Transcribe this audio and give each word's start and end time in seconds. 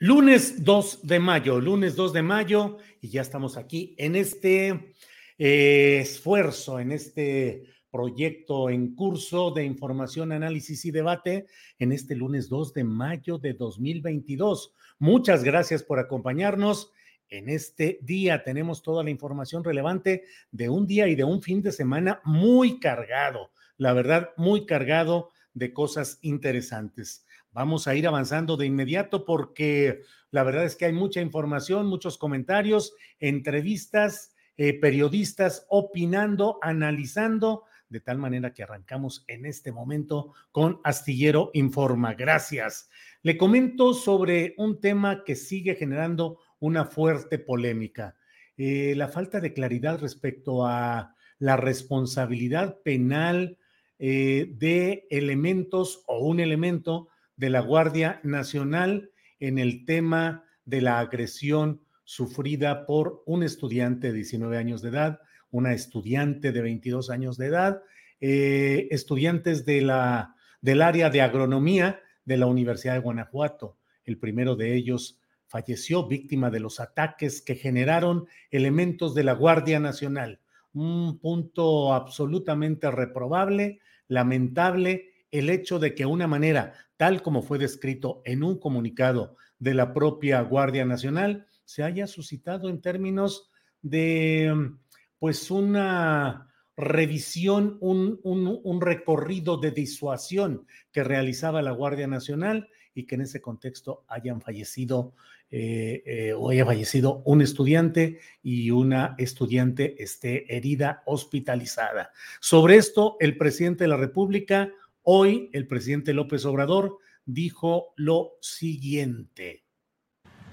Lunes 0.00 0.62
2 0.62 1.08
de 1.08 1.18
mayo, 1.18 1.60
lunes 1.60 1.96
2 1.96 2.12
de 2.12 2.22
mayo, 2.22 2.78
y 3.00 3.08
ya 3.08 3.20
estamos 3.20 3.56
aquí 3.56 3.96
en 3.98 4.14
este 4.14 4.94
eh, 5.38 5.98
esfuerzo, 6.00 6.78
en 6.78 6.92
este 6.92 7.64
proyecto 7.90 8.70
en 8.70 8.94
curso 8.94 9.50
de 9.50 9.64
información, 9.64 10.30
análisis 10.30 10.84
y 10.84 10.92
debate 10.92 11.46
en 11.80 11.90
este 11.90 12.14
lunes 12.14 12.48
2 12.48 12.74
de 12.74 12.84
mayo 12.84 13.38
de 13.38 13.54
2022. 13.54 14.72
Muchas 15.00 15.42
gracias 15.42 15.82
por 15.82 15.98
acompañarnos. 15.98 16.92
En 17.28 17.48
este 17.48 17.98
día 18.00 18.44
tenemos 18.44 18.84
toda 18.84 19.02
la 19.02 19.10
información 19.10 19.64
relevante 19.64 20.26
de 20.52 20.68
un 20.68 20.86
día 20.86 21.08
y 21.08 21.16
de 21.16 21.24
un 21.24 21.42
fin 21.42 21.60
de 21.60 21.72
semana 21.72 22.20
muy 22.22 22.78
cargado, 22.78 23.50
la 23.76 23.94
verdad, 23.94 24.30
muy 24.36 24.64
cargado 24.64 25.30
de 25.54 25.72
cosas 25.72 26.20
interesantes. 26.22 27.26
Vamos 27.58 27.88
a 27.88 27.96
ir 27.96 28.06
avanzando 28.06 28.56
de 28.56 28.66
inmediato 28.66 29.24
porque 29.24 30.02
la 30.30 30.44
verdad 30.44 30.64
es 30.64 30.76
que 30.76 30.84
hay 30.84 30.92
mucha 30.92 31.20
información, 31.20 31.88
muchos 31.88 32.16
comentarios, 32.16 32.94
entrevistas, 33.18 34.32
eh, 34.56 34.78
periodistas 34.78 35.66
opinando, 35.68 36.60
analizando, 36.62 37.64
de 37.88 37.98
tal 37.98 38.16
manera 38.16 38.54
que 38.54 38.62
arrancamos 38.62 39.24
en 39.26 39.44
este 39.44 39.72
momento 39.72 40.34
con 40.52 40.80
Astillero 40.84 41.50
Informa. 41.52 42.14
Gracias. 42.14 42.90
Le 43.22 43.36
comento 43.36 43.92
sobre 43.92 44.54
un 44.56 44.80
tema 44.80 45.24
que 45.24 45.34
sigue 45.34 45.74
generando 45.74 46.38
una 46.60 46.84
fuerte 46.84 47.40
polémica. 47.40 48.14
Eh, 48.56 48.94
la 48.94 49.08
falta 49.08 49.40
de 49.40 49.52
claridad 49.52 49.98
respecto 49.98 50.64
a 50.64 51.16
la 51.40 51.56
responsabilidad 51.56 52.78
penal 52.84 53.58
eh, 53.98 54.46
de 54.48 55.08
elementos 55.10 56.04
o 56.06 56.20
un 56.20 56.38
elemento 56.38 57.08
de 57.38 57.48
la 57.48 57.60
Guardia 57.60 58.20
Nacional 58.22 59.10
en 59.40 59.58
el 59.58 59.86
tema 59.86 60.44
de 60.66 60.82
la 60.82 60.98
agresión 60.98 61.80
sufrida 62.04 62.84
por 62.84 63.22
un 63.26 63.42
estudiante 63.42 64.08
de 64.08 64.14
19 64.14 64.58
años 64.58 64.82
de 64.82 64.90
edad, 64.90 65.20
una 65.50 65.72
estudiante 65.72 66.52
de 66.52 66.60
22 66.60 67.10
años 67.10 67.38
de 67.38 67.46
edad, 67.46 67.82
eh, 68.20 68.88
estudiantes 68.90 69.64
de 69.64 69.80
la, 69.80 70.34
del 70.60 70.82
área 70.82 71.10
de 71.10 71.22
agronomía 71.22 72.00
de 72.24 72.36
la 72.36 72.46
Universidad 72.46 72.94
de 72.94 73.00
Guanajuato. 73.00 73.78
El 74.04 74.18
primero 74.18 74.56
de 74.56 74.74
ellos 74.74 75.20
falleció 75.46 76.06
víctima 76.06 76.50
de 76.50 76.60
los 76.60 76.80
ataques 76.80 77.40
que 77.40 77.54
generaron 77.54 78.26
elementos 78.50 79.14
de 79.14 79.24
la 79.24 79.32
Guardia 79.32 79.78
Nacional. 79.78 80.40
Un 80.72 81.18
punto 81.20 81.94
absolutamente 81.94 82.90
reprobable, 82.90 83.80
lamentable, 84.08 85.12
el 85.30 85.50
hecho 85.50 85.78
de 85.78 85.94
que 85.94 86.06
una 86.06 86.26
manera 86.26 86.74
tal 86.98 87.22
como 87.22 87.40
fue 87.42 87.58
descrito 87.58 88.20
en 88.26 88.42
un 88.42 88.58
comunicado 88.58 89.36
de 89.58 89.72
la 89.72 89.94
propia 89.94 90.42
Guardia 90.42 90.84
Nacional, 90.84 91.46
se 91.64 91.82
haya 91.82 92.06
suscitado 92.06 92.68
en 92.68 92.82
términos 92.82 93.50
de, 93.80 94.72
pues, 95.18 95.50
una 95.50 96.52
revisión, 96.76 97.78
un, 97.80 98.20
un, 98.22 98.80
recorrido 98.80 99.56
de 99.56 99.70
disuasión 99.70 100.66
que 100.92 101.02
realizaba 101.02 101.62
la 101.62 101.72
Guardia 101.72 102.06
Nacional 102.06 102.68
y 102.94 103.04
que 103.04 103.16
en 103.16 103.22
ese 103.22 103.40
contexto 103.40 104.04
hayan 104.08 104.40
fallecido 104.40 105.14
eh, 105.50 106.02
eh, 106.04 106.32
o 106.34 106.50
haya 106.50 106.66
fallecido 106.66 107.22
un 107.24 107.42
estudiante 107.42 108.18
y 108.42 108.70
una 108.70 109.14
estudiante 109.18 110.02
esté 110.02 110.54
herida, 110.54 111.02
hospitalizada. 111.06 112.12
Sobre 112.40 112.76
esto, 112.76 113.16
el 113.18 113.36
presidente 113.36 113.84
de 113.84 113.88
la 113.88 113.96
República 113.96 114.70
Hoy 115.10 115.48
el 115.54 115.66
presidente 115.66 116.12
López 116.12 116.44
Obrador 116.44 116.98
dijo 117.24 117.94
lo 117.96 118.32
siguiente. 118.42 119.64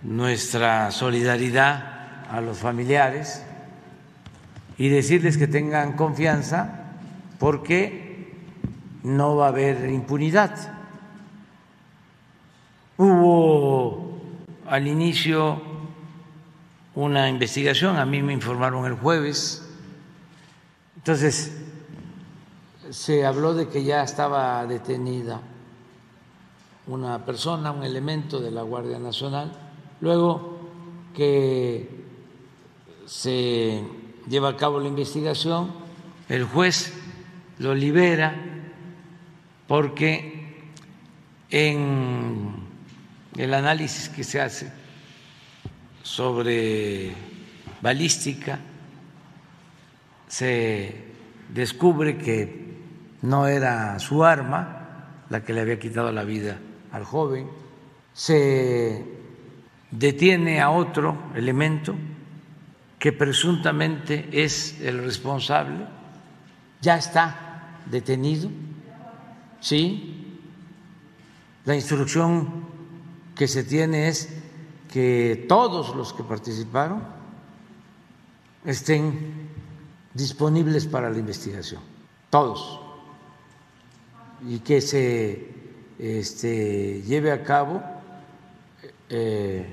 Nuestra 0.02 0.92
solidaridad 0.92 2.26
a 2.30 2.40
los 2.40 2.60
familiares 2.60 3.46
y 4.78 4.88
decirles 4.88 5.38
que 5.38 5.48
tengan 5.48 5.98
confianza 5.98 6.94
porque 7.38 8.32
no 9.04 9.36
va 9.36 9.48
a 9.48 9.50
haber 9.50 9.90
impunidad. 9.90 10.88
Hubo 12.96 14.22
al 14.68 14.88
inicio 14.88 15.62
una 16.94 17.28
investigación, 17.28 17.98
a 17.98 18.06
mí 18.06 18.24
me 18.24 18.32
informaron 18.32 18.86
el 18.86 18.94
jueves, 18.94 19.70
entonces 20.96 21.62
se 22.90 23.26
habló 23.26 23.54
de 23.54 23.68
que 23.68 23.84
ya 23.84 24.04
estaba 24.04 24.66
detenida 24.66 25.42
una 26.88 27.26
persona, 27.26 27.72
un 27.72 27.84
elemento 27.84 28.40
de 28.40 28.52
la 28.52 28.62
Guardia 28.62 29.00
Nacional, 29.00 29.52
luego 30.02 30.60
que 31.16 31.90
se 33.06 33.84
lleva 34.28 34.50
a 34.50 34.58
cabo 34.58 34.80
la 34.80 34.88
investigación, 34.88 35.72
el 36.30 36.44
juez 36.44 36.94
lo 37.60 37.74
libera 37.74 38.36
porque 39.68 40.64
en 41.50 42.56
el 43.38 43.54
análisis 43.54 44.10
que 44.10 44.24
se 44.24 44.42
hace 44.42 44.72
sobre 46.04 47.14
balística 47.82 48.60
se 50.28 51.04
descubre 51.50 52.18
que 52.18 52.65
no 53.26 53.48
era 53.48 54.00
su 54.00 54.24
arma 54.24 54.86
la 55.30 55.44
que 55.44 55.54
le 55.54 55.62
había 55.62 55.80
quitado 55.80 56.12
la 56.12 56.24
vida 56.24 56.58
al 56.92 57.04
joven, 57.04 57.50
se 58.14 59.04
detiene 59.92 60.62
a 60.62 60.70
otro 60.70 61.18
elemento 61.36 61.96
que 63.00 63.12
presuntamente 63.12 64.30
es 64.32 64.80
el 64.82 65.04
responsable, 65.04 65.86
ya 66.82 66.98
está 66.98 67.82
detenido, 67.86 68.50
¿sí? 69.60 70.40
La 71.66 71.76
instrucción 71.76 72.66
que 73.36 73.48
se 73.48 73.64
tiene 73.64 74.08
es 74.08 74.30
que 74.92 75.46
todos 75.50 75.96
los 75.96 76.14
que 76.14 76.24
participaron 76.24 77.04
estén 78.64 79.50
disponibles 80.14 80.86
para 80.86 81.10
la 81.10 81.18
investigación, 81.18 81.82
todos, 82.30 82.85
y 84.48 84.60
que 84.60 84.82
se 84.82 85.48
este, 85.98 87.02
lleve 87.02 87.32
a 87.32 87.44
cabo 87.44 87.82
eh, 89.10 89.66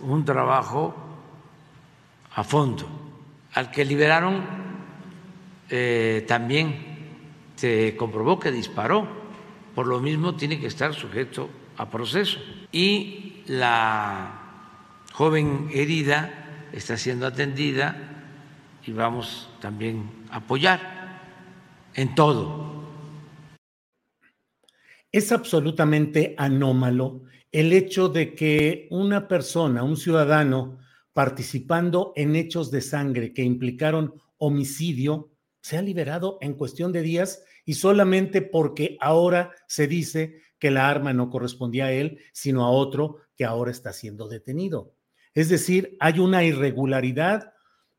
un 0.00 0.24
trabajo 0.24 0.94
a 2.34 2.44
fondo. 2.44 2.86
Al 3.54 3.70
que 3.70 3.84
liberaron 3.84 4.44
eh, 5.68 6.24
también 6.28 6.96
se 7.56 7.96
comprobó 7.96 8.38
que 8.38 8.52
disparó, 8.52 9.08
por 9.74 9.86
lo 9.86 10.00
mismo 10.00 10.34
tiene 10.36 10.60
que 10.60 10.66
estar 10.66 10.94
sujeto 10.94 11.48
a 11.76 11.88
proceso. 11.88 12.38
Y 12.72 13.42
la 13.46 14.42
joven 15.12 15.70
herida 15.72 16.68
está 16.72 16.96
siendo 16.96 17.26
atendida 17.26 17.96
y 18.86 18.92
vamos 18.92 19.48
también 19.60 20.10
a 20.30 20.36
apoyar 20.36 20.80
en 21.94 22.14
todo. 22.14 22.65
Es 25.16 25.32
absolutamente 25.32 26.34
anómalo 26.36 27.22
el 27.50 27.72
hecho 27.72 28.10
de 28.10 28.34
que 28.34 28.86
una 28.90 29.28
persona, 29.28 29.82
un 29.82 29.96
ciudadano, 29.96 30.78
participando 31.14 32.12
en 32.16 32.36
hechos 32.36 32.70
de 32.70 32.82
sangre 32.82 33.32
que 33.32 33.42
implicaron 33.42 34.12
homicidio, 34.36 35.30
sea 35.62 35.80
liberado 35.80 36.36
en 36.42 36.52
cuestión 36.52 36.92
de 36.92 37.00
días 37.00 37.42
y 37.64 37.72
solamente 37.72 38.42
porque 38.42 38.98
ahora 39.00 39.52
se 39.66 39.86
dice 39.86 40.42
que 40.58 40.70
la 40.70 40.86
arma 40.90 41.14
no 41.14 41.30
correspondía 41.30 41.86
a 41.86 41.92
él, 41.92 42.18
sino 42.34 42.66
a 42.66 42.70
otro 42.70 43.16
que 43.36 43.46
ahora 43.46 43.70
está 43.70 43.94
siendo 43.94 44.28
detenido. 44.28 44.92
Es 45.32 45.48
decir, 45.48 45.96
hay 45.98 46.18
una 46.18 46.44
irregularidad, 46.44 47.54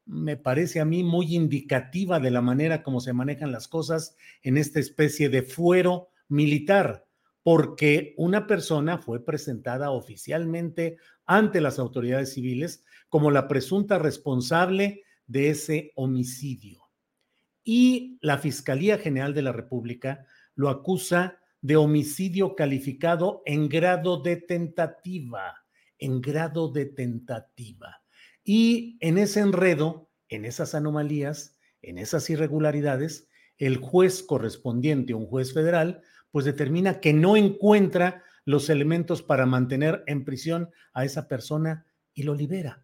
me 0.05 0.37
parece 0.37 0.81
a 0.81 0.85
mí 0.85 1.03
muy 1.03 1.35
indicativa 1.35 2.19
de 2.19 2.29
la 2.29 2.41
manera 2.41 2.83
como 2.83 3.01
se 3.01 3.13
manejan 3.13 3.51
las 3.51 3.67
cosas 3.67 4.15
en 4.43 4.57
esta 4.57 4.79
especie 4.79 5.29
de 5.29 5.41
fuero 5.41 6.09
militar, 6.29 7.06
porque 7.47 8.13
una 8.17 8.45
persona 8.45 8.97
fue 8.97 9.23
presentada 9.23 9.91
oficialmente 9.91 10.97
ante 11.25 11.61
las 11.61 11.79
autoridades 11.79 12.33
civiles 12.33 12.83
como 13.07 13.31
la 13.31 13.47
presunta 13.47 13.97
responsable 13.97 15.03
de 15.27 15.51
ese 15.51 15.93
homicidio. 15.95 16.81
Y 17.63 18.17
la 18.19 18.37
Fiscalía 18.37 18.97
General 18.97 19.33
de 19.33 19.43
la 19.43 19.53
República 19.53 20.25
lo 20.55 20.67
acusa 20.67 21.39
de 21.61 21.77
homicidio 21.77 22.53
calificado 22.53 23.43
en 23.45 23.69
grado 23.69 24.21
de 24.21 24.35
tentativa, 24.35 25.55
en 25.99 26.19
grado 26.19 26.69
de 26.69 26.87
tentativa. 26.87 28.03
Y 28.43 28.97
en 28.99 29.17
ese 29.17 29.39
enredo, 29.39 30.09
en 30.27 30.43
esas 30.43 30.75
anomalías, 30.75 31.57
en 31.81 31.97
esas 31.97 32.29
irregularidades, 32.29 33.29
el 33.57 33.77
juez 33.77 34.21
correspondiente, 34.21 35.13
un 35.13 35.27
juez 35.27 35.53
federal, 35.53 36.01
pues 36.31 36.45
determina 36.45 36.99
que 36.99 37.13
no 37.13 37.35
encuentra 37.35 38.23
los 38.45 38.69
elementos 38.69 39.21
para 39.21 39.45
mantener 39.45 40.03
en 40.07 40.23
prisión 40.23 40.69
a 40.93 41.05
esa 41.05 41.27
persona 41.27 41.85
y 42.13 42.23
lo 42.23 42.33
libera. 42.33 42.83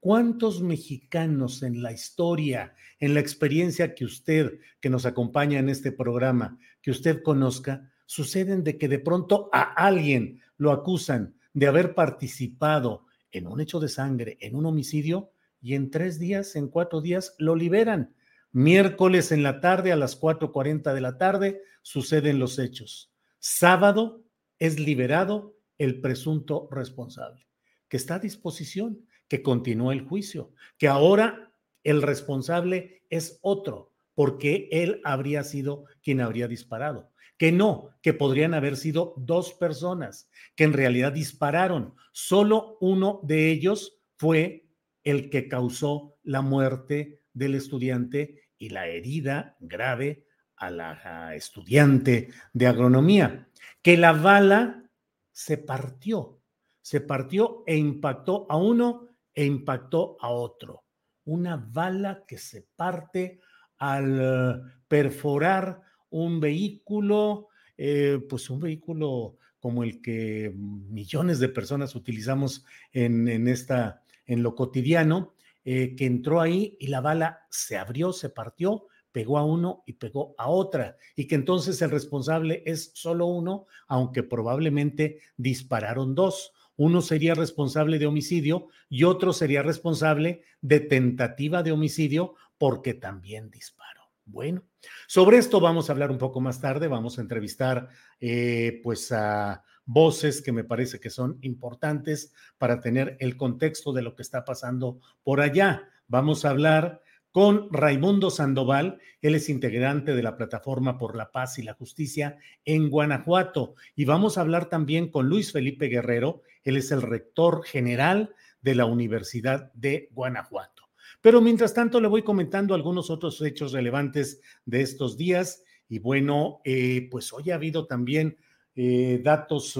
¿Cuántos 0.00 0.62
mexicanos 0.62 1.62
en 1.62 1.82
la 1.82 1.92
historia, 1.92 2.74
en 2.98 3.14
la 3.14 3.20
experiencia 3.20 3.94
que 3.94 4.04
usted, 4.04 4.58
que 4.80 4.90
nos 4.90 5.06
acompaña 5.06 5.58
en 5.58 5.68
este 5.68 5.92
programa, 5.92 6.58
que 6.80 6.90
usted 6.90 7.22
conozca, 7.22 7.92
suceden 8.06 8.64
de 8.64 8.78
que 8.78 8.88
de 8.88 8.98
pronto 8.98 9.48
a 9.52 9.62
alguien 9.62 10.40
lo 10.56 10.72
acusan 10.72 11.36
de 11.54 11.66
haber 11.66 11.94
participado 11.94 13.06
en 13.30 13.46
un 13.46 13.60
hecho 13.60 13.80
de 13.80 13.88
sangre, 13.88 14.38
en 14.40 14.56
un 14.56 14.66
homicidio, 14.66 15.32
y 15.60 15.74
en 15.74 15.90
tres 15.90 16.18
días, 16.18 16.56
en 16.56 16.68
cuatro 16.68 17.00
días, 17.00 17.34
lo 17.38 17.54
liberan. 17.54 18.14
Miércoles 18.52 19.32
en 19.32 19.42
la 19.42 19.60
tarde, 19.60 19.92
a 19.92 19.96
las 19.96 20.20
4.40 20.20 20.94
de 20.94 21.00
la 21.00 21.18
tarde, 21.18 21.62
suceden 21.82 22.38
los 22.38 22.58
hechos. 22.58 23.12
Sábado 23.38 24.24
es 24.58 24.78
liberado 24.78 25.56
el 25.78 26.00
presunto 26.00 26.68
responsable, 26.70 27.46
que 27.88 27.96
está 27.96 28.16
a 28.16 28.20
disposición, 28.20 29.06
que 29.26 29.42
continúa 29.42 29.92
el 29.92 30.02
juicio, 30.02 30.52
que 30.78 30.88
ahora 30.88 31.52
el 31.82 32.02
responsable 32.02 33.02
es 33.10 33.38
otro, 33.42 33.92
porque 34.14 34.68
él 34.70 35.00
habría 35.04 35.42
sido 35.42 35.84
quien 36.02 36.20
habría 36.20 36.46
disparado 36.46 37.12
que 37.42 37.50
no, 37.50 37.90
que 38.02 38.14
podrían 38.14 38.54
haber 38.54 38.76
sido 38.76 39.14
dos 39.16 39.52
personas, 39.52 40.30
que 40.54 40.62
en 40.62 40.72
realidad 40.72 41.10
dispararon. 41.10 41.94
Solo 42.12 42.78
uno 42.80 43.18
de 43.24 43.50
ellos 43.50 43.98
fue 44.16 44.68
el 45.02 45.28
que 45.28 45.48
causó 45.48 46.14
la 46.22 46.40
muerte 46.40 47.20
del 47.32 47.56
estudiante 47.56 48.41
y 48.62 48.68
la 48.68 48.86
herida 48.86 49.56
grave 49.58 50.24
a 50.54 50.70
la 50.70 51.34
estudiante 51.34 52.28
de 52.52 52.68
agronomía, 52.68 53.48
que 53.82 53.96
la 53.96 54.12
bala 54.12 54.84
se 55.32 55.58
partió, 55.58 56.38
se 56.80 57.00
partió 57.00 57.64
e 57.66 57.76
impactó 57.76 58.46
a 58.48 58.56
uno 58.56 59.08
e 59.34 59.44
impactó 59.44 60.16
a 60.20 60.28
otro. 60.28 60.84
Una 61.24 61.56
bala 61.56 62.22
que 62.24 62.38
se 62.38 62.68
parte 62.76 63.40
al 63.78 64.62
perforar 64.86 65.82
un 66.10 66.38
vehículo, 66.38 67.48
eh, 67.76 68.20
pues 68.28 68.48
un 68.48 68.60
vehículo 68.60 69.38
como 69.58 69.82
el 69.82 70.00
que 70.00 70.52
millones 70.54 71.40
de 71.40 71.48
personas 71.48 71.96
utilizamos 71.96 72.64
en, 72.92 73.48
esta, 73.48 74.04
en 74.24 74.44
lo 74.44 74.54
cotidiano, 74.54 75.34
eh, 75.64 75.94
que 75.96 76.06
entró 76.06 76.40
ahí 76.40 76.76
y 76.80 76.88
la 76.88 77.00
bala 77.00 77.46
se 77.50 77.76
abrió, 77.76 78.12
se 78.12 78.30
partió, 78.30 78.86
pegó 79.12 79.38
a 79.38 79.44
uno 79.44 79.84
y 79.86 79.92
pegó 79.94 80.34
a 80.38 80.48
otra, 80.48 80.96
y 81.14 81.26
que 81.26 81.34
entonces 81.34 81.80
el 81.82 81.90
responsable 81.90 82.62
es 82.66 82.92
solo 82.94 83.26
uno, 83.26 83.66
aunque 83.86 84.22
probablemente 84.22 85.20
dispararon 85.36 86.14
dos. 86.14 86.52
Uno 86.76 87.02
sería 87.02 87.34
responsable 87.34 87.98
de 87.98 88.06
homicidio 88.06 88.68
y 88.88 89.04
otro 89.04 89.32
sería 89.32 89.62
responsable 89.62 90.42
de 90.62 90.80
tentativa 90.80 91.62
de 91.62 91.72
homicidio 91.72 92.34
porque 92.56 92.94
también 92.94 93.50
disparó. 93.50 94.02
Bueno, 94.24 94.62
sobre 95.06 95.38
esto 95.38 95.60
vamos 95.60 95.88
a 95.88 95.92
hablar 95.92 96.10
un 96.10 96.18
poco 96.18 96.40
más 96.40 96.60
tarde, 96.60 96.88
vamos 96.88 97.18
a 97.18 97.20
entrevistar 97.20 97.88
eh, 98.20 98.80
pues 98.82 99.12
a 99.12 99.62
voces 99.84 100.42
que 100.42 100.52
me 100.52 100.64
parece 100.64 101.00
que 101.00 101.10
son 101.10 101.38
importantes 101.42 102.32
para 102.58 102.80
tener 102.80 103.16
el 103.20 103.36
contexto 103.36 103.92
de 103.92 104.02
lo 104.02 104.14
que 104.14 104.22
está 104.22 104.44
pasando 104.44 105.00
por 105.22 105.40
allá. 105.40 105.88
Vamos 106.08 106.44
a 106.44 106.50
hablar 106.50 107.00
con 107.32 107.72
Raimundo 107.72 108.30
Sandoval, 108.30 108.98
él 109.22 109.34
es 109.34 109.48
integrante 109.48 110.14
de 110.14 110.22
la 110.22 110.36
Plataforma 110.36 110.98
por 110.98 111.16
la 111.16 111.32
Paz 111.32 111.58
y 111.58 111.62
la 111.62 111.72
Justicia 111.72 112.36
en 112.66 112.90
Guanajuato. 112.90 113.74
Y 113.96 114.04
vamos 114.04 114.36
a 114.36 114.42
hablar 114.42 114.68
también 114.68 115.10
con 115.10 115.28
Luis 115.28 115.50
Felipe 115.50 115.86
Guerrero, 115.86 116.42
él 116.62 116.76
es 116.76 116.92
el 116.92 117.00
rector 117.00 117.64
general 117.64 118.34
de 118.60 118.74
la 118.74 118.84
Universidad 118.84 119.72
de 119.72 120.10
Guanajuato. 120.12 120.82
Pero 121.22 121.40
mientras 121.40 121.72
tanto 121.72 122.00
le 122.00 122.08
voy 122.08 122.22
comentando 122.22 122.74
algunos 122.74 123.08
otros 123.08 123.40
hechos 123.40 123.72
relevantes 123.72 124.40
de 124.66 124.82
estos 124.82 125.16
días. 125.16 125.62
Y 125.88 126.00
bueno, 126.00 126.60
eh, 126.64 127.08
pues 127.10 127.32
hoy 127.32 127.50
ha 127.50 127.54
habido 127.54 127.86
también 127.86 128.36
eh, 128.74 129.20
datos 129.22 129.78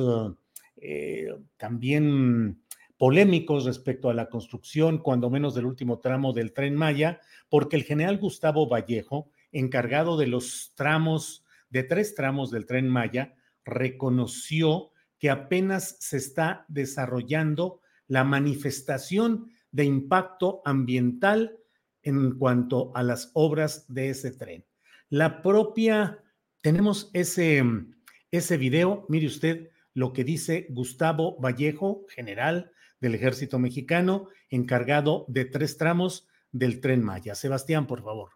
eh, 0.76 1.28
también 1.56 2.62
polémicos 2.96 3.64
respecto 3.64 4.10
a 4.10 4.14
la 4.14 4.28
construcción, 4.28 4.98
cuando 4.98 5.30
menos 5.30 5.54
del 5.54 5.66
último 5.66 5.98
tramo 5.98 6.32
del 6.32 6.52
tren 6.52 6.76
Maya, 6.76 7.20
porque 7.48 7.76
el 7.76 7.84
general 7.84 8.18
Gustavo 8.18 8.68
Vallejo, 8.68 9.28
encargado 9.50 10.16
de 10.16 10.28
los 10.28 10.72
tramos, 10.76 11.44
de 11.70 11.82
tres 11.82 12.14
tramos 12.14 12.50
del 12.50 12.66
tren 12.66 12.88
Maya, 12.88 13.34
reconoció 13.64 14.90
que 15.18 15.30
apenas 15.30 15.96
se 16.00 16.16
está 16.16 16.64
desarrollando 16.68 17.80
la 18.08 18.24
manifestación 18.24 19.50
de 19.70 19.84
impacto 19.84 20.62
ambiental 20.64 21.58
en 22.02 22.38
cuanto 22.38 22.92
a 22.94 23.02
las 23.02 23.30
obras 23.34 23.92
de 23.92 24.10
ese 24.10 24.32
tren. 24.32 24.64
La 25.08 25.42
propia, 25.42 26.22
tenemos 26.60 27.10
ese, 27.12 27.64
ese 28.32 28.56
video, 28.56 29.04
mire 29.08 29.26
usted 29.26 29.68
lo 29.94 30.12
que 30.12 30.24
dice 30.24 30.66
Gustavo 30.70 31.38
Vallejo, 31.38 32.06
general 32.08 32.72
del 32.98 33.14
ejército 33.14 33.58
mexicano, 33.58 34.28
encargado 34.48 35.26
de 35.28 35.44
tres 35.44 35.76
tramos 35.76 36.26
del 36.50 36.80
tren 36.80 37.04
Maya. 37.04 37.34
Sebastián, 37.34 37.86
por 37.86 38.02
favor. 38.02 38.30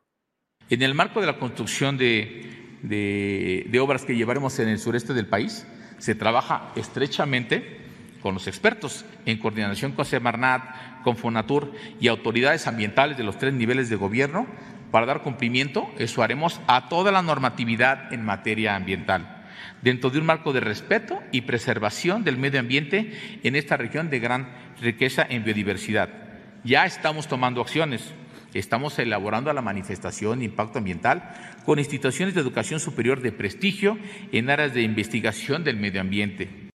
En 0.69 0.83
el 0.83 0.95
marco 0.95 1.21
de 1.21 1.27
la 1.27 1.39
construcción 1.39 1.97
de, 1.97 3.79
obras 3.81 4.05
que 4.05 4.15
llevaremos 4.15 4.59
en 4.59 4.69
el 4.69 4.79
sureste 4.79 5.15
del 5.15 5.29
país, 5.29 5.67
se 5.99 6.15
trabaja 6.15 6.73
estrechamente 6.77 7.81
con 8.21 8.35
los 8.35 8.49
expertos, 8.49 9.07
en 9.25 9.39
coordinación 9.39 9.93
con 9.93 10.05
Semarnat, 10.05 11.03
con 11.05 11.17
Fonatur 11.17 11.73
y 12.01 12.09
autoridades 12.09 12.67
ambientales 12.67 13.17
de 13.17 13.25
los 13.25 13.39
tres 13.39 13.55
niveles 13.55 13.89
de 13.89 13.97
gobierno, 13.97 14.47
para 14.91 15.07
dar 15.07 15.23
cumplimiento, 15.23 15.89
eso 15.99 16.23
haremos, 16.23 16.61
a 16.67 16.89
toda 16.89 17.13
la 17.13 17.23
normatividad 17.23 18.13
en 18.13 18.25
materia 18.25 18.75
ambiental, 18.77 19.36
dentro 19.83 20.11
de 20.11 20.19
un 20.19 20.27
marco 20.27 20.53
de 20.53 20.61
respeto 20.61 21.23
y 21.33 21.43
preservación 21.43 22.25
del 22.25 22.37
medio 22.37 22.61
ambiente 22.61 23.41
en 23.43 23.57
esta 23.57 23.77
región 23.77 24.11
de 24.11 24.19
gran 24.19 24.75
riqueza 24.81 25.27
en 25.29 25.45
biodiversidad. 25.45 26.09
Ya 26.65 26.85
estamos 26.87 27.29
tomando 27.29 27.61
acciones. 27.61 28.13
Estamos 28.55 28.99
elaborando 28.99 29.53
la 29.53 29.63
manifestación 29.63 30.39
de 30.39 30.47
impacto 30.47 30.79
ambiental 30.79 31.61
con 31.65 31.79
instituciones 31.79 32.35
de 32.35 32.41
educación 32.41 32.81
superior 32.81 33.21
de 33.21 33.33
prestigio 33.33 33.99
en 34.33 34.51
áreas 34.51 34.73
de 34.73 34.83
investigación 34.83 35.63
del 35.63 35.77
medio 35.77 36.01
ambiente. 36.01 36.71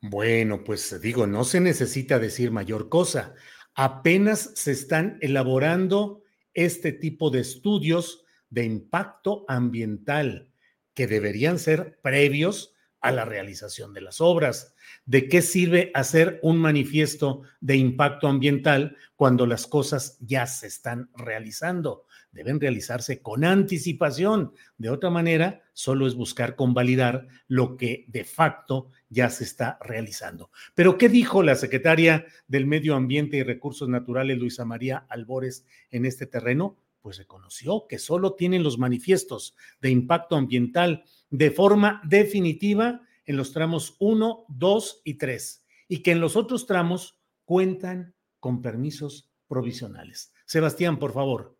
Bueno, 0.00 0.62
pues 0.62 1.00
digo, 1.00 1.26
no 1.26 1.42
se 1.42 1.60
necesita 1.60 2.18
decir 2.18 2.50
mayor 2.50 2.88
cosa. 2.88 3.34
Apenas 3.74 4.52
se 4.54 4.72
están 4.72 5.18
elaborando 5.20 6.22
este 6.54 6.92
tipo 6.92 7.30
de 7.30 7.40
estudios 7.40 8.24
de 8.48 8.64
impacto 8.64 9.44
ambiental 9.48 10.48
que 10.96 11.06
deberían 11.06 11.58
ser 11.58 11.98
previos 12.02 12.72
a 13.02 13.12
la 13.12 13.26
realización 13.26 13.92
de 13.92 14.00
las 14.00 14.20
obras. 14.22 14.74
¿De 15.04 15.28
qué 15.28 15.42
sirve 15.42 15.90
hacer 15.94 16.40
un 16.42 16.56
manifiesto 16.56 17.42
de 17.60 17.76
impacto 17.76 18.26
ambiental 18.26 18.96
cuando 19.14 19.46
las 19.46 19.66
cosas 19.66 20.16
ya 20.20 20.46
se 20.46 20.66
están 20.66 21.10
realizando? 21.14 22.06
Deben 22.32 22.58
realizarse 22.58 23.20
con 23.20 23.44
anticipación. 23.44 24.52
De 24.78 24.88
otra 24.88 25.10
manera, 25.10 25.62
solo 25.74 26.06
es 26.06 26.14
buscar 26.14 26.56
convalidar 26.56 27.28
lo 27.46 27.76
que 27.76 28.06
de 28.08 28.24
facto 28.24 28.90
ya 29.10 29.28
se 29.28 29.44
está 29.44 29.78
realizando. 29.82 30.50
Pero, 30.74 30.96
¿qué 30.96 31.10
dijo 31.10 31.42
la 31.42 31.56
secretaria 31.56 32.24
del 32.48 32.66
Medio 32.66 32.96
Ambiente 32.96 33.36
y 33.36 33.42
Recursos 33.42 33.88
Naturales, 33.88 34.38
Luisa 34.38 34.64
María 34.64 35.06
Albores, 35.10 35.66
en 35.90 36.06
este 36.06 36.26
terreno? 36.26 36.78
Pues 37.06 37.18
reconoció 37.18 37.86
que 37.88 38.00
solo 38.00 38.34
tienen 38.34 38.64
los 38.64 38.78
manifiestos 38.78 39.54
de 39.80 39.90
impacto 39.90 40.34
ambiental 40.34 41.04
de 41.30 41.52
forma 41.52 42.02
definitiva 42.02 43.00
en 43.26 43.36
los 43.36 43.52
tramos 43.52 43.94
1, 44.00 44.46
2 44.48 45.02
y 45.04 45.14
3 45.14 45.64
y 45.86 46.02
que 46.02 46.10
en 46.10 46.20
los 46.20 46.34
otros 46.34 46.66
tramos 46.66 47.16
cuentan 47.44 48.16
con 48.40 48.60
permisos 48.60 49.30
provisionales. 49.46 50.32
Sebastián, 50.46 50.98
por 50.98 51.12
favor. 51.12 51.56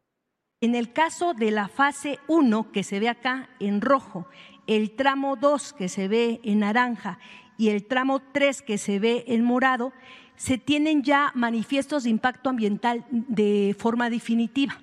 En 0.60 0.74
el 0.74 0.92
caso 0.92 1.32
de 1.32 1.52
la 1.52 1.68
fase 1.68 2.18
1, 2.26 2.72
que 2.72 2.82
se 2.82 2.98
ve 2.98 3.08
acá 3.08 3.48
en 3.60 3.80
rojo, 3.82 4.26
el 4.66 4.96
tramo 4.96 5.36
2, 5.36 5.74
que 5.74 5.88
se 5.88 6.08
ve 6.08 6.40
en 6.42 6.58
naranja, 6.58 7.20
y 7.56 7.68
el 7.68 7.86
tramo 7.86 8.20
3, 8.32 8.62
que 8.62 8.78
se 8.78 8.98
ve 8.98 9.22
en 9.28 9.44
morado, 9.44 9.92
se 10.34 10.58
tienen 10.58 11.04
ya 11.04 11.30
manifiestos 11.36 12.02
de 12.02 12.10
impacto 12.10 12.50
ambiental 12.50 13.06
de 13.12 13.76
forma 13.78 14.10
definitiva 14.10 14.82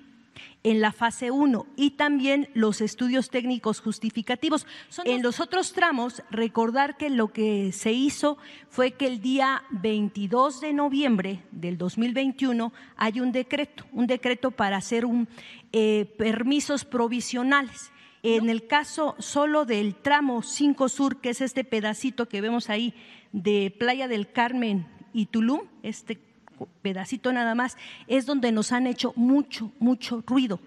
en 0.64 0.80
la 0.80 0.92
fase 0.92 1.30
1 1.30 1.66
y 1.76 1.90
también 1.90 2.48
los 2.54 2.80
estudios 2.80 3.28
técnicos 3.28 3.80
justificativos. 3.80 4.66
En 5.04 5.22
los 5.22 5.38
otros 5.38 5.74
tramos, 5.74 6.22
recordar 6.30 6.96
que 6.96 7.10
lo 7.10 7.32
que 7.32 7.70
se 7.72 7.92
hizo 7.92 8.38
fue 8.70 8.92
que 8.92 9.06
el 9.06 9.20
día 9.20 9.62
22 9.70 10.62
de 10.62 10.72
noviembre 10.72 11.42
del 11.52 11.76
2021 11.76 12.72
hay 12.96 13.20
un 13.20 13.30
decreto, 13.30 13.84
un 13.92 14.06
decreto 14.06 14.50
para 14.50 14.78
hacer 14.78 15.04
un, 15.04 15.28
eh, 15.72 16.06
permisos 16.16 16.86
provisionales. 16.86 17.92
En 18.22 18.48
el 18.48 18.66
caso 18.66 19.16
solo 19.18 19.66
del 19.66 19.94
tramo 19.94 20.42
5 20.42 20.88
Sur, 20.88 21.20
que 21.20 21.28
es 21.28 21.42
este 21.42 21.62
pedacito 21.62 22.26
que 22.26 22.40
vemos 22.40 22.70
ahí 22.70 22.94
de 23.32 23.74
Playa 23.78 24.08
del 24.08 24.32
Carmen 24.32 24.86
y 25.12 25.26
Tulum, 25.26 25.60
este 25.82 26.18
pedacito 26.82 27.32
nada 27.32 27.54
más, 27.54 27.76
es 28.06 28.26
donde 28.26 28.52
nos 28.52 28.72
han 28.72 28.86
hecho 28.86 29.12
mucho, 29.16 29.72
mucho 29.78 30.22
ruido. 30.26 30.60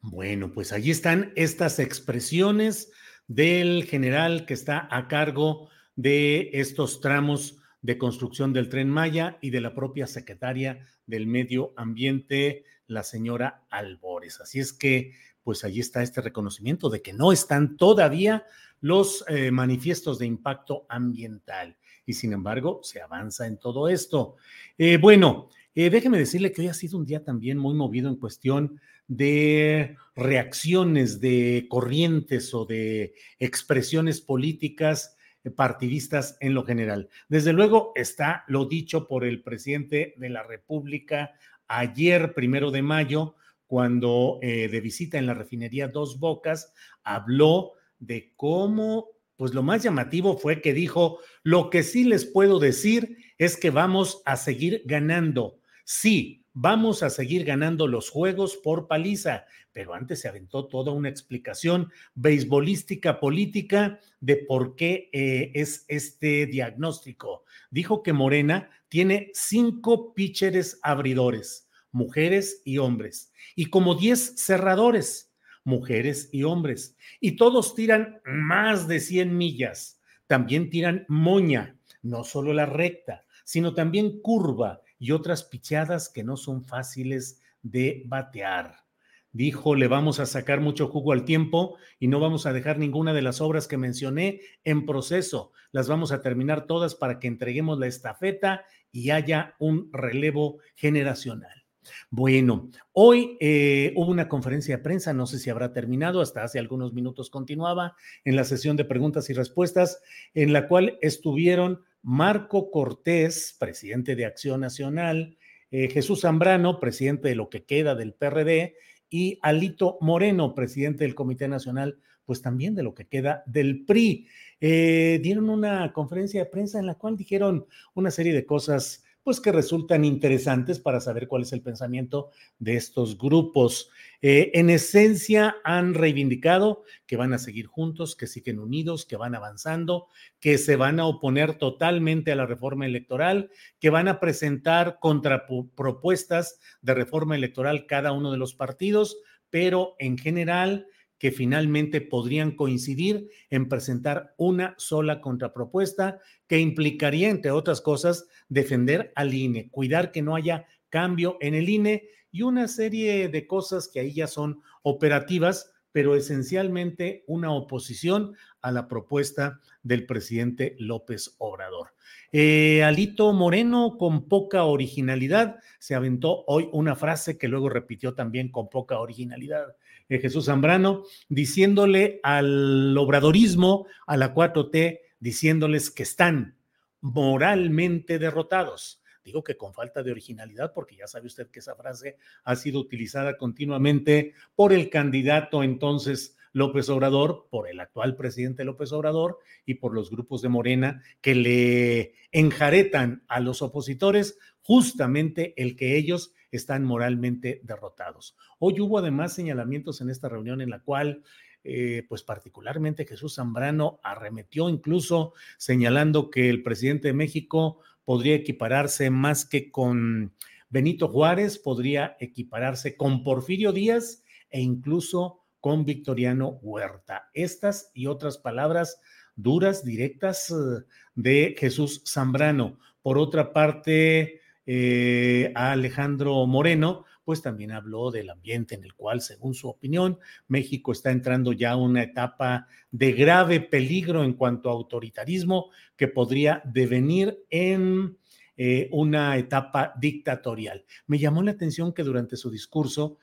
Bueno, 0.00 0.52
pues 0.52 0.72
allí 0.72 0.90
están 0.90 1.32
estas 1.34 1.78
expresiones 1.78 2.92
del 3.26 3.84
general 3.84 4.44
que 4.44 4.54
está 4.54 4.86
a 4.90 5.08
cargo 5.08 5.70
de 5.96 6.50
estos 6.52 7.00
tramos 7.00 7.58
de 7.80 7.98
construcción 7.98 8.52
del 8.52 8.68
tren 8.68 8.90
Maya 8.90 9.38
y 9.40 9.50
de 9.50 9.60
la 9.60 9.74
propia 9.74 10.06
secretaria 10.06 10.86
del 11.06 11.26
Medio 11.26 11.72
Ambiente, 11.76 12.64
la 12.86 13.02
señora 13.02 13.66
Albores. 13.70 14.40
Así 14.40 14.58
es 14.58 14.72
que, 14.72 15.14
pues 15.42 15.64
allí 15.64 15.80
está 15.80 16.02
este 16.02 16.20
reconocimiento 16.20 16.90
de 16.90 17.02
que 17.02 17.12
no 17.12 17.32
están 17.32 17.76
todavía 17.76 18.44
los 18.80 19.24
eh, 19.28 19.50
manifiestos 19.50 20.18
de 20.18 20.26
impacto 20.26 20.86
ambiental 20.88 21.76
y 22.06 22.12
sin 22.12 22.32
embargo 22.32 22.80
se 22.82 23.00
avanza 23.00 23.46
en 23.46 23.58
todo 23.58 23.88
esto. 23.88 24.36
Eh, 24.78 24.96
bueno, 24.96 25.48
eh, 25.74 25.90
déjeme 25.90 26.18
decirle 26.18 26.52
que 26.52 26.62
hoy 26.62 26.68
ha 26.68 26.74
sido 26.74 26.98
un 26.98 27.06
día 27.06 27.24
también 27.24 27.58
muy 27.58 27.74
movido 27.74 28.08
en 28.08 28.16
cuestión 28.16 28.80
de 29.06 29.96
reacciones 30.14 31.20
de 31.20 31.66
corrientes 31.68 32.54
o 32.54 32.64
de 32.64 33.14
expresiones 33.38 34.20
políticas 34.20 35.16
eh, 35.42 35.50
partidistas 35.50 36.36
en 36.40 36.54
lo 36.54 36.64
general. 36.64 37.08
Desde 37.28 37.52
luego 37.52 37.92
está 37.94 38.44
lo 38.48 38.66
dicho 38.66 39.06
por 39.08 39.24
el 39.24 39.42
presidente 39.42 40.14
de 40.16 40.30
la 40.30 40.42
República 40.42 41.32
ayer, 41.66 42.34
primero 42.34 42.70
de 42.70 42.82
mayo, 42.82 43.36
cuando 43.66 44.38
de 44.42 44.80
visita 44.80 45.18
en 45.18 45.26
la 45.26 45.34
refinería 45.34 45.88
Dos 45.88 46.20
Bocas, 46.20 46.72
habló 47.02 47.72
de 47.98 48.32
cómo 48.36 49.13
pues 49.44 49.52
lo 49.52 49.62
más 49.62 49.82
llamativo 49.82 50.38
fue 50.38 50.62
que 50.62 50.72
dijo, 50.72 51.18
lo 51.42 51.68
que 51.68 51.82
sí 51.82 52.04
les 52.04 52.24
puedo 52.24 52.58
decir 52.58 53.18
es 53.36 53.58
que 53.58 53.68
vamos 53.68 54.22
a 54.24 54.38
seguir 54.38 54.80
ganando. 54.86 55.60
Sí, 55.84 56.46
vamos 56.54 57.02
a 57.02 57.10
seguir 57.10 57.44
ganando 57.44 57.86
los 57.86 58.08
juegos 58.08 58.56
por 58.56 58.88
paliza, 58.88 59.44
pero 59.70 59.92
antes 59.92 60.20
se 60.22 60.28
aventó 60.28 60.66
toda 60.66 60.92
una 60.92 61.10
explicación 61.10 61.92
beisbolística 62.14 63.20
política 63.20 64.00
de 64.18 64.36
por 64.36 64.76
qué 64.76 65.10
eh, 65.12 65.50
es 65.52 65.84
este 65.88 66.46
diagnóstico. 66.46 67.44
Dijo 67.70 68.02
que 68.02 68.14
Morena 68.14 68.70
tiene 68.88 69.30
cinco 69.34 70.14
pitchers 70.14 70.78
abridores, 70.82 71.68
mujeres 71.92 72.62
y 72.64 72.78
hombres, 72.78 73.30
y 73.54 73.66
como 73.66 73.94
diez 73.94 74.36
cerradores 74.38 75.33
mujeres 75.64 76.28
y 76.32 76.44
hombres. 76.44 76.96
Y 77.20 77.36
todos 77.36 77.74
tiran 77.74 78.20
más 78.24 78.86
de 78.86 79.00
100 79.00 79.36
millas. 79.36 80.00
También 80.26 80.70
tiran 80.70 81.04
moña, 81.08 81.76
no 82.02 82.24
solo 82.24 82.52
la 82.52 82.66
recta, 82.66 83.24
sino 83.44 83.74
también 83.74 84.20
curva 84.20 84.80
y 84.98 85.10
otras 85.10 85.44
pichadas 85.44 86.08
que 86.08 86.24
no 86.24 86.36
son 86.36 86.64
fáciles 86.64 87.42
de 87.62 88.02
batear. 88.06 88.84
Dijo, 89.32 89.74
le 89.74 89.88
vamos 89.88 90.20
a 90.20 90.26
sacar 90.26 90.60
mucho 90.60 90.86
jugo 90.86 91.12
al 91.12 91.24
tiempo 91.24 91.76
y 91.98 92.06
no 92.06 92.20
vamos 92.20 92.46
a 92.46 92.52
dejar 92.52 92.78
ninguna 92.78 93.12
de 93.12 93.22
las 93.22 93.40
obras 93.40 93.66
que 93.66 93.76
mencioné 93.76 94.40
en 94.62 94.86
proceso. 94.86 95.50
Las 95.72 95.88
vamos 95.88 96.12
a 96.12 96.22
terminar 96.22 96.66
todas 96.66 96.94
para 96.94 97.18
que 97.18 97.26
entreguemos 97.26 97.80
la 97.80 97.88
estafeta 97.88 98.64
y 98.92 99.10
haya 99.10 99.56
un 99.58 99.90
relevo 99.92 100.58
generacional. 100.76 101.63
Bueno, 102.10 102.70
hoy 102.92 103.36
eh, 103.40 103.92
hubo 103.96 104.10
una 104.10 104.28
conferencia 104.28 104.76
de 104.76 104.82
prensa, 104.82 105.12
no 105.12 105.26
sé 105.26 105.38
si 105.38 105.50
habrá 105.50 105.72
terminado, 105.72 106.20
hasta 106.20 106.42
hace 106.42 106.58
algunos 106.58 106.92
minutos 106.92 107.30
continuaba 107.30 107.96
en 108.24 108.36
la 108.36 108.44
sesión 108.44 108.76
de 108.76 108.84
preguntas 108.84 109.30
y 109.30 109.34
respuestas, 109.34 110.02
en 110.34 110.52
la 110.52 110.68
cual 110.68 110.98
estuvieron 111.00 111.82
Marco 112.02 112.70
Cortés, 112.70 113.56
presidente 113.58 114.16
de 114.16 114.26
Acción 114.26 114.60
Nacional, 114.60 115.38
eh, 115.70 115.88
Jesús 115.88 116.20
Zambrano, 116.20 116.78
presidente 116.80 117.28
de 117.28 117.34
lo 117.34 117.48
que 117.48 117.64
queda 117.64 117.94
del 117.94 118.14
PRD, 118.14 118.74
y 119.08 119.38
Alito 119.42 119.98
Moreno, 120.00 120.54
presidente 120.54 121.04
del 121.04 121.14
Comité 121.14 121.46
Nacional, 121.46 121.98
pues 122.24 122.42
también 122.42 122.74
de 122.74 122.82
lo 122.82 122.94
que 122.94 123.06
queda 123.06 123.44
del 123.46 123.84
PRI. 123.84 124.28
Eh, 124.60 125.20
dieron 125.22 125.50
una 125.50 125.92
conferencia 125.92 126.40
de 126.40 126.50
prensa 126.50 126.78
en 126.78 126.86
la 126.86 126.94
cual 126.96 127.16
dijeron 127.16 127.66
una 127.94 128.10
serie 128.10 128.32
de 128.32 128.46
cosas 128.46 129.03
pues 129.24 129.40
que 129.40 129.50
resultan 129.52 130.04
interesantes 130.04 130.78
para 130.78 131.00
saber 131.00 131.26
cuál 131.26 131.42
es 131.42 131.52
el 131.52 131.62
pensamiento 131.62 132.30
de 132.58 132.76
estos 132.76 133.18
grupos. 133.18 133.90
Eh, 134.20 134.52
en 134.54 134.68
esencia 134.68 135.56
han 135.64 135.94
reivindicado 135.94 136.84
que 137.06 137.16
van 137.16 137.32
a 137.32 137.38
seguir 137.38 137.66
juntos, 137.66 138.16
que 138.16 138.26
siguen 138.26 138.60
unidos, 138.60 139.06
que 139.06 139.16
van 139.16 139.34
avanzando, 139.34 140.06
que 140.40 140.58
se 140.58 140.76
van 140.76 141.00
a 141.00 141.06
oponer 141.06 141.56
totalmente 141.56 142.32
a 142.32 142.36
la 142.36 142.46
reforma 142.46 142.84
electoral, 142.84 143.50
que 143.80 143.90
van 143.90 144.08
a 144.08 144.20
presentar 144.20 144.98
contrapropuestas 145.00 146.60
de 146.82 146.94
reforma 146.94 147.34
electoral 147.34 147.86
cada 147.86 148.12
uno 148.12 148.30
de 148.30 148.38
los 148.38 148.54
partidos, 148.54 149.16
pero 149.48 149.96
en 149.98 150.18
general 150.18 150.86
que 151.18 151.32
finalmente 151.32 152.00
podrían 152.00 152.52
coincidir 152.52 153.28
en 153.50 153.68
presentar 153.68 154.34
una 154.36 154.74
sola 154.78 155.20
contrapropuesta 155.20 156.20
que 156.46 156.58
implicaría, 156.58 157.30
entre 157.30 157.50
otras 157.50 157.80
cosas, 157.80 158.26
defender 158.48 159.12
al 159.14 159.34
INE, 159.34 159.70
cuidar 159.70 160.12
que 160.12 160.22
no 160.22 160.36
haya 160.36 160.66
cambio 160.90 161.38
en 161.40 161.54
el 161.54 161.68
INE 161.68 162.04
y 162.30 162.42
una 162.42 162.68
serie 162.68 163.28
de 163.28 163.46
cosas 163.46 163.88
que 163.88 164.00
ahí 164.00 164.12
ya 164.12 164.26
son 164.26 164.60
operativas, 164.82 165.72
pero 165.92 166.16
esencialmente 166.16 167.24
una 167.26 167.52
oposición 167.52 168.34
a 168.60 168.72
la 168.72 168.88
propuesta 168.88 169.60
del 169.82 170.06
presidente 170.06 170.74
López 170.78 171.36
Obrador. 171.38 171.94
Eh, 172.32 172.82
Alito 172.82 173.32
Moreno, 173.32 173.96
con 173.96 174.28
poca 174.28 174.64
originalidad, 174.64 175.60
se 175.78 175.94
aventó 175.94 176.44
hoy 176.48 176.68
una 176.72 176.96
frase 176.96 177.38
que 177.38 177.46
luego 177.46 177.68
repitió 177.68 178.14
también 178.14 178.50
con 178.50 178.68
poca 178.68 178.98
originalidad 178.98 179.76
eh, 180.08 180.18
Jesús 180.18 180.46
Zambrano, 180.46 181.04
diciéndole 181.28 182.20
al 182.22 182.96
obradorismo, 182.96 183.86
a 184.06 184.16
la 184.16 184.34
4T, 184.34 185.00
diciéndoles 185.18 185.90
que 185.90 186.02
están 186.02 186.56
moralmente 187.00 188.18
derrotados. 188.18 189.02
Digo 189.24 189.42
que 189.42 189.56
con 189.56 189.72
falta 189.72 190.02
de 190.02 190.10
originalidad, 190.10 190.72
porque 190.74 190.96
ya 190.96 191.06
sabe 191.06 191.26
usted 191.26 191.50
que 191.50 191.60
esa 191.60 191.74
frase 191.74 192.18
ha 192.44 192.56
sido 192.56 192.78
utilizada 192.78 193.38
continuamente 193.38 194.34
por 194.54 194.72
el 194.72 194.90
candidato 194.90 195.62
entonces 195.62 196.36
López 196.54 196.88
Obrador, 196.88 197.48
por 197.50 197.68
el 197.68 197.80
actual 197.80 198.16
presidente 198.16 198.64
López 198.64 198.92
Obrador 198.92 199.38
y 199.66 199.74
por 199.74 199.92
los 199.92 200.08
grupos 200.08 200.40
de 200.40 200.48
Morena 200.48 201.02
que 201.20 201.34
le 201.34 202.14
enjaretan 202.32 203.24
a 203.28 203.40
los 203.40 203.60
opositores 203.60 204.38
justamente 204.62 205.52
el 205.60 205.76
que 205.76 205.96
ellos 205.96 206.32
están 206.52 206.84
moralmente 206.84 207.60
derrotados. 207.64 208.36
Hoy 208.60 208.80
hubo 208.80 208.98
además 208.98 209.34
señalamientos 209.34 210.00
en 210.00 210.10
esta 210.10 210.28
reunión 210.28 210.60
en 210.60 210.70
la 210.70 210.78
cual 210.78 211.24
eh, 211.64 212.06
pues 212.08 212.22
particularmente 212.22 213.04
Jesús 213.04 213.34
Zambrano 213.34 213.98
arremetió 214.04 214.68
incluso 214.68 215.32
señalando 215.58 216.30
que 216.30 216.50
el 216.50 216.62
presidente 216.62 217.08
de 217.08 217.14
México 217.14 217.80
podría 218.04 218.36
equipararse 218.36 219.10
más 219.10 219.44
que 219.44 219.72
con 219.72 220.34
Benito 220.68 221.08
Juárez, 221.08 221.58
podría 221.58 222.16
equipararse 222.20 222.96
con 222.96 223.24
Porfirio 223.24 223.72
Díaz 223.72 224.22
e 224.50 224.60
incluso 224.60 225.43
con 225.64 225.86
Victoriano 225.86 226.58
Huerta. 226.60 227.30
Estas 227.32 227.90
y 227.94 228.06
otras 228.06 228.36
palabras 228.36 229.00
duras, 229.34 229.82
directas 229.82 230.50
eh, 230.50 230.84
de 231.14 231.56
Jesús 231.58 232.02
Zambrano. 232.06 232.78
Por 233.00 233.16
otra 233.16 233.54
parte, 233.54 234.42
eh, 234.66 235.52
a 235.54 235.72
Alejandro 235.72 236.46
Moreno, 236.46 237.06
pues 237.24 237.40
también 237.40 237.72
habló 237.72 238.10
del 238.10 238.28
ambiente 238.28 238.74
en 238.74 238.84
el 238.84 238.92
cual, 238.92 239.22
según 239.22 239.54
su 239.54 239.68
opinión, 239.68 240.18
México 240.48 240.92
está 240.92 241.10
entrando 241.10 241.54
ya 241.54 241.70
a 241.70 241.76
una 241.76 242.02
etapa 242.02 242.68
de 242.90 243.12
grave 243.12 243.60
peligro 243.60 244.22
en 244.22 244.34
cuanto 244.34 244.68
a 244.68 244.74
autoritarismo 244.74 245.70
que 245.96 246.08
podría 246.08 246.60
devenir 246.66 247.42
en 247.48 248.18
eh, 248.58 248.90
una 248.92 249.38
etapa 249.38 249.94
dictatorial. 249.98 250.84
Me 251.06 251.18
llamó 251.18 251.42
la 251.42 251.52
atención 251.52 251.94
que 251.94 252.02
durante 252.02 252.36
su 252.36 252.50
discurso, 252.50 253.16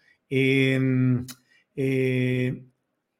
eh, 1.75 2.66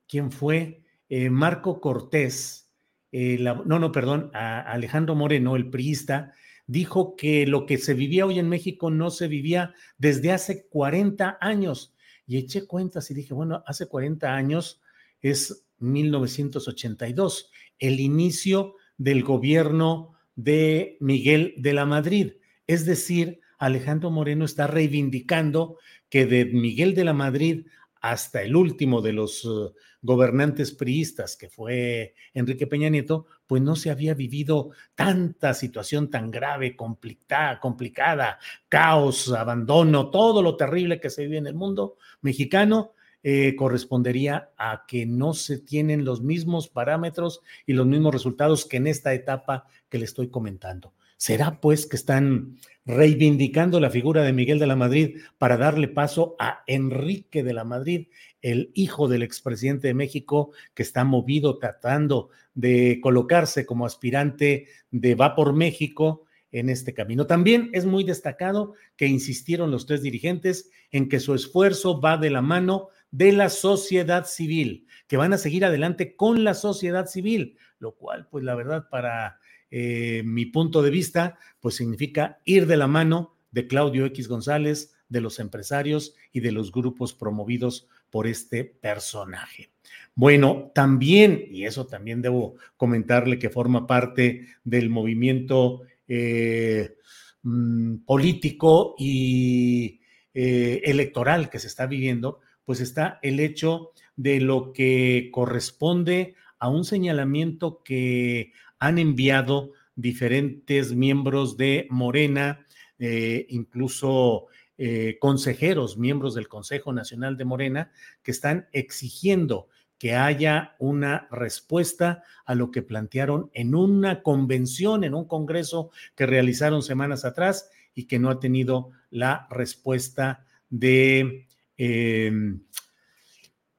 ¿quién 0.08 0.32
fue? 0.32 0.84
Eh, 1.10 1.30
Marco 1.30 1.82
Cortés, 1.82 2.70
no, 3.12 3.64
no, 3.66 3.92
perdón, 3.92 4.32
Alejandro 4.34 5.16
Moreno, 5.16 5.58
el 5.58 5.70
priista, 5.70 6.34
dijo 6.72 7.18
que 7.18 7.46
lo 7.46 7.66
que 7.66 7.78
se 7.78 7.94
vivía 7.94 8.26
hoy 8.26 8.40
en 8.40 8.48
México 8.48 8.90
no 8.90 9.10
se 9.10 9.28
vivía 9.28 9.74
desde 9.98 10.32
hace 10.32 10.68
40 10.70 11.38
años. 11.42 11.94
Y 12.26 12.38
eché 12.38 12.66
cuentas 12.66 13.12
y 13.12 13.14
dije, 13.14 13.34
bueno, 13.34 13.62
hace 13.68 13.88
40 13.88 14.34
años 14.34 14.82
es 15.22 15.66
1982, 15.80 17.52
el 17.80 18.00
inicio 18.00 18.76
del 18.98 19.24
gobierno 19.24 20.14
de 20.36 20.98
Miguel 21.02 21.56
de 21.58 21.74
la 21.74 21.86
Madrid. 21.86 22.34
Es 22.68 22.86
decir, 22.86 23.42
Alejandro 23.58 24.10
Moreno 24.10 24.46
está 24.46 24.68
reivindicando 24.68 25.78
que 26.10 26.26
de 26.26 26.46
Miguel 26.46 26.96
de 26.96 27.04
la 27.04 27.14
Madrid 27.14 27.66
hasta 28.02 28.42
el 28.42 28.56
último 28.56 29.02
de 29.02 29.14
los 29.14 29.46
uh, 29.46 29.74
gobernantes 30.02 30.72
priistas, 30.72 31.38
que 31.38 31.50
fue 31.50 32.16
Enrique 32.34 32.66
Peña 32.68 32.90
Nieto, 32.90 33.28
pues 33.46 33.62
no 33.62 33.76
se 33.76 33.92
había 33.92 34.16
vivido 34.16 34.72
tanta 34.96 35.54
situación 35.54 36.10
tan 36.10 36.32
grave, 36.32 36.76
complicada, 36.76 37.60
complicada 37.60 38.40
caos, 38.68 39.32
abandono, 39.32 40.10
todo 40.10 40.42
lo 40.42 40.58
terrible 40.58 41.00
que 41.00 41.12
se 41.12 41.24
vive 41.24 41.38
en 41.38 41.48
el 41.48 41.56
mundo 41.56 41.98
mexicano. 42.22 42.94
Eh, 43.24 43.56
correspondería 43.56 44.50
a 44.58 44.86
que 44.88 45.06
no 45.06 45.36
se 45.36 45.60
tienen 45.60 46.06
los 46.06 46.24
mismos 46.24 46.70
parámetros 46.70 47.42
y 47.68 47.74
los 47.74 47.86
mismos 47.86 48.12
resultados 48.12 48.66
que 48.66 48.78
en 48.78 48.88
esta 48.88 49.14
etapa 49.14 49.68
que 49.90 50.00
le 50.00 50.06
estoy 50.06 50.30
comentando. 50.30 50.96
¿Será 51.22 51.62
pues 51.62 51.86
que 51.86 51.98
están 51.98 52.58
reivindicando 52.84 53.80
la 53.80 53.92
figura 53.92 54.24
de 54.24 54.34
Miguel 54.34 54.58
de 54.58 54.66
la 54.66 54.76
Madrid 54.76 55.20
para 55.38 55.56
darle 55.56 55.88
paso 55.88 56.36
a 56.40 56.64
Enrique 56.66 57.44
de 57.44 57.54
la 57.54 57.64
Madrid, 57.64 58.08
el 58.42 58.72
hijo 58.74 59.08
del 59.08 59.22
expresidente 59.22 59.88
de 59.88 59.94
México, 59.94 60.52
que 60.74 60.82
está 60.82 61.04
movido 61.04 61.60
tratando 61.60 62.30
de 62.56 63.00
colocarse 63.04 63.68
como 63.68 63.86
aspirante 63.86 64.66
de 64.90 65.14
Va 65.14 65.36
por 65.36 65.54
México 65.54 66.26
en 66.52 66.70
este 66.70 66.96
camino. 66.96 67.28
También 67.28 67.70
es 67.72 67.86
muy 67.86 68.04
destacado 68.04 68.74
que 68.96 69.06
insistieron 69.06 69.70
los 69.70 69.86
tres 69.86 70.02
dirigentes 70.02 70.72
en 70.90 71.08
que 71.08 71.20
su 71.20 71.36
esfuerzo 71.36 72.02
va 72.02 72.18
de 72.18 72.32
la 72.32 72.42
mano 72.42 72.88
de 73.12 73.32
la 73.32 73.50
sociedad 73.50 74.26
civil, 74.26 74.88
que 75.06 75.18
van 75.18 75.34
a 75.34 75.38
seguir 75.38 75.66
adelante 75.66 76.16
con 76.16 76.44
la 76.44 76.56
sociedad 76.56 77.06
civil, 77.06 77.58
lo 77.78 77.92
cual, 77.92 78.28
pues 78.32 78.44
la 78.44 78.56
verdad, 78.56 78.90
para 78.90 79.38
eh, 79.72 80.22
mi 80.26 80.46
punto 80.46 80.82
de 80.82 80.92
vista, 80.92 81.40
pues 81.60 81.76
significa 81.76 82.40
ir 82.46 82.68
de 82.68 82.78
la 82.78 82.88
mano 82.88 83.36
de 83.52 83.68
Claudio 83.68 84.06
X 84.06 84.28
González, 84.28 84.94
de 85.10 85.22
los 85.22 85.40
empresarios 85.40 86.14
y 86.32 86.42
de 86.42 86.52
los 86.52 86.72
grupos 86.72 87.14
promovidos 87.14 87.88
por 88.10 88.28
este 88.28 88.64
personaje. 88.64 89.72
Bueno, 90.14 90.72
también, 90.76 91.46
y 91.50 91.66
eso 91.66 91.88
también 91.88 92.22
debo 92.22 92.56
comentarle 92.78 93.40
que 93.40 93.50
forma 93.50 93.88
parte 93.88 94.48
del 94.64 94.90
movimiento 94.90 95.82
eh, 96.08 96.98
mm, 97.44 97.98
político 98.06 98.96
y 99.00 100.02
eh, 100.34 100.82
electoral 100.86 101.50
que 101.50 101.60
se 101.60 101.68
está 101.68 101.88
viviendo, 101.88 102.40
pues 102.66 102.82
está 102.82 103.20
el 103.22 103.40
hecho 103.40 103.92
de 104.16 104.40
lo 104.40 104.74
que 104.74 105.30
corresponde 105.32 106.36
a 106.60 106.70
un 106.70 106.86
señalamiento 106.86 107.82
que 107.84 108.54
han 108.82 108.98
enviado 108.98 109.72
diferentes 109.96 110.94
miembros 110.94 111.56
de 111.56 111.88
Morena, 111.92 112.66
eh, 112.98 113.46
incluso 113.50 114.48
eh, 114.78 115.18
consejeros, 115.20 115.98
miembros 115.98 116.34
del 116.34 116.48
Consejo 116.48 116.92
Nacional 116.92 117.38
de 117.38 117.46
Morena, 117.46 117.92
que 118.24 118.32
están 118.32 118.68
exigiendo 118.74 119.68
que 120.00 120.16
haya 120.16 120.76
una 120.80 121.28
respuesta 121.30 122.24
a 122.44 122.56
lo 122.56 122.72
que 122.72 122.82
plantearon 122.82 123.52
en 123.54 123.76
una 123.76 124.24
convención, 124.24 125.04
en 125.04 125.14
un 125.14 125.28
congreso 125.28 125.92
que 126.16 126.26
realizaron 126.26 126.82
semanas 126.82 127.24
atrás 127.24 127.70
y 127.94 128.06
que 128.06 128.18
no 128.18 128.32
ha 128.32 128.40
tenido 128.40 128.90
la 129.12 129.46
respuesta 129.52 130.44
de, 130.72 131.46
em, 131.78 132.64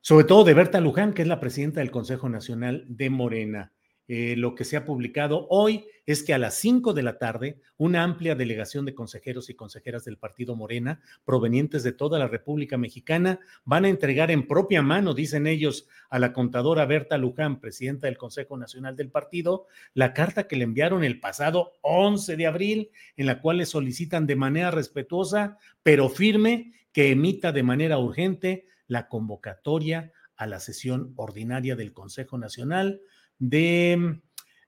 sobre 0.00 0.26
todo 0.26 0.44
de 0.44 0.54
Berta 0.54 0.80
Luján, 0.80 1.12
que 1.12 1.22
es 1.22 1.28
la 1.28 1.40
presidenta 1.40 1.80
del 1.80 1.90
Consejo 1.90 2.28
Nacional 2.28 2.84
de 2.86 3.10
Morena. 3.10 3.72
Eh, 4.08 4.34
lo 4.36 4.54
que 4.54 4.64
se 4.64 4.76
ha 4.76 4.84
publicado 4.84 5.46
hoy 5.48 5.86
es 6.06 6.24
que 6.24 6.34
a 6.34 6.38
las 6.38 6.54
5 6.54 6.92
de 6.92 7.02
la 7.02 7.18
tarde, 7.18 7.60
una 7.76 8.02
amplia 8.02 8.34
delegación 8.34 8.84
de 8.84 8.94
consejeros 8.94 9.48
y 9.48 9.54
consejeras 9.54 10.04
del 10.04 10.18
Partido 10.18 10.56
Morena, 10.56 11.00
provenientes 11.24 11.84
de 11.84 11.92
toda 11.92 12.18
la 12.18 12.26
República 12.26 12.76
Mexicana, 12.76 13.38
van 13.64 13.84
a 13.84 13.88
entregar 13.88 14.30
en 14.30 14.48
propia 14.48 14.82
mano, 14.82 15.14
dicen 15.14 15.46
ellos, 15.46 15.86
a 16.10 16.18
la 16.18 16.32
contadora 16.32 16.84
Berta 16.86 17.16
Luján, 17.18 17.60
presidenta 17.60 18.08
del 18.08 18.18
Consejo 18.18 18.56
Nacional 18.56 18.96
del 18.96 19.10
Partido, 19.10 19.66
la 19.94 20.12
carta 20.12 20.48
que 20.48 20.56
le 20.56 20.64
enviaron 20.64 21.04
el 21.04 21.20
pasado 21.20 21.74
11 21.82 22.36
de 22.36 22.46
abril, 22.46 22.90
en 23.16 23.26
la 23.26 23.40
cual 23.40 23.58
le 23.58 23.66
solicitan 23.66 24.26
de 24.26 24.36
manera 24.36 24.72
respetuosa, 24.72 25.58
pero 25.82 26.08
firme, 26.08 26.72
que 26.92 27.12
emita 27.12 27.52
de 27.52 27.62
manera 27.62 27.98
urgente 27.98 28.66
la 28.86 29.08
convocatoria 29.08 30.12
a 30.36 30.46
la 30.46 30.60
sesión 30.60 31.12
ordinaria 31.16 31.76
del 31.76 31.92
Consejo 31.92 32.36
Nacional 32.36 33.00
de, 33.42 34.20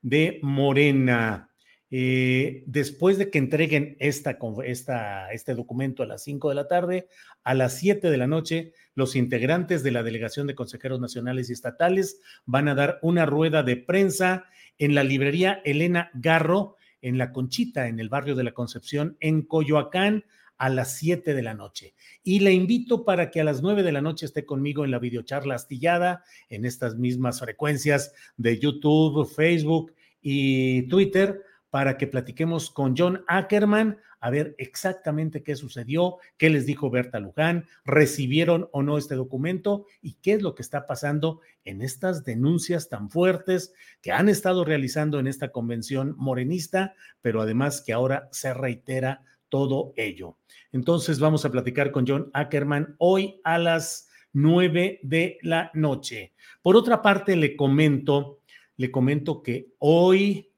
de 0.03 0.41
Morena. 0.43 1.49
Eh, 1.91 2.65
después 2.67 3.19
de 3.19 3.31
que 3.31 3.39
entreguen 3.39 3.97
esta, 4.01 4.37
esta, 4.65 5.31
este 5.33 5.55
documento 5.55 6.03
a 6.03 6.07
las 6.07 6.25
5 6.25 6.49
de 6.49 6.55
la 6.57 6.67
tarde, 6.67 7.07
a 7.45 7.55
las 7.55 7.75
7 7.79 8.11
de 8.11 8.17
la 8.17 8.27
noche, 8.27 8.73
los 8.97 9.15
integrantes 9.15 9.85
de 9.85 9.93
la 9.93 10.03
Delegación 10.03 10.49
de 10.49 10.57
Consejeros 10.57 10.99
Nacionales 10.99 11.49
y 11.49 11.53
Estatales 11.53 12.21
van 12.47 12.67
a 12.67 12.75
dar 12.75 12.99
una 13.03 13.27
rueda 13.27 13.63
de 13.63 13.77
prensa 13.77 14.47
en 14.77 14.97
la 14.97 15.05
librería 15.05 15.63
Elena 15.65 16.11
Garro, 16.15 16.77
en 17.01 17.17
La 17.17 17.31
Conchita, 17.33 17.87
en 17.87 18.01
el 18.01 18.09
barrio 18.09 18.35
de 18.35 18.45
la 18.45 18.53
Concepción, 18.53 19.17
en 19.21 19.43
Coyoacán, 19.43 20.25
a 20.59 20.69
las 20.69 20.97
7 20.97 21.35
de 21.35 21.43
la 21.43 21.55
noche. 21.55 21.95
Y 22.23 22.41
le 22.41 22.53
invito 22.53 23.05
para 23.05 23.31
que 23.31 23.41
a 23.41 23.45
las 23.45 23.63
9 23.63 23.83
de 23.83 23.93
la 23.93 24.01
noche 24.01 24.27
esté 24.27 24.45
conmigo 24.45 24.85
en 24.85 24.91
la 24.91 24.99
videocharla 24.99 25.55
astillada, 25.55 26.25
en 26.49 26.65
estas 26.65 26.97
mismas 26.97 27.41
frecuencias 27.41 28.13
de 28.37 28.59
YouTube, 28.59 29.27
Facebook 29.27 29.93
y 30.21 30.83
Twitter, 30.89 31.43
para 31.71 31.99
que 31.99 32.07
platiquemos 32.07 32.71
con 32.71 32.95
John 32.97 33.25
Ackerman 33.27 33.99
a 34.25 34.31
ver 34.31 34.55
exactamente 34.57 35.43
qué 35.43 35.55
sucedió, 35.55 36.17
qué 36.39 36.49
les 36.49 36.65
dijo 36.65 36.89
Berta 36.89 37.21
Luján, 37.21 37.67
recibieron 37.85 38.71
o 38.73 38.83
no 38.83 38.97
este 38.97 39.17
documento 39.17 39.85
y 40.01 40.15
qué 40.15 40.33
es 40.33 40.41
lo 40.41 40.55
que 40.55 40.63
está 40.63 40.87
pasando 40.87 41.43
en 41.67 41.83
estas 41.83 42.25
denuncias 42.25 42.89
tan 42.89 43.11
fuertes 43.11 43.75
que 44.01 44.13
han 44.13 44.31
estado 44.31 44.65
realizando 44.65 45.21
en 45.21 45.27
esta 45.27 45.53
convención 45.53 46.15
morenista, 46.17 46.95
pero 47.21 47.43
además 47.43 47.83
que 47.83 47.93
ahora 47.93 48.31
se 48.33 48.55
reitera 48.55 49.21
todo 49.55 49.93
ello. 49.95 50.37
Entonces 50.73 51.21
vamos 51.21 51.45
a 51.45 51.53
platicar 51.53 51.93
con 51.93 52.05
John 52.05 52.29
Ackerman 52.33 52.97
hoy 52.99 53.41
a 53.45 53.57
las 53.57 54.09
nueve 54.33 54.99
de 55.05 55.39
la 55.43 55.71
noche. 55.75 56.33
Por 56.61 56.75
otra 56.75 57.01
parte, 57.03 57.37
le 57.37 57.55
comento, 57.55 58.41
le 58.77 58.91
comento 58.91 59.45
que 59.45 59.69
hoy 59.79 60.51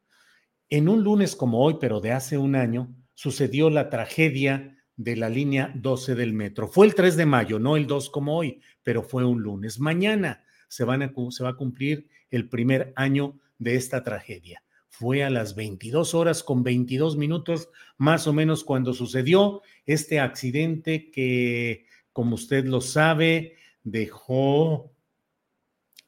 En 0.70 0.88
un 0.88 1.04
lunes 1.04 1.37
como 1.37 1.62
hoy, 1.62 1.76
pero 1.78 2.00
de 2.00 2.12
hace 2.12 2.38
un 2.38 2.56
año, 2.56 2.88
sucedió 3.12 3.68
la 3.68 3.90
tragedia 3.90 4.78
de 4.96 5.14
la 5.14 5.28
línea 5.28 5.72
12 5.74 6.14
del 6.14 6.32
metro. 6.32 6.66
Fue 6.66 6.87
el 6.87 6.94
3 6.94 7.18
de 7.18 7.26
mayo, 7.26 7.59
no 7.59 7.76
el 7.76 7.87
2 7.87 8.09
como 8.09 8.35
hoy, 8.35 8.62
pero 8.82 9.02
fue 9.02 9.26
un 9.26 9.42
lunes. 9.42 9.78
Mañana 9.78 10.42
se 10.68 10.87
va 10.87 10.94
a 10.94 11.56
cumplir 11.56 12.09
el 12.30 12.48
primer 12.48 12.94
año 12.96 13.38
de 13.59 13.74
esta 13.74 14.02
tragedia. 14.02 14.62
Fue 14.98 15.22
a 15.22 15.28
las 15.28 15.54
22 15.54 16.14
horas 16.14 16.42
con 16.42 16.62
22 16.62 17.18
minutos, 17.18 17.68
más 17.98 18.26
o 18.26 18.32
menos, 18.32 18.64
cuando 18.64 18.94
sucedió 18.94 19.61
este 19.85 20.20
accidente 20.20 21.11
que, 21.11 21.85
como 22.14 22.37
usted 22.37 22.64
lo 22.64 22.80
sabe, 22.80 23.56
dejó 23.85 24.90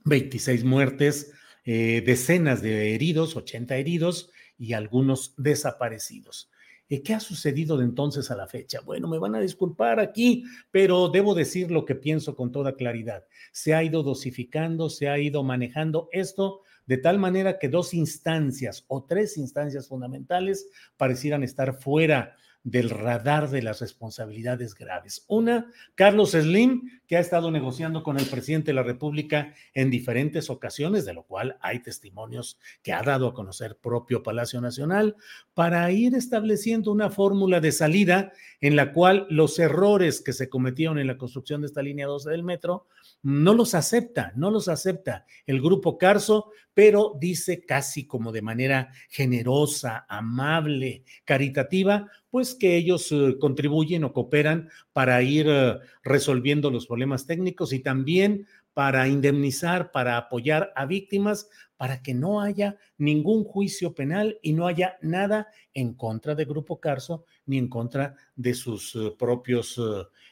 26 0.07 0.65
muertes, 0.65 1.33
eh, 1.67 2.03
decenas 2.07 2.63
de 2.63 2.95
heridos, 2.95 3.37
80 3.37 3.77
heridos 3.77 4.31
y 4.57 4.73
algunos 4.73 5.35
desaparecidos. 5.37 6.51
Eh, 6.89 7.03
¿Qué 7.03 7.13
ha 7.13 7.21
sucedido 7.21 7.77
de 7.77 7.85
entonces 7.85 8.31
a 8.31 8.37
la 8.37 8.47
fecha? 8.47 8.81
Bueno, 8.81 9.07
me 9.07 9.19
van 9.19 9.35
a 9.35 9.41
disculpar 9.41 10.01
aquí, 10.01 10.45
pero 10.71 11.11
debo 11.11 11.35
decir 11.35 11.71
lo 11.71 11.85
que 11.85 11.95
pienso 11.95 12.35
con 12.35 12.53
toda 12.53 12.75
claridad. 12.75 13.27
Se 13.53 13.75
ha 13.75 13.83
ido 13.83 14.03
dosificando, 14.03 14.89
se 14.89 15.11
ha 15.11 15.19
ido 15.19 15.43
manejando 15.43 16.09
esto 16.11 16.63
de 16.89 16.97
tal 16.97 17.19
manera 17.19 17.59
que 17.59 17.69
dos 17.69 17.93
instancias 17.93 18.85
o 18.89 19.05
tres 19.05 19.37
instancias 19.37 19.87
fundamentales 19.87 20.69
parecieran 20.97 21.43
estar 21.45 21.75
fuera 21.75 22.35
del 22.65 22.91
radar 22.91 23.51
de 23.51 23.63
las 23.63 23.81
responsabilidades 23.81 24.75
graves. 24.75 25.25
Una, 25.29 25.71
Carlos 25.95 26.33
Slim, 26.33 27.01
que 27.07 27.17
ha 27.17 27.21
estado 27.21 27.51
negociando 27.51 28.03
con 28.03 28.19
el 28.19 28.27
presidente 28.27 28.69
de 28.69 28.75
la 28.75 28.83
República 28.83 29.55
en 29.75 29.91
diferentes 29.91 30.51
ocasiones, 30.51 31.05
de 31.05 31.15
lo 31.15 31.23
cual 31.23 31.57
hay 31.61 31.81
testimonios 31.81 32.59
que 32.83 32.93
ha 32.93 33.03
dado 33.03 33.29
a 33.29 33.35
conocer 33.35 33.77
propio 33.77 34.23
Palacio 34.23 34.61
Nacional, 34.61 35.17
para 35.55 35.91
ir 35.93 36.15
estableciendo 36.15 36.91
una 36.91 37.11
fórmula 37.11 37.61
de 37.61 37.73
salida 37.73 38.33
en 38.61 38.77
la 38.77 38.93
cual 38.93 39.27
los 39.31 39.59
errores 39.59 40.21
que 40.21 40.33
se 40.33 40.49
cometieron 40.49 40.99
en 40.99 41.07
la 41.07 41.19
construcción 41.19 41.61
de 41.61 41.69
esta 41.69 41.83
línea 41.83 42.07
12 42.07 42.31
del 42.31 42.43
metro 42.43 42.87
no 43.23 43.55
los 43.55 43.75
acepta, 43.75 44.33
no 44.37 44.51
los 44.51 44.69
acepta 44.69 45.27
el 45.47 45.61
grupo 45.61 45.99
Carso, 45.99 46.51
pero 46.75 47.17
dice 47.19 47.65
casi 47.65 48.07
como 48.07 48.31
de 48.31 48.43
manera 48.43 48.93
generosa, 49.11 50.07
amable, 50.09 51.03
caritativa, 51.25 52.09
pues 52.31 52.55
que 52.55 52.77
ellos 52.77 53.11
eh, 53.11 53.37
contribuyen 53.41 54.05
o 54.05 54.13
cooperan 54.13 54.69
para 54.93 55.21
ir 55.23 55.47
eh, 55.49 55.79
resolviendo 56.05 56.71
los 56.71 56.87
problemas 56.87 57.27
técnicos 57.27 57.73
y 57.73 57.81
también 57.81 58.47
para 58.75 59.09
indemnizar, 59.09 59.91
para 59.91 60.17
apoyar 60.17 60.73
a 60.77 60.87
víctimas, 60.87 61.49
para 61.77 62.01
que 62.01 62.15
no 62.15 62.41
haya 62.41 62.77
ningún 62.97 63.43
juicio 63.43 63.95
penal 63.95 64.39
y 64.41 64.53
no 64.53 64.69
haya 64.69 64.99
nada 65.03 65.49
en 65.75 65.95
contra 65.95 66.37
de 66.37 66.45
Grupo 66.45 66.79
Carso 66.79 67.25
ni 67.47 67.59
en 67.59 67.69
contra 67.69 68.15
de 68.37 68.55
sus 68.55 68.95
eh, 68.95 69.13
propios 69.19 69.81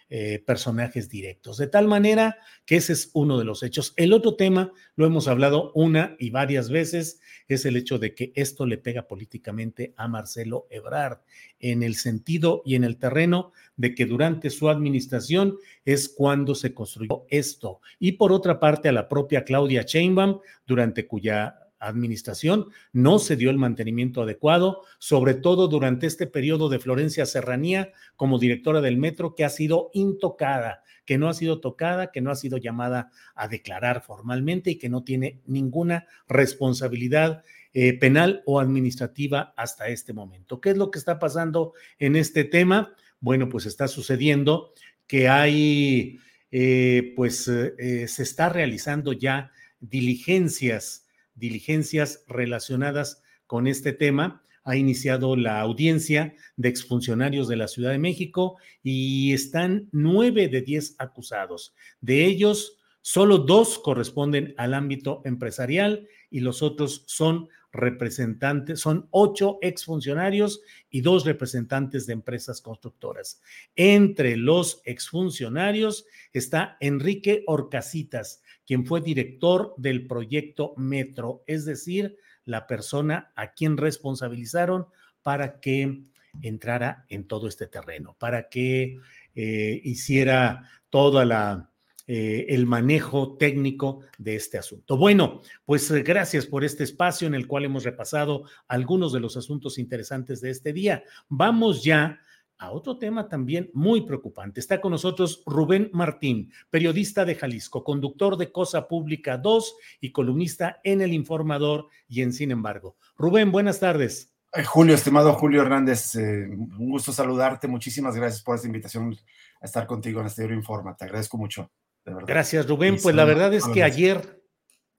eh, 0.09 0.42
personajes 0.47 1.09
directos. 1.09 1.57
De 1.59 1.66
tal 1.66 1.88
manera 1.88 2.38
que 2.64 2.77
ese 2.77 2.92
es 2.92 3.11
uno 3.12 3.38
de 3.38 3.45
los 3.45 3.64
hechos. 3.64 3.92
El 3.97 4.12
otro 4.12 4.37
tema, 4.37 4.73
lo 4.95 5.05
hemos 5.05 5.27
hablado 5.27 5.73
una 5.75 6.14
y 6.21 6.31
varias 6.31 6.71
veces, 6.71 7.21
es 7.49 7.64
el 7.64 7.77
hecho 7.77 7.99
de 7.99 8.14
que 8.14 8.33
esto 8.37 8.66
le 8.66 8.79
pega 8.79 9.09
políticamente 9.09 9.95
a 9.97 10.07
Marcelo 10.07 10.69
Ebrard, 10.71 11.19
en 11.59 11.83
el 11.83 11.97
sentido 11.97 12.62
y 12.64 12.77
en 12.77 12.85
el 12.85 12.99
terreno 12.99 13.53
de 13.77 13.97
que 13.97 14.07
durante 14.07 14.51
su 14.51 14.69
administración 14.69 15.57
es 15.85 16.09
cuando 16.09 16.55
se 16.55 16.73
construyó 16.73 17.25
esto. 17.29 17.81
Y 17.99 18.12
por 18.12 18.33
otra 18.33 18.61
parte, 18.61 18.88
a 18.88 18.92
la 18.92 19.09
propia 19.09 19.45
Claudia 19.45 19.83
Sheinbaum, 19.83 20.38
durante 20.66 21.09
cuya 21.09 21.65
administración 21.88 22.68
no 22.92 23.18
se 23.18 23.37
dio 23.37 23.51
el 23.51 23.59
mantenimiento 23.59 24.22
adecuado, 24.22 24.83
sobre 24.99 25.35
todo 25.35 25.68
durante 25.68 26.07
este 26.07 26.27
periodo 26.27 26.68
de 26.68 26.79
Florencia 26.79 27.27
Serranía 27.27 27.92
como 28.16 28.38
directora 28.38 28.81
del 28.81 28.96
metro, 28.96 29.35
que 29.35 29.44
ha 29.44 29.49
sido 29.49 29.90
intocada, 29.92 30.83
que 31.05 31.18
no 31.18 31.29
ha 31.29 31.35
sido 31.35 31.61
tocada, 31.61 32.11
que 32.11 32.20
no 32.20 32.31
ha 32.31 32.37
sido 32.37 32.59
llamada 32.59 33.11
a 33.35 33.49
declarar 33.49 34.03
formalmente 34.03 34.70
y 34.70 34.77
que 34.77 34.88
no 34.88 35.05
tiene 35.05 35.40
ninguna 35.46 36.07
responsabilidad 36.29 37.42
eh, 37.72 37.92
penal 37.99 38.42
o 38.46 38.59
administrativa 38.59 39.53
hasta 39.57 39.88
este 39.88 40.12
momento. 40.12 40.61
¿Qué 40.61 40.70
es 40.70 40.77
lo 40.77 40.90
que 40.90 40.99
está 40.99 41.18
pasando 41.18 41.75
en 41.99 42.16
este 42.16 42.44
tema? 42.44 42.94
Bueno, 43.20 43.49
pues 43.49 43.66
está 43.66 43.87
sucediendo 43.87 44.72
que 45.07 45.29
hay, 45.29 46.18
eh, 46.51 47.12
pues 47.14 47.46
eh, 47.49 48.09
se 48.09 48.22
está 48.22 48.49
realizando 48.49 49.12
ya 49.12 49.53
diligencias 49.79 51.06
diligencias 51.37 52.25
relacionadas 52.27 53.22
con 53.46 53.66
este 53.66 53.92
tema. 53.92 54.42
Ha 54.64 54.77
iniciado 54.77 55.37
la 55.37 55.61
audiencia 55.61 56.35
de 56.57 56.68
exfuncionarios 56.68 57.46
de 57.46 57.57
la 57.57 57.68
Ciudad 57.68 57.92
de 57.92 57.99
México 57.99 58.57
y 58.83 59.33
están 59.33 59.88
nueve 59.92 60.49
de 60.49 60.62
diez 60.62 60.96
acusados. 60.99 61.75
De 62.01 62.25
ellos, 62.25 62.79
solo 63.01 63.38
dos 63.38 63.79
corresponden 63.79 64.55
al 64.57 64.75
ámbito 64.75 65.22
empresarial 65.25 66.09
y 66.31 66.40
los 66.40 66.62
otros 66.62 67.05
son 67.07 67.49
representantes, 67.72 68.81
son 68.81 69.07
ocho 69.11 69.59
exfuncionarios 69.61 70.62
y 70.90 71.03
dos 71.03 71.25
representantes 71.25 72.07
de 72.07 72.14
empresas 72.14 72.61
constructoras. 72.61 73.40
Entre 73.77 74.37
los 74.37 74.81
exfuncionarios 74.85 76.07
está 76.33 76.77
Enrique 76.81 77.44
Orcasitas, 77.46 78.42
quien 78.66 78.85
fue 78.85 79.00
director 79.00 79.74
del 79.76 80.07
proyecto 80.07 80.74
Metro, 80.76 81.42
es 81.46 81.64
decir, 81.64 82.16
la 82.44 82.66
persona 82.66 83.33
a 83.37 83.52
quien 83.52 83.76
responsabilizaron 83.76 84.87
para 85.22 85.61
que 85.61 86.02
entrara 86.42 87.05
en 87.09 87.26
todo 87.26 87.48
este 87.48 87.66
terreno, 87.66 88.16
para 88.18 88.48
que 88.48 88.98
eh, 89.35 89.81
hiciera 89.85 90.68
toda 90.90 91.70
eh, 92.07 92.46
el 92.50 92.66
manejo 92.66 93.37
técnico 93.37 94.00
de 94.18 94.37
este 94.37 94.59
asunto. 94.59 94.96
Bueno, 94.96 95.42
pues 95.64 95.90
eh, 95.90 96.02
gracias 96.02 96.46
por 96.46 96.64
este 96.64 96.85
espacio 96.85 97.26
en 97.26 97.35
el 97.35 97.46
cual 97.46 97.64
hemos 97.64 97.85
repasado 97.85 98.44
algunos 98.68 99.12
de 99.12 99.20
los 99.20 99.37
asuntos 99.37 99.79
interesantes 99.79 100.40
de 100.40 100.50
este 100.50 100.72
día. 100.72 101.02
Vamos 101.29 101.83
ya 101.83 102.20
a 102.59 102.71
otro 102.71 102.99
tema 102.99 103.29
también 103.29 103.71
muy 103.75 104.03
preocupante. 104.03 104.61
Está 104.61 104.81
con 104.81 104.92
nosotros 104.92 105.42
Rubén 105.47 105.90
Martín, 105.92 106.53
periodista 106.71 107.25
de 107.25 107.35
Jalisco, 107.35 107.85
conductor 107.85 108.37
de 108.37 108.51
Cosa 108.51 108.88
Pública 108.88 109.37
2 109.37 109.77
y 110.01 110.12
columnista 110.12 110.81
en 110.85 111.01
El 111.01 111.12
Informador 111.12 111.88
y 112.09 112.23
en 112.23 112.33
Sin 112.33 112.51
embargo. 112.51 112.97
Rubén, 113.16 113.53
buenas 113.53 113.81
tardes. 113.81 114.33
Julio, 114.64 114.95
estimado 114.95 115.35
Julio 115.35 115.61
Hernández, 115.61 116.14
eh, 116.14 116.49
un 116.49 116.90
gusto 116.90 117.12
saludarte. 117.12 117.69
Muchísimas 117.69 118.16
gracias 118.16 118.42
por 118.42 118.57
esta 118.57 118.66
invitación 118.66 119.14
a 119.61 119.64
estar 119.64 119.87
contigo 119.87 120.21
en 120.21 120.27
este 120.27 120.45
Informa. 120.45 120.97
Te 120.97 121.05
agradezco 121.05 121.37
mucho, 121.37 121.71
de 122.05 122.14
verdad. 122.14 122.29
Gracias, 122.29 122.66
Rubén. 122.66 122.97
Pues 123.03 123.14
la 123.14 123.25
verdad 123.25 123.53
es 123.53 123.66
que 123.66 123.83
ayer, 123.83 124.42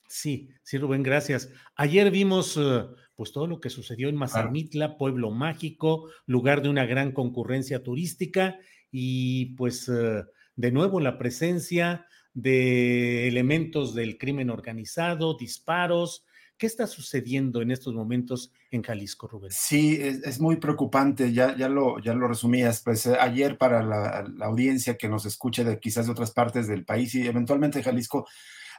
sí, 0.08 0.50
sí, 0.62 0.78
Rubén, 0.78 1.02
gracias. 1.02 1.50
Ayer 1.76 2.12
vimos... 2.12 2.56
Eh, 2.58 2.86
pues 3.17 3.32
todo 3.32 3.47
lo 3.47 3.60
que 3.60 3.71
sucedió 3.71 4.10
en 4.10 4.15
Mazamitla, 4.15 4.95
pueblo 4.95 5.32
mágico, 5.32 6.08
lugar 6.27 6.62
de 6.62 6.69
una 6.69 6.86
gran 6.86 7.12
concurrencia 7.12 7.82
turística 7.82 8.60
y 8.91 9.56
pues 9.56 9.89
eh, 9.89 10.23
de 10.56 10.71
nuevo 10.71 10.99
la 10.99 11.17
presencia 11.17 12.06
de 12.36 13.27
elementos 13.27 13.95
del 13.95 14.19
crimen 14.19 14.51
organizado, 14.51 15.36
disparos. 15.36 16.25
¿Qué 16.60 16.67
está 16.67 16.86
sucediendo 16.86 17.63
en 17.63 17.71
estos 17.71 17.95
momentos 17.95 18.51
en 18.69 18.84
Jalisco, 18.84 19.27
Rubén? 19.27 19.49
Sí, 19.51 19.97
es, 19.99 20.39
muy 20.39 20.58
preocupante, 20.58 21.34
ya, 21.34 21.58
ya, 21.58 21.69
lo, 21.69 21.99
ya 21.99 22.13
lo 22.13 22.27
resumías. 22.27 22.82
Pues 22.84 23.08
eh, 23.08 23.17
ayer 23.19 23.58
para 23.58 23.82
la, 23.82 24.27
la, 24.36 24.45
audiencia 24.45 24.95
que 24.95 25.10
nos 25.10 25.25
escuche 25.25 25.63
de 25.63 25.80
quizás 25.80 26.06
de 26.06 26.12
otras 26.12 26.30
partes 26.30 26.67
del 26.67 26.86
país 26.86 27.15
y 27.15 27.25
eventualmente 27.25 27.82
Jalisco, 27.82 28.27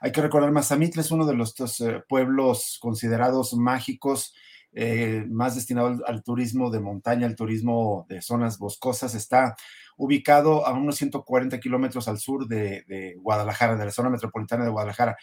hay 0.01 0.13
que 0.13 0.23
recordar, 0.23 0.53
Mazamitla 0.53 1.03
es 1.03 1.11
uno 1.11 1.27
de 1.27 1.35
los 1.35 1.55
eh, 1.81 2.03
pueblos 2.09 2.79
considerados 2.81 3.55
mágicos, 3.55 4.35
eh, 4.73 5.25
más 5.29 5.55
destinado 5.55 5.99
al, 6.07 6.23
turismo 6.23 6.71
de 6.71 6.81
montaña, 6.81 7.27
al 7.27 7.37
turismo 7.37 8.07
de 8.09 8.23
zonas 8.23 8.59
boscosas. 8.59 9.15
Está 9.15 9.57
ubicado 9.97 10.67
a 10.67 10.73
unos 10.73 10.97
140 10.97 11.59
kilómetros 11.59 12.07
al 12.07 12.19
sur 12.19 12.47
de, 12.47 13.15
Guadalajara, 13.19 13.77
de 13.77 13.87
la 13.87 13.91
zona 13.91 14.11
metropolitana 14.11 14.65
de 14.65 14.71
Guadalajara. 14.71 15.17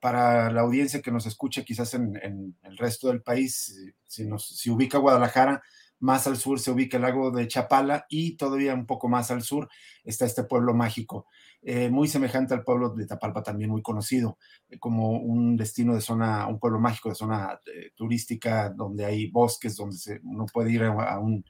Para 0.00 0.50
la 0.50 0.60
audiencia 0.60 1.02
que 1.02 1.10
nos 1.10 1.26
escuche 1.26 1.64
quizás 1.64 1.94
en, 1.94 2.56
el 2.62 2.76
resto 2.76 3.08
del 3.08 3.22
país, 3.22 3.94
si, 4.06 4.28
si 4.38 4.70
ubica 4.70 4.98
Guadalajara, 4.98 5.62
más 6.00 6.26
al 6.26 6.36
sur 6.36 6.60
se 6.60 6.70
ubica 6.70 6.96
el 6.96 7.02
lago 7.02 7.30
de 7.30 7.48
Chapala 7.48 8.06
y 8.08 8.36
todavía 8.36 8.74
un 8.74 8.86
poco 8.86 9.08
más 9.08 9.30
al 9.30 9.42
sur 9.42 9.68
está 10.04 10.26
este 10.26 10.44
pueblo 10.44 10.74
mágico, 10.74 11.26
eh, 11.62 11.88
muy 11.88 12.08
semejante 12.08 12.52
al 12.52 12.62
pueblo 12.62 12.90
de 12.90 13.06
Tapalpa, 13.06 13.42
también 13.42 13.70
muy 13.70 13.80
conocido 13.80 14.38
eh, 14.68 14.78
como 14.78 15.12
un 15.12 15.56
destino 15.56 15.94
de 15.94 16.00
zona, 16.00 16.46
un 16.46 16.58
pueblo 16.58 16.78
mágico 16.78 17.08
de 17.08 17.14
zona 17.14 17.58
eh, 17.74 17.90
turística 17.94 18.68
donde 18.68 19.04
hay 19.06 19.30
bosques, 19.30 19.76
donde 19.76 19.96
se, 19.96 20.20
uno 20.24 20.44
puede 20.52 20.72
ir 20.72 20.84
a, 20.84 21.18
un 21.18 21.44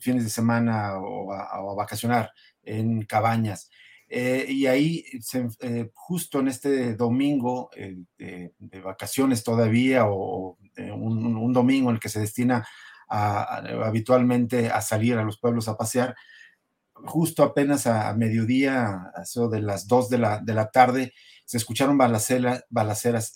fines 0.00 0.24
de 0.24 0.30
semana 0.30 0.98
o 0.98 1.32
a, 1.32 1.74
vacacionar 1.74 2.32
en 2.62 3.02
cabañas. 3.02 3.70
Eh, 4.08 4.46
y 4.48 4.66
ahí, 4.66 5.04
justo 5.94 6.40
en 6.40 6.48
este 6.48 6.94
domingo 6.96 7.70
de, 8.18 8.52
vacaciones 8.82 9.42
todavía, 9.42 10.06
o 10.06 10.58
un, 10.94 11.52
domingo 11.52 11.88
en 11.88 11.96
el 11.96 12.00
que 12.00 12.08
se 12.08 12.20
destina 12.20 12.66
habitualmente 13.12 14.70
a 14.70 14.80
salir 14.80 15.18
a 15.18 15.24
los 15.24 15.38
pueblos 15.38 15.68
a 15.68 15.76
pasear, 15.76 16.14
justo 17.04 17.42
apenas 17.42 17.86
a, 17.86 18.14
mediodía, 18.14 19.10
a 19.14 19.22
eso 19.22 19.48
de 19.48 19.60
las 19.60 19.86
2 19.86 20.08
de 20.08 20.18
la, 20.18 20.38
de 20.38 20.54
la 20.54 20.70
tarde, 20.70 21.12
se 21.44 21.56
escucharon 21.58 21.98
balaceras, 21.98 22.64
balaceras 22.70 23.32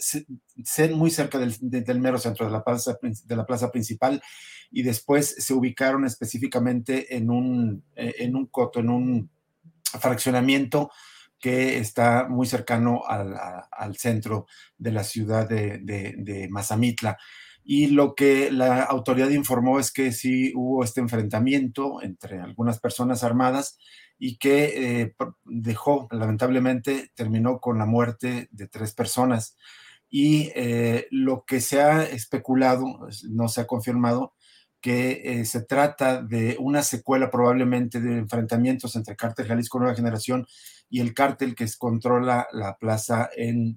muy 0.94 1.10
cerca 1.10 1.38
del, 1.38 1.54
del, 1.60 2.00
mero 2.00 2.18
centro 2.18 2.46
de 2.46 2.52
la, 2.52 2.64
plaza, 2.64 2.98
de 3.02 3.36
la 3.36 3.44
plaza 3.44 3.70
principal 3.70 4.22
y 4.70 4.82
después 4.82 5.34
se 5.38 5.52
ubicaron 5.52 6.04
específicamente 6.04 7.16
en 7.16 7.30
un, 7.30 7.84
eh, 7.94 8.14
en 8.18 8.36
un 8.36 8.46
coto, 8.46 8.80
en 8.80 8.90
un 8.90 9.30
fraccionamiento 9.82 10.90
que 11.38 11.78
está 11.78 12.26
muy 12.28 12.46
cercano 12.46 13.02
al, 13.06 13.34
al 13.70 13.96
centro 13.96 14.46
de 14.78 14.92
la 14.92 15.04
ciudad 15.04 15.48
de, 15.48 15.78
de, 15.78 16.14
de 16.16 16.48
Mazamitla. 16.48 17.18
Y 17.68 17.88
lo 17.88 18.14
que 18.14 18.52
la 18.52 18.84
autoridad 18.84 19.30
informó 19.30 19.80
es 19.80 19.90
que 19.90 20.12
sí 20.12 20.52
hubo 20.54 20.84
este 20.84 21.00
enfrentamiento 21.00 22.00
entre 22.00 22.38
algunas 22.38 22.78
personas 22.78 23.24
armadas 23.24 23.76
y 24.18 24.38
que 24.38 25.00
eh, 25.00 25.14
dejó, 25.44 26.06
lamentablemente, 26.12 27.10
terminó 27.16 27.58
con 27.58 27.78
la 27.78 27.86
muerte 27.86 28.48
de 28.52 28.68
tres 28.68 28.94
personas. 28.94 29.56
Y 30.08 30.52
eh, 30.54 31.08
lo 31.10 31.44
que 31.44 31.60
se 31.60 31.82
ha 31.82 32.04
especulado, 32.04 32.86
no 33.28 33.48
se 33.48 33.62
ha 33.62 33.66
confirmado, 33.66 34.34
que 34.80 35.22
eh, 35.24 35.44
se 35.44 35.62
trata 35.62 36.22
de 36.22 36.56
una 36.60 36.82
secuela 36.82 37.32
probablemente 37.32 38.00
de 38.00 38.18
enfrentamientos 38.18 38.94
entre 38.94 39.16
Cártel 39.16 39.48
Jalisco 39.48 39.80
Nueva 39.80 39.96
Generación 39.96 40.46
y 40.88 41.00
el 41.00 41.14
cártel 41.14 41.56
que 41.56 41.66
controla 41.76 42.46
la 42.52 42.76
plaza 42.76 43.28
en, 43.36 43.76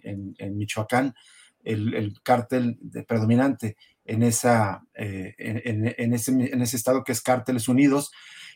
Michoacán, 0.55 1.15
el, 1.63 2.13
cártel 2.23 2.79
predominante 3.07 3.77
en, 4.05 4.23
esa, 4.23 4.83
en, 4.95 6.13
ese, 6.13 6.31
en 6.31 6.61
ese 6.61 6.77
estado 6.77 7.03
que 7.03 7.11
es 7.11 7.21
Cárteles 7.21 7.67
Unidos 7.67 8.11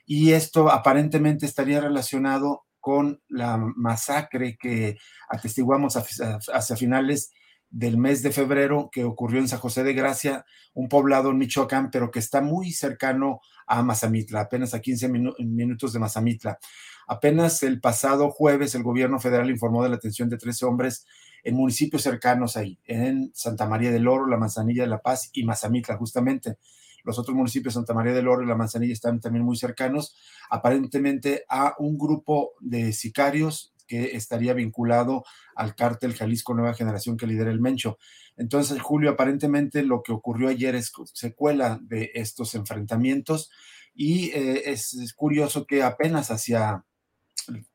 y 0.05 0.31
esto 0.31 0.69
aparentemente 0.69 1.45
estaría 1.45 1.79
relacionado 1.79 2.65
con 2.79 3.21
la 3.29 3.57
masacre 3.57 4.57
que 4.59 4.97
atestiguamos 5.29 5.95
hacia 5.95 6.75
finales 6.75 7.31
del 7.69 7.97
mes 7.97 8.21
de 8.21 8.31
febrero 8.31 8.89
que 8.91 9.03
ocurrió 9.03 9.39
en 9.39 9.47
San 9.47 9.59
José 9.59 9.83
de 9.83 9.93
Gracia, 9.93 10.45
un 10.73 10.89
poblado 10.89 11.31
en 11.31 11.37
Michoacán, 11.37 11.89
pero 11.89 12.11
que 12.11 12.19
está 12.19 12.41
muy 12.41 12.71
cercano 12.71 13.39
a 13.65 13.81
Mazamitla, 13.81 14.41
apenas 14.41 14.73
a 14.73 14.81
15 14.81 15.07
minutos 15.07 15.93
de 15.93 15.99
Mazamitla. 15.99 16.59
Apenas 17.07 17.63
el 17.63 17.79
pasado 17.79 18.29
jueves 18.29 18.75
el 18.75 18.83
gobierno 18.83 19.19
federal 19.19 19.49
informó 19.49 19.81
de 19.81 19.89
la 19.89 19.95
detención 19.95 20.29
de 20.29 20.37
13 20.37 20.65
hombres 20.65 21.05
en 21.43 21.55
municipios 21.55 22.01
cercanos 22.03 22.57
ahí, 22.57 22.79
en 22.85 23.31
Santa 23.33 23.67
María 23.67 23.91
del 23.91 24.07
Oro, 24.07 24.27
La 24.27 24.37
Manzanilla 24.37 24.83
de 24.83 24.89
la 24.89 25.01
Paz 25.01 25.29
y 25.33 25.43
Mazamitla, 25.43 25.97
justamente. 25.97 26.57
Los 27.03 27.19
otros 27.19 27.35
municipios, 27.35 27.73
Santa 27.73 27.93
María 27.93 28.13
del 28.13 28.27
Oro 28.27 28.43
y 28.43 28.47
La 28.47 28.55
Manzanilla, 28.55 28.93
están 28.93 29.19
también 29.19 29.43
muy 29.43 29.57
cercanos, 29.57 30.15
aparentemente 30.49 31.43
a 31.49 31.75
un 31.77 31.97
grupo 31.97 32.53
de 32.61 32.93
sicarios 32.93 33.73
que 33.87 34.15
estaría 34.15 34.53
vinculado 34.53 35.23
al 35.55 35.75
cártel 35.75 36.13
Jalisco 36.13 36.53
Nueva 36.53 36.73
Generación 36.73 37.17
que 37.17 37.27
lidera 37.27 37.51
el 37.51 37.59
Mencho. 37.59 37.97
Entonces, 38.37 38.81
Julio, 38.81 39.11
aparentemente 39.11 39.83
lo 39.83 40.01
que 40.01 40.11
ocurrió 40.11 40.49
ayer 40.49 40.75
es 40.75 40.91
secuela 41.13 41.79
de 41.81 42.11
estos 42.15 42.55
enfrentamientos 42.55 43.51
y 43.93 44.31
eh, 44.31 44.71
es, 44.71 45.13
curioso 45.15 45.67
que 45.67 45.83
apenas 45.83 46.31
hacia 46.31 46.83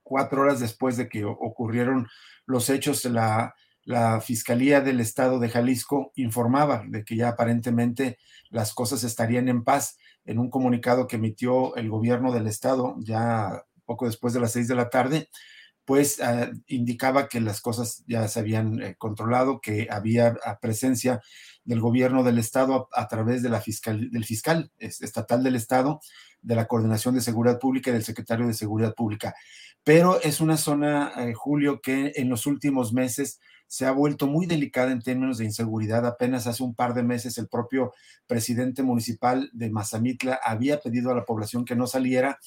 cuatro 0.02 0.42
horas 0.42 0.60
después 0.60 0.96
de 0.96 1.08
que 1.08 1.24
ocurrieron 1.24 2.08
los 2.48 2.70
hechos, 2.70 3.04
la, 3.04 3.54
la 3.84 4.20
Fiscalía 4.20 4.80
del 4.80 5.00
Estado 5.00 5.38
de 5.38 5.48
Jalisco 5.48 6.12
informaba 6.16 6.82
de 6.88 7.04
que 7.04 7.14
ya 7.14 7.28
aparentemente 7.28 8.18
las 8.50 8.74
cosas 8.74 9.04
estarían 9.04 9.48
en 9.48 9.64
paz. 9.64 9.98
En 10.24 10.38
un 10.38 10.50
comunicado 10.50 11.06
que 11.06 11.16
emitió 11.16 11.76
el 11.76 11.88
gobierno 11.88 12.32
del 12.32 12.46
Estado 12.46 12.96
ya 12.98 13.64
poco 13.84 14.06
después 14.06 14.34
de 14.34 14.40
las 14.40 14.52
seis 14.52 14.68
de 14.68 14.74
la 14.74 14.90
tarde, 14.90 15.30
pues 15.86 16.20
ah, 16.20 16.50
indicaba 16.66 17.28
que 17.28 17.40
las 17.40 17.62
cosas 17.62 18.04
ya 18.06 18.28
se 18.28 18.40
habían 18.40 18.82
eh, 18.82 18.94
controlado, 18.98 19.60
que 19.62 19.88
había 19.90 20.36
ah, 20.44 20.58
presencia 20.60 21.22
del 21.64 21.80
gobierno 21.80 22.22
del 22.22 22.38
Estado 22.38 22.88
a, 22.92 23.08
través 23.08 23.42
de 23.42 23.48
la 23.48 23.62
fiscal, 23.62 24.10
del 24.10 24.26
fiscal 24.26 24.70
estatal 24.78 25.42
del 25.42 25.56
Estado, 25.56 26.00
de 26.40 26.54
la 26.54 26.66
Coordinación 26.66 27.14
de 27.14 27.20
Seguridad 27.20 27.58
Pública 27.58 27.90
y 27.90 27.94
del 27.94 28.04
secretario 28.04 28.46
de 28.46 28.54
Seguridad 28.54 28.94
Pública. 28.94 29.34
Pero 29.84 30.20
es 30.20 30.40
una 30.40 30.56
zona, 30.56 31.12
eh, 31.16 31.34
Julio, 31.34 31.80
que 31.80 32.12
en 32.16 32.28
los 32.28 32.46
últimos 32.46 32.92
meses 32.92 33.40
se 33.66 33.84
ha 33.84 33.92
vuelto 33.92 34.26
muy 34.26 34.46
delicada 34.46 34.92
en 34.92 35.02
términos 35.02 35.38
de 35.38 35.44
inseguridad. 35.44 36.06
Apenas 36.06 36.46
hace 36.46 36.62
un 36.62 36.74
par 36.74 36.94
de 36.94 37.02
meses 37.02 37.38
el 37.38 37.48
propio 37.48 37.92
presidente 38.26 38.82
municipal 38.82 39.50
de 39.52 39.70
Mazamitla 39.70 40.40
había 40.42 40.80
pedido 40.80 41.10
a 41.10 41.14
la 41.14 41.24
población 41.24 41.64
que 41.64 41.76
no 41.76 41.86
saliera 41.86 42.38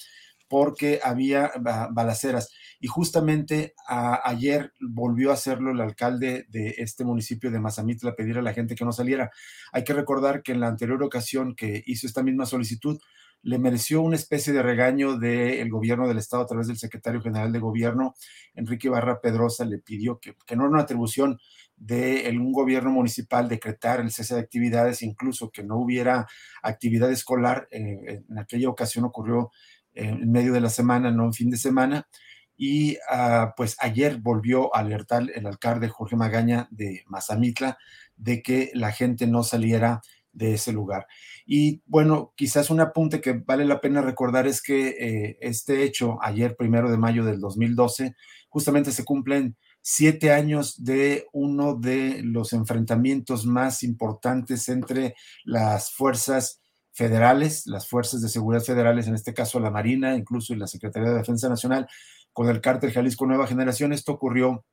porque 0.52 1.00
había 1.02 1.50
balaceras. 1.92 2.52
Y 2.82 2.88
justamente 2.88 3.74
ayer 3.88 4.74
volvió 4.82 5.30
a 5.32 5.36
hacerlo 5.36 5.72
el 5.72 5.80
alcalde 5.80 6.46
de 6.50 6.76
este 6.80 7.06
municipio 7.06 7.50
de 7.52 7.60
Mazamitla, 7.60 8.12
a 8.12 8.16
pedir 8.16 8.38
a 8.38 8.42
la 8.42 8.54
gente 8.54 8.76
que 8.76 8.84
no 8.84 8.92
saliera. 8.92 9.32
Hay 9.72 9.86
que 9.86 9.94
recordar 9.94 10.44
que 10.44 10.52
en 10.52 10.60
la 10.60 10.68
anterior 10.68 11.02
ocasión 11.04 11.56
que 11.56 11.82
hizo 11.86 12.06
esta 12.06 12.22
misma 12.22 12.46
solicitud, 12.46 13.00
le 13.44 13.58
mereció 13.58 14.02
una 14.02 14.16
especie 14.16 14.54
de 14.54 14.62
regaño 14.62 15.18
del 15.18 15.70
gobierno 15.70 16.08
del 16.08 16.18
Estado 16.18 16.44
a 16.44 16.48
través 16.48 16.68
del 16.68 16.78
secretario 16.78 17.22
general 17.22 17.52
de 17.52 17.60
gobierno, 17.60 18.16
Enrique 18.54 18.90
Barra 18.90 19.20
Pedrosa, 19.20 19.66
le 19.66 19.80
pidió 19.80 20.20
que, 20.20 20.36
no 20.56 20.64
era 20.64 20.72
una 20.72 20.82
atribución 20.82 21.40
de 21.76 22.32
un 22.38 22.52
gobierno 22.52 22.92
municipal 22.92 23.50
decretar 23.50 24.00
el 24.00 24.12
cese 24.12 24.36
de 24.36 24.42
actividades, 24.42 25.02
incluso 25.02 25.50
que 25.50 25.64
no 25.64 25.78
hubiera 25.78 26.28
actividad 26.62 27.12
escolar. 27.12 27.68
Eh, 27.72 28.22
en 28.30 28.38
aquella 28.38 28.70
ocasión 28.70 29.06
ocurrió 29.06 29.52
en 29.94 30.32
medio 30.32 30.54
de 30.54 30.62
la 30.62 30.70
semana, 30.70 31.12
no 31.12 31.26
en 31.26 31.34
fin 31.34 31.50
de 31.50 31.58
semana. 31.58 32.08
Y 32.56 32.98
ah, 33.10 33.56
pues 33.58 33.76
ayer 33.80 34.18
volvió 34.20 34.76
a 34.76 34.82
alertar 34.82 35.24
el 35.34 35.48
alcalde 35.48 35.90
Jorge 35.90 36.16
Magaña 36.16 36.68
de 36.70 37.04
Mazamitla 37.08 37.80
de 38.16 38.44
que 38.44 38.70
la 38.76 38.92
gente 38.92 39.26
no 39.26 39.44
saliera 39.44 40.02
de 40.34 40.54
ese 40.54 40.72
lugar. 40.72 41.08
Y 41.46 41.82
bueno, 41.86 42.34
quizás 42.36 42.70
un 42.70 42.80
apunte 42.80 43.22
que 43.22 43.34
vale 43.34 43.66
la 43.66 43.82
pena 43.82 44.02
recordar 44.02 44.48
es 44.48 44.62
que 44.62 44.90
eh, 44.90 45.38
este 45.42 45.84
hecho, 45.84 46.18
ayer, 46.22 46.56
primero 46.56 46.90
de 46.90 46.98
mayo 46.98 47.26
del 47.26 47.40
2012, 47.40 48.16
justamente 48.50 48.92
se 48.92 49.06
cumplen 49.06 49.56
siete 49.82 50.32
años 50.32 50.84
de 50.84 51.28
uno 51.34 51.76
de 51.76 52.22
los 52.24 52.54
enfrentamientos 52.54 53.46
más 53.46 53.84
importantes 53.84 54.70
entre 54.70 55.16
las 55.44 55.92
fuerzas 55.92 56.62
federales, 56.94 57.66
las 57.66 57.88
fuerzas 57.88 58.22
de 58.22 58.30
seguridad 58.30 58.64
federales, 58.64 59.08
en 59.08 59.16
este 59.16 59.34
caso 59.34 59.60
la 59.60 59.72
Marina, 59.72 60.16
incluso 60.16 60.54
la 60.56 60.68
Secretaría 60.68 61.10
de 61.10 61.18
Defensa 61.18 61.50
Nacional, 61.50 61.88
con 62.34 62.48
el 62.50 62.62
cártel 62.62 62.92
Jalisco 62.92 63.26
Nueva 63.26 63.48
Generación. 63.48 63.94
Esto 63.94 64.14
ocurrió 64.14 64.66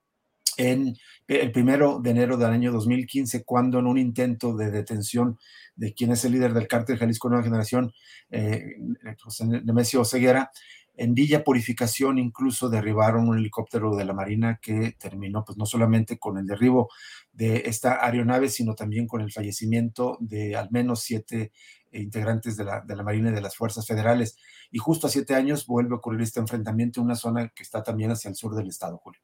en 0.58 0.96
el 1.28 1.52
primero 1.52 2.00
de 2.00 2.10
enero 2.10 2.36
del 2.36 2.50
año 2.50 2.72
2015, 2.72 3.44
cuando 3.44 3.78
en 3.78 3.86
un 3.86 3.96
intento 3.96 4.56
de 4.56 4.70
detención 4.70 5.38
de 5.76 5.94
quien 5.94 6.10
es 6.10 6.24
el 6.24 6.32
líder 6.32 6.52
del 6.52 6.68
cártel 6.68 6.98
Jalisco 6.98 7.28
Nueva 7.28 7.44
Generación, 7.44 7.92
eh, 8.30 8.74
José 9.22 9.46
Nemesio 9.46 10.04
Ceguera, 10.04 10.50
en 10.96 11.14
Villa 11.14 11.44
Purificación 11.44 12.18
incluso 12.18 12.68
derribaron 12.68 13.28
un 13.28 13.38
helicóptero 13.38 13.94
de 13.94 14.04
la 14.04 14.14
Marina 14.14 14.58
que 14.60 14.96
terminó 14.98 15.44
pues 15.44 15.56
no 15.56 15.64
solamente 15.64 16.18
con 16.18 16.38
el 16.38 16.46
derribo 16.46 16.90
de 17.32 17.62
esta 17.66 18.04
aeronave, 18.04 18.48
sino 18.48 18.74
también 18.74 19.06
con 19.06 19.20
el 19.20 19.30
fallecimiento 19.30 20.18
de 20.20 20.56
al 20.56 20.72
menos 20.72 21.02
siete 21.02 21.52
integrantes 21.92 22.56
de 22.56 22.64
la, 22.64 22.80
de 22.80 22.96
la 22.96 23.04
Marina 23.04 23.30
y 23.30 23.34
de 23.34 23.40
las 23.40 23.56
Fuerzas 23.56 23.86
Federales. 23.86 24.36
Y 24.72 24.78
justo 24.78 25.06
a 25.06 25.10
siete 25.10 25.36
años 25.36 25.66
vuelve 25.66 25.94
a 25.94 25.98
ocurrir 25.98 26.22
este 26.22 26.40
enfrentamiento 26.40 27.00
en 27.00 27.06
una 27.06 27.14
zona 27.14 27.48
que 27.50 27.62
está 27.62 27.84
también 27.84 28.10
hacia 28.10 28.28
el 28.28 28.34
sur 28.34 28.56
del 28.56 28.68
estado, 28.68 28.98
Julio. 28.98 29.20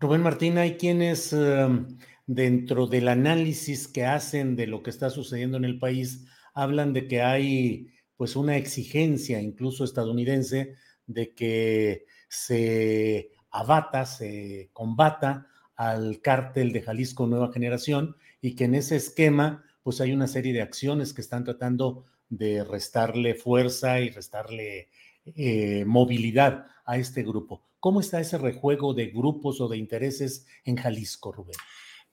Rubén 0.00 0.22
Martín, 0.22 0.58
hay 0.58 0.76
quienes 0.76 1.32
em, 1.32 1.98
dentro 2.26 2.86
del 2.86 3.08
análisis 3.08 3.88
que 3.88 4.04
hacen 4.04 4.56
de 4.56 4.66
lo 4.66 4.82
que 4.82 4.90
está 4.90 5.10
sucediendo 5.10 5.56
en 5.56 5.64
el 5.64 5.78
país 5.78 6.26
hablan 6.54 6.92
de 6.92 7.06
que 7.06 7.22
hay 7.22 7.88
pues 8.16 8.36
una 8.36 8.56
exigencia 8.56 9.40
incluso 9.40 9.84
estadounidense 9.84 10.76
de 11.06 11.34
que 11.34 12.06
se 12.28 13.30
abata, 13.50 14.06
se 14.06 14.70
combata 14.72 15.48
al 15.76 16.20
cártel 16.20 16.72
de 16.72 16.82
Jalisco 16.82 17.26
Nueva 17.26 17.52
Generación 17.52 18.16
y 18.40 18.54
que 18.54 18.64
en 18.64 18.74
ese 18.74 18.96
esquema 18.96 19.64
pues 19.82 20.00
hay 20.00 20.12
una 20.12 20.28
serie 20.28 20.52
de 20.52 20.62
acciones 20.62 21.12
que 21.12 21.20
están 21.20 21.44
tratando 21.44 22.06
de 22.28 22.64
restarle 22.64 23.34
fuerza 23.34 24.00
y 24.00 24.10
restarle 24.10 24.88
eh, 25.26 25.84
movilidad 25.84 26.66
a 26.84 26.96
este 26.96 27.22
grupo. 27.22 27.62
¿Cómo 27.84 28.00
está 28.00 28.18
ese 28.18 28.38
rejuego 28.38 28.94
de 28.94 29.08
grupos 29.08 29.60
o 29.60 29.68
de 29.68 29.76
intereses 29.76 30.46
en 30.64 30.74
Jalisco, 30.74 31.32
Rubén? 31.32 31.58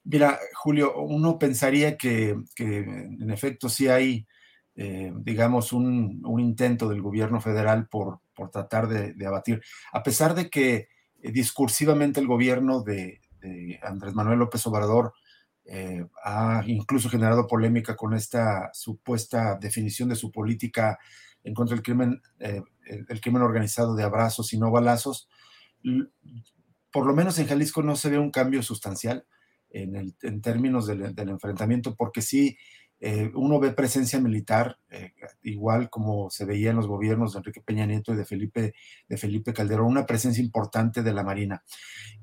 Mira, 0.03 0.37
Julio, 0.53 1.01
uno 1.01 1.39
pensaría 1.39 1.95
que, 1.95 2.35
en 2.57 3.31
efecto 3.31 3.69
sí 3.69 3.87
hay, 3.87 4.27
eh, 4.75 5.13
digamos, 5.15 5.71
un, 5.71 6.21
intento 6.41 6.89
del 6.89 7.01
gobierno 7.01 7.39
federal 7.39 7.87
por, 7.87 8.19
tratar 8.51 8.89
de, 8.89 9.25
abatir, 9.25 9.61
a 9.93 10.03
pesar 10.03 10.35
de 10.35 10.49
que 10.49 10.89
discursivamente 11.23 12.19
el 12.19 12.27
gobierno 12.27 12.83
de, 12.83 13.21
Andrés 13.81 14.13
Manuel 14.13 14.39
López 14.39 14.67
Obrador 14.67 15.13
ha 16.25 16.63
incluso 16.67 17.07
generado 17.07 17.47
polémica 17.47 17.95
con 17.95 18.13
esta 18.13 18.71
supuesta 18.73 19.55
definición 19.55 20.09
de 20.09 20.17
su 20.17 20.33
política 20.33 20.99
en 21.45 21.53
contra 21.53 21.75
del 21.77 21.83
crimen, 21.83 22.21
el, 22.39 23.21
crimen 23.21 23.41
organizado 23.41 23.95
de 23.95 24.03
abrazos 24.03 24.51
y 24.51 24.59
no 24.59 24.69
balazos. 24.69 25.29
Por 26.91 27.05
lo 27.05 27.13
menos 27.13 27.39
en 27.39 27.47
Jalisco 27.47 27.81
no 27.81 27.95
se 27.95 28.09
ve 28.09 28.19
un 28.19 28.31
cambio 28.31 28.61
sustancial 28.63 29.25
en, 29.69 30.41
términos 30.41 30.87
del, 30.87 31.13
enfrentamiento, 31.17 31.95
porque 31.95 32.21
sí 32.21 32.57
eh, 32.99 33.31
uno 33.33 33.59
ve 33.59 33.71
presencia 33.71 34.19
militar, 34.19 34.77
eh, 34.89 35.13
igual 35.41 35.89
como 35.89 36.29
se 36.29 36.45
veía 36.45 36.69
en 36.69 36.75
los 36.75 36.87
gobiernos 36.87 37.33
de 37.33 37.39
Enrique 37.39 37.61
Peña 37.61 37.85
Nieto 37.85 38.13
y 38.13 38.17
de 38.17 38.25
Felipe, 38.25 38.73
de 39.07 39.17
Felipe 39.17 39.53
Calderón, 39.53 39.87
una 39.87 40.05
presencia 40.05 40.43
importante 40.43 41.01
de 41.01 41.13
la 41.13 41.23
Marina. 41.23 41.63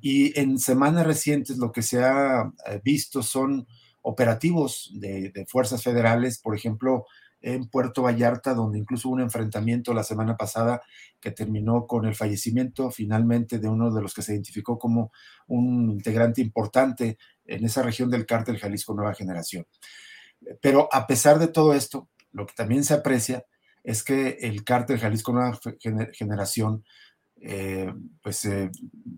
Y 0.01 0.39
en 0.39 0.59
semanas 0.59 1.07
recientes 1.07 1.59
lo 1.59 1.73
que 1.73 1.83
se 1.83 2.05
ha 2.05 2.53
eh, 2.67 2.81
visto 2.85 3.23
son 3.23 3.67
operativos 4.03 4.93
de, 4.95 5.31
de 5.31 5.47
fuerzas 5.47 5.83
federales, 5.83 6.39
por 6.39 6.55
ejemplo, 6.55 7.07
en 7.41 7.69
Puerto 7.69 8.03
Vallarta, 8.03 8.55
donde 8.55 8.79
incluso 8.79 9.09
hubo 9.09 9.15
un 9.15 9.23
enfrentamiento 9.23 9.95
la 9.95 10.03
semana 10.03 10.37
pasada 10.37 10.83
que 11.21 11.31
terminó 11.31 11.87
con 11.87 12.05
el 12.05 12.15
fallecimiento 12.15 12.91
finalmente 12.91 13.59
de 13.59 13.69
uno 13.69 13.93
de 13.93 14.03
los 14.03 14.15
que 14.15 14.23
se 14.23 14.33
identificó 14.33 14.79
como 14.79 15.13
un 15.47 15.91
integrante 15.91 16.41
importante 16.41 17.19
en 17.45 17.65
esa 17.65 17.83
región 17.83 18.11
del 18.11 18.27
cártel 18.27 18.59
Jalisco 18.59 18.95
Nueva 18.95 19.15
Generación. 19.15 19.67
Pero 20.61 20.89
a 20.93 21.07
pesar 21.07 21.39
de 21.39 21.49
todo 21.49 21.75
esto, 21.75 22.09
lo 22.33 22.47
que 22.47 22.55
también 22.55 22.85
se 22.85 22.95
aprecia 22.95 23.45
es 23.83 24.03
que 24.03 24.39
el 24.41 24.65
cártel 24.65 24.99
Jalisco 24.99 25.33
Nueva 25.33 25.59
Generación, 26.13 26.85
eh, 27.41 27.93
pues 28.23 28.45
eh, 28.45 28.71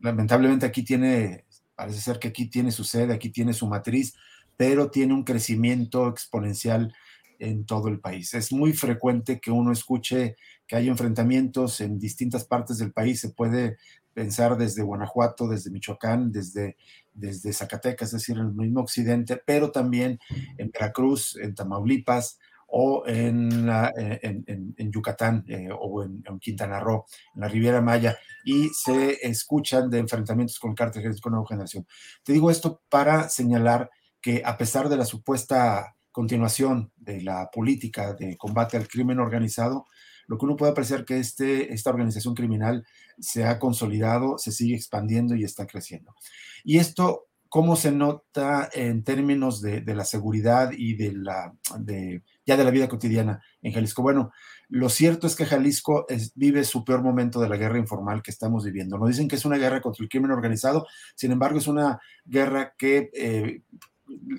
lamentablemente 0.02 0.66
aquí 0.66 0.84
tiene, 0.84 1.46
parece 1.74 2.00
ser 2.00 2.18
que 2.18 2.28
aquí 2.28 2.46
tiene 2.46 2.70
su 2.70 2.84
sede, 2.84 3.14
aquí 3.14 3.30
tiene 3.30 3.52
su 3.52 3.66
matriz, 3.66 4.14
pero 4.56 4.90
tiene 4.90 5.14
un 5.14 5.24
crecimiento 5.24 6.08
exponencial 6.08 6.94
en 7.40 7.64
todo 7.66 7.88
el 7.88 8.00
país. 8.00 8.32
Es 8.34 8.52
muy 8.52 8.72
frecuente 8.72 9.40
que 9.40 9.50
uno 9.50 9.72
escuche 9.72 10.36
que 10.66 10.76
hay 10.76 10.88
enfrentamientos 10.88 11.80
en 11.80 11.98
distintas 11.98 12.44
partes 12.44 12.78
del 12.78 12.92
país. 12.92 13.20
Se 13.20 13.30
puede 13.30 13.78
pensar 14.12 14.56
desde 14.56 14.82
Guanajuato, 14.82 15.48
desde 15.48 15.70
Michoacán, 15.70 16.30
desde, 16.30 16.76
desde 17.12 17.52
Zacatecas, 17.52 18.08
es 18.08 18.20
decir, 18.20 18.36
en 18.36 18.46
el 18.46 18.54
mismo 18.54 18.80
occidente, 18.80 19.40
pero 19.44 19.72
también 19.72 20.18
en 20.58 20.70
Veracruz, 20.70 21.36
en 21.40 21.54
Tamaulipas 21.54 22.38
o 22.72 23.02
en, 23.06 23.68
en, 23.96 24.92
Yucatán 24.92 25.44
eh, 25.48 25.68
o 25.76 26.04
en, 26.04 26.22
Quintana 26.38 26.78
Roo, 26.78 27.04
en 27.34 27.40
la 27.40 27.48
Riviera 27.48 27.80
Maya, 27.80 28.16
y 28.44 28.68
se 28.68 29.26
escuchan 29.26 29.90
de 29.90 29.98
enfrentamientos 29.98 30.58
con 30.58 30.74
cárteles 30.74 31.20
con 31.20 31.32
nueva 31.32 31.48
generación. 31.48 31.86
Te 32.22 32.32
digo 32.32 32.50
esto 32.50 32.82
para 32.88 33.28
señalar 33.28 33.90
que 34.20 34.42
a 34.44 34.56
pesar 34.56 34.88
de 34.88 34.96
la 34.96 35.04
supuesta 35.04 35.96
continuación 36.20 36.92
de 36.98 37.22
la 37.22 37.50
política 37.50 38.12
de 38.12 38.36
combate 38.36 38.76
al 38.76 38.86
crimen 38.86 39.20
organizado, 39.20 39.86
lo 40.26 40.36
que 40.36 40.44
uno 40.44 40.54
puede 40.54 40.72
apreciar 40.72 41.06
que 41.06 41.18
este, 41.18 41.72
esta 41.72 41.88
organización 41.88 42.34
criminal 42.34 42.84
se 43.18 43.46
ha 43.46 43.58
consolidado, 43.58 44.36
se 44.36 44.52
sigue 44.52 44.76
expandiendo 44.76 45.34
y 45.34 45.44
está 45.44 45.66
creciendo. 45.66 46.14
Y 46.62 46.76
esto, 46.76 47.28
¿cómo 47.48 47.74
se 47.74 47.90
nota 47.90 48.68
en 48.74 49.02
términos 49.02 49.62
de, 49.62 49.82
la 49.94 50.04
seguridad 50.04 50.72
y 50.76 50.94
de 50.94 51.12
la, 51.12 51.54
de, 51.78 52.22
ya 52.44 52.58
de 52.58 52.64
la 52.64 52.70
vida 52.70 52.90
cotidiana 52.90 53.42
en 53.62 53.72
Jalisco? 53.72 54.02
Bueno, 54.02 54.30
lo 54.68 54.90
cierto 54.90 55.26
es 55.26 55.34
que 55.34 55.46
Jalisco 55.46 56.04
vive 56.34 56.64
su 56.64 56.84
peor 56.84 57.02
momento 57.02 57.40
de 57.40 57.48
la 57.48 57.56
guerra 57.56 57.78
informal 57.78 58.22
que 58.22 58.30
estamos 58.30 58.66
viviendo. 58.66 58.98
Nos 58.98 59.08
dicen 59.08 59.26
que 59.26 59.36
es 59.36 59.46
una 59.46 59.56
guerra 59.56 59.80
contra 59.80 60.02
el 60.02 60.10
crimen 60.10 60.32
organizado, 60.32 60.86
sin 61.14 61.32
embargo 61.32 61.58
es 61.58 61.66
una 61.66 61.98
guerra 62.26 62.74
que 62.76 63.10
eh, 63.14 63.62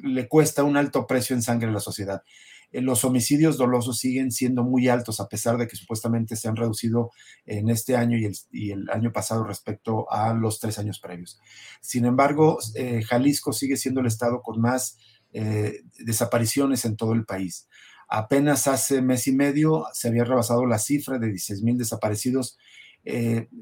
le 0.04 0.28
cuesta 0.28 0.64
un 0.64 0.78
alto 0.78 1.08
precio 1.08 1.36
en 1.36 1.42
sangre 1.42 1.70
a 1.70 1.74
la 1.74 1.80
sociedad. 1.80 2.24
Eh, 2.72 2.82
los 2.82 3.04
homicidios 3.04 3.58
dolosos 3.58 4.00
siguen 4.00 4.32
siendo 4.32 4.64
muy 4.64 4.88
altos 4.88 5.20
a 5.20 5.28
pesar 5.28 5.58
de 5.58 5.68
que 5.68 5.76
supuestamente 5.76 6.36
se 6.36 6.48
han 6.48 6.56
reducido 6.56 7.12
en 7.46 7.70
este 7.70 7.96
año 7.96 8.18
y 8.18 8.72
el, 8.72 8.90
año 8.90 9.12
pasado 9.12 9.44
respecto 9.44 10.12
a 10.12 10.34
los 10.34 10.60
tres 10.60 10.80
años 10.80 11.00
previos. 11.00 11.40
Sin 11.82 12.06
embargo, 12.06 12.60
eh, 12.76 13.02
Jalisco 13.04 13.54
sigue 13.54 13.78
siendo 13.78 14.02
el 14.02 14.08
estado 14.08 14.42
con 14.42 14.60
más 14.62 14.98
eh, 15.34 15.82
desapariciones 16.00 16.86
en 16.86 16.96
todo 16.96 17.14
el 17.14 17.26
país. 17.26 17.68
Apenas 18.08 18.68
hace 18.68 19.02
mes 19.02 19.28
y 19.28 19.32
medio 19.32 19.86
se 19.94 20.10
había 20.10 20.26
rebasado 20.26 20.66
la 20.66 20.80
cifra 20.80 21.18
de 21.18 21.28
16 21.28 21.64
mil 21.64 21.78
desaparecidos 21.78 22.58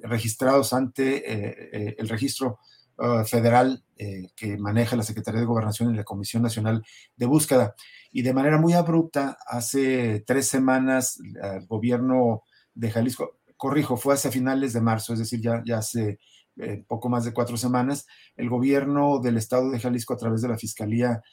registrados 0.02 0.74
ante 0.74 1.98
el 1.98 2.10
registro 2.10 2.60
Uh, 3.02 3.24
federal 3.24 3.82
eh, 3.96 4.28
que 4.36 4.58
maneja 4.58 4.98
la 4.98 5.04
Secretaría 5.04 5.40
de 5.40 5.46
Gobernación 5.46 5.94
y 5.94 5.96
la 5.96 6.04
Comisión 6.04 6.44
Nacional 6.44 6.84
de 7.16 7.26
Búsqueda. 7.28 7.74
Y 8.12 8.24
de 8.24 8.34
manera 8.34 8.58
muy 8.58 8.74
abrupta, 8.74 9.38
hace 9.48 10.22
tres 10.28 10.50
semanas, 10.50 11.18
el 11.42 11.66
gobierno 11.66 12.44
de 12.74 12.92
Jalisco, 12.92 13.40
corrijo, 13.56 13.96
fue 13.96 14.16
hace 14.16 14.32
finales 14.32 14.74
de 14.74 14.82
marzo, 14.82 15.14
es 15.14 15.20
decir, 15.20 15.40
ya, 15.40 15.64
hace 15.78 16.20
eh, 16.58 16.84
poco 16.90 17.08
más 17.08 17.24
de 17.24 17.32
cuatro 17.32 17.56
semanas, 17.56 18.06
el 18.36 18.50
gobierno 18.50 19.20
del 19.20 19.38
estado 19.38 19.70
de 19.72 19.80
Jalisco 19.80 20.14
a 20.14 20.18
través 20.18 20.42
de 20.42 20.50
la 20.50 20.58
Fiscalía 20.58 21.22
eh, 21.22 21.24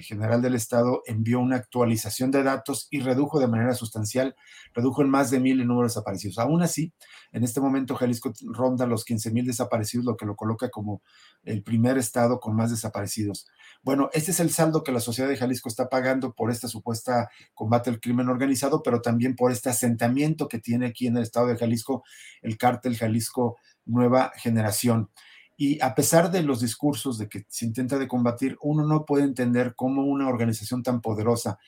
General 0.00 0.40
del 0.40 0.54
Estado 0.54 1.02
envió 1.06 1.38
una 1.38 1.56
actualización 1.56 2.30
de 2.30 2.42
datos 2.42 2.88
y 2.90 3.00
redujo 3.00 3.38
de 3.38 3.46
manera 3.46 3.74
sustancial, 3.74 4.34
redujo 4.72 5.02
en 5.02 5.10
más 5.10 5.30
de 5.30 5.38
mil 5.38 5.60
el 5.60 5.66
número 5.66 5.86
de 5.86 5.90
desaparecidos. 5.90 6.38
Aún 6.38 6.62
así, 6.62 6.92
en 7.32 7.44
este 7.44 7.60
momento 7.60 7.94
Jalisco 7.94 8.32
ronda 8.42 8.86
los 8.86 9.04
15 9.04 9.30
mil 9.32 9.46
desaparecidos, 9.46 10.06
lo 10.06 10.16
que 10.16 10.26
lo 10.26 10.34
coloca 10.34 10.70
como 10.70 11.02
el 11.44 11.62
primer 11.62 11.98
estado 11.98 12.40
con 12.40 12.56
más 12.56 12.70
desaparecidos. 12.70 13.46
Bueno, 13.82 14.08
este 14.12 14.30
es 14.30 14.40
el 14.40 14.50
saldo 14.50 14.82
que 14.82 14.92
la 14.92 15.00
sociedad 15.00 15.28
de 15.28 15.36
Jalisco 15.36 15.68
está 15.68 15.88
pagando 15.88 16.32
por 16.32 16.50
esta 16.50 16.68
supuesta 16.68 17.30
combate 17.54 17.90
al 17.90 18.00
crimen 18.00 18.28
organizado, 18.28 18.82
pero 18.82 19.02
también 19.02 19.36
por 19.36 19.52
este 19.52 19.68
asentamiento 19.68 20.48
que 20.48 20.58
tiene 20.58 20.86
aquí 20.86 21.06
en 21.06 21.16
el 21.16 21.22
estado 21.22 21.48
de 21.48 21.56
Jalisco 21.56 22.02
el 22.42 22.56
cártel 22.56 22.96
Jalisco 22.96 23.58
Nueva 23.84 24.32
Generación. 24.36 25.10
Y 25.56 25.80
a 25.82 25.94
pesar 25.94 26.30
de 26.30 26.42
los 26.42 26.60
discursos 26.60 27.18
de 27.18 27.28
que 27.28 27.46
se 27.48 27.64
intenta 27.64 27.98
de 27.98 28.08
combatir, 28.08 28.58
uno 28.60 28.86
no 28.86 29.04
puede 29.04 29.24
entender 29.24 29.74
cómo 29.74 30.04
una 30.04 30.28
organización 30.28 30.82
tan 30.82 31.00
poderosa, 31.00 31.58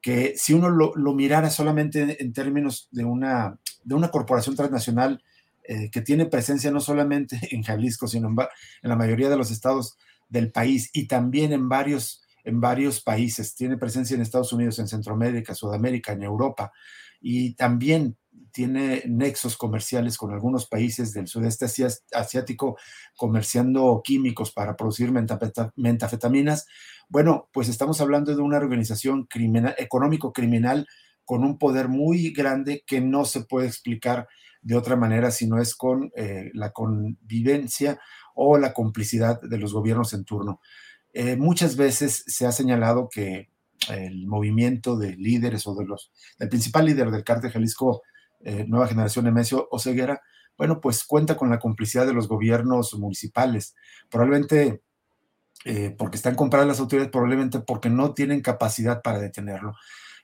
que 0.00 0.34
si 0.36 0.52
uno 0.52 0.68
lo, 0.68 1.14
mirara 1.14 1.50
solamente 1.50 2.22
en 2.22 2.32
términos 2.32 2.88
de 2.90 3.04
una, 3.04 3.58
de 3.82 3.94
una 3.94 4.10
corporación 4.10 4.54
transnacional 4.54 5.22
eh, 5.66 5.90
que 5.90 6.02
tiene 6.02 6.26
presencia 6.26 6.70
no 6.70 6.80
solamente 6.80 7.40
en 7.50 7.62
Jalisco, 7.62 8.06
sino 8.06 8.28
en, 8.28 8.36
en, 8.82 8.90
la 8.90 8.96
mayoría 8.96 9.30
de 9.30 9.36
los 9.36 9.50
estados 9.50 9.96
del 10.28 10.52
país 10.52 10.90
y 10.92 11.06
también 11.06 11.52
en 11.52 11.68
varios, 11.68 12.22
en 12.44 12.60
varios 12.60 13.00
países, 13.00 13.54
tiene 13.54 13.78
presencia 13.78 14.14
en 14.14 14.20
Estados 14.20 14.52
Unidos, 14.52 14.78
en 14.78 14.88
Centroamérica, 14.88 15.54
Sudamérica, 15.54 16.12
en 16.12 16.22
Europa, 16.22 16.70
y 17.20 17.54
también 17.54 18.18
tiene 18.52 19.02
nexos 19.06 19.56
comerciales 19.56 20.16
con 20.16 20.32
algunos 20.32 20.66
países 20.66 21.12
del 21.12 21.26
sudeste 21.26 21.66
asiático 22.12 22.78
comerciando 23.16 24.00
químicos 24.04 24.52
para 24.52 24.76
producir 24.76 25.12
mentafetaminas. 25.12 26.66
Bueno, 27.08 27.48
pues 27.52 27.68
estamos 27.68 28.00
hablando 28.00 28.34
de 28.34 28.42
una 28.42 28.58
organización 28.58 29.24
criminal, 29.24 29.74
económico 29.78 30.32
criminal 30.32 30.86
con 31.24 31.42
un 31.42 31.58
poder 31.58 31.88
muy 31.88 32.32
grande 32.32 32.84
que 32.86 33.00
no 33.00 33.24
se 33.24 33.44
puede 33.44 33.66
explicar 33.66 34.28
de 34.62 34.76
otra 34.76 34.96
manera 34.96 35.30
si 35.30 35.46
no 35.46 35.60
es 35.60 35.74
con 35.74 36.10
eh, 36.16 36.50
la 36.54 36.72
convivencia 36.72 37.98
o 38.34 38.58
la 38.58 38.72
complicidad 38.72 39.40
de 39.40 39.58
los 39.58 39.72
gobiernos 39.72 40.12
en 40.12 40.24
turno. 40.24 40.60
Eh, 41.12 41.36
muchas 41.36 41.76
veces 41.76 42.24
se 42.26 42.46
ha 42.46 42.52
señalado 42.52 43.08
que 43.08 43.50
el 43.88 44.26
movimiento 44.26 44.96
de 44.96 45.16
líderes 45.16 45.66
o 45.66 45.74
de 45.74 45.84
los, 45.84 46.12
el 46.38 46.48
principal 46.48 46.86
líder 46.86 47.10
del 47.10 47.24
cártel 47.24 47.50
Jalisco 47.52 48.02
eh, 48.44 48.66
nueva 48.68 48.86
Generación 48.86 49.24
Nemesio 49.24 49.68
Oseguera, 49.70 50.20
bueno, 50.56 50.80
pues 50.80 51.04
cuenta 51.04 51.36
con 51.36 51.50
la 51.50 51.58
complicidad 51.58 52.06
de 52.06 52.12
los 52.12 52.28
gobiernos 52.28 52.94
municipales, 52.94 53.74
probablemente 54.10 54.82
eh, 55.64 55.94
porque 55.96 56.16
están 56.16 56.34
compradas 56.34 56.68
las 56.68 56.80
autoridades, 56.80 57.10
probablemente 57.10 57.60
porque 57.60 57.88
no 57.88 58.12
tienen 58.12 58.42
capacidad 58.42 59.00
para 59.02 59.18
detenerlo. 59.18 59.72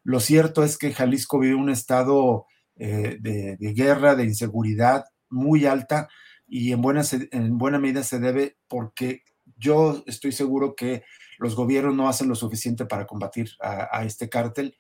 Lo 0.04 0.20
cierto 0.20 0.62
es 0.62 0.76
que 0.76 0.92
Jalisco 0.92 1.38
vive 1.38 1.54
un 1.54 1.70
estado 1.70 2.46
eh, 2.76 3.16
de, 3.20 3.56
guerra, 3.74 4.14
de 4.14 4.24
inseguridad 4.24 5.04
muy 5.30 5.64
alta 5.64 6.08
y 6.46 6.72
en 6.72 6.82
buena, 6.82 7.02
en 7.32 7.56
buena 7.56 7.78
medida 7.78 8.02
se 8.02 8.18
debe 8.18 8.58
porque 8.68 9.22
yo 9.56 10.02
estoy 10.06 10.32
seguro 10.32 10.74
que 10.74 11.04
los 11.38 11.54
gobiernos 11.56 11.94
no 11.94 12.08
hacen 12.08 12.28
lo 12.28 12.34
suficiente 12.34 12.84
para 12.84 13.06
combatir 13.06 13.50
a 13.60 14.04
este 14.04 14.28
cártel 14.28 14.76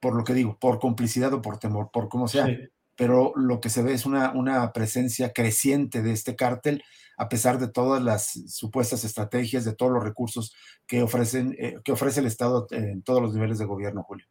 por 0.00 0.14
lo 0.14 0.24
que 0.24 0.34
digo, 0.34 0.58
por 0.58 0.78
complicidad 0.78 1.32
o 1.32 1.42
por 1.42 1.58
temor, 1.58 1.90
por 1.92 2.08
como 2.08 2.28
sea. 2.28 2.48
Pero 2.94 3.32
lo 3.36 3.60
que 3.60 3.68
se 3.68 3.82
ve 3.82 3.92
es 3.92 4.06
una, 4.06 4.32
una 4.32 4.72
presencia 4.72 5.32
creciente 5.32 6.02
de 6.02 6.12
este 6.12 6.34
cártel, 6.34 6.82
a 7.18 7.28
pesar 7.28 7.58
de 7.58 7.68
todas 7.68 8.02
las 8.02 8.32
supuestas 8.48 9.04
estrategias, 9.04 9.64
de 9.64 9.74
todos 9.74 9.92
los 9.92 10.02
recursos 10.02 10.54
que, 10.86 11.02
ofrecen, 11.02 11.54
eh, 11.58 11.76
que 11.84 11.92
ofrece 11.92 12.20
el 12.20 12.26
Estado 12.26 12.66
en 12.70 13.02
todos 13.02 13.20
los 13.20 13.34
niveles 13.34 13.58
de 13.58 13.66
gobierno, 13.66 14.02
Julio. 14.02 14.26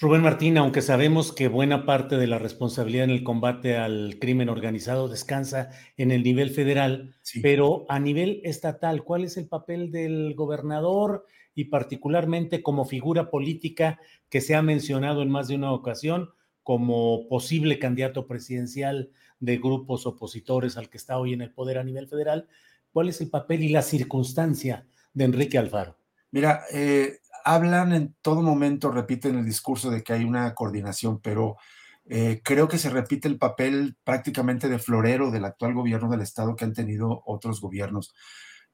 Rubén 0.00 0.22
Martín, 0.22 0.56
aunque 0.56 0.80
sabemos 0.80 1.30
que 1.30 1.48
buena 1.48 1.84
parte 1.84 2.16
de 2.16 2.26
la 2.26 2.38
responsabilidad 2.38 3.04
en 3.04 3.10
el 3.10 3.22
combate 3.22 3.76
al 3.76 4.16
crimen 4.18 4.48
organizado 4.48 5.08
descansa 5.08 5.68
en 5.98 6.10
el 6.10 6.22
nivel 6.22 6.48
federal, 6.48 7.14
pero 7.42 7.84
a 7.90 8.00
nivel 8.00 8.40
estatal, 8.44 9.04
¿cuál 9.04 9.24
es 9.24 9.36
el 9.36 9.46
papel 9.46 9.90
del 9.90 10.34
gobernador 10.34 11.26
y 11.54 11.64
particularmente 11.64 12.62
como 12.62 12.84
figura 12.84 13.30
política 13.30 13.98
que 14.28 14.40
se 14.40 14.54
ha 14.54 14.62
mencionado 14.62 15.22
en 15.22 15.30
más 15.30 15.48
de 15.48 15.56
una 15.56 15.72
ocasión 15.72 16.30
como 16.62 17.26
posible 17.28 17.78
candidato 17.78 18.26
presidencial 18.26 19.10
de 19.40 19.56
grupos 19.58 20.06
opositores 20.06 20.76
al 20.76 20.88
que 20.88 20.98
está 20.98 21.18
hoy 21.18 21.32
en 21.32 21.42
el 21.42 21.52
poder 21.52 21.78
a 21.78 21.84
nivel 21.84 22.06
federal? 22.06 22.48
¿Cuál 22.92 23.08
es 23.08 23.20
el 23.20 23.30
papel 23.30 23.62
y 23.64 23.70
la 23.70 23.82
circunstancia 23.82 24.86
de 25.12 25.24
Enrique 25.24 25.58
Alfaro? 25.58 25.96
Mira, 26.30 26.62
eh, 26.72 27.18
hablan 27.44 27.92
en 27.92 28.14
todo 28.20 28.42
momento, 28.42 28.90
repiten 28.90 29.38
el 29.38 29.44
discurso 29.44 29.90
de 29.90 30.02
que 30.02 30.12
hay 30.12 30.24
una 30.24 30.54
coordinación, 30.54 31.20
pero 31.20 31.56
eh, 32.04 32.40
creo 32.44 32.68
que 32.68 32.78
se 32.78 32.90
repite 32.90 33.28
el 33.28 33.38
papel 33.38 33.96
prácticamente 34.04 34.68
de 34.68 34.78
florero 34.78 35.30
del 35.30 35.44
actual 35.44 35.74
gobierno 35.74 36.10
del 36.10 36.20
Estado 36.20 36.56
que 36.56 36.64
han 36.64 36.74
tenido 36.74 37.22
otros 37.24 37.60
gobiernos. 37.60 38.14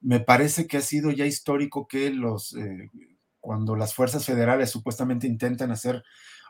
Me 0.00 0.20
parece 0.20 0.66
que 0.66 0.76
ha 0.78 0.82
sido 0.82 1.10
ya 1.10 1.26
histórico 1.26 1.86
que 1.86 2.10
los, 2.10 2.54
eh, 2.54 2.90
cuando 3.40 3.76
las 3.76 3.94
fuerzas 3.94 4.24
federales 4.24 4.70
supuestamente 4.70 5.26
intentan 5.26 5.70
hacer 5.70 6.02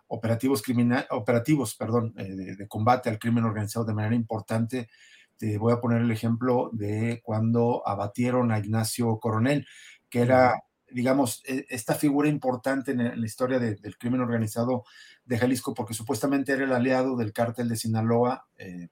operativos, 0.08 0.62
criminal, 0.62 1.06
operativos 1.10 1.74
perdón, 1.74 2.14
eh, 2.16 2.34
de, 2.34 2.56
de, 2.56 2.68
combate 2.68 3.08
al 3.08 3.18
crimen 3.18 3.44
organizado 3.44 3.84
de 3.84 3.94
manera 3.94 4.14
importante, 4.14 4.88
te 5.36 5.58
voy 5.58 5.72
a 5.72 5.80
poner 5.80 6.02
el 6.02 6.10
ejemplo 6.10 6.70
de 6.72 7.20
cuando 7.22 7.82
abatieron 7.86 8.52
a 8.52 8.58
Ignacio 8.58 9.18
Coronel, 9.18 9.66
que 10.08 10.20
era 10.20 10.54
digamos, 10.90 11.42
e, 11.46 11.66
esta 11.68 11.94
figura 11.94 12.28
importante 12.28 12.92
en, 12.92 13.20
la 13.20 13.26
historia 13.26 13.58
del 13.58 13.98
crimen 13.98 14.20
organizado 14.20 14.84
de 15.24 15.38
Jalisco, 15.38 15.74
porque 15.74 15.94
supuestamente 15.94 16.52
era 16.52 16.64
el 16.64 16.72
aliado 16.72 17.16
del 17.16 17.32
cártel 17.32 17.68
de 17.68 17.76
Sinaloa, 17.76 18.46
eh, 18.56 18.88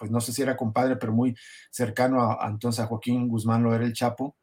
pues 0.00 0.10
no 0.10 0.20
sé 0.20 0.32
si 0.32 0.40
era 0.40 0.56
compadre, 0.56 0.96
pero 0.96 1.12
muy 1.12 1.36
cercano 1.70 2.22
a, 2.22 2.48
entonces 2.48 2.82
a 2.82 2.86
Joaquín 2.86 3.28
Guzmán 3.28 3.62
lo 3.62 3.74
era 3.74 3.84
el 3.84 3.92
Chapo, 3.92 4.36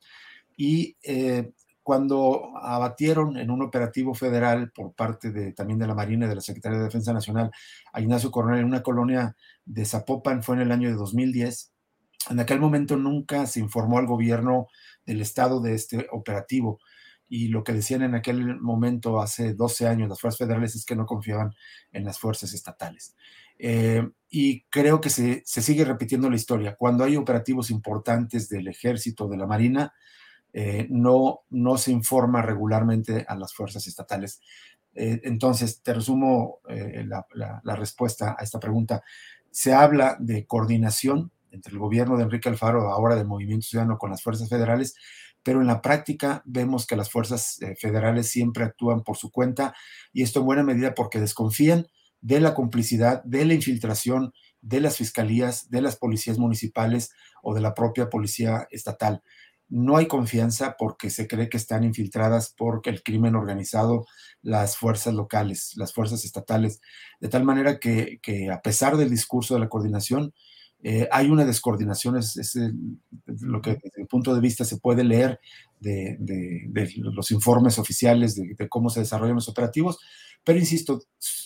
y 0.56 0.96
eh, 1.04 1.52
cuando 1.82 2.56
abatieron 2.58 3.38
en 3.38 3.50
un 3.50 3.64
operativo 3.64 4.14
federal 4.14 4.72
por 4.72 4.94
parte 4.94 5.32
de, 5.32 5.54
también 5.54 5.80
de 5.80 5.88
la 5.88 5.96
Marina 5.96 6.26
y 6.26 6.30
de 6.30 6.36
la 6.36 6.42
Secretaría 6.42 6.78
de 6.78 6.84
Defensa 6.86 7.14
Nacional 7.14 7.50
a 7.92 8.02
Ignacio 8.02 8.30
Coronel 8.30 8.60
en 8.60 8.66
una 8.66 8.84
colonia 8.84 9.36
de 9.66 9.86
Zapopan, 9.86 10.44
fue 10.44 10.56
en 10.56 10.62
el 10.62 10.72
año 10.72 10.90
de 10.90 10.96
2010, 10.96 11.72
en 12.30 12.40
aquel 12.40 12.60
momento 12.60 12.98
nunca 12.98 13.46
se 13.48 13.60
informó 13.60 13.98
al 13.98 14.06
gobierno 14.06 14.68
del 15.06 15.22
estado 15.22 15.60
de 15.60 15.74
este 15.74 16.08
operativo. 16.12 16.80
Y 17.30 17.50
lo 17.50 17.64
que 17.64 17.74
decían 17.74 18.04
en 18.04 18.16
aquel 18.16 18.60
momento, 18.60 19.20
hace 19.20 19.54
12 19.54 19.88
años, 19.88 20.10
las 20.10 20.20
fuerzas 20.20 20.40
federales 20.40 20.76
es 20.76 20.86
que 20.86 20.96
no 20.96 21.06
confiaban 21.06 21.54
en 21.92 22.06
las 22.06 22.20
fuerzas 22.20 22.54
estatales. 22.54 23.16
Eh, 23.60 24.08
y 24.30 24.64
creo 24.64 25.02
que 25.02 25.10
se, 25.10 25.44
sigue 25.46 25.84
repitiendo 25.86 26.30
la 26.30 26.36
historia. 26.36 26.76
Cuando 26.76 27.04
hay 27.04 27.16
operativos 27.16 27.70
importantes 27.70 28.50
del 28.50 28.68
ejército, 28.68 29.28
de 29.28 29.38
la 29.38 29.48
marina, 29.48 29.94
eh, 30.54 30.88
no, 30.90 31.42
no 31.50 31.78
se 31.78 31.92
informa 31.92 32.42
regularmente 32.42 33.26
a 33.28 33.36
las 33.36 33.54
fuerzas 33.54 33.88
estatales. 33.88 34.42
Eh, 34.94 35.22
entonces, 35.24 35.82
te 35.82 35.94
resumo 35.94 36.60
la, 36.68 37.26
la 37.64 37.76
respuesta 37.76 38.36
a 38.38 38.44
esta 38.44 38.60
pregunta. 38.60 39.04
Se 39.52 39.74
habla 39.74 40.18
de 40.20 40.46
coordinación 40.46 41.32
entre 41.52 41.74
el 41.74 41.80
gobierno 41.80 42.18
de 42.18 42.24
Enrique 42.24 42.50
Alfaro, 42.50 42.90
ahora 42.92 43.16
del 43.16 43.28
Movimiento 43.28 43.68
Ciudadano, 43.68 43.98
con 43.98 44.12
las 44.12 44.22
fuerzas 44.22 44.50
federales, 44.50 44.96
pero 45.48 45.62
en 45.62 45.68
la 45.68 45.82
práctica 45.82 46.42
vemos 46.44 46.86
que 46.86 46.98
las 46.98 47.10
fuerzas 47.10 47.62
eh, 47.62 47.74
federales 47.80 48.30
siempre 48.30 48.66
actúan 48.66 49.02
por 49.02 49.16
su 49.16 49.32
cuenta 49.32 49.74
y 50.12 50.22
esto 50.22 50.42
en 50.42 50.46
buena 50.46 50.62
medida 50.62 50.94
porque 50.94 51.22
desconfían 51.22 51.88
de 52.20 52.42
la 52.42 52.54
complicidad, 52.54 53.24
de 53.24 53.46
la 53.46 53.54
infiltración 53.54 54.34
de 54.60 54.82
las 54.82 54.98
fiscalías, 54.98 55.70
de 55.70 55.82
las 55.82 55.96
policías 55.96 56.38
municipales 56.38 57.12
o 57.42 57.54
de 57.56 57.62
la 57.62 57.74
propia 57.74 58.10
policía 58.10 58.68
estatal. 58.72 59.24
No 59.70 59.96
hay 59.96 60.08
confianza 60.10 60.76
porque 60.78 61.10
se 61.10 61.30
cree 61.30 61.48
que 61.48 61.56
están 61.56 61.86
infiltradas 61.86 62.54
por 62.54 62.82
el 62.84 63.02
crimen 63.02 63.34
organizado, 63.38 64.06
las 64.42 64.76
fuerzas 64.76 65.14
locales, 65.14 65.76
las 65.78 65.94
fuerzas 65.94 66.26
estatales, 66.26 66.82
de 67.22 67.30
tal 67.30 67.46
manera 67.46 67.80
que, 67.80 68.20
que 68.22 68.52
a 68.52 68.62
pesar 68.62 68.98
del 68.98 69.10
discurso 69.10 69.54
de 69.54 69.62
la 69.62 69.70
coordinación, 69.70 70.34
eh, 70.84 71.08
hay 71.12 71.30
una 71.30 71.44
descoordinación, 71.44 72.18
es, 72.18 72.56
lo 73.26 73.62
que 73.62 73.72
desde 73.76 74.02
el 74.02 74.08
punto 74.08 74.34
de 74.36 74.42
vista 74.42 74.64
se 74.64 74.78
puede 74.78 75.04
leer 75.04 75.40
de, 75.80 76.18
los 77.02 77.32
informes 77.32 77.80
oficiales 77.80 78.36
de, 78.36 78.70
cómo 78.70 78.90
se 78.90 79.02
desarrollan 79.02 79.36
los 79.36 79.50
operativos, 79.50 80.00
pero 80.44 80.60
insisto, 80.60 81.02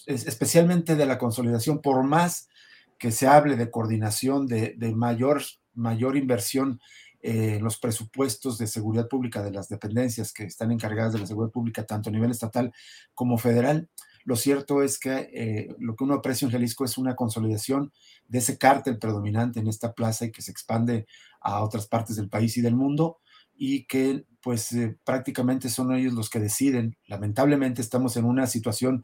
especialmente 0.05 0.95
de 0.95 1.05
la 1.05 1.17
consolidación, 1.17 1.81
por 1.81 2.03
más 2.03 2.49
que 2.99 3.11
se 3.11 3.27
hable 3.27 3.55
de 3.55 3.71
coordinación, 3.71 4.47
de, 4.47 4.75
mayor, 4.95 5.41
mayor 5.73 6.17
inversión 6.17 6.79
en 7.23 7.63
los 7.63 7.77
presupuestos 7.77 8.57
de 8.57 8.67
seguridad 8.67 9.07
pública 9.07 9.43
de 9.43 9.51
las 9.51 9.69
dependencias 9.69 10.33
que 10.33 10.43
están 10.43 10.71
encargadas 10.71 11.13
de 11.13 11.19
la 11.19 11.27
seguridad 11.27 11.51
pública, 11.51 11.85
tanto 11.85 12.09
a 12.09 12.13
nivel 12.13 12.31
estatal 12.31 12.73
como 13.13 13.37
federal, 13.37 13.89
lo 14.23 14.35
cierto 14.35 14.83
es 14.83 14.99
que 14.99 15.29
eh, 15.33 15.75
lo 15.79 15.95
que 15.95 16.03
uno 16.03 16.15
aprecia 16.15 16.45
en 16.45 16.51
Jalisco 16.51 16.85
es 16.85 16.97
una 16.97 17.15
consolidación 17.15 17.91
de 18.27 18.39
ese 18.39 18.57
cártel 18.57 18.99
predominante 18.99 19.59
en 19.59 19.67
esta 19.67 19.93
plaza 19.93 20.25
y 20.25 20.31
que 20.31 20.41
se 20.41 20.51
expande 20.51 21.07
a 21.41 21.63
otras 21.63 21.87
partes 21.87 22.15
del 22.15 22.29
país 22.29 22.57
y 22.57 22.61
del 22.61 22.75
mundo 22.75 23.19
y 23.55 23.85
que 23.85 24.25
pues 24.41 24.71
eh, 24.73 24.97
prácticamente 25.03 25.69
son 25.69 25.93
ellos 25.93 26.13
los 26.13 26.29
que 26.29 26.39
deciden. 26.39 26.97
Lamentablemente 27.07 27.81
estamos 27.81 28.17
en 28.17 28.25
una 28.25 28.47
situación, 28.47 29.03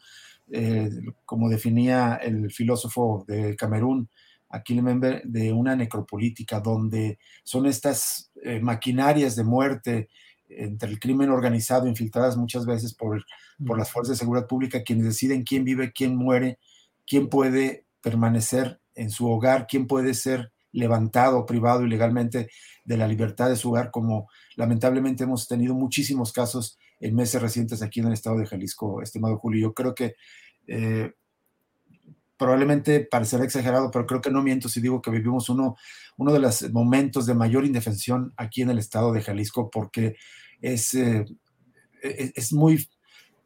eh, 0.51 0.89
como 1.25 1.49
definía 1.49 2.15
el 2.15 2.51
filósofo 2.51 3.25
de 3.27 3.55
Camerún, 3.55 4.09
Aquile 4.49 4.81
Member, 4.81 5.23
de 5.25 5.51
una 5.51 5.75
necropolítica 5.75 6.61
donde 6.61 7.19
son 7.43 7.65
estas 7.65 8.31
maquinarias 8.61 9.35
de 9.35 9.43
muerte 9.43 10.07
entre 10.49 10.89
el 10.89 10.99
crimen 10.99 11.29
organizado, 11.29 11.87
infiltradas 11.87 12.37
muchas 12.37 12.65
veces 12.65 12.93
por, 12.93 13.23
por 13.65 13.77
las 13.77 13.91
fuerzas 13.91 14.15
de 14.15 14.19
seguridad 14.19 14.47
pública, 14.47 14.83
quienes 14.83 15.05
deciden 15.05 15.43
quién 15.43 15.63
vive, 15.63 15.91
quién 15.91 16.15
muere, 16.15 16.59
quién 17.05 17.29
puede 17.29 17.85
permanecer 18.01 18.79
en 18.95 19.09
su 19.09 19.29
hogar, 19.29 19.67
quién 19.67 19.87
puede 19.87 20.13
ser 20.13 20.51
levantado, 20.71 21.45
privado 21.45 21.85
ilegalmente 21.85 22.49
de 22.83 22.97
la 22.97 23.07
libertad 23.07 23.49
de 23.49 23.55
su 23.55 23.69
hogar, 23.69 23.91
como 23.91 24.29
lamentablemente 24.55 25.23
hemos 25.23 25.47
tenido 25.47 25.73
muchísimos 25.73 26.31
casos 26.31 26.77
en 26.99 27.15
meses 27.15 27.41
recientes 27.41 27.81
aquí 27.81 27.99
en 27.99 28.07
el 28.07 28.13
estado 28.13 28.37
de 28.37 28.45
Jalisco, 28.45 29.01
estimado 29.01 29.37
Julio. 29.37 29.69
Yo 29.69 29.73
creo 29.73 29.93
que 29.93 30.15
eh, 30.67 31.13
probablemente 32.37 33.01
parecerá 33.01 33.43
exagerado, 33.43 33.91
pero 33.91 34.05
creo 34.05 34.21
que 34.21 34.31
no 34.31 34.43
miento 34.43 34.69
si 34.69 34.79
digo 34.79 35.01
que 35.01 35.11
vivimos 35.11 35.49
uno, 35.49 35.75
uno 36.17 36.33
de 36.33 36.39
los 36.39 36.71
momentos 36.71 37.25
de 37.25 37.33
mayor 37.33 37.65
indefensión 37.65 38.33
aquí 38.37 38.61
en 38.61 38.69
el 38.69 38.79
estado 38.79 39.11
de 39.11 39.21
Jalisco, 39.21 39.69
porque 39.69 40.15
es, 40.61 40.93
eh, 40.93 41.25
e-, 42.03 42.31
es, 42.35 42.53
muy, 42.53 42.87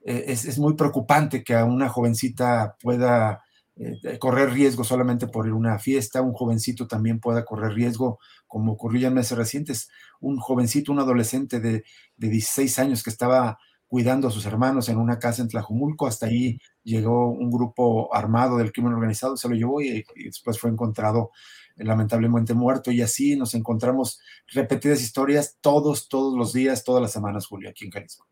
e-, 0.05 0.25
es, 0.27 0.59
muy 0.59 0.75
preocupante 0.75 1.43
que 1.43 1.55
a 1.55 1.65
una 1.65 1.89
jovencita 1.89 2.75
pueda 2.81 3.43
eh, 3.77 4.19
correr 4.19 4.51
riesgo 4.51 4.83
solamente 4.83 5.27
por 5.27 5.47
ir 5.47 5.53
a 5.53 5.55
una 5.55 5.79
fiesta, 5.79 6.21
un 6.21 6.33
jovencito 6.33 6.87
también 6.87 7.19
pueda 7.19 7.45
correr 7.45 7.73
riesgo, 7.73 8.19
como 8.47 8.73
ocurrió 8.73 9.07
en 9.07 9.13
meses 9.13 9.37
recientes, 9.37 9.89
un 10.19 10.37
jovencito, 10.37 10.91
un 10.91 10.99
adolescente 10.99 11.59
de, 11.59 11.83
de 12.17 12.29
16 12.29 12.79
años 12.79 13.03
que 13.03 13.09
estaba 13.09 13.57
cuidando 13.91 14.29
a 14.29 14.31
sus 14.31 14.45
hermanos 14.45 14.87
en 14.87 14.97
una 14.97 15.19
casa 15.19 15.41
en 15.41 15.49
Tlajumulco. 15.49 16.07
Hasta 16.07 16.27
ahí 16.27 16.57
llegó 16.81 17.29
un 17.29 17.51
grupo 17.51 18.15
armado 18.15 18.55
del 18.55 18.71
crimen 18.71 18.93
organizado, 18.93 19.35
se 19.35 19.49
lo 19.49 19.53
llevó 19.55 19.81
y, 19.81 20.05
después 20.15 20.57
fue 20.57 20.69
encontrado 20.69 21.31
eh, 21.75 21.83
lamentablemente 21.83 22.53
muerto. 22.53 22.89
Y 22.89 23.01
así 23.01 23.35
nos 23.35 23.53
encontramos 23.53 24.21
repetidas 24.47 25.01
historias 25.01 25.57
todos, 25.59 26.07
todos 26.07 26.37
los 26.37 26.53
días, 26.53 26.85
todas 26.85 27.01
las 27.01 27.11
semanas, 27.11 27.47
Julio, 27.47 27.69
aquí 27.69 27.83
en 27.83 27.91
Jalisco. 27.91 28.25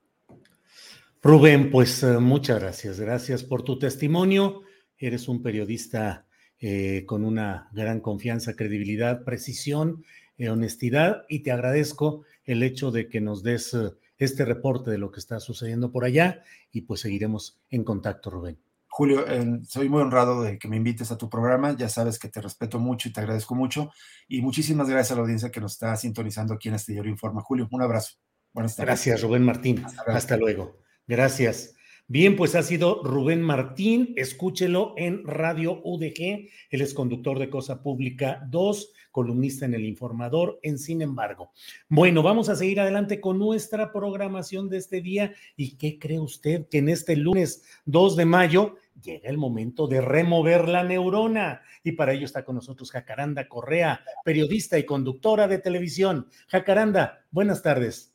Rubén, 1.21 1.71
pues 1.71 2.03
eh, 2.03 2.19
muchas 2.19 2.61
gracias. 2.61 2.97
Gracias 2.97 3.43
por 3.43 3.63
tu 3.63 3.77
testimonio. 3.77 4.61
Eres 4.97 5.27
un 5.27 5.43
periodista 5.43 6.25
eh, 6.61 7.03
con 7.05 7.25
una 7.25 7.67
gran 7.73 7.99
confianza, 7.99 8.55
credibilidad, 8.55 9.25
precisión, 9.25 10.05
honestidad 10.49 11.25
y 11.27 11.39
te 11.39 11.51
agradezco 11.51 12.23
el 12.45 12.63
hecho 12.63 12.91
de 12.91 13.09
que 13.09 13.19
nos 13.19 13.43
des 13.43 13.75
este 14.19 14.45
reporte 14.45 14.91
de 14.91 14.97
lo 14.97 15.11
que 15.11 15.19
está 15.19 15.39
sucediendo 15.39 15.91
por 15.91 16.05
allá 16.05 16.43
y 16.71 16.81
pues 16.81 17.01
seguiremos 17.01 17.59
en 17.69 17.83
contacto, 17.83 18.29
Rubén. 18.29 18.59
Julio, 18.91 19.23
soy 19.67 19.87
muy 19.87 20.01
honrado 20.01 20.41
de 20.41 20.59
que 20.59 20.67
me 20.67 20.75
invites 20.75 21.11
a 21.11 21.17
tu 21.17 21.29
programa. 21.29 21.75
Ya 21.75 21.87
sabes 21.87 22.19
que 22.19 22.27
te 22.27 22.41
respeto 22.41 22.79
mucho 22.79 23.07
y 23.07 23.13
te 23.13 23.21
agradezco 23.21 23.55
mucho. 23.55 23.91
Y 24.27 24.41
muchísimas 24.41 24.89
gracias 24.89 25.13
a 25.13 25.15
la 25.15 25.21
audiencia 25.21 25.51
que 25.51 25.61
nos 25.61 25.73
está 25.73 25.95
sintonizando 25.95 26.53
aquí 26.53 26.67
en 26.67 26.75
Astillero 26.75 27.07
Informa. 27.07 27.41
Julio, 27.41 27.67
un 27.71 27.81
abrazo. 27.81 28.17
Buenas 28.51 28.75
tardes. 28.75 28.87
Gracias, 28.87 29.21
Rubén 29.21 29.43
Martín. 29.43 29.85
Hasta 30.07 30.37
luego. 30.37 30.79
Gracias. 31.07 31.75
Bien, 32.11 32.35
pues 32.35 32.55
ha 32.55 32.63
sido 32.63 33.03
Rubén 33.03 33.39
Martín, 33.43 34.15
escúchelo 34.15 34.95
en 34.97 35.23
Radio 35.27 35.79
UDG, 35.83 36.49
él 36.71 36.81
es 36.81 36.95
conductor 36.95 37.37
de 37.37 37.51
Cosa 37.51 37.83
Pública 37.83 38.43
2, 38.49 38.93
columnista 39.11 39.65
en 39.65 39.75
El 39.75 39.85
Informador, 39.85 40.59
en 40.63 40.79
Sin 40.79 41.03
embargo. 41.03 41.51
Bueno, 41.87 42.23
vamos 42.23 42.49
a 42.49 42.55
seguir 42.55 42.79
adelante 42.79 43.21
con 43.21 43.37
nuestra 43.37 43.91
programación 43.91 44.69
de 44.69 44.77
este 44.77 45.01
día. 45.01 45.35
¿Y 45.55 45.77
qué 45.77 45.99
cree 45.99 46.19
usted 46.19 46.67
que 46.67 46.79
en 46.79 46.89
este 46.89 47.15
lunes 47.15 47.63
2 47.85 48.15
de 48.15 48.25
mayo 48.25 48.77
llega 48.99 49.29
el 49.29 49.37
momento 49.37 49.85
de 49.85 50.01
remover 50.01 50.67
la 50.67 50.83
neurona? 50.83 51.61
Y 51.83 51.91
para 51.91 52.13
ello 52.13 52.25
está 52.25 52.43
con 52.43 52.55
nosotros 52.55 52.89
Jacaranda 52.89 53.47
Correa, 53.47 54.03
periodista 54.25 54.79
y 54.79 54.83
conductora 54.83 55.47
de 55.47 55.59
televisión. 55.59 56.27
Jacaranda, 56.47 57.23
buenas 57.29 57.61
tardes. 57.61 58.08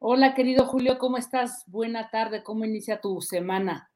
Hola, 0.00 0.32
querido 0.34 0.64
Julio, 0.64 0.96
¿cómo 0.96 1.16
estás? 1.16 1.64
Buena 1.66 2.08
tarde, 2.08 2.44
¿cómo 2.44 2.64
inicia 2.64 3.00
tu 3.00 3.20
semana? 3.20 3.90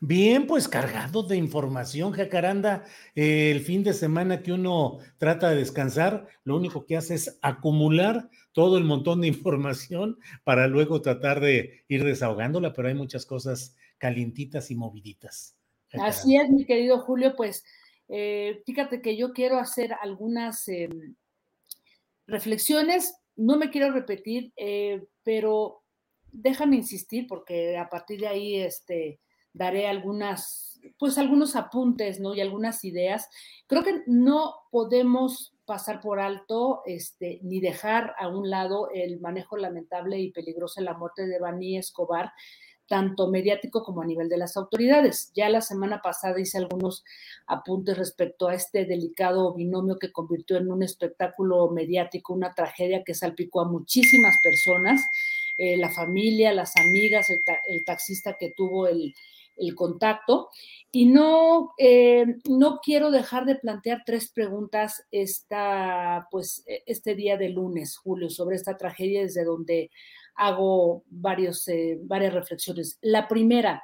Bien, 0.00 0.46
pues 0.46 0.68
cargado 0.68 1.24
de 1.24 1.36
información, 1.36 2.12
Jacaranda. 2.12 2.84
el 3.16 3.60
fin 3.60 3.82
de 3.82 3.92
semana 3.92 4.42
que 4.42 4.52
uno 4.52 4.98
trata 5.18 5.50
de 5.50 5.56
descansar, 5.56 6.28
lo 6.44 6.56
único 6.56 6.86
que 6.86 6.96
hace 6.96 7.14
es 7.14 7.36
acumular 7.42 8.30
todo 8.52 8.78
el 8.78 8.84
montón 8.84 9.22
de 9.22 9.26
información 9.28 10.18
para 10.44 10.68
luego 10.68 11.02
tratar 11.02 11.40
de 11.40 11.82
ir 11.88 12.04
desahogándola, 12.04 12.72
pero 12.72 12.86
hay 12.86 12.94
muchas 12.94 13.26
cosas 13.26 13.74
calientitas 13.98 14.70
y 14.70 14.76
moviditas. 14.76 15.56
Así 15.94 16.36
es, 16.36 16.48
mi 16.48 16.64
querido 16.64 17.00
Julio, 17.00 17.34
pues 17.34 17.64
eh, 18.08 18.62
fíjate 18.64 19.02
que 19.02 19.16
yo 19.16 19.32
quiero 19.32 19.58
hacer 19.58 19.94
algunas 20.00 20.68
em, 20.68 21.16
reflexiones 22.28 23.19
no 23.40 23.56
me 23.56 23.70
quiero 23.70 23.90
repetir, 23.90 24.52
eh, 24.56 25.06
pero 25.22 25.82
déjame 26.30 26.76
insistir 26.76 27.26
porque 27.26 27.76
a 27.78 27.88
partir 27.88 28.20
de 28.20 28.28
ahí 28.28 28.56
este, 28.56 29.18
daré 29.54 29.88
algunas, 29.88 30.78
pues 30.98 31.16
algunos 31.16 31.56
apuntes, 31.56 32.20
¿no? 32.20 32.34
Y 32.34 32.42
algunas 32.42 32.84
ideas. 32.84 33.28
Creo 33.66 33.82
que 33.82 34.02
no 34.06 34.54
podemos 34.70 35.54
pasar 35.64 36.00
por 36.00 36.20
alto 36.20 36.82
este, 36.84 37.40
ni 37.42 37.60
dejar 37.60 38.14
a 38.18 38.28
un 38.28 38.50
lado 38.50 38.90
el 38.92 39.20
manejo 39.20 39.56
lamentable 39.56 40.18
y 40.18 40.32
peligroso 40.32 40.80
de 40.80 40.84
la 40.84 40.98
muerte 40.98 41.26
de 41.26 41.38
Bani 41.38 41.78
Escobar, 41.78 42.32
tanto 42.90 43.30
mediático 43.30 43.84
como 43.84 44.02
a 44.02 44.04
nivel 44.04 44.28
de 44.28 44.36
las 44.36 44.56
autoridades. 44.56 45.30
Ya 45.36 45.48
la 45.48 45.60
semana 45.60 46.02
pasada 46.02 46.40
hice 46.40 46.58
algunos 46.58 47.04
apuntes 47.46 47.96
respecto 47.96 48.48
a 48.48 48.54
este 48.54 48.84
delicado 48.84 49.54
binomio 49.54 49.96
que 49.96 50.10
convirtió 50.10 50.56
en 50.56 50.72
un 50.72 50.82
espectáculo 50.82 51.70
mediático, 51.70 52.34
una 52.34 52.52
tragedia 52.52 53.04
que 53.04 53.14
salpicó 53.14 53.60
a 53.60 53.68
muchísimas 53.68 54.34
personas, 54.42 55.02
eh, 55.56 55.76
la 55.76 55.88
familia, 55.90 56.52
las 56.52 56.76
amigas, 56.76 57.28
el, 57.30 57.84
taxista 57.84 58.36
que 58.36 58.52
tuvo 58.56 58.88
el, 58.88 59.14
contacto. 59.76 60.48
Y 60.90 61.06
no, 61.06 61.74
eh, 61.78 62.24
no 62.48 62.80
quiero 62.82 63.12
dejar 63.12 63.44
de 63.44 63.54
plantear 63.54 64.02
tres 64.04 64.32
preguntas 64.32 65.04
esta, 65.12 66.26
pues, 66.32 66.64
e, 66.66 66.82
este 66.86 67.14
día 67.14 67.36
de 67.36 67.50
lunes, 67.50 67.96
Julio, 67.98 68.30
sobre 68.30 68.56
esta 68.56 68.76
tragedia 68.76 69.20
desde 69.20 69.44
donde 69.44 69.90
hago 70.40 71.04
varios, 71.10 71.68
eh, 71.68 71.98
varias 72.02 72.32
reflexiones. 72.32 72.98
La 73.02 73.28
primera, 73.28 73.82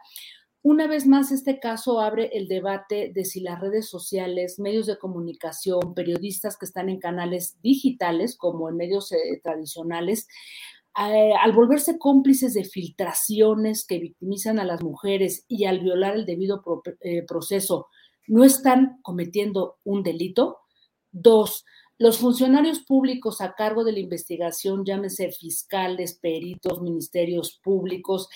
una 0.62 0.86
vez 0.86 1.06
más, 1.06 1.30
este 1.30 1.60
caso 1.60 2.00
abre 2.00 2.30
el 2.32 2.48
debate 2.48 3.12
de 3.14 3.26
si 3.26 3.40
las 3.40 3.60
redes 3.60 3.88
sociales, 3.90 4.58
medios 4.58 4.86
de 4.86 4.98
comunicación, 4.98 5.94
periodistas 5.94 6.56
que 6.56 6.64
están 6.64 6.88
en 6.88 6.98
canales 6.98 7.58
digitales 7.62 8.36
como 8.36 8.70
en 8.70 8.76
medios 8.76 9.12
eh, 9.12 9.38
tradicionales, 9.44 10.28
eh, 10.98 11.34
al 11.38 11.52
volverse 11.52 11.98
cómplices 11.98 12.54
de 12.54 12.64
filtraciones 12.64 13.86
que 13.86 13.98
victimizan 13.98 14.58
a 14.58 14.64
las 14.64 14.82
mujeres 14.82 15.44
y 15.48 15.66
al 15.66 15.80
violar 15.80 16.16
el 16.16 16.24
debido 16.24 16.62
proceso, 17.28 17.88
no 18.26 18.44
están 18.44 18.98
cometiendo 19.02 19.76
un 19.84 20.02
delito. 20.02 20.56
Dos, 21.12 21.66
los 21.98 22.18
funcionarios 22.18 22.80
públicos 22.80 23.40
a 23.40 23.54
cargo 23.54 23.82
de 23.82 23.92
la 23.92 24.00
investigación, 24.00 24.84
llámese 24.84 25.32
fiscales, 25.32 26.18
peritos, 26.20 26.82
ministerios 26.82 27.58
públicos, 27.62 28.28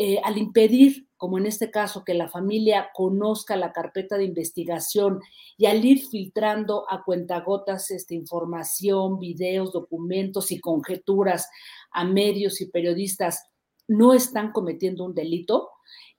eh, 0.00 0.20
al 0.22 0.38
impedir, 0.38 1.08
como 1.16 1.38
en 1.38 1.46
este 1.46 1.70
caso, 1.70 2.04
que 2.04 2.14
la 2.14 2.28
familia 2.28 2.90
conozca 2.94 3.56
la 3.56 3.72
carpeta 3.72 4.16
de 4.16 4.24
investigación 4.24 5.20
y 5.56 5.66
al 5.66 5.84
ir 5.84 6.06
filtrando 6.06 6.84
a 6.88 7.02
cuentagotas 7.02 7.90
esta 7.90 8.14
información, 8.14 9.18
videos, 9.18 9.72
documentos 9.72 10.52
y 10.52 10.60
conjeturas 10.60 11.48
a 11.90 12.04
medios 12.04 12.60
y 12.60 12.66
periodistas, 12.66 13.42
no 13.88 14.12
están 14.12 14.52
cometiendo 14.52 15.04
un 15.04 15.14
delito. 15.14 15.70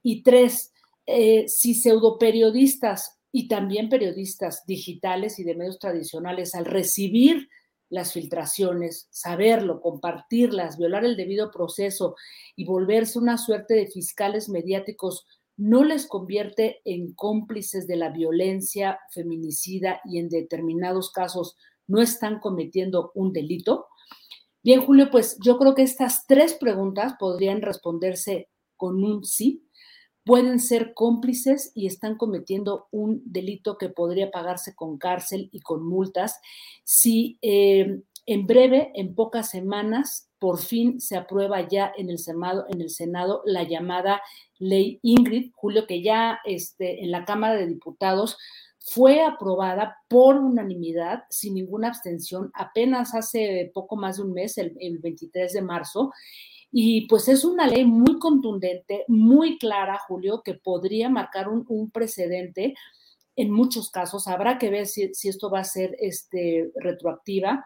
Y 0.02 0.24
tres, 0.24 0.74
eh, 1.06 1.48
si 1.48 1.76
pseudoperiodistas 1.76 3.19
y 3.32 3.48
también 3.48 3.90
periodistas 3.90 4.66
digitales 4.66 5.40
y 5.40 5.44
de 5.44 5.56
medios 5.56 5.80
tradicionales, 5.80 6.56
al 6.56 6.66
recibir 6.66 7.48
las 7.90 8.14
filtraciones, 8.14 9.08
saberlo, 9.12 9.82
compartirlas, 9.82 10.78
violar 10.78 11.06
el 11.06 11.18
debido 11.18 11.52
proceso 11.52 12.16
y 12.56 12.66
volverse 12.66 13.18
una 13.18 13.38
suerte 13.38 13.74
de 13.74 13.88
fiscales 13.88 14.48
mediáticos, 14.50 15.26
no 15.58 15.84
les 15.84 16.08
convierte 16.08 16.82
en 16.86 17.14
cómplices 17.14 17.86
de 17.88 17.98
la 17.98 18.10
violencia 18.10 19.00
feminicida 19.12 20.00
y 20.06 20.20
en 20.20 20.30
determinados 20.30 21.12
casos 21.12 21.58
no 21.88 22.02
están 22.02 22.40
cometiendo 22.40 23.12
un 23.16 23.34
delito? 23.34 23.88
Bien, 24.64 24.82
Julio, 24.82 25.10
pues 25.12 25.38
yo 25.44 25.58
creo 25.58 25.76
que 25.76 25.82
estas 25.82 26.26
tres 26.28 26.54
preguntas 26.54 27.16
podrían 27.20 27.62
responderse 27.62 28.50
con 28.78 29.04
un 29.04 29.26
sí, 29.26 29.66
pueden 30.30 30.60
ser 30.60 30.94
cómplices 30.94 31.72
y 31.74 31.88
están 31.88 32.16
cometiendo 32.16 32.86
un 32.92 33.24
delito 33.26 33.80
que 33.80 33.90
podría 33.90 34.30
pagarse 34.30 34.76
con 34.76 35.00
cárcel 35.00 35.50
y 35.52 35.60
con 35.62 35.84
multas 35.84 36.40
si 36.84 37.40
eh, 37.42 38.02
en 38.28 38.46
breve, 38.46 38.92
en 38.94 39.16
pocas 39.16 39.50
semanas, 39.50 40.30
por 40.38 40.60
fin 40.60 41.02
se 41.02 41.18
aprueba 41.18 41.68
ya 41.68 41.92
en 41.98 42.12
el 42.12 42.20
Senado, 42.20 42.66
en 42.70 42.80
el 42.80 42.92
Senado 42.92 43.42
la 43.44 43.64
llamada 43.64 44.22
ley 44.60 45.00
Ingrid, 45.02 45.50
Julio, 45.56 45.88
que 45.88 46.04
ya 46.04 46.38
este, 46.46 47.04
en 47.04 47.10
la 47.10 47.26
Cámara 47.26 47.56
de 47.56 47.66
Diputados 47.66 48.38
fue 48.78 49.24
aprobada 49.24 49.98
por 50.08 50.36
unanimidad, 50.36 51.24
sin 51.32 51.56
ninguna 51.56 51.88
abstención, 51.88 52.52
apenas 52.54 53.16
hace 53.16 53.72
poco 53.74 53.96
más 53.96 54.18
de 54.18 54.24
un 54.26 54.34
mes, 54.34 54.60
el, 54.60 54.78
el 54.80 55.00
23 55.00 55.52
de 55.52 55.62
marzo, 55.64 56.12
y 56.72 57.08
pues 57.08 57.28
es 57.28 57.44
una 57.44 57.68
ley 57.68 57.86
muy 57.86 58.20
contundente, 58.20 59.06
muy 59.08 59.58
clara, 59.58 60.00
Julio, 60.08 60.44
que 60.44 60.54
podría 60.54 61.10
marcar 61.10 61.48
un, 61.50 61.90
precedente 61.92 62.76
en 63.36 63.52
muchos 63.52 63.90
casos. 63.90 64.28
Habrá 64.28 64.58
que 64.60 64.70
ver 64.70 64.86
si, 64.86 65.12
esto 65.24 65.50
va 65.50 65.62
a 65.62 65.64
ser 65.64 65.96
este, 66.00 66.72
retroactiva. 66.76 67.66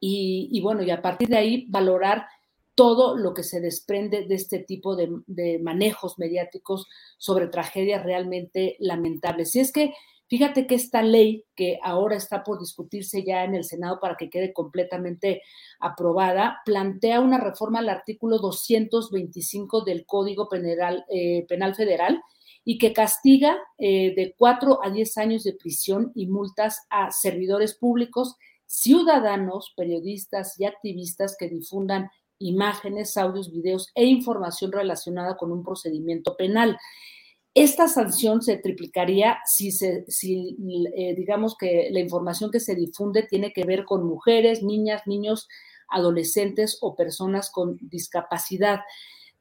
Y, 0.00 0.58
bueno, 0.62 0.82
y 0.82 0.90
a 0.90 1.02
partir 1.02 1.28
de 1.28 1.36
ahí 1.36 1.66
valorar 1.68 2.26
todo 2.74 3.16
lo 3.16 3.34
que 3.34 3.42
se 3.42 3.60
desprende 3.60 4.26
de 4.26 4.34
este 4.34 4.60
tipo 4.60 4.96
de, 4.96 5.10
de 5.26 5.58
manejos 5.58 6.18
mediáticos 6.18 6.86
sobre 7.18 7.48
tragedias 7.48 8.02
realmente 8.02 8.76
lamentables. 8.78 9.50
Si 9.50 9.60
es 9.60 9.72
que 9.72 9.92
Fíjate 10.32 10.66
que 10.66 10.76
esta 10.76 11.02
ley 11.02 11.44
que 11.54 11.78
ahora 11.82 12.16
está 12.16 12.42
por 12.42 12.58
discutirse 12.58 13.22
ya 13.22 13.44
en 13.44 13.54
el 13.54 13.64
Senado 13.64 14.00
para 14.00 14.16
que 14.16 14.30
quede 14.30 14.54
completamente 14.54 15.42
aprobada, 15.78 16.62
plantea 16.64 17.20
una 17.20 17.36
reforma 17.36 17.80
al 17.80 17.90
artículo 17.90 18.38
225 18.38 19.82
del 19.82 20.06
Código 20.06 20.48
Penal, 20.48 21.04
eh, 21.10 21.44
Penal 21.50 21.74
Federal 21.74 22.22
y 22.64 22.78
que 22.78 22.94
castiga 22.94 23.58
eh, 23.76 24.14
de 24.14 24.34
4 24.38 24.78
a 24.82 24.88
10 24.88 25.18
años 25.18 25.44
de 25.44 25.52
prisión 25.52 26.12
y 26.14 26.28
multas 26.28 26.86
a 26.88 27.10
servidores 27.10 27.74
públicos, 27.74 28.36
ciudadanos, 28.64 29.74
periodistas 29.76 30.58
y 30.58 30.64
activistas 30.64 31.36
que 31.38 31.50
difundan 31.50 32.08
imágenes, 32.38 33.18
audios, 33.18 33.52
videos 33.52 33.90
e 33.94 34.06
información 34.06 34.72
relacionada 34.72 35.36
con 35.36 35.52
un 35.52 35.62
procedimiento 35.62 36.38
penal. 36.38 36.78
Esta 37.54 37.86
sanción 37.86 38.40
se 38.40 38.56
triplicaría 38.56 39.38
si, 39.44 39.72
se, 39.72 40.04
si 40.08 40.56
eh, 40.96 41.14
digamos 41.14 41.56
que 41.56 41.88
la 41.90 42.00
información 42.00 42.50
que 42.50 42.60
se 42.60 42.74
difunde 42.74 43.24
tiene 43.24 43.52
que 43.52 43.64
ver 43.64 43.84
con 43.84 44.06
mujeres, 44.06 44.62
niñas, 44.62 45.02
niños, 45.06 45.48
adolescentes 45.88 46.78
o 46.80 46.96
personas 46.96 47.50
con 47.50 47.76
discapacidad. 47.82 48.80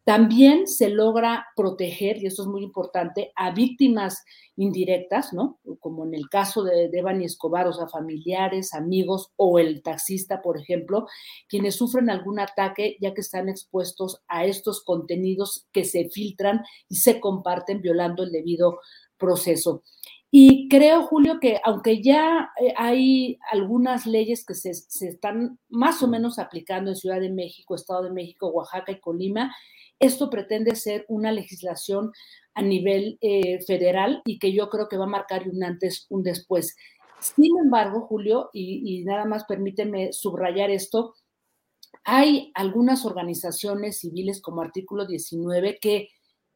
También 0.03 0.67
se 0.67 0.89
logra 0.89 1.45
proteger, 1.55 2.17
y 2.17 2.25
esto 2.25 2.41
es 2.41 2.47
muy 2.47 2.63
importante, 2.63 3.31
a 3.35 3.51
víctimas 3.51 4.23
indirectas, 4.55 5.31
¿no? 5.31 5.59
Como 5.79 6.05
en 6.05 6.15
el 6.15 6.27
caso 6.27 6.63
de 6.63 6.89
Devani 6.89 7.25
Escobar, 7.25 7.67
o 7.67 7.73
sea, 7.73 7.87
familiares, 7.87 8.73
amigos 8.73 9.31
o 9.35 9.59
el 9.59 9.83
taxista, 9.83 10.41
por 10.41 10.59
ejemplo, 10.59 11.07
quienes 11.47 11.75
sufren 11.75 12.09
algún 12.09 12.39
ataque 12.39 12.97
ya 12.99 13.13
que 13.13 13.21
están 13.21 13.47
expuestos 13.47 14.21
a 14.27 14.45
estos 14.45 14.83
contenidos 14.83 15.67
que 15.71 15.83
se 15.83 16.09
filtran 16.09 16.63
y 16.89 16.95
se 16.95 17.19
comparten 17.19 17.81
violando 17.81 18.23
el 18.23 18.31
debido 18.31 18.79
proceso. 19.17 19.83
Y 20.33 20.69
creo, 20.69 21.03
Julio, 21.03 21.39
que 21.41 21.59
aunque 21.63 22.01
ya 22.01 22.51
eh, 22.61 22.73
hay 22.77 23.37
algunas 23.51 24.05
leyes 24.05 24.45
que 24.45 24.55
se, 24.55 24.73
se, 24.73 25.09
están 25.09 25.59
más 25.67 26.01
o 26.01 26.07
menos 26.07 26.39
aplicando 26.39 26.89
en 26.89 26.95
Ciudad 26.95 27.19
de 27.19 27.29
México, 27.29 27.75
Estado 27.75 28.03
de 28.03 28.11
México, 28.11 28.47
Oaxaca 28.47 28.93
y 28.93 28.99
Colima, 29.01 29.53
esto 30.01 30.29
pretende 30.29 30.75
ser 30.75 31.05
una 31.07 31.31
legislación 31.31 32.11
a 32.55 32.61
nivel 32.61 33.17
eh, 33.21 33.61
federal 33.65 34.21
y 34.25 34.39
que 34.39 34.51
yo 34.51 34.69
creo 34.69 34.89
que 34.89 34.97
va 34.97 35.05
a 35.05 35.07
marcar 35.07 35.47
un 35.47 35.63
antes, 35.63 36.07
un 36.09 36.23
después. 36.23 36.75
Sin 37.19 37.57
embargo, 37.63 38.01
Julio, 38.01 38.49
y, 38.51 39.03
nada 39.05 39.25
más 39.25 39.45
permíteme 39.45 40.11
subrayar 40.11 40.71
esto, 40.71 41.13
hay 42.03 42.51
algunas 42.55 43.05
organizaciones 43.05 43.99
civiles 43.99 44.41
como 44.41 44.61
Artículo 44.61 45.05
19 45.05 45.77
que 45.79 46.09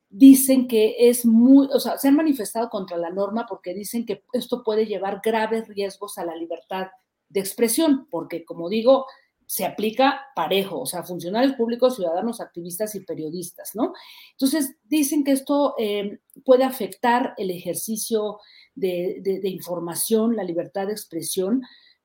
dicen 0.09 0.67
que 0.67 0.95
es 0.97 1.23
muy, 1.23 1.69
o 1.71 1.79
sea, 1.79 1.99
se 1.99 2.07
han 2.07 2.15
manifestado 2.15 2.69
contra 2.69 2.97
la 2.97 3.11
norma 3.11 3.45
porque 3.47 3.75
dicen 3.75 4.07
que 4.07 4.23
esto 4.33 4.63
puede 4.63 4.87
llevar 4.87 5.21
graves 5.23 5.67
riesgos 5.67 6.17
a 6.17 6.25
la 6.25 6.35
libertad 6.35 6.87
de 7.29 7.41
expresión, 7.41 8.07
porque 8.09 8.43
como 8.43 8.69
digo, 8.69 9.05
se 9.47 9.65
aplica 9.65 10.21
parejo, 10.35 10.79
o 10.79 10.85
sea, 10.85 11.03
funcionarios 11.03 11.53
públicos, 11.53 11.95
ciudadanos, 11.95 12.41
activistas 12.41 12.95
y 12.95 13.01
periodistas, 13.01 13.75
¿no? 13.75 13.93
Entonces, 14.31 14.75
dicen 14.83 15.23
que 15.23 15.31
esto 15.31 15.75
eh, 15.77 16.19
puede 16.43 16.63
afectar 16.63 17.33
el 17.37 17.51
ejercicio 17.51 18.39
de, 18.73 19.41
información, 19.43 20.35
la 20.35 20.43
libertad 20.43 20.87
de 20.87 20.93
expresión, 20.93 21.61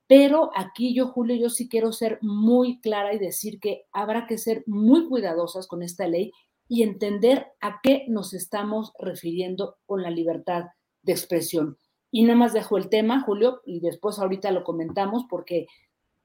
pero 0.07 0.51
aquí 0.55 0.93
yo, 0.93 1.07
Julio, 1.07 1.35
yo 1.35 1.49
sí 1.49 1.69
quiero 1.69 1.91
ser 1.93 2.19
muy 2.21 2.79
clara 2.81 3.13
y 3.13 3.19
decir 3.19 3.59
que 3.59 3.85
habrá 3.91 4.27
que 4.27 4.37
ser 4.37 4.63
muy 4.67 5.07
cuidadosas 5.07 5.67
con 5.67 5.83
esta 5.83 6.07
ley 6.07 6.31
y 6.67 6.83
entender 6.83 7.47
a 7.59 7.79
qué 7.81 8.05
nos 8.07 8.33
estamos 8.33 8.93
refiriendo 8.99 9.77
con 9.85 10.01
la 10.01 10.09
libertad 10.09 10.65
de 11.01 11.13
expresión. 11.13 11.77
Y 12.11 12.23
nada 12.23 12.37
más 12.37 12.53
dejo 12.53 12.77
el 12.77 12.89
tema, 12.89 13.21
Julio, 13.21 13.61
y 13.65 13.79
después 13.79 14.19
ahorita 14.19 14.51
lo 14.51 14.65
comentamos 14.65 15.23
porque 15.29 15.67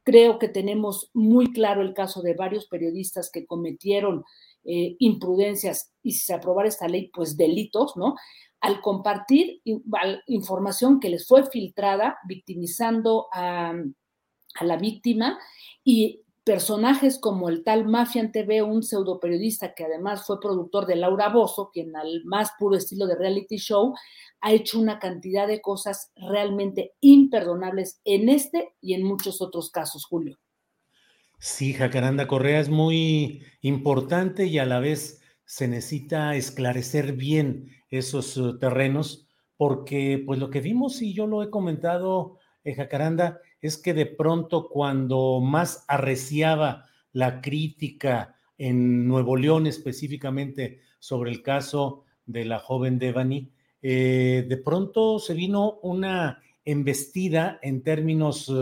creo 0.07 0.39
que 0.39 0.49
tenemos 0.49 1.11
muy 1.15 1.53
claro 1.53 1.83
el 1.83 1.93
caso 1.93 2.23
de 2.23 2.35
varios 2.35 2.69
periodistas 2.69 3.29
que 3.29 3.45
cometieron 3.45 4.25
eh, 4.65 4.95
imprudencias 5.01 5.93
y 6.01 6.13
si 6.13 6.21
se 6.21 6.35
aprobara 6.35 6.69
esta 6.69 6.87
ley, 6.87 7.11
pues 7.13 7.37
delitos, 7.37 7.97
¿no? 7.97 8.15
al 8.61 8.81
compartir 8.81 9.61
información 10.27 10.99
que 11.01 11.11
les 11.11 11.27
fue 11.27 11.49
filtrada, 11.51 12.19
victimizando 12.27 13.27
a, 13.33 13.75
la 14.63 14.77
víctima 14.79 15.39
y 15.85 16.23
personajes 16.47 17.19
como 17.19 17.49
el 17.49 17.65
tal 17.65 17.89
Mafian 17.89 18.31
TV, 18.31 18.63
un 18.63 18.85
pseudo 18.85 19.19
periodista 19.19 19.75
que 19.75 19.85
además 19.85 20.25
fue 20.25 20.39
productor 20.39 20.87
de 20.87 20.95
Laura 20.95 21.29
Bozo, 21.29 21.71
quien 21.73 21.97
al 21.97 22.23
más 22.25 22.53
puro 22.57 22.77
estilo 22.77 23.09
de 23.09 23.17
reality 23.17 23.57
show 23.57 23.93
ha 24.41 24.53
hecho 24.53 24.79
una 24.79 25.01
cantidad 25.01 25.49
de 25.49 25.61
cosas 25.61 26.13
realmente 26.15 26.93
imperdonables 27.01 28.01
en 28.05 28.29
este 28.29 28.77
y 28.81 28.95
en 28.95 29.03
muchos 29.03 29.43
otros 29.43 29.73
casos, 29.73 30.05
Julio. 30.05 30.39
Sí, 31.41 31.75
Jacaranda 31.75 32.29
Correa 32.29 32.61
es 32.61 32.69
muy 32.69 33.43
importante 33.61 34.47
y 34.47 34.59
a 34.59 34.67
la 34.67 34.79
vez 34.79 35.21
se 35.47 35.67
necesita 35.67 36.37
esclarecer 36.37 37.15
bien 37.15 37.73
esos 37.91 38.37
eh, 38.37 38.53
terrenos, 38.61 39.27
porque 39.57 40.23
pues 40.25 40.39
lo 40.39 40.51
que 40.51 40.61
vimos, 40.61 41.03
y 41.03 41.13
yo 41.13 41.27
lo 41.27 41.43
he 41.43 41.51
comentado, 41.51 42.39
en 42.67 42.73
eh, 42.73 42.75
Jacaranda, 42.75 43.41
es 43.61 43.79
que 43.79 43.95
de 43.95 44.07
pronto 44.07 44.69
cuando 44.69 45.41
más 45.41 45.85
arreciaba 45.89 46.87
la 47.13 47.41
crítica 47.41 48.37
en 48.59 49.07
Nuevo 49.07 49.37
León 49.37 49.67
específicamente 49.67 50.81
sobre 50.99 51.31
el 51.31 51.43
caso 51.43 52.05
de 52.27 52.45
la 52.45 52.59
joven 52.59 52.99
Devani, 52.99 53.53
eh, 53.83 54.45
de 54.49 54.57
pronto 54.57 55.19
se 55.19 55.35
vino 55.35 55.79
una 55.83 56.43
embestida 56.65 57.59
en 57.63 57.83
términos 57.83 58.53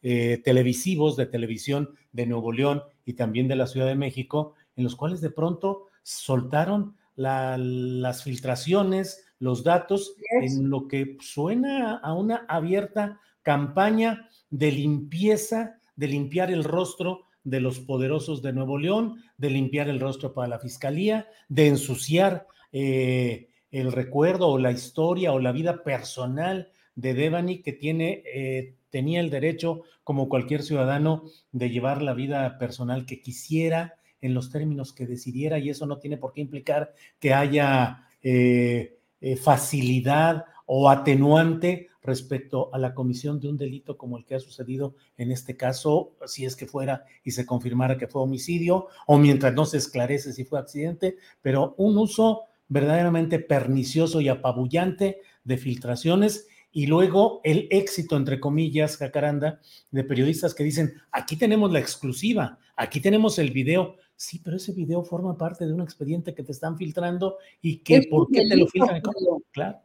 televisivos 0.00 1.16
de 1.16 1.26
televisión 1.26 1.90
de 2.12 2.26
Nuevo 2.26 2.50
León 2.50 2.82
y 3.04 3.12
también 3.12 3.46
de 3.46 3.56
la 3.56 3.66
Ciudad 3.66 3.86
de 3.86 3.94
México, 3.94 4.54
en 4.74 4.84
los 4.84 4.96
cuales 4.96 5.20
de 5.20 5.30
pronto 5.30 5.88
soltaron 6.02 6.96
las 7.14 8.24
filtraciones, 8.24 9.26
los 9.38 9.64
datos, 9.64 10.14
en 10.40 10.70
lo 10.70 10.88
que 10.88 11.16
suena 11.20 11.98
a 11.98 12.14
una 12.14 12.46
abierta 12.48 13.20
campaña 13.42 14.28
de 14.50 14.72
limpieza, 14.72 15.78
de 15.96 16.08
limpiar 16.08 16.50
el 16.50 16.64
rostro 16.64 17.26
de 17.44 17.60
los 17.60 17.80
poderosos 17.80 18.42
de 18.42 18.52
Nuevo 18.52 18.78
León, 18.78 19.22
de 19.36 19.50
limpiar 19.50 19.88
el 19.88 20.00
rostro 20.00 20.32
para 20.32 20.48
la 20.48 20.58
fiscalía, 20.58 21.26
de 21.48 21.68
ensuciar 21.68 22.46
eh, 22.72 23.48
el 23.70 23.92
recuerdo 23.92 24.48
o 24.48 24.58
la 24.58 24.70
historia 24.70 25.32
o 25.32 25.38
la 25.38 25.52
vida 25.52 25.82
personal 25.82 26.70
de 26.94 27.14
Devani, 27.14 27.62
que 27.62 27.72
tiene, 27.72 28.22
eh, 28.26 28.74
tenía 28.90 29.20
el 29.20 29.30
derecho, 29.30 29.82
como 30.04 30.28
cualquier 30.28 30.62
ciudadano, 30.62 31.24
de 31.50 31.70
llevar 31.70 32.02
la 32.02 32.14
vida 32.14 32.58
personal 32.58 33.06
que 33.06 33.20
quisiera, 33.20 33.94
en 34.20 34.34
los 34.34 34.50
términos 34.50 34.92
que 34.92 35.04
decidiera 35.04 35.58
y 35.58 35.68
eso 35.68 35.84
no 35.84 35.98
tiene 35.98 36.16
por 36.16 36.32
qué 36.32 36.42
implicar 36.42 36.94
que 37.18 37.34
haya 37.34 38.06
eh, 38.22 38.98
facilidad 39.42 40.44
o 40.74 40.88
atenuante 40.88 41.88
respecto 42.02 42.70
a 42.72 42.78
la 42.78 42.94
comisión 42.94 43.38
de 43.38 43.46
un 43.46 43.58
delito 43.58 43.98
como 43.98 44.16
el 44.16 44.24
que 44.24 44.36
ha 44.36 44.40
sucedido 44.40 44.94
en 45.18 45.30
este 45.30 45.54
caso, 45.54 46.16
si 46.24 46.46
es 46.46 46.56
que 46.56 46.64
fuera 46.64 47.04
y 47.22 47.32
se 47.32 47.44
confirmara 47.44 47.98
que 47.98 48.08
fue 48.08 48.22
homicidio 48.22 48.86
o 49.06 49.18
mientras 49.18 49.52
no 49.52 49.66
se 49.66 49.76
esclarece 49.76 50.32
si 50.32 50.46
fue 50.46 50.58
accidente, 50.58 51.18
pero 51.42 51.74
un 51.76 51.98
uso 51.98 52.44
verdaderamente 52.68 53.38
pernicioso 53.38 54.22
y 54.22 54.30
apabullante 54.30 55.20
de 55.44 55.58
filtraciones 55.58 56.48
y 56.72 56.86
luego 56.86 57.42
el 57.44 57.68
éxito, 57.70 58.16
entre 58.16 58.40
comillas, 58.40 58.96
Jacaranda, 58.96 59.60
de 59.90 60.04
periodistas 60.04 60.54
que 60.54 60.64
dicen, 60.64 60.94
aquí 61.10 61.36
tenemos 61.36 61.70
la 61.70 61.80
exclusiva, 61.80 62.58
aquí 62.76 63.02
tenemos 63.02 63.38
el 63.38 63.50
video, 63.50 63.96
Sí, 64.14 64.38
pero 64.38 64.56
ese 64.56 64.72
video 64.72 65.02
forma 65.02 65.36
parte 65.36 65.66
de 65.66 65.72
un 65.72 65.80
expediente 65.82 66.32
que 66.32 66.44
te 66.44 66.52
están 66.52 66.78
filtrando 66.78 67.38
y 67.60 67.78
que 67.78 68.02
¿por 68.08 68.28
qué 68.30 68.46
te 68.48 68.56
lo 68.56 68.68
filtran? 68.68 69.02
Claro. 69.50 69.80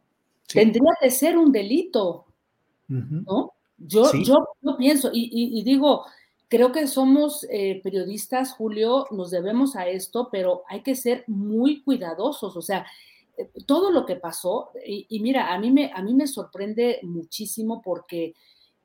Tendría 0.52 0.92
que 1.00 1.10
ser 1.10 1.36
un 1.36 1.52
delito, 1.52 2.26
¿no? 2.88 3.52
Yo, 3.76 4.10
yo, 4.24 4.46
pienso 4.76 5.10
y, 5.12 5.62
digo, 5.62 6.04
creo 6.48 6.72
que 6.72 6.86
somos 6.86 7.46
eh, 7.50 7.80
periodistas, 7.82 8.52
Julio, 8.52 9.06
nos 9.10 9.30
debemos 9.30 9.76
a 9.76 9.86
esto, 9.86 10.28
pero 10.32 10.62
hay 10.68 10.82
que 10.82 10.96
ser 10.96 11.24
muy 11.26 11.82
cuidadosos, 11.82 12.56
o 12.56 12.62
sea, 12.62 12.86
eh, 13.36 13.50
todo 13.66 13.90
lo 13.90 14.04
que 14.04 14.16
pasó, 14.16 14.70
y, 14.84 15.20
mira, 15.20 15.52
a 15.52 15.58
mí, 15.58 15.70
me, 15.70 15.92
a 15.94 16.02
mí 16.02 16.14
me 16.14 16.26
sorprende 16.26 16.98
muchísimo 17.02 17.82
porque 17.82 18.34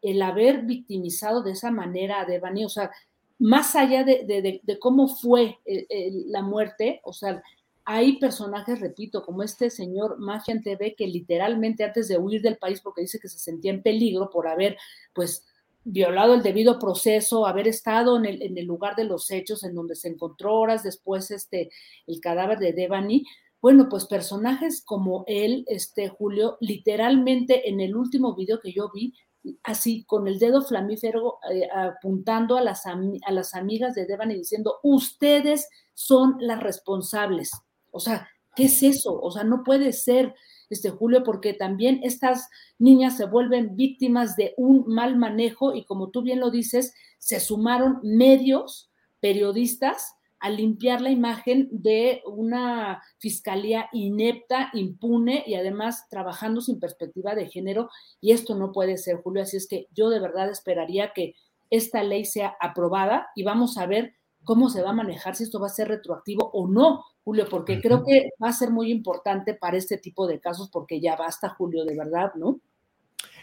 el 0.01 0.21
haber 0.21 0.63
victimizado 0.63 1.41
de 1.41 1.51
esa 1.51 1.71
manera 1.71 2.21
a 2.21 2.25
Devani, 2.25 2.65
o 2.65 2.69
sea, 2.69 2.91
más 3.39 3.75
allá 3.75 4.03
de, 4.03 4.61
cómo 4.79 5.07
fue 5.07 5.57
la 6.27 6.41
muerte, 6.41 7.01
o 7.03 7.13
sea, 7.13 7.41
hay 7.85 8.19
personajes, 8.19 8.79
repito, 8.79 9.23
como 9.23 9.43
este 9.43 9.69
señor 9.69 10.17
Mafian 10.19 10.61
TV, 10.61 10.95
que 10.95 11.07
literalmente 11.07 11.83
antes 11.83 12.07
de 12.07 12.17
huir 12.17 12.41
del 12.41 12.57
país, 12.57 12.81
porque 12.81 13.01
dice 13.01 13.19
que 13.19 13.27
se 13.27 13.39
sentía 13.39 13.71
en 13.71 13.83
peligro 13.83 14.29
por 14.29 14.47
haber, 14.47 14.77
pues, 15.13 15.45
violado 15.83 16.33
el 16.33 16.43
debido 16.43 16.79
proceso, 16.79 17.45
haber 17.45 17.67
estado 17.67 18.17
en 18.17 18.25
el, 18.25 18.65
lugar 18.65 18.95
de 18.95 19.03
los 19.03 19.29
hechos, 19.31 19.63
en 19.63 19.75
donde 19.75 19.95
se 19.95 20.07
encontró 20.07 20.55
horas 20.55 20.83
después 20.83 21.29
este, 21.31 21.71
el 22.07 22.21
cadáver 22.21 22.59
de 22.59 22.71
Devani, 22.71 23.25
bueno, 23.61 23.87
pues 23.89 24.05
personajes 24.05 24.83
como 24.85 25.23
él, 25.27 25.63
este 25.67 26.09
Julio, 26.09 26.57
literalmente 26.59 27.69
en 27.69 27.79
el 27.79 27.95
último 27.95 28.35
video 28.35 28.59
que 28.59 28.73
yo 28.73 28.91
vi, 28.93 29.13
así 29.63 30.03
con 30.05 30.27
el 30.27 30.39
dedo 30.39 30.61
flamífero 30.61 31.39
eh, 31.51 31.67
apuntando 31.73 32.57
a 32.57 32.61
las, 32.61 32.85
a 32.85 33.31
las 33.31 33.55
amigas 33.55 33.93
de 33.95 34.05
Devani 34.05 34.35
diciendo, 34.35 34.79
ustedes 34.83 35.69
son 35.93 36.35
las 36.39 36.61
responsables. 36.61 37.51
O 37.93 37.99
sea, 37.99 38.27
¿qué 38.55 38.65
es 38.65 38.83
eso? 38.83 39.19
O 39.19 39.31
sea, 39.31 39.43
no 39.43 39.63
puede 39.63 39.93
ser, 39.93 40.33
este 40.69 40.89
Julio, 40.89 41.23
porque 41.23 41.53
también 41.53 41.99
estas 42.03 42.49
niñas 42.79 43.15
se 43.17 43.25
vuelven 43.25 43.75
víctimas 43.75 44.35
de 44.35 44.53
un 44.57 44.85
mal 44.87 45.15
manejo 45.17 45.75
y 45.75 45.85
como 45.85 46.09
tú 46.09 46.23
bien 46.23 46.39
lo 46.39 46.49
dices, 46.49 46.93
se 47.19 47.39
sumaron 47.39 47.99
medios, 48.01 48.89
periodistas, 49.19 50.15
a 50.39 50.49
limpiar 50.49 50.99
la 50.99 51.09
imagen 51.09 51.69
de 51.71 52.21
una 52.25 53.01
fiscalía 53.17 53.87
inepta, 53.93 54.71
impune 54.73 55.41
y 55.47 55.53
además 55.53 56.09
trabajando 56.09 56.59
sin 56.59 56.81
perspectiva 56.81 57.33
de 57.33 57.47
género. 57.47 57.89
Y 58.19 58.33
esto 58.33 58.53
no 58.53 58.73
puede 58.73 58.97
ser, 58.97 59.21
Julio. 59.21 59.43
Así 59.43 59.55
es 59.55 59.69
que 59.69 59.87
yo 59.93 60.09
de 60.09 60.19
verdad 60.19 60.49
esperaría 60.49 61.13
que 61.13 61.35
esta 61.69 62.03
ley 62.03 62.25
sea 62.25 62.57
aprobada 62.59 63.29
y 63.37 63.43
vamos 63.43 63.77
a 63.77 63.85
ver 63.85 64.15
cómo 64.43 64.69
se 64.69 64.81
va 64.81 64.91
a 64.91 64.93
manejar, 64.93 65.35
si 65.35 65.43
esto 65.43 65.59
va 65.59 65.67
a 65.67 65.69
ser 65.69 65.87
retroactivo 65.87 66.49
o 66.53 66.67
no, 66.67 67.03
Julio, 67.23 67.47
porque 67.49 67.79
creo 67.81 68.03
que 68.03 68.31
va 68.41 68.49
a 68.49 68.53
ser 68.53 68.69
muy 68.69 68.91
importante 68.91 69.53
para 69.53 69.77
este 69.77 69.97
tipo 69.97 70.27
de 70.27 70.39
casos, 70.39 70.69
porque 70.69 70.99
ya 70.99 71.15
basta, 71.15 71.49
Julio, 71.49 71.85
de 71.85 71.95
verdad, 71.95 72.33
¿no? 72.35 72.59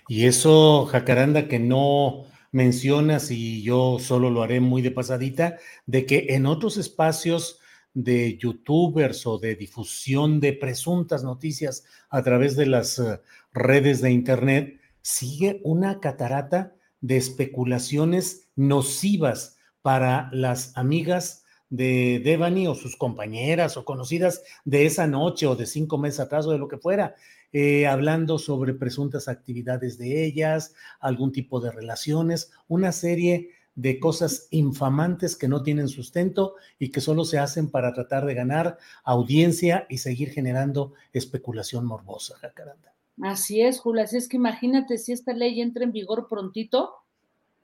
Y 0.09 0.27
eso, 0.27 0.87
Jacaranda, 0.87 1.49
que 1.49 1.59
no 1.59 2.25
mencionas, 2.53 3.31
y 3.31 3.63
yo 3.63 3.99
solo 3.99 4.31
lo 4.31 4.43
haré 4.43 4.61
muy 4.61 4.83
de 4.83 4.91
pasadita, 4.91 5.57
de 5.87 6.05
que 6.05 6.27
en 6.31 6.47
otros 6.47 6.77
espacios 6.77 7.61
de 7.95 8.37
youtubers 8.37 9.27
o 9.27 9.39
de 9.39 9.57
difusión 9.57 10.41
de 10.41 10.53
presuntas 10.53 11.25
noticias 11.25 11.85
a 12.09 12.23
través 12.23 12.57
de 12.57 12.67
las 12.67 12.99
eh, 12.99 13.21
redes 13.53 14.01
de 14.01 14.13
Internet, 14.13 14.81
sigue 15.01 15.61
una 15.65 16.01
catarata 16.01 16.75
de 17.01 17.17
especulaciones 17.17 18.49
nocivas 18.57 19.57
para 19.83 20.29
las 20.33 20.77
amigas 20.77 21.45
de 21.71 22.21
Devani 22.25 22.67
o 22.67 22.75
sus 22.75 22.97
compañeras 22.97 23.77
o 23.77 23.85
conocidas 23.85 24.43
de 24.65 24.87
esa 24.87 25.07
noche 25.07 25.47
o 25.47 25.55
de 25.57 25.67
cinco 25.67 25.99
meses 25.99 26.21
atrás 26.21 26.47
o 26.47 26.51
de 26.51 26.59
lo 26.59 26.69
que 26.69 26.79
fuera, 26.79 27.15
eh, 27.53 27.87
hablando 27.87 28.39
sobre 28.39 28.75
presuntas 28.75 29.29
actividades 29.29 29.97
de 29.99 30.25
ellas, 30.25 30.75
algún 30.99 31.33
tipo 31.33 31.61
de 31.61 31.71
relaciones, 31.71 32.53
una 32.69 32.93
serie 32.93 33.51
de 33.77 33.99
cosas 33.99 34.49
infamantes 34.51 35.37
que 35.37 35.49
no 35.49 35.63
tienen 35.63 35.89
sustento 35.89 36.57
y 36.79 36.91
que 36.91 37.01
solo 37.01 37.25
se 37.25 37.39
hacen 37.39 37.71
para 37.71 37.95
tratar 37.95 38.27
de 38.27 38.35
ganar 38.35 38.79
audiencia 39.05 39.87
y 39.89 39.99
seguir 39.99 40.31
generando 40.31 40.93
especulación 41.13 41.87
morbosa, 41.87 42.37
Jacaranda. 42.39 42.93
Así 43.23 43.63
es, 43.63 43.81
Julia. 43.81 44.05
Así 44.05 44.17
es 44.17 44.29
que 44.29 44.37
imagínate 44.37 44.99
si 44.99 45.13
esta 45.13 45.33
ley 45.33 45.61
entra 45.61 45.85
en 45.85 45.93
vigor 45.93 46.27
prontito, 46.29 46.95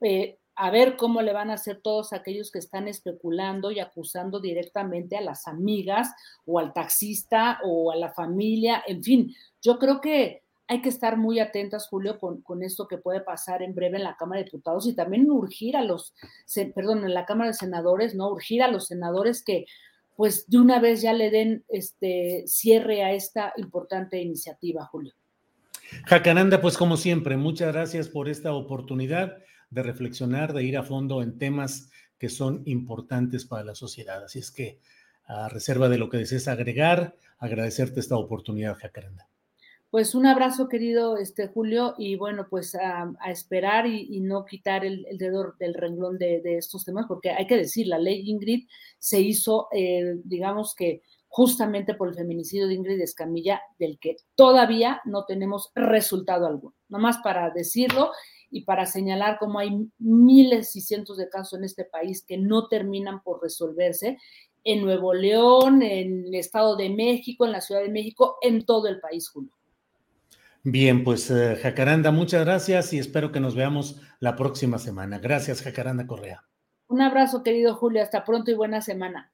eh, 0.01 0.37
a 0.57 0.71
ver 0.71 0.97
cómo 0.97 1.21
le 1.21 1.33
van 1.33 1.51
a 1.51 1.53
hacer 1.53 1.81
todos 1.83 2.13
aquellos 2.13 2.51
que 2.51 2.57
están 2.57 2.87
especulando 2.87 3.69
y 3.71 3.79
acusando 3.79 4.39
directamente 4.39 5.15
a 5.15 5.21
las 5.21 5.47
amigas 5.47 6.09
o 6.47 6.57
al 6.57 6.73
taxista 6.73 7.59
o 7.63 7.91
a 7.91 7.95
la 7.95 8.11
familia. 8.11 8.83
En 8.87 9.03
fin, 9.03 9.35
yo 9.61 9.77
creo 9.77 10.01
que 10.01 10.41
hay 10.67 10.81
que 10.81 10.89
estar 10.89 11.15
muy 11.15 11.39
atentas, 11.39 11.87
Julio, 11.87 12.19
con, 12.19 12.63
esto 12.63 12.87
que 12.87 12.97
puede 12.97 13.21
pasar 13.21 13.61
en 13.61 13.75
breve 13.75 13.97
en 13.97 14.03
la 14.03 14.17
Cámara 14.17 14.39
de 14.39 14.45
Diputados 14.45 14.87
y 14.87 14.95
también 14.95 15.29
urgir 15.29 15.77
a 15.77 15.83
los, 15.83 16.15
perdón, 16.73 17.05
en 17.05 17.13
la 17.13 17.27
Cámara 17.27 17.51
de 17.51 17.53
Senadores, 17.53 18.15
¿no? 18.15 18.31
Urgir 18.31 18.63
a 18.63 18.67
los 18.67 18.87
senadores 18.87 19.43
que, 19.43 19.65
pues, 20.15 20.49
de 20.49 20.57
una 20.57 20.79
vez 20.79 21.03
ya 21.03 21.13
le 21.13 21.29
den 21.29 21.63
este 21.69 22.43
cierre 22.47 23.03
a 23.03 23.13
esta 23.13 23.53
importante 23.57 24.19
iniciativa, 24.19 24.85
Julio. 24.87 25.13
Jacananda, 26.05 26.59
pues 26.59 26.77
como 26.77 26.97
siempre, 26.97 27.37
muchas 27.37 27.71
gracias 27.71 28.09
por 28.09 28.27
esta 28.27 28.53
oportunidad 28.53 29.37
de 29.69 29.83
reflexionar, 29.83 30.53
de 30.53 30.63
ir 30.63 30.77
a 30.77 30.83
fondo 30.83 31.21
en 31.21 31.37
temas 31.37 31.89
que 32.17 32.29
son 32.29 32.63
importantes 32.65 33.45
para 33.45 33.63
la 33.63 33.75
sociedad. 33.75 34.23
Así 34.23 34.39
es 34.39 34.51
que, 34.51 34.79
a 35.25 35.49
reserva 35.49 35.89
de 35.89 35.97
lo 35.97 36.09
que 36.09 36.17
desees 36.17 36.47
agregar, 36.47 37.15
agradecerte 37.37 37.99
esta 37.99 38.17
oportunidad, 38.17 38.77
Jacaranda. 38.77 39.27
Pues 39.89 40.15
un 40.15 40.25
abrazo, 40.25 40.67
querido 40.67 41.17
este, 41.17 41.47
Julio, 41.47 41.95
y 41.97 42.17
bueno, 42.17 42.47
pues 42.49 42.75
a, 42.75 43.13
esperar 43.29 43.87
y, 43.87 44.19
no 44.19 44.43
quitar 44.43 44.83
el, 44.85 45.05
dedo 45.17 45.53
del 45.59 45.73
renglón 45.73 46.17
de, 46.17 46.41
estos 46.57 46.83
temas, 46.83 47.05
porque 47.07 47.31
hay 47.31 47.47
que 47.47 47.55
decir, 47.55 47.87
la 47.87 47.97
ley 47.97 48.29
Ingrid 48.29 48.67
se 48.99 49.21
hizo, 49.21 49.69
eh, 49.71 50.17
digamos 50.23 50.75
que 50.75 51.03
justamente 51.29 51.93
por 51.93 52.09
el 52.09 52.15
feminicidio 52.15 52.67
de 52.67 52.73
Ingrid 52.73 52.99
Escamilla, 52.99 53.61
del 53.79 53.97
que 53.97 54.17
todavía 54.35 55.01
no 55.05 55.25
tenemos 55.25 55.71
resultado 55.73 56.47
alguno. 56.47 56.75
Nomás 56.89 57.19
para 57.19 57.49
decirlo 57.51 58.11
y 58.49 58.61
para 58.61 58.85
señalar 58.85 59.37
cómo 59.39 59.59
hay 59.59 59.89
miles 59.99 60.75
y 60.75 60.81
cientos 60.81 61.17
de 61.17 61.29
casos 61.29 61.59
en 61.59 61.65
este 61.65 61.85
país 61.85 62.23
que 62.25 62.37
no 62.37 62.67
terminan 62.67 63.21
por 63.23 63.41
resolverse 63.41 64.17
en 64.63 64.83
Nuevo 64.83 65.13
León, 65.13 65.81
en 65.81 66.25
el 66.25 66.35
Estado 66.35 66.75
de 66.75 66.89
México, 66.89 67.45
en 67.45 67.51
la 67.53 67.61
Ciudad 67.61 67.81
de 67.81 67.89
México, 67.89 68.37
en 68.41 68.65
todo 68.65 68.87
el 68.87 68.99
país, 68.99 69.29
Julio. 69.29 69.51
Bien, 70.63 71.03
pues 71.03 71.31
eh, 71.31 71.57
Jacaranda, 71.61 72.11
muchas 72.11 72.43
gracias 72.43 72.91
y 72.91 72.99
espero 72.99 73.31
que 73.31 73.39
nos 73.39 73.55
veamos 73.55 74.01
la 74.19 74.35
próxima 74.35 74.77
semana. 74.77 75.19
Gracias, 75.19 75.61
Jacaranda 75.61 76.05
Correa. 76.05 76.43
Un 76.87 77.01
abrazo, 77.01 77.43
querido 77.43 77.75
Julio. 77.75 78.01
Hasta 78.01 78.25
pronto 78.25 78.51
y 78.51 78.55
buena 78.55 78.81
semana. 78.81 79.31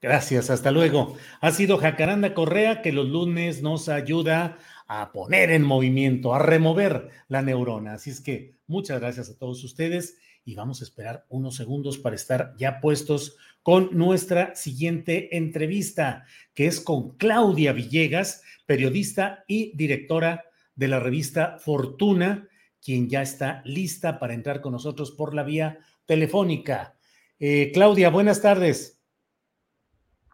Gracias, 0.00 0.50
hasta 0.50 0.70
luego. 0.70 1.16
Ha 1.40 1.50
sido 1.50 1.78
Jacaranda 1.78 2.34
Correa 2.34 2.82
que 2.82 2.92
los 2.92 3.08
lunes 3.08 3.62
nos 3.62 3.88
ayuda 3.88 4.58
a 4.86 5.12
poner 5.12 5.50
en 5.50 5.62
movimiento, 5.62 6.34
a 6.34 6.38
remover 6.38 7.10
la 7.28 7.42
neurona. 7.42 7.94
Así 7.94 8.10
es 8.10 8.20
que 8.20 8.56
muchas 8.66 9.00
gracias 9.00 9.30
a 9.30 9.38
todos 9.38 9.62
ustedes 9.64 10.18
y 10.44 10.54
vamos 10.54 10.80
a 10.80 10.84
esperar 10.84 11.24
unos 11.28 11.56
segundos 11.56 11.98
para 11.98 12.16
estar 12.16 12.54
ya 12.56 12.80
puestos 12.80 13.36
con 13.62 13.96
nuestra 13.96 14.54
siguiente 14.54 15.36
entrevista, 15.36 16.26
que 16.54 16.66
es 16.66 16.80
con 16.80 17.16
Claudia 17.16 17.72
Villegas, 17.72 18.42
periodista 18.66 19.44
y 19.46 19.74
directora 19.76 20.44
de 20.74 20.88
la 20.88 21.00
revista 21.00 21.56
Fortuna, 21.58 22.48
quien 22.82 23.08
ya 23.08 23.22
está 23.22 23.62
lista 23.64 24.18
para 24.18 24.34
entrar 24.34 24.60
con 24.60 24.72
nosotros 24.72 25.12
por 25.12 25.34
la 25.34 25.44
vía 25.44 25.78
telefónica. 26.04 26.94
Eh, 27.40 27.70
Claudia, 27.72 28.10
buenas 28.10 28.42
tardes. 28.42 29.02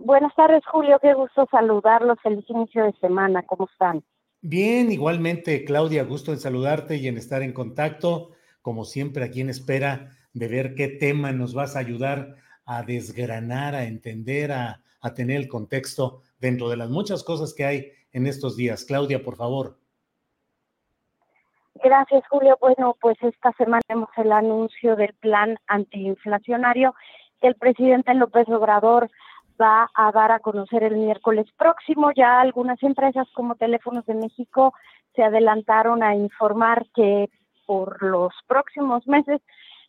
Buenas 0.00 0.34
tardes, 0.34 0.64
Julio. 0.66 0.98
Qué 1.00 1.14
gusto 1.14 1.46
saludarlos. 1.50 2.18
Feliz 2.22 2.48
inicio 2.48 2.84
de 2.84 2.92
semana. 2.94 3.44
¿Cómo 3.44 3.68
están? 3.70 4.02
Bien, 4.42 4.90
igualmente, 4.90 5.64
Claudia, 5.64 6.02
gusto 6.04 6.32
en 6.32 6.38
saludarte 6.38 6.96
y 6.96 7.08
en 7.08 7.18
estar 7.18 7.42
en 7.42 7.52
contacto. 7.52 8.30
Como 8.62 8.86
siempre, 8.86 9.24
aquí 9.24 9.42
en 9.42 9.50
espera 9.50 10.10
de 10.32 10.48
ver 10.48 10.74
qué 10.74 10.88
tema 10.88 11.32
nos 11.32 11.52
vas 11.52 11.76
a 11.76 11.80
ayudar 11.80 12.36
a 12.64 12.82
desgranar, 12.82 13.74
a 13.74 13.84
entender, 13.84 14.52
a, 14.52 14.80
tener 15.14 15.36
el 15.36 15.48
contexto 15.48 16.22
dentro 16.38 16.68
de 16.68 16.76
las 16.76 16.88
muchas 16.88 17.22
cosas 17.22 17.52
que 17.52 17.64
hay 17.64 17.92
en 18.12 18.26
estos 18.26 18.56
días. 18.56 18.84
Claudia, 18.84 19.22
por 19.22 19.36
favor. 19.36 19.76
Gracias, 21.82 22.22
Julio. 22.28 22.56
Bueno, 22.60 22.96
pues 23.00 23.16
esta 23.22 23.52
semana 23.52 23.80
tenemos 23.86 24.10
el 24.16 24.32
anuncio 24.32 24.96
del 24.96 25.12
plan 25.14 25.58
antiinflacionario 25.66 26.94
que 27.40 27.48
el 27.48 27.56
presidente 27.56 28.14
López 28.14 28.48
Obrador 28.48 29.10
va 29.60 29.90
a 29.94 30.10
dar 30.12 30.32
a 30.32 30.38
conocer 30.38 30.82
el 30.82 30.96
miércoles 30.96 31.46
próximo. 31.56 32.10
Ya 32.12 32.40
algunas 32.40 32.82
empresas 32.82 33.28
como 33.34 33.56
Teléfonos 33.56 34.06
de 34.06 34.14
México 34.14 34.74
se 35.14 35.22
adelantaron 35.22 36.02
a 36.02 36.14
informar 36.14 36.86
que 36.94 37.28
por 37.66 38.02
los 38.02 38.32
próximos 38.46 39.06
meses 39.06 39.40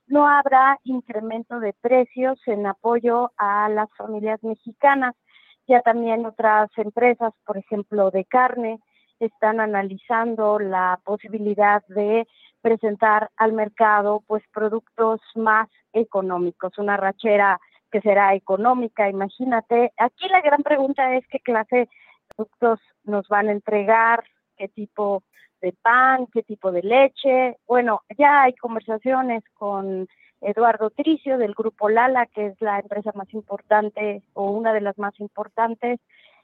no 0.08 0.28
habrá 0.28 0.78
incremento 0.84 1.60
de 1.60 1.74
precios 1.74 2.40
en 2.48 2.68
apoyo 2.68 3.32
a 3.38 3.70
las 3.70 3.90
familias 3.96 4.44
mexicanas. 4.44 5.16
Ya 5.68 5.82
también 5.82 6.26
otras 6.26 6.70
empresas, 6.78 7.34
por 7.46 7.58
ejemplo, 7.58 8.12
de 8.12 8.26
carne, 8.26 8.80
están 9.20 9.60
analizando 9.60 10.60
la 10.60 11.00
posibilidad 11.04 11.84
de 11.88 12.28
presentar 12.62 13.30
al 13.38 13.54
mercado 13.54 14.24
pues 14.28 14.44
productos 14.54 15.22
más 15.36 15.70
económicos, 15.94 16.78
una 16.78 16.98
rachera 16.98 17.60
que 17.92 18.02
será 18.02 18.34
económica, 18.34 19.10
imagínate. 19.10 19.92
Aquí 19.98 20.28
la 20.30 20.42
gran 20.42 20.64
pregunta 20.64 21.16
es 21.16 21.26
qué 21.28 21.40
clase 21.40 21.76
de 21.76 21.90
productos 22.36 22.80
nos 23.04 23.28
van 23.28 23.50
a 23.50 23.52
entregar, 23.52 24.24
qué 24.58 24.68
tipo 24.68 25.24
de 25.62 25.74
pan, 25.74 26.28
qué 26.34 26.44
tipo 26.44 26.72
de 26.72 26.82
leche. 26.82 27.58
Bueno, 27.68 28.02
ya 28.18 28.44
hay 28.44 28.54
conversaciones 28.56 29.44
con 29.54 30.08
Eduardo 30.42 30.90
Tricio 30.90 31.38
del 31.38 31.54
grupo 31.54 31.90
Lala, 31.90 32.26
que 32.26 32.48
es 32.48 32.62
la 32.62 32.80
empresa 32.80 33.12
más 33.14 33.32
importante 33.34 34.24
o 34.34 34.52
una 34.52 34.74
de 34.74 34.82
las 34.82 34.98
más 34.98 35.20
importantes 35.20 36.00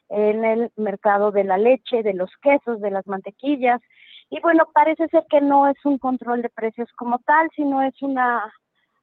en 0.09 0.45
el 0.45 0.71
mercado 0.75 1.31
de 1.31 1.43
la 1.43 1.57
leche, 1.57 2.03
de 2.03 2.13
los 2.13 2.29
quesos, 2.41 2.79
de 2.79 2.91
las 2.91 3.07
mantequillas. 3.07 3.81
Y 4.29 4.39
bueno, 4.41 4.67
parece 4.73 5.07
ser 5.07 5.25
que 5.29 5.41
no 5.41 5.67
es 5.67 5.77
un 5.85 5.97
control 5.97 6.41
de 6.41 6.49
precios 6.49 6.89
como 6.93 7.19
tal, 7.19 7.49
sino 7.55 7.81
es 7.81 8.01
una 8.01 8.53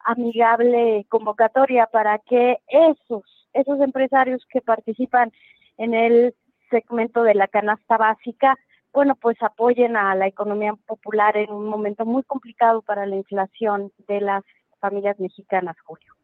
amigable 0.05 1.07
convocatoria 1.09 1.87
para 1.87 2.19
que 2.19 2.59
esos, 2.69 3.23
esos 3.53 3.81
empresarios 3.81 4.45
que 4.51 4.61
participan 4.61 5.33
en 5.79 5.95
el 5.95 6.35
segmento 6.71 7.23
de 7.23 7.35
la 7.35 7.49
canasta 7.49 7.97
básica, 7.97 8.57
bueno, 8.93 9.17
pues 9.17 9.37
apoyen 9.43 9.97
a 9.97 10.15
la 10.15 10.27
economía 10.27 10.75
popular 10.87 11.37
en 11.37 11.51
un 11.51 11.69
momento 11.69 12.05
muy 12.05 12.23
complicado 12.23 12.83
para 12.83 13.07
la 13.07 13.17
inflación 13.17 13.91
de 14.07 14.21
las 14.21 14.45
familias 14.81 15.19
mexicanas, 15.19 15.77
Julio. 15.85 16.15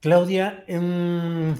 Claudia, 0.00 0.64
en 0.66 1.54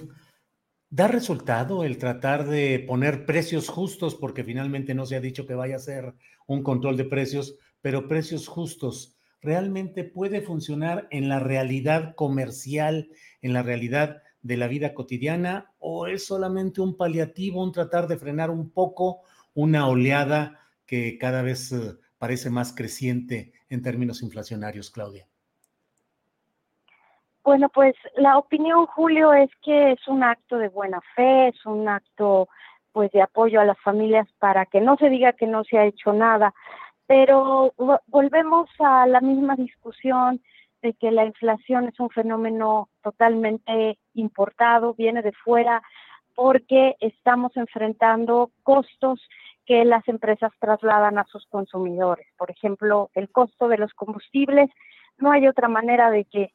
¿Da 0.93 1.07
resultado 1.07 1.85
el 1.85 1.99
tratar 1.99 2.49
de 2.49 2.85
poner 2.85 3.25
precios 3.25 3.69
justos? 3.69 4.17
Porque 4.17 4.43
finalmente 4.43 4.93
no 4.93 5.07
se 5.07 5.15
ha 5.15 5.21
dicho 5.21 5.47
que 5.47 5.55
vaya 5.55 5.77
a 5.77 5.79
ser 5.79 6.15
un 6.49 6.65
control 6.65 6.97
de 6.97 7.05
precios, 7.05 7.57
pero 7.81 8.09
precios 8.09 8.49
justos. 8.49 9.17
¿Realmente 9.43 10.05
puede 10.05 10.43
funcionar 10.43 11.09
en 11.11 11.29
la 11.29 11.39
realidad 11.41 12.15
comercial, 12.15 13.09
en 13.41 13.53
la 13.53 13.63
realidad 13.63 14.23
de 14.43 14.57
la 14.57 14.69
vida 14.69 14.93
cotidiana? 14.93 15.73
¿O 15.79 16.07
es 16.07 16.27
solamente 16.27 16.81
un 16.81 16.97
paliativo, 16.97 17.63
un 17.63 17.73
tratar 17.73 18.07
de 18.07 18.19
frenar 18.19 18.51
un 18.51 18.71
poco 18.71 19.21
una 19.55 19.89
oleada 19.89 20.61
que 20.87 21.19
cada 21.19 21.43
vez 21.43 21.73
eh, 21.73 21.97
parece 22.19 22.51
más 22.51 22.75
creciente 22.75 23.53
en 23.69 23.83
términos 23.83 24.23
inflacionarios, 24.23 24.91
Claudia? 24.91 25.27
Bueno, 27.43 27.71
pues 27.71 27.95
la 28.17 28.37
opinión, 28.37 28.87
Julio, 28.87 29.33
es 29.33 29.51
que 29.63 29.93
es 29.93 30.07
un 30.07 30.23
acto 30.23 30.59
de 30.59 30.69
buena 30.69 31.01
fe, 31.17 31.49
es 31.49 31.65
un 31.65 31.89
acto 31.89 32.49
pues 32.93 33.11
de 33.13 33.23
apoyo 33.23 33.61
a 33.61 33.65
las 33.65 33.79
familias 33.81 34.29
para 34.39 34.67
que 34.67 34.81
no 34.81 34.97
se 34.97 35.09
diga 35.09 35.33
que 35.33 35.47
no 35.47 35.65
se 35.65 35.79
ha 35.79 35.87
hecho 35.87 36.13
nada, 36.13 36.53
pero 37.11 37.75
volvemos 38.07 38.71
a 38.79 39.05
la 39.05 39.21
misma 39.21 39.57
discusión 39.57 40.41
de 40.81 40.93
que 40.93 41.11
la 41.11 41.25
inflación 41.25 41.89
es 41.89 41.99
un 41.99 42.09
fenómeno 42.09 42.89
totalmente 43.03 43.99
importado, 44.15 44.95
viene 44.95 45.21
de 45.21 45.33
fuera, 45.33 45.83
porque 46.37 46.95
estamos 47.01 47.57
enfrentando 47.57 48.53
costos 48.63 49.21
que 49.67 49.85
las 49.85 50.07
empresas 50.07 50.53
trasladan 50.61 51.19
a 51.19 51.25
sus 51.25 51.45
consumidores. 51.49 52.29
Por 52.39 52.49
ejemplo, 52.49 53.11
el 53.15 53.29
costo 53.29 53.67
de 53.67 53.79
los 53.79 53.93
combustibles, 53.95 54.71
no 55.19 55.33
hay 55.33 55.49
otra 55.49 55.67
manera 55.67 56.13
de 56.13 56.27
que 56.27 56.53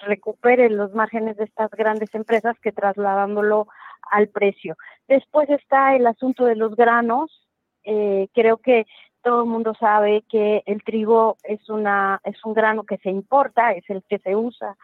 recupere 0.00 0.68
los 0.68 0.92
márgenes 0.92 1.38
de 1.38 1.44
estas 1.44 1.70
grandes 1.70 2.14
empresas 2.14 2.60
que 2.60 2.72
trasladándolo 2.72 3.68
al 4.10 4.28
precio. 4.28 4.76
Después 5.08 5.48
está 5.48 5.96
el 5.96 6.06
asunto 6.06 6.44
de 6.44 6.56
los 6.56 6.76
granos. 6.76 7.48
Eh, 7.84 8.28
creo 8.34 8.58
que 8.58 8.84
todo 9.22 9.42
el 9.42 9.48
mundo 9.48 9.74
sabe 9.78 10.24
que 10.28 10.62
el 10.66 10.82
trigo 10.82 11.36
es 11.44 11.68
una 11.68 12.20
es 12.24 12.44
un 12.44 12.54
grano 12.54 12.84
que 12.84 12.98
se 12.98 13.10
importa, 13.10 13.72
es 13.72 13.88
el 13.88 14.02
que 14.08 14.18
se 14.18 14.36
usa 14.36 14.76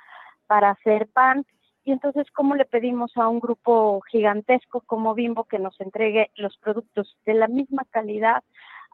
para 0.47 0.71
hacer 0.71 1.09
pan 1.09 1.45
y 1.85 1.93
entonces 1.93 2.31
cómo 2.33 2.55
le 2.55 2.65
pedimos 2.65 3.17
a 3.17 3.29
un 3.29 3.41
grupo 3.41 4.01
gigantesco 4.11 4.83
como 4.83 5.15
Bimbo 5.15 5.45
que 5.45 5.59
nos 5.59 5.81
entregue 5.81 6.31
los 6.37 6.57
productos 6.59 7.17
de 7.25 7.35
la 7.35 7.49
misma 7.49 7.85
calidad 7.91 8.43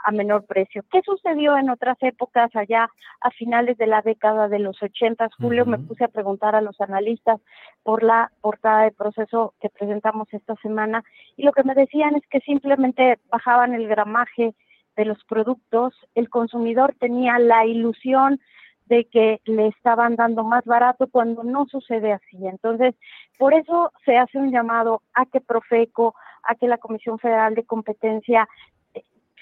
a 0.05 0.13
menor 0.13 0.45
precio. 0.45 0.85
¿Qué 0.93 1.01
sucedió 1.03 1.57
en 1.57 1.71
otras 1.71 1.97
épocas 2.03 2.55
allá 2.55 2.89
a 3.21 3.31
finales 3.31 3.79
de 3.79 3.87
la 3.87 4.03
década 4.03 4.49
de 4.49 4.59
los 4.59 4.81
80? 4.83 5.29
Julio, 5.41 5.65
me 5.65 5.79
puse 5.79 6.05
a 6.05 6.09
preguntar 6.09 6.55
a 6.55 6.61
los 6.61 6.81
analistas 6.81 7.41
por 7.83 8.03
la 8.03 8.31
portada 8.41 8.83
de 8.83 8.93
proceso 8.93 9.55
que 9.61 9.71
presentamos 9.71 10.29
esta 10.33 10.55
semana 10.57 11.03
y 11.37 11.43
lo 11.43 11.53
que 11.53 11.65
me 11.65 11.75
decían 11.75 12.15
es 12.17 12.23
que 12.29 12.41
simplemente 12.41 13.19
bajaban 13.31 13.75
el 13.75 13.89
gramaje 13.89 14.55
de 14.97 15.05
los 15.05 15.23
productos, 15.25 15.95
el 16.15 16.29
consumidor 16.29 16.95
tenía 16.99 17.39
la 17.39 17.67
ilusión 17.67 18.41
de 18.87 19.07
que 19.07 19.41
le 19.45 19.69
estaban 19.69 20.17
dando 20.17 20.45
más 20.45 20.65
barato 20.65 21.07
cuando 21.09 21.43
no 21.43 21.67
sucede 21.67 22.13
así. 22.13 22.47
Entonces, 22.47 22.95
por 23.39 23.55
eso 23.55 23.93
se 24.05 24.19
hace 24.19 24.39
un 24.39 24.51
llamado 24.51 25.03
a 25.15 25.27
que 25.27 25.41
Profeco, 25.41 26.15
a 26.43 26.55
que 26.55 26.69
la 26.69 26.79
Comisión 26.79 27.19
Federal 27.19 27.55
de 27.55 27.65
Competencia 27.65 28.47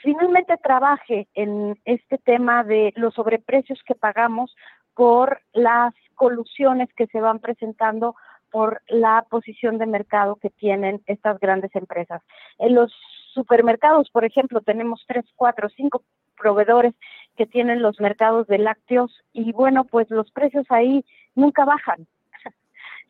finalmente 0.03 0.57
trabaje 0.57 1.29
en 1.35 1.79
este 1.85 2.19
tema 2.19 2.65
de 2.65 2.93
los 2.97 3.15
sobreprecios 3.15 3.81
que 3.87 3.95
pagamos 3.95 4.55
por 4.95 5.41
las 5.53 5.95
colusiones 6.15 6.89
que 6.95 7.07
se 7.07 7.21
van 7.21 7.39
presentando 7.39 8.15
por 8.53 8.83
la 8.87 9.27
posición 9.31 9.79
de 9.79 9.87
mercado 9.87 10.37
que 10.37 10.51
tienen 10.51 11.03
estas 11.07 11.41
grandes 11.41 11.75
empresas. 11.75 12.23
En 12.59 12.75
los 12.75 12.93
supermercados, 13.35 14.11
por 14.11 14.25
ejemplo, 14.25 14.61
tenemos 14.61 15.03
tres, 15.09 15.25
cuatro, 15.35 15.69
cinco 15.71 16.03
proveedores 16.39 16.95
que 17.37 17.47
tienen 17.47 17.83
los 17.83 17.99
mercados 17.99 18.47
de 18.47 18.59
lácteos 18.59 19.11
y 19.33 19.53
bueno, 19.53 19.85
pues 19.85 20.11
los 20.11 20.31
precios 20.31 20.67
ahí 20.69 21.05
nunca 21.35 21.65
bajan. 21.65 22.07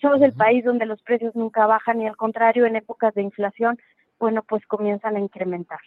Somos 0.00 0.22
el 0.22 0.32
país 0.32 0.64
donde 0.64 0.86
los 0.86 1.02
precios 1.02 1.34
nunca 1.34 1.66
bajan 1.66 2.00
y 2.00 2.06
al 2.06 2.16
contrario, 2.16 2.64
en 2.64 2.76
épocas 2.76 3.12
de 3.14 3.22
inflación, 3.22 3.78
bueno, 4.20 4.44
pues 4.48 4.64
comienzan 4.66 5.16
a 5.16 5.20
incrementar. 5.20 5.80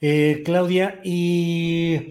Eh, 0.00 0.42
Claudia, 0.44 1.00
y 1.04 2.10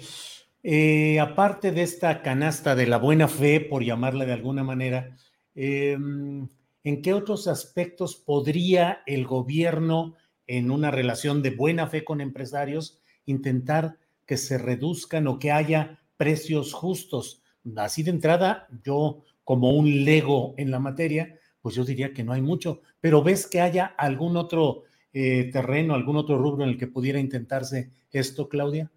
eh, 0.64 1.20
aparte 1.20 1.72
de 1.72 1.84
esta 1.84 2.22
canasta 2.22 2.74
de 2.74 2.88
la 2.88 2.98
buena 2.98 3.28
fe, 3.28 3.60
por 3.60 3.84
llamarla 3.84 4.26
de 4.26 4.34
alguna 4.34 4.64
manera, 4.64 5.10
em, 5.56 6.48
¿en 6.84 7.02
qué 7.02 7.14
otros 7.14 7.48
aspectos 7.48 8.16
podría 8.16 9.04
el 9.06 9.26
gobierno, 9.26 10.16
en 10.48 10.72
una 10.72 10.92
relación 10.92 11.42
de 11.42 11.52
buena 11.52 11.88
fe 11.88 12.04
con 12.04 12.22
empresarios, 12.22 13.00
intentar 13.26 13.98
que 14.26 14.38
se 14.38 14.58
reduzcan 14.58 15.28
o 15.28 15.40
que 15.40 15.52
haya 15.52 16.00
precios 16.18 16.74
justos? 16.74 17.42
Así 17.76 18.04
de 18.04 18.12
entrada, 18.12 18.68
yo 18.84 19.24
como 19.44 19.72
un 19.72 20.06
lego 20.06 20.54
en 20.58 20.72
la 20.72 20.80
materia, 20.80 21.38
pues 21.62 21.76
yo 21.76 21.86
diría 21.86 22.14
que 22.14 22.24
no 22.24 22.34
hay 22.34 22.42
mucho, 22.42 22.82
pero 23.00 23.24
ves 23.24 23.48
que 23.48 23.62
haya 23.62 23.86
algún 23.86 24.38
otro 24.38 24.84
eh, 25.14 25.50
terreno, 25.52 25.94
algún 25.94 26.18
otro 26.18 26.38
rubro 26.38 26.64
en 26.64 26.72
el 26.72 26.78
que 26.78 26.88
pudiera 26.88 27.20
intentarse 27.20 27.92
esto, 28.12 28.50
Claudia? 28.50 28.92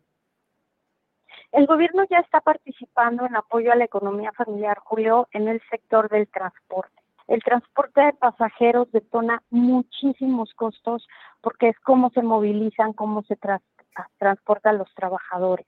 El 1.56 1.66
gobierno 1.66 2.04
ya 2.10 2.18
está 2.18 2.42
participando 2.42 3.24
en 3.24 3.34
apoyo 3.34 3.72
a 3.72 3.76
la 3.76 3.84
economía 3.86 4.30
familiar, 4.32 4.78
Julio, 4.84 5.26
en 5.32 5.48
el 5.48 5.62
sector 5.70 6.10
del 6.10 6.28
transporte. 6.28 6.92
El 7.28 7.42
transporte 7.42 8.02
de 8.02 8.12
pasajeros 8.12 8.92
detona 8.92 9.42
muchísimos 9.48 10.52
costos 10.52 11.08
porque 11.40 11.70
es 11.70 11.80
cómo 11.80 12.10
se 12.10 12.20
movilizan, 12.20 12.92
cómo 12.92 13.22
se 13.22 13.38
transportan 14.18 14.76
los 14.76 14.94
trabajadores. 14.94 15.66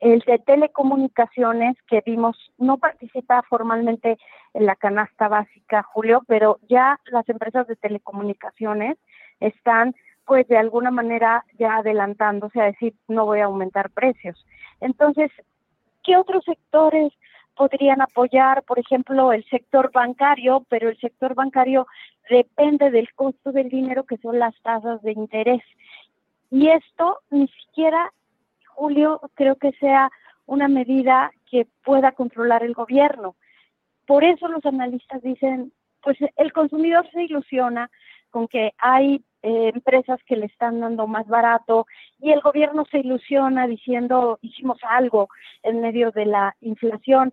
El 0.00 0.18
de 0.20 0.38
telecomunicaciones 0.38 1.78
que 1.86 2.02
vimos 2.04 2.36
no 2.58 2.76
participa 2.76 3.40
formalmente 3.48 4.18
en 4.52 4.66
la 4.66 4.76
canasta 4.76 5.28
básica, 5.28 5.82
Julio, 5.82 6.24
pero 6.26 6.58
ya 6.68 7.00
las 7.06 7.26
empresas 7.30 7.66
de 7.68 7.76
telecomunicaciones 7.76 8.98
están 9.40 9.94
pues 10.26 10.46
de 10.48 10.56
alguna 10.56 10.90
manera 10.90 11.44
ya 11.58 11.76
adelantándose 11.76 12.60
a 12.60 12.66
decir 12.66 12.94
no 13.08 13.26
voy 13.26 13.40
a 13.40 13.46
aumentar 13.46 13.90
precios. 13.90 14.44
Entonces, 14.80 15.30
¿qué 16.02 16.16
otros 16.16 16.44
sectores 16.44 17.12
podrían 17.56 18.00
apoyar? 18.00 18.62
Por 18.62 18.78
ejemplo, 18.78 19.32
el 19.32 19.44
sector 19.44 19.90
bancario, 19.92 20.64
pero 20.68 20.88
el 20.88 20.98
sector 20.98 21.34
bancario 21.34 21.86
depende 22.30 22.90
del 22.90 23.12
costo 23.14 23.52
del 23.52 23.68
dinero 23.68 24.04
que 24.04 24.18
son 24.18 24.38
las 24.38 24.54
tasas 24.62 25.02
de 25.02 25.12
interés. 25.12 25.62
Y 26.50 26.68
esto 26.68 27.18
ni 27.30 27.48
siquiera, 27.48 28.12
Julio, 28.68 29.20
creo 29.34 29.56
que 29.56 29.72
sea 29.72 30.10
una 30.46 30.68
medida 30.68 31.30
que 31.50 31.66
pueda 31.84 32.12
controlar 32.12 32.62
el 32.62 32.74
gobierno. 32.74 33.36
Por 34.06 34.24
eso 34.24 34.48
los 34.48 34.64
analistas 34.66 35.22
dicen, 35.22 35.72
pues 36.02 36.18
el 36.36 36.52
consumidor 36.52 37.08
se 37.12 37.22
ilusiona 37.22 37.90
con 38.30 38.48
que 38.48 38.72
hay 38.78 39.22
eh, 39.42 39.70
empresas 39.74 40.20
que 40.24 40.36
le 40.36 40.46
están 40.46 40.80
dando 40.80 41.06
más 41.06 41.26
barato 41.26 41.86
y 42.20 42.30
el 42.30 42.40
gobierno 42.40 42.84
se 42.90 43.00
ilusiona 43.00 43.66
diciendo 43.66 44.38
hicimos 44.42 44.78
algo 44.88 45.28
en 45.62 45.80
medio 45.80 46.10
de 46.10 46.26
la 46.26 46.56
inflación. 46.60 47.32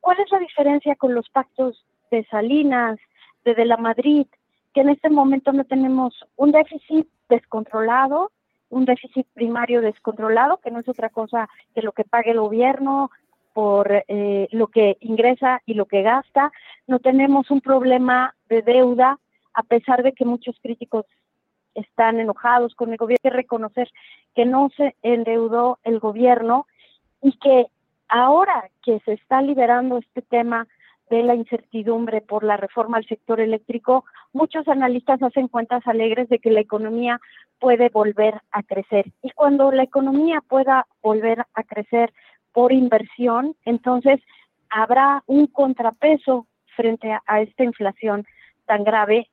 ¿Cuál 0.00 0.20
es 0.20 0.30
la 0.30 0.38
diferencia 0.38 0.94
con 0.96 1.14
los 1.14 1.28
pactos 1.30 1.84
de 2.10 2.24
Salinas, 2.26 2.98
de, 3.44 3.54
de 3.54 3.64
la 3.64 3.76
Madrid, 3.76 4.26
que 4.72 4.80
en 4.80 4.88
este 4.88 5.10
momento 5.10 5.52
no 5.52 5.64
tenemos 5.64 6.14
un 6.36 6.52
déficit 6.52 7.06
descontrolado, 7.28 8.30
un 8.70 8.84
déficit 8.84 9.26
primario 9.34 9.80
descontrolado, 9.80 10.58
que 10.58 10.70
no 10.70 10.80
es 10.80 10.88
otra 10.88 11.10
cosa 11.10 11.48
que 11.74 11.82
lo 11.82 11.92
que 11.92 12.04
pague 12.04 12.30
el 12.30 12.40
gobierno 12.40 13.10
por 13.52 14.04
eh, 14.08 14.48
lo 14.50 14.68
que 14.68 14.96
ingresa 15.00 15.60
y 15.66 15.74
lo 15.74 15.86
que 15.86 16.02
gasta. 16.02 16.52
No 16.86 16.98
tenemos 16.98 17.50
un 17.50 17.60
problema 17.60 18.34
de 18.48 18.62
deuda, 18.62 19.18
a 19.54 19.62
pesar 19.62 20.02
de 20.02 20.12
que 20.12 20.24
muchos 20.24 20.56
críticos 20.62 21.04
están 21.74 22.20
enojados 22.20 22.74
con 22.74 22.90
el 22.92 22.96
gobierno, 22.96 23.20
hay 23.24 23.30
que 23.30 23.36
reconocer 23.36 23.90
que 24.34 24.44
no 24.44 24.70
se 24.76 24.96
endeudó 25.02 25.78
el 25.84 25.98
gobierno 25.98 26.66
y 27.20 27.32
que 27.38 27.66
ahora 28.08 28.70
que 28.82 29.00
se 29.00 29.14
está 29.14 29.40
liberando 29.42 29.98
este 29.98 30.22
tema 30.22 30.66
de 31.10 31.22
la 31.22 31.34
incertidumbre 31.34 32.22
por 32.22 32.42
la 32.42 32.56
reforma 32.56 32.96
al 32.96 33.06
sector 33.06 33.40
eléctrico, 33.40 34.04
muchos 34.32 34.66
analistas 34.66 35.22
hacen 35.22 35.48
cuentas 35.48 35.86
alegres 35.86 36.28
de 36.30 36.38
que 36.38 36.50
la 36.50 36.60
economía 36.60 37.20
puede 37.58 37.90
volver 37.90 38.40
a 38.50 38.62
crecer. 38.62 39.12
Y 39.22 39.30
cuando 39.32 39.70
la 39.72 39.82
economía 39.82 40.40
pueda 40.48 40.86
volver 41.02 41.44
a 41.52 41.62
crecer 41.64 42.12
por 42.52 42.72
inversión, 42.72 43.54
entonces 43.64 44.20
habrá 44.70 45.22
un 45.26 45.48
contrapeso 45.48 46.46
frente 46.76 47.12
a, 47.12 47.22
a 47.26 47.42
esta 47.42 47.64
inflación 47.64 48.24
tan 48.64 48.84
grave 48.84 49.28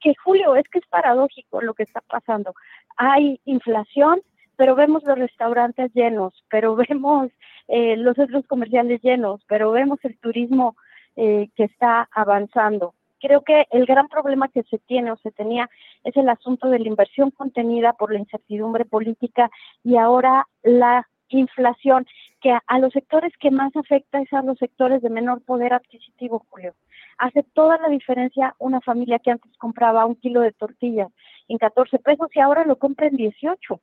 que, 0.00 0.14
Julio, 0.24 0.56
es 0.56 0.64
que 0.68 0.78
es 0.78 0.86
paradójico 0.86 1.60
lo 1.60 1.74
que 1.74 1.82
está 1.82 2.00
pasando. 2.00 2.54
Hay 2.96 3.40
inflación, 3.44 4.20
pero 4.56 4.74
vemos 4.74 5.04
los 5.04 5.18
restaurantes 5.18 5.92
llenos, 5.94 6.32
pero 6.50 6.76
vemos 6.88 7.30
eh, 7.68 7.96
los 7.96 8.16
centros 8.16 8.46
comerciales 8.46 9.00
llenos, 9.02 9.40
pero 9.48 9.70
vemos 9.72 9.98
el 10.02 10.18
turismo 10.18 10.76
eh, 11.16 11.48
que 11.56 11.64
está 11.64 12.08
avanzando. 12.12 12.94
Creo 13.20 13.42
que 13.42 13.66
el 13.70 13.84
gran 13.84 14.08
problema 14.08 14.48
que 14.48 14.62
se 14.62 14.78
tiene 14.78 15.10
o 15.10 15.16
se 15.16 15.32
tenía 15.32 15.68
es 16.04 16.16
el 16.16 16.28
asunto 16.28 16.68
de 16.70 16.78
la 16.78 16.88
inversión 16.88 17.32
contenida 17.32 17.92
por 17.92 18.12
la 18.12 18.20
incertidumbre 18.20 18.84
política 18.84 19.50
y 19.82 19.96
ahora 19.96 20.46
la 20.62 21.08
inflación, 21.28 22.06
que 22.40 22.56
a, 22.66 22.78
los 22.78 22.92
sectores 22.92 23.32
que 23.38 23.50
más 23.50 23.74
afecta 23.76 24.20
es 24.20 24.32
a 24.32 24.42
los 24.42 24.58
sectores 24.58 25.02
de 25.02 25.10
menor 25.10 25.42
poder 25.42 25.74
adquisitivo, 25.74 26.44
Julio. 26.48 26.74
Hace 27.18 27.42
toda 27.52 27.78
la 27.78 27.88
diferencia 27.88 28.54
una 28.58 28.80
familia 28.80 29.18
que 29.18 29.32
antes 29.32 29.50
compraba 29.58 30.06
un 30.06 30.16
kilo 30.16 30.40
de 30.40 30.52
tortillas 30.52 31.08
en 31.48 31.58
14 31.58 31.98
pesos 31.98 32.28
y 32.34 32.40
ahora 32.40 32.64
lo 32.64 32.78
compra 32.78 33.08
en 33.08 33.16
18. 33.16 33.80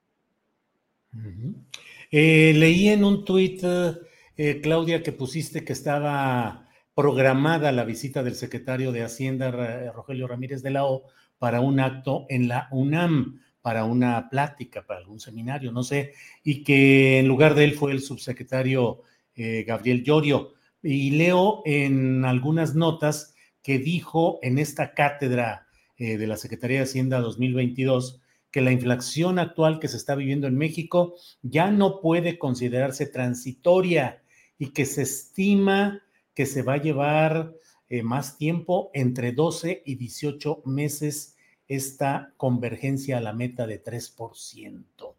Eh, 2.12 2.54
leí 2.56 2.90
en 2.90 3.04
un 3.04 3.26
tuit, 3.26 3.62
eh, 3.64 4.62
Claudia, 4.62 5.04
que 5.04 5.12
pusiste 5.12 5.64
que 5.64 5.74
estaba 5.74 6.68
programada 6.94 7.72
la 7.72 7.84
visita 7.84 8.24
del 8.24 8.36
secretario 8.36 8.92
de 8.92 9.04
Hacienda, 9.04 9.52
Rogelio 9.92 10.28
Ramírez 10.28 10.64
de 10.64 10.72
la 10.72 10.86
O, 10.86 11.04
para 11.38 11.60
un 11.60 11.80
acto 11.80 12.26
en 12.30 12.48
la 12.48 12.68
UNAM 12.72 13.42
para 13.66 13.84
una 13.84 14.30
plática, 14.30 14.86
para 14.86 15.00
algún 15.00 15.20
seminario, 15.20 15.72
no 15.72 15.82
sé, 15.82 16.14
y 16.44 16.64
que 16.64 17.18
en 17.18 17.28
lugar 17.28 17.56
de 17.56 17.64
él 17.64 17.74
fue 17.74 17.94
el 17.94 18.00
subsecretario 18.00 19.02
eh, 19.36 19.64
Gabriel 19.66 20.04
Llorio. 20.04 20.54
Y 20.88 21.10
leo 21.12 21.64
en 21.66 22.26
algunas 22.26 22.76
notas 22.76 23.34
que 23.64 23.80
dijo 23.80 24.38
en 24.44 24.60
esta 24.60 24.94
cátedra 24.94 25.68
eh, 25.98 26.18
de 26.18 26.28
la 26.28 26.38
Secretaría 26.38 26.78
de 26.78 26.84
Hacienda 26.84 27.20
2022 27.22 28.22
que 28.52 28.62
la 28.62 28.72
inflación 28.72 29.40
actual 29.40 29.80
que 29.80 29.88
se 29.88 29.98
está 29.98 30.14
viviendo 30.14 30.46
en 30.46 30.56
México 30.56 31.16
ya 31.42 31.72
no 31.72 32.02
puede 32.02 32.38
considerarse 32.38 33.08
transitoria 33.08 34.22
y 34.60 34.68
que 34.68 34.86
se 34.86 35.02
estima 35.02 36.04
que 36.36 36.46
se 36.46 36.62
va 36.62 36.74
a 36.74 36.82
llevar 36.82 37.56
eh, 37.90 38.04
más 38.04 38.38
tiempo, 38.38 38.92
entre 38.94 39.32
12 39.32 39.82
y 39.86 39.96
18 39.96 40.62
meses, 40.66 41.36
esta 41.68 42.34
convergencia 42.38 43.18
a 43.18 43.22
la 43.22 43.34
meta 43.34 43.66
de 43.66 43.84
3%. 43.84 45.16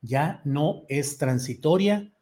Ya 0.00 0.40
no 0.44 0.82
es 0.88 1.18
transitoria 1.18 2.12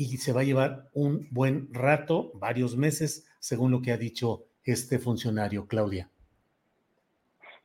y 0.00 0.16
se 0.16 0.32
va 0.32 0.40
a 0.40 0.44
llevar 0.44 0.88
un 0.94 1.28
buen 1.30 1.68
rato, 1.74 2.32
varios 2.34 2.74
meses, 2.74 3.28
según 3.38 3.70
lo 3.70 3.82
que 3.82 3.92
ha 3.92 3.98
dicho 3.98 4.46
este 4.64 4.98
funcionario, 4.98 5.66
Claudia. 5.66 6.08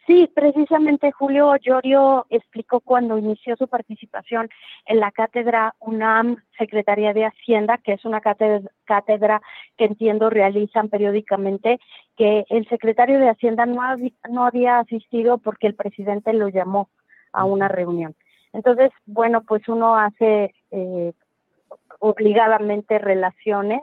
Sí, 0.05 0.29
precisamente 0.35 1.13
Julio 1.13 1.55
Llorio 1.55 2.27
explicó 2.29 2.81
cuando 2.81 3.17
inició 3.17 3.55
su 3.55 3.69
participación 3.69 4.49
en 4.85 4.99
la 4.99 5.11
cátedra 5.11 5.75
UNAM 5.79 6.35
Secretaría 6.59 7.13
de 7.13 7.25
Hacienda, 7.25 7.77
que 7.77 7.93
es 7.93 8.03
una 8.03 8.19
cátedra, 8.19 9.41
que 9.77 9.85
entiendo 9.85 10.29
realizan 10.29 10.89
periódicamente, 10.89 11.79
que 12.17 12.43
el 12.49 12.67
secretario 12.67 13.17
de 13.17 13.29
Hacienda 13.29 13.65
no, 13.65 13.81
no 14.29 14.45
había 14.45 14.79
asistido 14.79 15.37
porque 15.37 15.67
el 15.67 15.75
presidente 15.75 16.33
lo 16.33 16.49
llamó 16.49 16.89
a 17.31 17.45
una 17.45 17.69
reunión. 17.69 18.13
Entonces, 18.51 18.91
bueno, 19.05 19.41
pues 19.41 19.67
uno 19.67 19.95
hace 19.95 20.53
eh, 20.69 21.13
obligadamente 21.99 22.99
relaciones. 22.99 23.81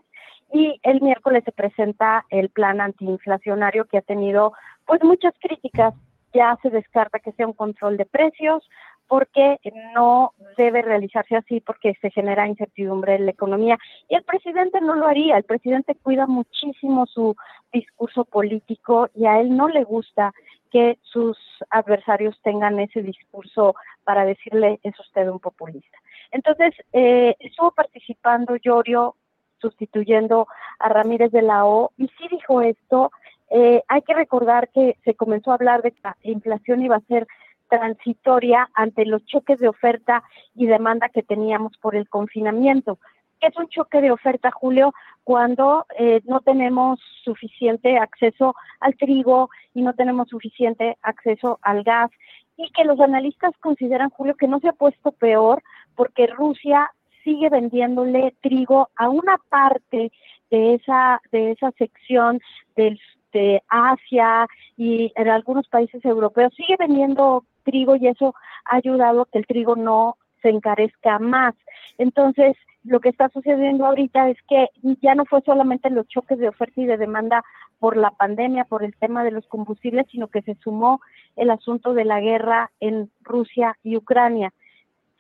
Y 0.52 0.78
el 0.82 1.00
miércoles 1.00 1.44
se 1.44 1.52
presenta 1.52 2.26
el 2.28 2.50
plan 2.50 2.80
antiinflacionario 2.80 3.86
que 3.86 3.98
ha 3.98 4.02
tenido 4.02 4.52
pues 4.86 5.02
muchas 5.02 5.34
críticas. 5.40 5.94
Ya 6.34 6.58
se 6.62 6.70
descarta 6.70 7.18
que 7.18 7.32
sea 7.32 7.46
un 7.46 7.52
control 7.52 7.96
de 7.96 8.06
precios 8.06 8.68
porque 9.12 9.58
no 9.94 10.32
debe 10.56 10.80
realizarse 10.80 11.36
así 11.36 11.60
porque 11.60 11.94
se 12.00 12.10
genera 12.10 12.48
incertidumbre 12.48 13.16
en 13.16 13.26
la 13.26 13.32
economía. 13.32 13.78
Y 14.08 14.14
el 14.14 14.22
presidente 14.22 14.80
no 14.80 14.94
lo 14.94 15.06
haría, 15.06 15.36
el 15.36 15.44
presidente 15.44 15.94
cuida 16.02 16.26
muchísimo 16.26 17.04
su 17.06 17.36
discurso 17.72 18.24
político 18.24 19.10
y 19.14 19.26
a 19.26 19.38
él 19.38 19.54
no 19.54 19.68
le 19.68 19.84
gusta 19.84 20.32
que 20.72 20.98
sus 21.02 21.38
adversarios 21.68 22.40
tengan 22.42 22.80
ese 22.80 23.02
discurso 23.02 23.76
para 24.04 24.24
decirle 24.24 24.80
es 24.82 24.98
usted 24.98 25.28
un 25.28 25.38
populista. 25.38 25.98
Entonces, 26.30 26.74
eh, 26.94 27.36
estuvo 27.38 27.70
participando 27.72 28.56
Llorio 28.56 29.14
sustituyendo 29.58 30.48
a 30.78 30.88
Ramírez 30.88 31.30
de 31.30 31.42
la 31.42 31.66
O 31.66 31.92
y 31.98 32.08
sí 32.08 32.26
dijo 32.30 32.62
esto, 32.62 33.12
eh, 33.50 33.82
hay 33.86 34.00
que 34.00 34.14
recordar 34.14 34.70
que 34.70 34.96
se 35.04 35.14
comenzó 35.14 35.50
a 35.50 35.54
hablar 35.54 35.82
de 35.82 35.92
que 35.92 36.00
la 36.02 36.16
inflación 36.22 36.82
iba 36.82 36.96
a 36.96 37.00
ser 37.00 37.26
transitoria 37.68 38.68
ante 38.74 39.04
los 39.04 39.24
choques 39.26 39.58
de 39.58 39.68
oferta 39.68 40.22
y 40.54 40.66
demanda 40.66 41.10
que 41.10 41.22
teníamos 41.22 41.76
por 41.78 41.96
el 41.96 42.08
confinamiento. 42.08 42.98
¿Qué 43.42 43.48
es 43.48 43.56
un 43.56 43.66
choque 43.70 44.00
de 44.00 44.12
oferta, 44.12 44.52
Julio? 44.52 44.94
Cuando 45.24 45.84
eh, 45.98 46.20
no 46.26 46.42
tenemos 46.42 47.00
suficiente 47.24 47.98
acceso 47.98 48.54
al 48.78 48.94
trigo 48.96 49.50
y 49.74 49.82
no 49.82 49.94
tenemos 49.94 50.28
suficiente 50.28 50.96
acceso 51.02 51.58
al 51.62 51.82
gas 51.82 52.12
y 52.56 52.70
que 52.70 52.84
los 52.84 53.00
analistas 53.00 53.50
consideran, 53.58 54.10
Julio, 54.10 54.36
que 54.36 54.46
no 54.46 54.60
se 54.60 54.68
ha 54.68 54.72
puesto 54.72 55.10
peor 55.10 55.60
porque 55.96 56.28
Rusia 56.28 56.92
sigue 57.24 57.48
vendiéndole 57.48 58.32
trigo 58.42 58.90
a 58.94 59.08
una 59.08 59.36
parte 59.48 60.12
de 60.52 60.74
esa 60.74 61.20
de 61.32 61.50
esa 61.50 61.72
sección 61.72 62.40
del 62.76 63.00
de 63.32 63.60
Asia 63.66 64.46
y 64.76 65.12
en 65.16 65.28
algunos 65.28 65.66
países 65.66 66.04
europeos 66.04 66.54
sigue 66.54 66.76
vendiendo 66.78 67.44
trigo 67.64 67.96
y 67.96 68.06
eso 68.06 68.36
ha 68.66 68.76
ayudado 68.76 69.22
a 69.22 69.26
que 69.26 69.38
el 69.38 69.48
trigo 69.48 69.74
no 69.74 70.16
se 70.42 70.50
encarezca 70.50 71.18
más. 71.18 71.56
Entonces, 71.98 72.56
lo 72.84 73.00
que 73.00 73.10
está 73.10 73.28
sucediendo 73.28 73.86
ahorita 73.86 74.28
es 74.28 74.38
que 74.48 74.68
ya 75.00 75.14
no 75.14 75.24
fue 75.24 75.40
solamente 75.42 75.90
los 75.90 76.08
choques 76.08 76.38
de 76.38 76.48
oferta 76.48 76.80
y 76.80 76.86
de 76.86 76.96
demanda 76.96 77.44
por 77.78 77.96
la 77.96 78.10
pandemia, 78.10 78.64
por 78.64 78.82
el 78.82 78.94
tema 78.96 79.24
de 79.24 79.30
los 79.30 79.46
combustibles, 79.46 80.06
sino 80.10 80.28
que 80.28 80.42
se 80.42 80.56
sumó 80.56 81.00
el 81.36 81.50
asunto 81.50 81.94
de 81.94 82.04
la 82.04 82.20
guerra 82.20 82.70
en 82.80 83.10
Rusia 83.22 83.76
y 83.82 83.96
Ucrania 83.96 84.52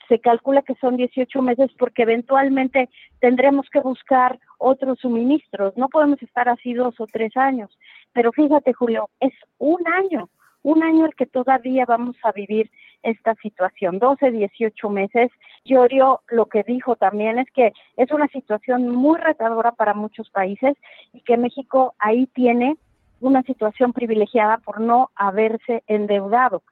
se 0.08 0.18
calcula 0.18 0.60
que 0.60 0.74
son 0.74 0.96
18 0.96 1.40
meses 1.40 1.70
porque 1.78 2.02
eventualmente 2.02 2.90
tendremos 3.20 3.66
que 3.70 3.80
buscar 3.80 4.38
otros 4.58 4.98
suministros. 4.98 5.74
No 5.76 5.88
podemos 5.88 6.22
estar 6.22 6.50
así 6.50 6.74
dos 6.74 7.00
o 7.00 7.06
tres 7.06 7.34
años. 7.36 7.70
Pero 8.12 8.30
fíjate, 8.30 8.74
Julio, 8.74 9.08
es 9.20 9.32
un 9.56 9.80
año, 9.88 10.28
un 10.62 10.82
año 10.82 11.06
el 11.06 11.14
que 11.14 11.24
todavía 11.24 11.86
vamos 11.86 12.16
a 12.24 12.32
vivir 12.32 12.70
esta 13.02 13.34
situación, 13.36 13.98
12, 13.98 14.30
18 14.30 14.90
meses. 14.90 15.30
Llorio 15.64 16.20
lo 16.28 16.46
que 16.46 16.62
dijo 16.62 16.96
también 16.96 17.38
es 17.38 17.50
que 17.52 17.72
es 17.96 18.10
una 18.10 18.28
situación 18.28 18.88
muy 18.88 19.18
retadora 19.18 19.72
para 19.72 19.94
muchos 19.94 20.30
países 20.30 20.76
y 21.12 21.20
que 21.20 21.36
México 21.36 21.94
ahí 21.98 22.26
tiene 22.26 22.76
una 23.20 23.42
situación 23.42 23.92
privilegiada 23.92 24.58
por 24.58 24.80
no 24.80 25.10
haberse 25.14 25.82
endeudado. 25.86 26.62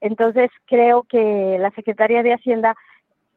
Entonces, 0.00 0.50
creo 0.66 1.04
que 1.04 1.56
la 1.58 1.70
Secretaría 1.70 2.22
de 2.22 2.34
Hacienda 2.34 2.76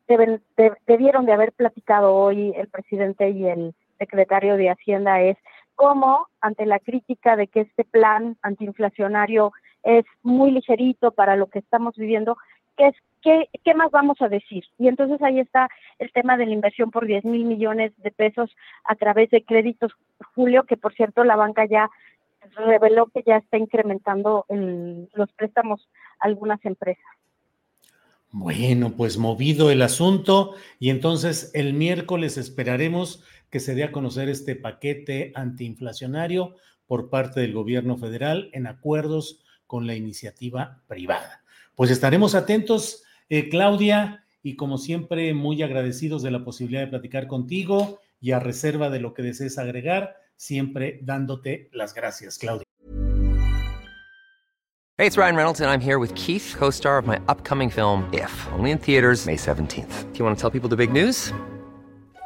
deben, 0.08 0.42
debieron 0.86 1.26
de 1.26 1.34
haber 1.34 1.52
platicado 1.54 2.14
hoy 2.14 2.54
el 2.56 2.68
presidente 2.68 3.30
y 3.30 3.46
el 3.46 3.76
secretario 4.00 4.58
de 4.58 4.70
Hacienda 4.70 5.22
es 5.22 5.38
cómo, 5.76 6.28
ante 6.42 6.66
la 6.66 6.80
crítica 6.80 7.36
de 7.36 7.48
que 7.48 7.62
este 7.62 7.84
plan 7.84 8.38
antiinflacionario 8.42 9.54
es 9.88 10.06
muy 10.22 10.52
ligerito 10.52 11.12
para 11.12 11.38
lo 11.38 11.48
que 11.48 11.60
estamos 11.60 11.96
viviendo, 11.96 12.38
¿qué, 12.76 12.88
es, 12.88 12.96
qué, 13.22 13.50
qué 13.64 13.74
más 13.74 13.90
vamos 13.90 14.22
a 14.22 14.28
decir? 14.28 14.66
Y 14.78 14.90
entonces 14.90 15.22
ahí 15.22 15.40
está 15.40 15.70
el 15.98 16.12
tema 16.12 16.36
de 16.36 16.46
la 16.46 16.52
inversión 16.52 16.92
por 16.92 17.08
10 17.08 17.24
mil 17.24 17.46
millones 17.46 17.94
de 17.98 18.12
pesos 18.12 18.54
a 18.84 18.96
través 18.96 19.30
de 19.30 19.44
créditos, 19.44 19.94
Julio, 20.36 20.64
que 20.64 20.76
por 20.76 20.94
cierto 20.94 21.24
la 21.24 21.38
banca 21.38 21.66
ya 21.66 21.90
reveló 22.58 23.08
que 23.08 23.24
ya 23.26 23.38
está 23.38 23.58
incrementando 23.58 24.46
los 24.50 25.32
préstamos 25.34 25.88
a 26.20 26.28
algunas 26.28 26.64
empresas. 26.66 27.06
Bueno, 28.32 28.92
pues 28.92 29.18
movido 29.18 29.72
el 29.72 29.82
asunto 29.82 30.54
y 30.80 30.90
entonces 30.90 31.50
el 31.54 31.74
miércoles 31.74 32.38
esperaremos 32.38 33.24
que 33.50 33.62
se 33.62 33.74
dé 33.74 33.86
a 33.86 33.94
conocer 33.94 34.28
este 34.28 34.58
paquete 34.58 35.32
antiinflacionario 35.34 36.56
por 36.88 37.10
parte 37.10 37.40
del 37.40 37.54
gobierno 37.54 37.96
federal 37.98 38.50
en 38.52 38.68
acuerdos 38.68 39.46
con 39.68 39.86
la 39.86 39.96
iniciativa 39.96 40.82
privada. 40.88 41.44
Pues 41.76 41.92
estaremos 41.92 42.34
atentos, 42.34 43.04
eh, 43.30 43.50
Claudia, 43.50 44.26
y 44.42 44.56
como 44.56 44.78
siempre 44.78 45.34
muy 45.34 45.62
agradecidos 45.62 46.24
de 46.24 46.32
la 46.32 46.44
posibilidad 46.44 46.82
de 46.82 46.88
platicar 46.88 47.28
contigo 47.28 48.00
y 48.22 48.32
a 48.32 48.40
reserva 48.40 48.90
de 48.90 49.00
lo 49.00 49.14
que 49.14 49.22
desees 49.22 49.58
agregar, 49.58 50.16
siempre 50.36 51.00
dándote 51.04 51.70
las 51.74 51.94
gracias, 51.94 52.38
Claudia. 52.38 52.64
Hey, 55.00 55.06
it's 55.06 55.16
Ryan 55.16 55.36
Reynolds 55.36 55.62
and 55.62 55.70
I'm 55.70 55.80
here 55.80 56.00
with 56.00 56.16
Keith, 56.16 56.56
co-star 56.58 56.98
of 56.98 57.06
my 57.06 57.20
upcoming 57.28 57.70
film 57.70 58.10
If, 58.12 58.32
only 58.54 58.72
in 58.72 58.80
theaters 58.80 59.28
May 59.28 59.36
17th. 59.36 60.12
Do 60.12 60.18
you 60.18 60.26
want 60.26 60.36
to 60.36 60.42
tell 60.42 60.50
people 60.50 60.70
the 60.70 60.76
big 60.76 60.92
news? 60.92 61.32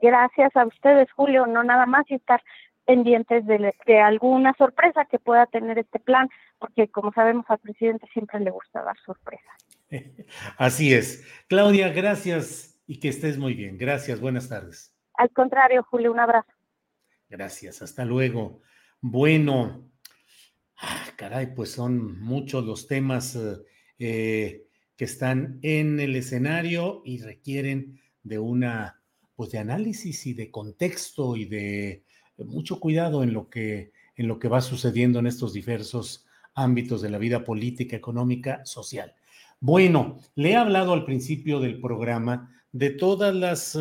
Gracias 0.00 0.54
a 0.56 0.66
ustedes, 0.66 1.10
Julio, 1.12 1.46
no 1.46 1.62
nada 1.64 1.86
más 1.86 2.04
y 2.10 2.14
estar 2.14 2.42
pendientes 2.84 3.46
de, 3.46 3.74
de, 3.86 4.00
alguna 4.00 4.54
sorpresa 4.56 5.04
que 5.10 5.18
pueda 5.18 5.46
tener 5.46 5.78
este 5.78 5.98
plan, 5.98 6.28
porque 6.58 6.88
como 6.88 7.12
sabemos 7.12 7.44
al 7.48 7.58
presidente 7.58 8.06
siempre 8.12 8.40
le 8.40 8.50
gusta 8.50 8.82
dar 8.82 8.96
sorpresas. 9.04 9.54
Así 10.58 10.94
es. 10.94 11.26
Claudia, 11.48 11.90
gracias 11.90 12.80
y 12.86 13.00
que 13.00 13.08
estés 13.08 13.38
muy 13.38 13.54
bien. 13.54 13.76
Gracias, 13.76 14.20
buenas 14.20 14.48
tardes. 14.48 14.94
Al 15.14 15.30
contrario, 15.30 15.82
Julio, 15.82 16.12
un 16.12 16.20
abrazo. 16.20 16.50
Gracias, 17.28 17.82
hasta 17.82 18.06
luego. 18.06 18.62
Bueno, 19.00 19.88
Ah, 20.80 21.06
caray, 21.16 21.54
pues 21.54 21.72
son 21.72 22.20
muchos 22.20 22.64
los 22.64 22.86
temas 22.86 23.36
eh, 23.98 24.66
que 24.96 25.04
están 25.04 25.58
en 25.62 25.98
el 25.98 26.14
escenario 26.14 27.02
y 27.04 27.18
requieren 27.18 28.00
de 28.22 28.38
una, 28.38 28.97
pues 29.38 29.52
de 29.52 29.58
análisis 29.58 30.26
y 30.26 30.34
de 30.34 30.50
contexto 30.50 31.36
y 31.36 31.44
de 31.44 32.02
mucho 32.38 32.80
cuidado 32.80 33.22
en 33.22 33.32
lo 33.32 33.48
que, 33.48 33.92
en 34.16 34.26
lo 34.26 34.40
que 34.40 34.48
va 34.48 34.60
sucediendo 34.60 35.20
en 35.20 35.28
estos 35.28 35.52
diversos 35.52 36.26
ámbitos 36.54 37.02
de 37.02 37.10
la 37.10 37.18
vida 37.18 37.44
política, 37.44 37.94
económica, 37.94 38.64
social. 38.64 39.14
Bueno, 39.60 40.18
le 40.34 40.50
he 40.50 40.56
hablado 40.56 40.92
al 40.92 41.04
principio 41.04 41.60
del 41.60 41.80
programa 41.80 42.52
de 42.72 42.90
todas 42.90 43.32
las 43.32 43.78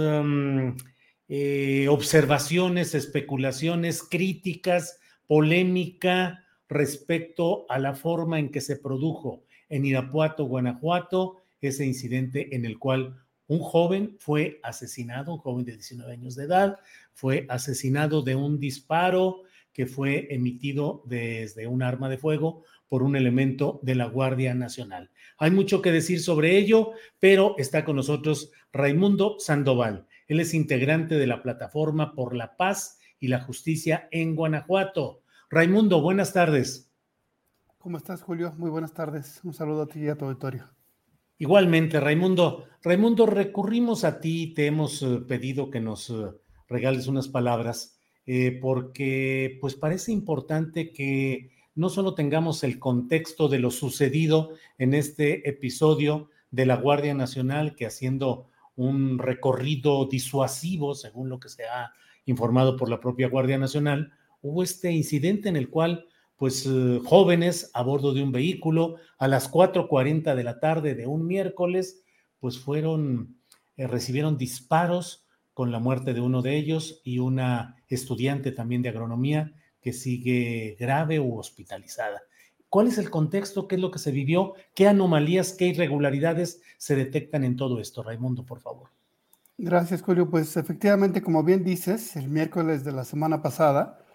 eh, 1.28 1.88
observaciones, 1.90 2.94
especulaciones, 2.94 4.04
críticas, 4.04 5.00
polémica 5.26 6.46
respecto 6.70 7.66
a 7.68 7.80
la 7.80 7.96
forma 7.96 8.38
en 8.38 8.52
que 8.52 8.62
se 8.62 8.76
produjo 8.76 9.42
en 9.70 9.86
Irapuato, 9.88 10.46
Guanajuato, 10.46 11.38
ese 11.62 11.84
incidente 11.84 12.56
en 12.56 12.64
el 12.64 12.78
cual 12.78 13.16
un 13.48 13.60
joven 13.60 14.16
fue 14.20 14.60
asesinado, 14.64 15.34
un 15.34 15.40
joven 15.40 15.66
de 15.66 15.74
19 15.74 16.12
años 16.12 16.36
de 16.36 16.46
edad, 16.46 16.80
fue 17.14 17.46
asesinado 17.50 18.22
de 18.22 18.36
un 18.36 18.60
disparo 18.60 19.44
que 19.74 19.86
fue 19.86 20.28
emitido 20.34 21.04
desde 21.06 21.68
un 21.68 21.84
arma 21.84 22.10
de 22.10 22.18
fuego 22.18 22.64
por 22.90 23.04
un 23.04 23.16
elemento 23.16 23.80
de 23.84 23.96
la 23.96 24.06
Guardia 24.06 24.54
Nacional. 24.54 25.12
Hay 25.38 25.52
mucho 25.52 25.82
que 25.82 25.92
decir 25.92 26.20
sobre 26.20 26.58
ello, 26.58 26.92
pero 27.20 27.56
está 27.58 27.86
con 27.86 27.96
nosotros 27.96 28.52
Raimundo 28.72 29.38
Sandoval. 29.40 30.08
Él 30.28 30.40
es 30.40 30.54
integrante 30.54 31.16
de 31.16 31.28
la 31.28 31.42
plataforma 31.42 32.14
por 32.14 32.36
la 32.36 32.58
paz 32.58 33.00
y 33.20 33.28
la 33.28 33.42
justicia 33.42 34.08
en 34.12 34.36
Guanajuato. 34.36 35.22
Raimundo, 35.50 36.02
buenas 36.02 36.34
tardes. 36.34 36.92
¿Cómo 37.78 37.98
estás, 37.98 38.22
Julio? 38.22 38.54
Muy 38.58 38.70
buenas 38.70 38.94
tardes. 38.94 39.40
Un 39.44 39.54
saludo 39.54 39.84
a 39.84 39.88
ti 39.88 40.00
y 40.00 40.08
a 40.10 40.16
tu 40.16 40.26
auditorio. 40.26 40.77
Igualmente, 41.40 42.00
Raimundo. 42.00 42.66
Raimundo, 42.82 43.26
recurrimos 43.26 44.04
a 44.04 44.20
ti, 44.20 44.54
te 44.56 44.66
hemos 44.66 45.02
eh, 45.04 45.20
pedido 45.28 45.70
que 45.70 45.80
nos 45.80 46.10
eh, 46.10 46.14
regales 46.68 47.08
unas 47.08 47.28
palabras, 47.28 48.00
eh, 48.26 48.58
porque 48.60 49.58
pues 49.62 49.76
parece 49.76 50.12
importante 50.12 50.92
que 50.92 51.52
no 51.76 51.90
solo 51.90 52.16
tengamos 52.16 52.64
el 52.64 52.80
contexto 52.80 53.50
de 53.50 53.60
lo 53.60 53.70
sucedido 53.70 54.52
en 54.80 54.96
este 54.96 55.48
episodio 55.48 56.30
de 56.50 56.66
la 56.66 56.76
Guardia 56.76 57.14
Nacional, 57.14 57.76
que 57.76 57.86
haciendo 57.86 58.50
un 58.76 59.20
recorrido 59.20 60.06
disuasivo, 60.06 60.96
según 60.96 61.30
lo 61.30 61.40
que 61.40 61.50
se 61.50 61.66
ha 61.66 61.92
informado 62.26 62.78
por 62.78 62.90
la 62.90 63.00
propia 63.00 63.28
Guardia 63.28 63.60
Nacional, 63.60 64.12
hubo 64.42 64.64
este 64.64 64.92
incidente 64.92 65.50
en 65.50 65.56
el 65.56 65.70
cual, 65.70 66.08
pues, 66.38 66.66
eh, 66.66 67.02
jóvenes 67.04 67.72
a 67.74 67.82
bordo 67.82 68.14
de 68.14 68.24
un 68.24 68.32
vehículo 68.32 68.96
a 69.18 69.28
las 69.28 69.52
4.40 69.52 70.36
de 70.36 70.44
la 70.44 70.60
tarde 70.60 70.96
de 70.96 71.08
un 71.08 71.26
miércoles, 71.26 72.04
pues 72.40 72.60
fueron, 72.60 73.38
eh, 73.76 73.88
recibieron 73.88 74.38
disparos 74.38 75.26
con 75.54 75.72
la 75.72 75.80
muerte 75.80 76.14
de 76.14 76.22
uno 76.22 76.44
de 76.44 76.56
ellos 76.56 77.02
y 77.04 77.20
una 77.20 77.76
estudiante 77.88 78.52
también 78.52 78.84
de 78.84 78.90
agronomía 78.90 79.54
que 79.82 79.92
sigue 79.92 80.78
grave 80.80 81.20
u 81.20 81.38
hospitalizada. 81.38 82.22
¿Cuál 82.70 82.88
es 82.88 82.98
el 82.98 83.10
contexto? 83.10 83.68
¿Qué 83.68 83.76
es 83.76 83.82
lo 83.82 83.90
que 83.90 84.00
se 84.00 84.12
vivió? 84.12 84.54
¿Qué 84.76 84.88
anomalías, 84.88 85.54
qué 85.54 85.68
irregularidades 85.68 86.62
se 86.78 86.96
detectan 86.96 87.44
en 87.44 87.56
todo 87.56 87.80
esto? 87.80 88.04
Raimundo, 88.04 88.46
por 88.46 88.60
favor. 88.60 88.90
Gracias, 89.58 90.04
Julio. 90.04 90.30
Pues 90.30 90.56
efectivamente, 90.58 91.22
como 91.22 91.44
bien 91.44 91.64
dices, 91.64 92.16
el 92.16 92.28
miércoles 92.28 92.84
de 92.84 92.92
la 92.92 93.06
semana 93.06 93.42
pasada, 93.42 94.06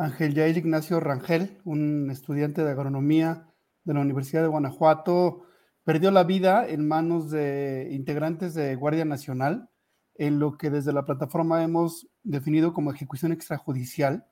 Ángel 0.00 0.34
Jair 0.34 0.56
Ignacio 0.56 0.98
Rangel, 0.98 1.60
un 1.64 2.10
estudiante 2.10 2.64
de 2.64 2.70
agronomía 2.70 3.46
de 3.84 3.94
la 3.94 4.00
Universidad 4.00 4.42
de 4.42 4.48
Guanajuato, 4.48 5.42
perdió 5.84 6.10
la 6.10 6.24
vida 6.24 6.66
en 6.66 6.88
manos 6.88 7.30
de 7.30 7.88
integrantes 7.92 8.54
de 8.54 8.74
Guardia 8.76 9.04
Nacional, 9.04 9.68
en 10.14 10.38
lo 10.38 10.56
que 10.56 10.70
desde 10.70 10.92
la 10.92 11.04
plataforma 11.04 11.62
hemos 11.62 12.08
definido 12.22 12.72
como 12.72 12.90
ejecución 12.90 13.32
extrajudicial 13.32 14.26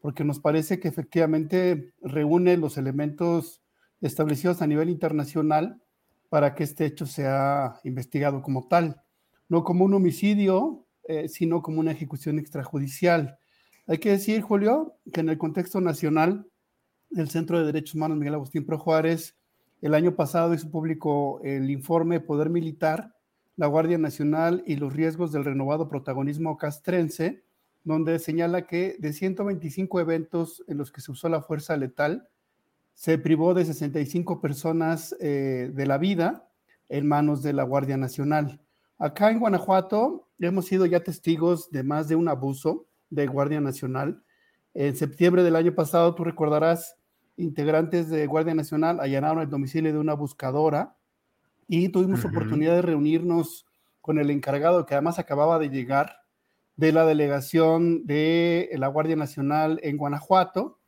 porque 0.00 0.24
nos 0.24 0.38
parece 0.38 0.78
que 0.78 0.88
efectivamente 0.88 1.92
reúne 2.00 2.56
los 2.56 2.78
elementos 2.78 3.62
establecidos 4.00 4.62
a 4.62 4.66
nivel 4.66 4.88
internacional 4.88 5.82
para 6.28 6.54
que 6.54 6.64
este 6.64 6.84
hecho 6.84 7.06
sea 7.06 7.80
investigado 7.84 8.42
como 8.42 8.68
tal, 8.68 9.02
no 9.48 9.64
como 9.64 9.84
un 9.84 9.94
homicidio, 9.94 10.86
eh, 11.08 11.28
sino 11.28 11.62
como 11.62 11.80
una 11.80 11.92
ejecución 11.92 12.38
extrajudicial. 12.38 13.38
Hay 13.88 13.98
que 13.98 14.10
decir, 14.10 14.42
Julio, 14.42 14.96
que 15.12 15.20
en 15.20 15.28
el 15.28 15.38
contexto 15.38 15.80
nacional, 15.80 16.50
el 17.12 17.30
Centro 17.30 17.58
de 17.58 17.66
Derechos 17.66 17.94
Humanos 17.94 18.18
Miguel 18.18 18.34
Agustín 18.34 18.66
Pro 18.66 18.78
Juárez 18.78 19.36
el 19.80 19.94
año 19.94 20.16
pasado 20.16 20.54
hizo 20.54 20.70
público 20.70 21.40
el 21.44 21.70
informe 21.70 22.18
Poder 22.18 22.50
Militar, 22.50 23.14
la 23.56 23.68
Guardia 23.68 23.98
Nacional 23.98 24.64
y 24.66 24.76
los 24.76 24.92
riesgos 24.92 25.30
del 25.30 25.44
renovado 25.44 25.88
protagonismo 25.88 26.56
castrense, 26.56 27.44
donde 27.84 28.18
señala 28.18 28.66
que 28.66 28.96
de 28.98 29.12
125 29.12 30.00
eventos 30.00 30.64
en 30.66 30.78
los 30.78 30.90
que 30.90 31.00
se 31.00 31.12
usó 31.12 31.28
la 31.28 31.42
fuerza 31.42 31.76
letal, 31.76 32.28
se 32.94 33.18
privó 33.18 33.54
de 33.54 33.66
65 33.66 34.40
personas 34.40 35.14
eh, 35.20 35.70
de 35.72 35.86
la 35.86 35.98
vida 35.98 36.48
en 36.88 37.06
manos 37.06 37.42
de 37.42 37.52
la 37.52 37.62
Guardia 37.62 37.96
Nacional. 37.96 38.60
Acá 38.98 39.30
en 39.30 39.38
Guanajuato 39.38 40.28
hemos 40.40 40.64
sido 40.64 40.86
ya 40.86 41.04
testigos 41.04 41.70
de 41.70 41.84
más 41.84 42.08
de 42.08 42.16
un 42.16 42.28
abuso 42.28 42.86
de 43.10 43.26
Guardia 43.26 43.60
Nacional. 43.60 44.22
En 44.74 44.96
septiembre 44.96 45.42
del 45.42 45.56
año 45.56 45.74
pasado, 45.74 46.14
tú 46.14 46.24
recordarás, 46.24 46.96
integrantes 47.36 48.08
de 48.08 48.26
Guardia 48.26 48.54
Nacional 48.54 49.00
allanaron 49.00 49.42
el 49.42 49.50
domicilio 49.50 49.92
de 49.92 49.98
una 49.98 50.14
buscadora 50.14 50.96
y 51.68 51.88
tuvimos 51.88 52.24
oportunidad 52.24 52.76
de 52.76 52.82
reunirnos 52.82 53.66
con 54.00 54.18
el 54.18 54.30
encargado 54.30 54.86
que 54.86 54.94
además 54.94 55.18
acababa 55.18 55.58
de 55.58 55.68
llegar 55.68 56.16
de 56.76 56.92
la 56.92 57.04
delegación 57.04 58.06
de 58.06 58.70
la 58.74 58.88
Guardia 58.88 59.16
Nacional 59.16 59.80
en 59.82 59.96
Guanajuato 59.96 60.78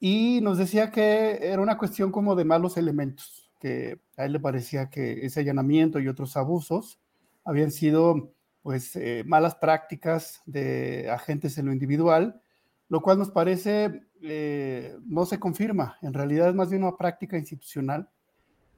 y 0.00 0.40
nos 0.42 0.58
decía 0.58 0.90
que 0.90 1.38
era 1.42 1.60
una 1.60 1.78
cuestión 1.78 2.12
como 2.12 2.36
de 2.36 2.44
malos 2.44 2.76
elementos, 2.76 3.50
que 3.60 4.00
a 4.16 4.26
él 4.26 4.32
le 4.32 4.40
parecía 4.40 4.90
que 4.90 5.24
ese 5.24 5.40
allanamiento 5.40 5.98
y 5.98 6.08
otros 6.08 6.36
abusos 6.36 7.00
habían 7.44 7.70
sido 7.70 8.32
pues 8.64 8.96
eh, 8.96 9.24
malas 9.26 9.56
prácticas 9.56 10.40
de 10.46 11.10
agentes 11.10 11.58
en 11.58 11.66
lo 11.66 11.72
individual, 11.74 12.40
lo 12.88 13.02
cual 13.02 13.18
nos 13.18 13.30
parece 13.30 14.06
eh, 14.22 14.96
no 15.04 15.26
se 15.26 15.38
confirma, 15.38 15.98
en 16.00 16.14
realidad 16.14 16.48
es 16.48 16.54
más 16.54 16.70
bien 16.70 16.82
una 16.82 16.96
práctica 16.96 17.36
institucional. 17.36 18.08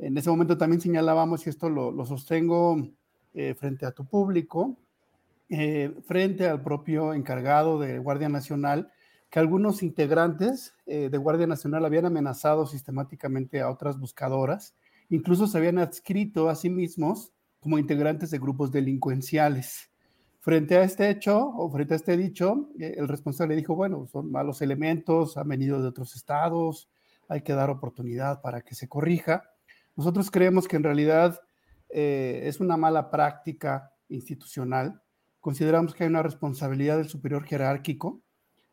En 0.00 0.18
ese 0.18 0.28
momento 0.28 0.58
también 0.58 0.80
señalábamos, 0.80 1.46
y 1.46 1.50
esto 1.50 1.70
lo, 1.70 2.04
sostengo 2.04 2.76
eh, 3.32 3.54
frente 3.54 3.86
a 3.86 3.92
tu 3.92 4.04
público, 4.04 4.76
frente 5.48 6.48
al 6.48 6.60
propio 6.62 7.14
encargado 7.14 7.78
de 7.78 8.00
Guardia 8.00 8.28
Nacional 8.28 8.90
que 9.30 9.38
algunos 9.38 9.84
integrantes 9.84 10.74
de 10.86 11.16
Guardia 11.18 11.46
Nacional 11.46 11.84
habían 11.84 12.06
amenazado 12.06 12.66
sistemáticamente 12.66 13.60
a 13.60 13.70
otras 13.70 14.00
buscadoras, 14.00 14.74
incluso 15.08 15.46
se 15.46 15.58
habían 15.58 15.78
adscrito 15.78 16.48
a 16.48 16.56
sí 16.56 16.70
mismos 16.70 17.32
como 17.66 17.78
integrantes 17.78 18.30
de 18.30 18.38
grupos 18.38 18.70
delincuenciales. 18.70 19.90
Frente 20.40 20.76
a 20.76 20.84
este 20.84 21.10
hecho 21.10 21.38
o 21.38 21.68
frente 21.70 21.94
a 21.94 21.96
este 21.96 22.16
dicho, 22.16 22.70
eh, 22.78 22.94
el 22.96 23.08
responsable 23.08 23.56
dijo, 23.56 23.74
bueno, 23.74 24.06
son 24.06 24.30
malos 24.30 24.62
elementos, 24.62 25.36
han 25.36 25.48
venido 25.48 25.82
de 25.82 25.88
otros 25.88 26.14
estados, 26.14 26.88
hay 27.28 27.42
que 27.42 27.52
dar 27.52 27.70
oportunidad 27.70 28.40
para 28.40 28.62
que 28.62 28.74
se 28.74 28.88
corrija. 28.88 29.42
Nosotros 29.96 30.30
creemos 30.30 30.68
que 30.68 30.76
en 30.76 30.84
realidad 30.84 31.40
es 31.88 32.58
una 32.58 32.76
mala 32.76 33.10
práctica 33.10 33.92
institucional 34.08 35.00
consideramos 35.46 35.94
que 35.94 36.02
hay 36.02 36.10
una 36.10 36.24
responsabilidad 36.24 36.96
del 36.96 37.08
superior 37.08 37.44
jerárquico. 37.44 38.20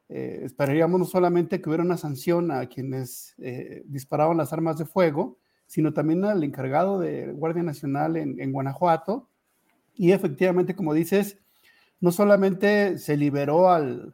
Eh, 0.09 0.41
esperaríamos 0.43 0.99
no 0.99 1.05
solamente 1.05 1.61
que 1.61 1.69
hubiera 1.69 1.83
una 1.83 1.97
sanción 1.97 2.49
a 2.49 2.65
quienes 2.65 3.35
eh, 3.37 3.83
disparaban 3.85 4.37
las 4.37 4.53
armas 4.53 4.79
de 4.79 4.85
fuego, 4.85 5.37
sino 5.73 5.91
también 5.91 6.23
al 6.23 6.43
encargado 6.43 6.99
de 6.99 7.31
Guardia 7.31 7.63
Nacional 7.63 8.15
en, 8.15 8.51
Guanajuato. 8.51 9.27
Y 9.95 10.11
efectivamente, 10.11 10.75
como 10.75 10.93
dices, 10.93 11.39
no 11.99 12.11
solamente 12.11 12.99
se 12.99 13.17
liberó 13.17 13.71
al, 13.71 14.13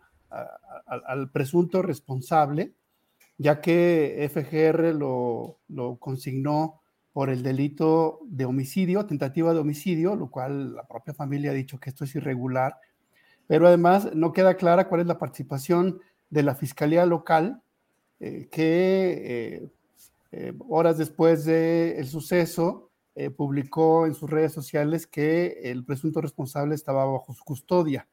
presunto 1.33 1.81
responsable, 1.81 2.71
ya 3.37 3.59
que 3.59 4.25
FGR 4.33 4.95
lo, 4.95 5.57
lo 5.67 5.97
consignó 5.97 6.79
por 7.11 7.29
el 7.29 7.43
delito 7.43 8.21
de 8.23 8.45
homicidio, 8.45 9.05
tentativa 9.05 9.53
de 9.53 9.59
homicidio, 9.59 10.15
lo 10.15 10.31
cual 10.31 10.75
la 10.75 10.87
propia 10.87 11.13
familia 11.13 11.51
ha 11.51 11.55
dicho 11.55 11.77
que 11.77 11.89
esto 11.89 12.05
es 12.05 12.15
irregular, 12.15 12.77
pero 13.47 13.67
además 13.67 14.15
no 14.15 14.31
queda 14.31 14.55
clara 14.55 14.87
cuál 14.87 15.01
es 15.01 15.07
la 15.07 15.17
participación 15.17 15.99
de 16.29 16.43
la 16.43 16.55
Fiscalía 16.55 17.05
Local, 17.05 17.61
eh, 18.21 18.47
que 18.49 19.23
eh, 19.25 19.69
eh, 20.31 20.53
horas 20.67 20.97
después 20.97 21.45
del 21.45 22.07
suceso 22.07 22.85
publicó 23.35 24.05
en 24.05 24.13
sus 24.13 24.29
redes 24.29 24.53
sociales 24.53 25.05
que 25.05 25.59
el 25.63 25.83
presunto 25.83 26.21
responsable 26.21 26.73
estaba 26.73 27.03
bajo 27.03 27.33
su 27.33 27.43
custodia. 27.43 28.07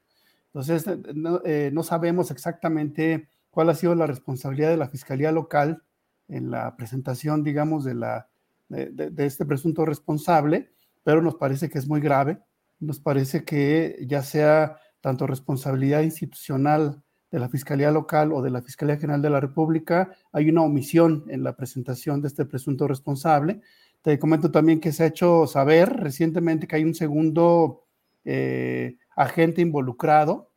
Entonces, 0.46 0.84
no, 1.14 1.40
no 1.70 1.82
sabemos 1.84 2.32
exactamente 2.32 3.28
cuál 3.50 3.70
ha 3.70 3.74
sido 3.76 3.94
la 3.94 4.08
responsabilidad 4.08 4.70
de 4.70 4.76
la 4.78 4.88
Fiscalía 4.88 5.30
Local 5.30 5.84
en 6.28 6.50
la 6.50 6.76
presentación, 6.76 7.42
digamos, 7.42 7.84
de, 7.84 7.94
la, 7.94 8.28
de, 8.68 9.26
este 9.26 9.46
presunto 9.46 9.84
responsable, 9.84 10.72
pero 11.02 11.22
nos 11.22 11.36
parece 11.36 11.68
que 11.68 11.78
es 11.78 11.86
muy 11.86 12.00
grave, 12.00 12.38
nos 12.80 13.00
parece 13.00 13.44
que 13.44 13.96
ya 14.06 14.22
sea 14.22 14.78
tanto 15.00 15.26
responsabilidad 15.26 16.02
institucional 16.02 17.02
de 17.30 17.38
la 17.38 17.48
Fiscalía 17.48 17.90
Local 17.90 18.32
o 18.32 18.42
de 18.42 18.50
la 18.50 18.62
Fiscalía 18.62 18.96
General 18.96 19.20
de 19.20 19.30
la 19.30 19.40
República, 19.40 20.10
hay 20.32 20.48
una 20.48 20.62
omisión 20.62 21.24
en 21.28 21.42
la 21.42 21.56
presentación 21.56 22.22
de 22.22 22.28
este 22.28 22.44
presunto 22.44 22.86
responsable. 22.86 23.60
Te 24.02 24.18
comento 24.18 24.50
también 24.50 24.80
que 24.80 24.92
se 24.92 25.02
ha 25.02 25.06
hecho 25.06 25.46
saber 25.46 25.92
recientemente 25.92 26.66
que 26.66 26.76
hay 26.76 26.84
un 26.84 26.94
segundo 26.94 27.84
eh, 28.24 28.96
agente 29.16 29.60
involucrado 29.60 30.50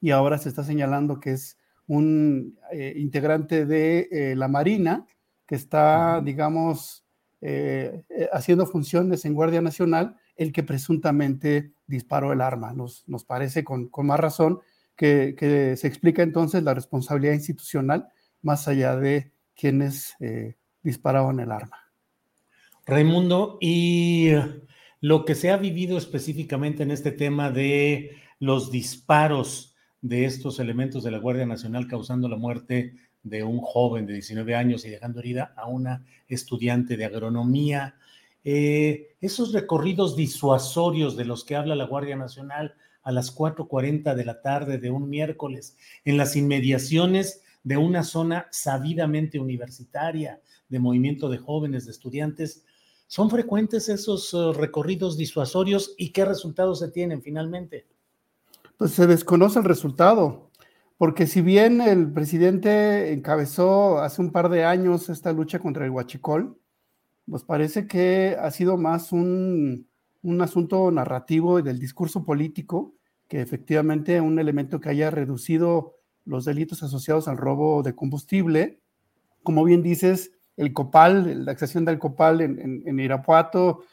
y 0.00 0.10
ahora 0.10 0.38
se 0.38 0.48
está 0.48 0.62
señalando 0.62 1.18
que 1.18 1.32
es 1.32 1.58
un 1.88 2.58
eh, 2.72 2.94
integrante 2.96 3.66
de 3.66 4.08
eh, 4.10 4.34
la 4.36 4.48
Marina 4.48 5.06
que 5.46 5.54
está, 5.54 6.20
digamos, 6.24 7.04
haciendo 8.32 8.66
funciones 8.66 9.24
en 9.24 9.34
Guardia 9.34 9.60
Nacional, 9.60 10.16
el 10.34 10.50
que 10.52 10.64
presuntamente 10.64 11.70
disparó 11.86 12.32
el 12.32 12.40
arma. 12.40 12.72
Nos, 12.72 13.04
nos 13.06 13.24
parece 13.24 13.62
con, 13.62 13.88
con 13.88 14.06
más 14.06 14.18
razón 14.18 14.58
que, 14.96 15.74
se 15.76 15.86
explica 15.86 16.22
entonces 16.22 16.62
la 16.62 16.74
responsabilidad 16.74 17.34
institucional 17.34 18.08
más 18.42 18.68
allá 18.68 18.96
de 18.96 19.32
quienes 19.54 20.14
eh, 20.20 20.56
disparaban 20.82 21.40
el 21.40 21.52
arma. 21.52 21.78
Raimundo, 22.86 23.58
y 23.60 24.30
lo 25.00 25.24
que 25.24 25.34
se 25.34 25.50
ha 25.50 25.56
vivido 25.56 25.98
específicamente 25.98 26.82
en 26.82 26.90
este 26.90 27.12
tema 27.12 27.50
de 27.50 28.16
los 28.38 28.70
disparos 28.70 29.74
de 30.00 30.24
estos 30.24 30.60
elementos 30.60 31.02
de 31.02 31.10
la 31.10 31.18
Guardia 31.18 31.46
Nacional 31.46 31.88
causando 31.88 32.28
la 32.28 32.36
muerte 32.36 32.94
de 33.22 33.42
un 33.42 33.58
joven 33.58 34.06
de 34.06 34.12
19 34.12 34.54
años 34.54 34.84
y 34.84 34.90
dejando 34.90 35.18
herida 35.18 35.52
a 35.56 35.66
una 35.66 36.04
estudiante 36.28 36.96
de 36.96 37.06
agronomía. 37.06 37.96
Eh, 38.44 39.16
esos 39.20 39.52
recorridos 39.52 40.14
disuasorios 40.14 41.16
de 41.16 41.24
los 41.24 41.44
que 41.44 41.56
habla 41.56 41.74
la 41.74 41.86
Guardia 41.86 42.14
Nacional 42.14 42.76
a 43.06 43.12
las 43.12 43.32
4.40 43.32 44.16
de 44.16 44.24
la 44.24 44.42
tarde 44.42 44.78
de 44.78 44.90
un 44.90 45.08
miércoles 45.08 45.76
en 46.04 46.16
las 46.16 46.34
inmediaciones 46.34 47.40
de 47.62 47.76
una 47.76 48.02
zona 48.02 48.48
sabidamente 48.50 49.38
universitaria, 49.38 50.40
de 50.68 50.80
movimiento 50.80 51.28
de 51.28 51.38
jóvenes, 51.38 51.84
de 51.84 51.92
estudiantes. 51.92 52.64
¿Son 53.06 53.30
frecuentes 53.30 53.88
esos 53.88 54.34
eh, 54.34 54.52
recorridos 54.56 55.16
disuasorios 55.16 55.94
y 55.96 56.10
qué 56.10 56.24
resultados 56.24 56.80
se 56.80 56.88
tienen 56.88 57.22
finalmente? 57.22 57.86
Pues 58.76 58.90
se 58.90 59.06
desconoce 59.06 59.60
el 59.60 59.66
resultado, 59.66 60.50
porque 60.98 61.28
si 61.28 61.42
bien 61.42 61.80
el 61.80 62.12
presidente 62.12 63.12
encabezó 63.12 64.00
hace 64.00 64.20
un 64.20 64.32
par 64.32 64.48
de 64.48 64.64
años 64.64 65.08
esta 65.10 65.32
lucha 65.32 65.60
contra 65.60 65.84
el 65.84 65.92
huachicol, 65.92 66.58
pues 67.30 67.44
parece 67.44 67.86
que 67.86 68.36
ha 68.40 68.50
sido 68.50 68.76
más 68.76 69.12
un, 69.12 69.86
un 70.22 70.40
asunto 70.42 70.90
narrativo 70.90 71.62
del 71.62 71.78
discurso 71.78 72.24
político 72.24 72.95
que 73.28 73.40
efectivamente 73.40 74.20
un 74.20 74.38
elemento 74.38 74.80
que 74.80 74.88
haya 74.88 75.10
reducido 75.10 75.96
los 76.24 76.44
delitos 76.44 76.82
asociados 76.82 77.28
al 77.28 77.38
robo 77.38 77.82
de 77.82 77.94
combustible. 77.94 78.80
Como 79.42 79.64
bien 79.64 79.82
dices, 79.82 80.32
el 80.56 80.72
COPAL, 80.72 81.44
la 81.44 81.52
acción 81.52 81.84
del 81.84 81.98
COPAL 81.98 82.40
en, 82.40 83.00
Irapuato, 83.00 83.84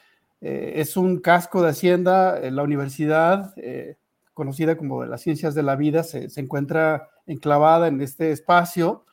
eh, 0.41 0.73
es 0.77 0.97
un 0.97 1.19
casco 1.19 1.61
de 1.61 1.69
hacienda. 1.69 2.39
La 2.51 2.64
universidad, 2.64 3.53
eh, 3.57 3.97
conocida 4.34 4.77
como 4.77 5.03
de 5.03 5.10
las 5.10 5.22
ciencias 5.22 5.55
de 5.55 5.64
la 5.64 5.76
vida, 5.76 6.03
se, 6.03 6.27
encuentra 6.38 7.10
enclavada 7.27 7.88
en 7.88 8.01
este 8.01 8.31
espacio. 8.31 9.05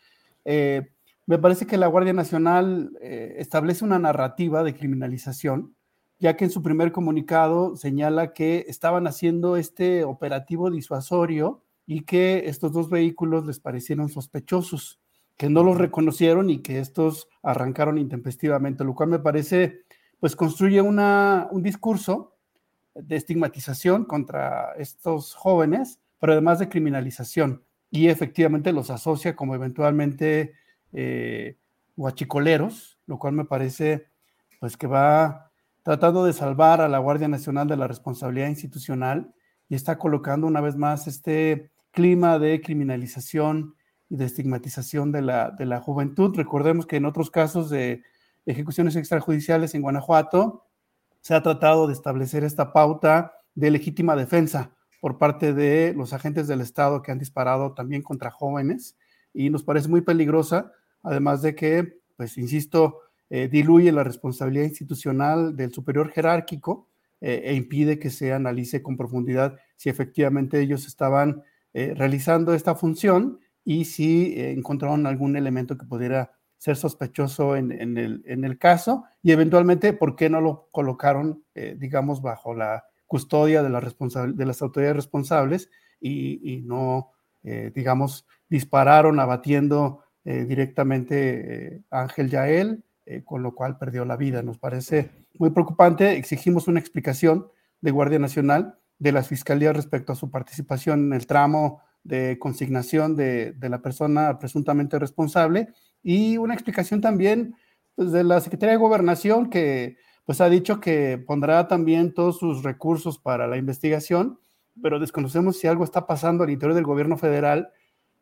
Eh, 0.45 0.91
me 1.27 1.39
parece 1.39 1.67
que 1.67 1.77
la 1.77 1.87
Guardia 1.87 2.13
Nacional 2.13 2.99
establece 3.01 3.85
una 3.85 4.01
narrativa 4.01 4.65
de 4.65 4.75
criminalización 4.75 5.77
ya 6.21 6.37
que 6.37 6.45
en 6.45 6.51
su 6.51 6.63
primer 6.63 6.93
comunicado 6.93 7.77
señala 7.77 8.35
que 8.35 8.67
estaban 8.69 9.07
haciendo 9.07 9.57
este 9.57 10.05
operativo 10.05 10.71
disuasorio 10.71 11.63
y 11.87 12.03
que 12.03 12.45
estos 12.47 12.73
dos 12.73 12.91
vehículos 12.91 13.47
les 13.47 13.59
parecieron 13.59 14.11
sospechosos, 14.11 15.01
que 15.39 15.49
no 15.49 15.65
los 15.65 15.79
reconocieron 15.79 16.51
y 16.51 16.59
que 16.59 16.79
estos 16.79 17.29
arrancaron 17.43 17.97
intempestivamente, 17.97 18.85
lo 18.85 18.95
cual 18.95 19.09
me 19.09 19.19
parece, 19.19 19.81
pues 20.21 20.37
construye 20.37 20.83
una, 20.83 21.49
un 21.51 21.63
discurso 21.63 22.37
de 22.95 23.17
estigmatización 23.17 24.05
contra 24.05 24.75
estos 24.75 25.35
jóvenes, 25.35 26.01
pero 26.21 26.35
además 26.35 26.59
de 26.59 26.69
criminalización, 26.69 27.65
y 27.91 28.09
efectivamente 28.09 28.73
los 28.73 28.91
asocia 28.91 29.35
como 29.35 29.55
eventualmente 29.55 30.53
eh, 30.93 31.57
guachicoleros, 31.97 32.99
lo 33.07 33.19
cual 33.19 33.33
me 33.33 33.47
parece, 33.47 34.09
pues 34.61 34.77
que 34.77 34.87
va 34.87 35.50
tratando 35.91 36.25
de 36.25 36.33
salvar 36.33 36.81
a 36.81 36.89
la 36.89 37.01
Guardia 37.01 37.27
Nacional 37.27 37.67
de 37.67 37.77
la 37.77 37.89
responsabilidad 37.89 38.47
institucional 38.47 39.35
y 39.69 39.75
está 39.75 39.99
colocando 39.99 40.47
una 40.47 40.61
vez 40.61 40.77
más 40.77 41.09
este 41.09 41.73
clima 41.91 42.39
de 42.39 42.61
criminalización 42.61 43.75
y 44.09 44.15
de 44.15 44.27
estigmatización 44.27 45.11
de 45.11 45.23
la, 45.23 45.51
de 45.51 45.67
la 45.67 45.81
juventud. 45.81 46.33
Recordemos 46.37 46.87
que 46.87 46.95
en 46.95 47.07
otros 47.07 47.33
casos 47.33 47.71
de 47.71 48.05
ejecuciones 48.47 48.95
extrajudiciales 48.95 49.75
en 49.75 49.83
Guanajuato 49.83 50.65
se 51.23 51.35
ha 51.35 51.43
tratado 51.43 51.89
de 51.89 51.95
establecer 51.95 52.45
esta 52.45 52.73
pauta 52.73 53.33
de 53.57 53.73
legítima 53.73 54.15
defensa 54.15 54.71
por 55.01 55.19
parte 55.19 55.53
de 55.53 55.93
los 55.97 56.13
agentes 56.13 56.47
del 56.47 56.61
Estado 56.61 57.03
que 57.03 57.11
han 57.11 57.19
disparado 57.19 57.75
también 57.75 58.03
contra 58.03 58.31
jóvenes 58.31 58.97
y 59.35 59.51
nos 59.51 59.65
parece 59.65 59.89
muy 59.89 60.03
peligrosa, 60.03 60.71
además 61.03 61.43
de 61.43 61.57
que, 61.57 61.99
pues, 62.17 62.39
insisto, 62.39 63.01
eh, 63.33 63.47
diluye 63.47 63.93
la 63.93 64.03
responsabilidad 64.03 64.65
institucional 64.65 65.55
del 65.55 65.73
superior 65.73 66.11
jerárquico 66.11 66.89
eh, 67.21 67.43
e 67.45 67.55
impide 67.55 68.01
que 68.01 68.11
se 68.11 68.33
analice 68.33 68.83
con 68.83 68.97
profundidad 68.97 69.57
si 69.77 69.89
efectivamente 69.89 70.61
ellos 70.61 70.89
estaban 70.89 71.45
eh, 71.73 71.95
realizando 71.97 72.55
esta 72.55 72.75
función 72.75 73.39
y 73.65 73.85
si 73.85 74.35
encontraron 74.37 75.07
algún 75.07 75.37
elemento 75.37 75.79
que 75.79 75.87
pudiera 75.87 76.33
ser 76.57 76.77
sospechoso 76.77 77.55
en, 77.55 77.71
el, 77.71 78.59
caso 78.59 79.05
y 79.23 79.31
eventualmente 79.31 79.93
por 79.93 80.17
qué 80.17 80.29
no 80.29 80.41
lo 80.41 80.69
colocaron, 80.73 81.45
digamos, 81.77 82.21
bajo 82.21 82.55
la 82.55 82.85
custodia 83.07 83.63
de, 83.63 83.71
la 83.71 83.81
de 83.81 84.47
las 84.47 84.61
autoridades 84.63 84.97
responsables 84.97 85.71
y, 86.01 86.63
no, 86.65 87.13
digamos, 87.43 88.27
dispararon 88.49 89.21
abatiendo 89.21 90.05
directamente 90.25 91.83
a 91.91 92.03
Ángel 92.03 92.31
Yael 92.31 92.83
eh, 93.11 93.25
con 93.25 93.43
lo 93.43 93.57
cual 93.57 93.77
perdió 93.77 94.05
la 94.05 94.17
vida. 94.17 94.41
Nos 94.41 94.59
parece 94.59 95.11
muy 95.37 95.51
preocupante. 95.51 96.17
Exigimos 96.17 96.69
una 96.69 96.79
explicación 96.79 97.49
de 97.81 97.91
Guardia 97.91 98.21
Nacional 98.21 98.79
de 99.01 99.11
las 99.11 99.27
fiscalías 99.27 99.75
respecto 99.75 100.13
a 100.13 100.15
su 100.15 100.31
participación 100.31 101.07
en 101.07 101.13
el 101.15 101.27
tramo 101.27 101.81
de 102.05 102.39
consignación 102.39 103.17
de, 103.17 103.57
la 103.61 103.83
persona 103.83 104.39
presuntamente 104.39 104.97
responsable 105.01 105.71
y 106.05 106.37
una 106.37 106.55
explicación 106.55 107.01
también 107.01 107.57
pues, 107.97 108.13
de 108.13 108.23
la 108.23 108.41
Secretaría 108.41 108.75
de 108.75 108.81
Gobernación 108.81 109.51
que 109.51 109.97
pues 110.25 110.41
ha 110.41 110.49
dicho 110.49 110.79
que 110.79 111.19
pondrá 111.19 111.67
también 111.67 112.15
todos 112.15 112.39
sus 112.39 112.63
recursos 112.63 113.19
para 113.19 113.49
la 113.49 113.57
investigación, 113.57 114.39
pero 114.81 115.01
desconocemos 115.01 115.59
si 115.59 115.67
algo 115.67 115.83
está 115.83 116.07
pasando 116.07 116.45
al 116.45 116.51
interior 116.51 116.77
del 116.77 116.85
gobierno 116.85 117.17
federal, 117.17 117.73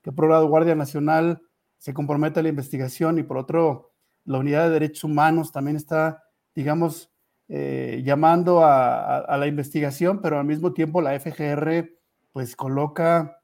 que 0.00 0.12
por 0.12 0.24
un 0.24 0.30
lado 0.30 0.48
Guardia 0.48 0.74
Nacional 0.74 1.42
se 1.76 1.92
compromete 1.92 2.40
a 2.40 2.42
la 2.42 2.48
investigación 2.48 3.18
y 3.18 3.22
por 3.22 3.36
otro 3.36 3.90
la 4.28 4.38
Unidad 4.38 4.64
de 4.64 4.74
Derechos 4.74 5.04
Humanos 5.04 5.52
también 5.52 5.76
está, 5.76 6.22
digamos, 6.54 7.10
eh, 7.48 8.02
llamando 8.04 8.62
a, 8.62 9.36
la 9.38 9.46
investigación, 9.46 10.20
pero 10.20 10.38
al 10.38 10.44
mismo 10.44 10.74
tiempo 10.74 11.00
la 11.00 11.18
FGR 11.18 11.88
pues 12.30 12.54
coloca 12.54 13.40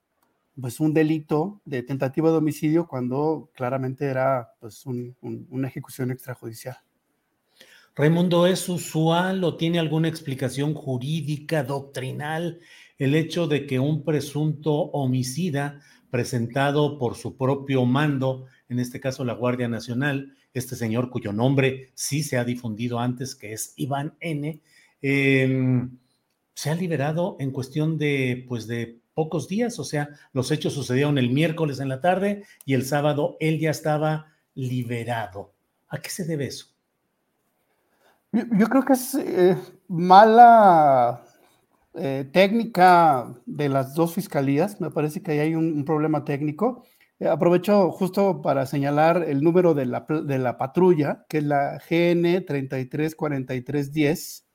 pues 0.60 0.80
un 0.80 0.92
delito 0.92 1.62
de 1.64 1.82
tentativa 1.82 2.30
de 2.30 2.36
homicidio 2.36 2.86
cuando 2.86 3.50
claramente 3.54 4.04
era 4.04 4.52
pues 4.60 4.84
una 4.84 5.68
ejecución 5.68 6.10
extrajudicial. 6.10 6.76
Raimundo, 7.96 8.46
¿es 8.46 8.68
usual 8.68 9.42
o 9.42 9.56
tiene 9.56 9.78
alguna 9.78 10.08
explicación 10.08 10.74
jurídica, 10.74 11.64
doctrinal, 11.64 12.60
el 12.98 13.14
hecho 13.14 13.46
de 13.46 13.66
que 13.66 13.80
un 13.80 14.04
presunto 14.04 14.72
homicida 14.72 15.80
presentado 16.10 16.98
por 16.98 17.14
su 17.14 17.38
propio 17.38 17.86
mando, 17.86 18.46
en 18.68 18.80
este 18.80 19.00
caso 19.00 19.24
la 19.24 19.32
Guardia 19.32 19.68
Nacional, 19.68 20.36
este 20.54 20.76
señor 20.76 21.10
cuyo 21.10 21.32
nombre 21.32 21.90
sí 21.94 22.22
se 22.22 22.38
ha 22.38 22.44
difundido 22.44 22.98
antes, 22.98 23.34
que 23.34 23.52
es 23.52 23.74
Iván 23.76 24.16
N., 24.20 24.62
em, 25.02 25.98
se 26.54 26.70
ha 26.70 26.74
liberado 26.74 27.36
en 27.40 27.50
cuestión 27.50 27.98
de, 27.98 28.44
pues, 28.48 28.66
de 28.66 29.00
pocos 29.12 29.48
días, 29.48 29.78
o 29.78 29.84
sea, 29.84 30.08
los 30.32 30.50
hechos 30.50 30.72
sucedieron 30.72 31.18
el 31.18 31.30
miércoles 31.30 31.80
en 31.80 31.88
la 31.88 32.00
tarde 32.00 32.44
y 32.64 32.74
el 32.74 32.84
sábado 32.84 33.36
él 33.40 33.58
ya 33.58 33.70
estaba 33.70 34.32
liberado. 34.54 35.52
¿A 35.88 35.98
qué 35.98 36.10
se 36.10 36.24
debe 36.24 36.46
eso? 36.46 36.66
Yo, 38.32 38.66
creo 38.66 38.84
que 38.84 38.94
es 38.94 39.14
eh, 39.14 39.56
mala 39.86 41.24
eh, 41.94 42.28
técnica 42.32 43.32
de 43.46 43.68
las 43.68 43.94
dos 43.94 44.14
fiscalías. 44.14 44.80
Me 44.80 44.90
parece 44.90 45.22
que 45.22 45.30
ahí 45.32 45.38
hay 45.38 45.54
un, 45.54 45.84
problema 45.84 46.24
técnico. 46.24 46.84
Eh, 47.20 47.28
aprovecho 47.28 47.92
justo 47.92 48.42
para 48.42 48.66
señalar 48.66 49.24
el 49.28 49.42
número 49.42 49.74
de 49.74 49.86
la, 49.86 50.04
de 50.08 50.38
la 50.38 50.58
patrulla, 50.58 51.24
que 51.28 51.38
es 51.38 51.44
la 51.44 51.78
GN 51.78 52.44
334310 52.44 54.46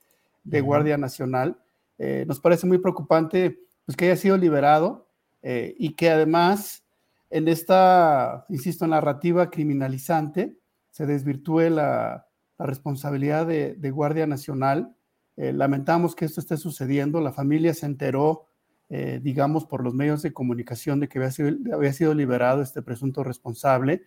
de 0.43 0.61
Guardia 0.61 0.97
Nacional. 0.97 1.57
Eh, 1.97 2.25
nos 2.27 2.39
parece 2.39 2.67
muy 2.67 2.79
preocupante 2.79 3.59
pues, 3.85 3.95
que 3.95 4.05
haya 4.05 4.17
sido 4.17 4.37
liberado 4.37 5.07
eh, 5.41 5.73
y 5.77 5.95
que 5.95 6.09
además 6.09 6.83
en 7.29 7.47
esta, 7.47 8.45
insisto, 8.49 8.87
narrativa 8.87 9.49
criminalizante 9.49 10.57
se 10.89 11.05
desvirtúe 11.05 11.69
la, 11.69 12.27
la 12.57 12.65
responsabilidad 12.65 13.45
de, 13.45 13.75
de, 13.75 13.91
Guardia 13.91 14.25
Nacional. 14.25 14.95
lamentamos 15.37 16.15
que 16.15 16.25
esto 16.25 16.41
esté 16.41 16.57
sucediendo. 16.57 17.21
La 17.21 17.31
familia 17.31 17.73
se 17.73 17.85
enteró 17.85 18.48
eh, 18.91 19.19
digamos, 19.21 19.65
por 19.65 19.83
los 19.83 19.93
medios 19.93 20.23
de 20.23 20.33
comunicación 20.33 20.99
de 20.99 21.07
que 21.07 21.19
había 21.19 21.29
sido, 21.29 21.75
había 21.75 21.93
sido 21.93 22.15
liberado 22.15 22.63
este 22.63 22.81
presunto 22.81 23.23
responsable. 23.23 24.01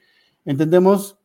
Entendemos 0.44 1.20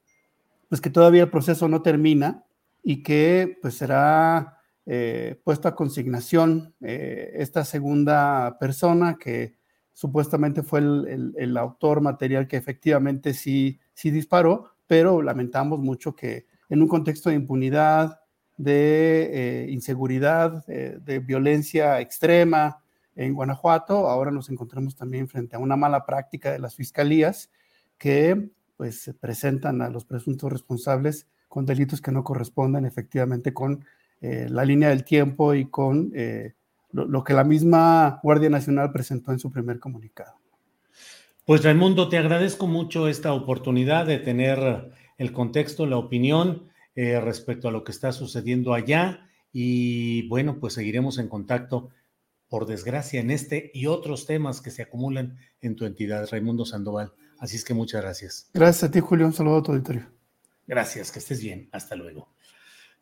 pues 0.70 0.80
que 0.80 0.92
todavía 0.92 1.24
el 1.24 1.32
proceso 1.32 1.68
no 1.68 1.82
termina 1.82 2.44
y 2.84 3.02
que 3.02 3.58
pues 3.60 3.74
será 3.74 4.60
eh, 4.86 5.42
puesto 5.44 5.68
a 5.68 5.76
consignación 5.76 6.76
eh, 6.82 7.32
esta 7.38 7.66
segunda 7.66 8.60
persona 8.60 9.18
que 9.20 9.56
supuestamente 9.92 10.62
fue 10.62 10.80
el, 10.80 11.34
el, 11.36 11.58
autor 11.58 12.02
material 12.02 12.48
que 12.48 12.58
efectivamente 12.58 13.34
sí, 13.34 13.80
sí 13.96 14.12
disparó, 14.12 14.76
pero 14.86 15.24
lamentamos 15.24 15.80
mucho 15.80 16.16
que 16.16 16.46
en 16.70 16.84
un 16.84 16.88
contexto 16.88 17.30
de 17.30 17.38
impunidad, 17.38 18.20
de 18.56 19.66
inseguridad, 19.70 20.64
de 20.68 21.20
violencia 21.20 22.00
extrema, 22.00 22.84
en 23.18 23.34
Guanajuato. 23.34 24.10
Ahora 24.10 24.32
nos 24.32 24.50
encontramos 24.50 24.96
también 24.96 25.28
frente 25.28 25.58
a 25.58 25.60
una 25.60 25.76
mala 25.76 26.06
práctica 26.06 26.52
de 26.52 26.60
las 26.60 26.76
fiscalías 26.76 27.52
que 27.98 28.50
pues 28.78 29.02
se 29.02 29.14
presentan 29.14 29.82
a 29.82 29.90
los 29.90 30.06
presuntos 30.06 30.52
responsables 30.52 31.28
con 31.50 31.66
delitos 31.66 32.00
que 32.00 32.12
no 32.12 32.24
corresponden 32.24 32.86
efectivamente 32.86 33.54
con 33.54 33.84
eh, 34.22 34.48
la 34.50 34.64
línea 34.64 34.90
del 34.90 35.04
tiempo 35.04 35.54
y 35.54 35.70
con 35.70 36.12
eh, 36.16 36.54
lo, 36.92 37.06
lo, 37.06 37.24
que 37.24 37.34
la 37.34 37.44
misma 37.44 38.20
Guardia 38.24 38.50
Nacional 38.50 38.92
presentó 38.92 39.32
en 39.32 39.40
su 39.40 39.52
primer 39.52 39.80
comunicado. 39.80 40.38
Pues 41.46 41.64
Raimundo, 41.64 42.10
te 42.10 42.18
agradezco 42.18 42.68
mucho 42.68 43.08
esta 43.08 43.34
oportunidad 43.34 44.06
de 44.06 44.20
tener 44.20 44.92
el 45.18 45.32
contexto, 45.32 45.86
la 45.86 45.98
opinión 45.98 46.70
eh, 46.96 47.20
respecto 47.20 47.68
a 47.68 47.72
lo 47.72 47.84
que 47.84 47.92
está 47.92 48.12
sucediendo 48.12 48.74
allá 48.74 49.30
y 49.54 50.28
bueno, 50.30 50.58
pues 50.60 50.74
seguiremos 50.74 51.20
en 51.20 51.30
contacto 51.30 51.90
por 52.50 52.66
desgracia, 52.66 53.20
en 53.20 53.32
este 53.32 53.72
y 53.74 53.88
otros 53.88 54.26
temas 54.26 54.62
que 54.62 54.72
se 54.72 54.82
acumulan 54.82 55.38
en 55.62 55.76
tu 55.76 55.86
entidad, 55.86 56.28
Raimundo 56.32 56.66
Sandoval. 56.66 57.14
Así 57.40 57.56
es 57.56 57.66
que 57.66 57.74
muchas 57.74 58.02
gracias. 58.02 58.50
Gracias 58.54 58.84
a 58.86 58.92
ti, 58.92 59.00
Julio. 59.00 59.26
Un 59.26 59.34
saludo 59.34 59.58
a 59.58 59.64
tu 59.64 59.72
auditorio. 59.72 60.08
Gracias, 60.66 61.12
que 61.12 61.20
estés 61.20 61.42
bien. 61.42 61.70
Hasta 61.72 61.96
luego. 61.96 62.34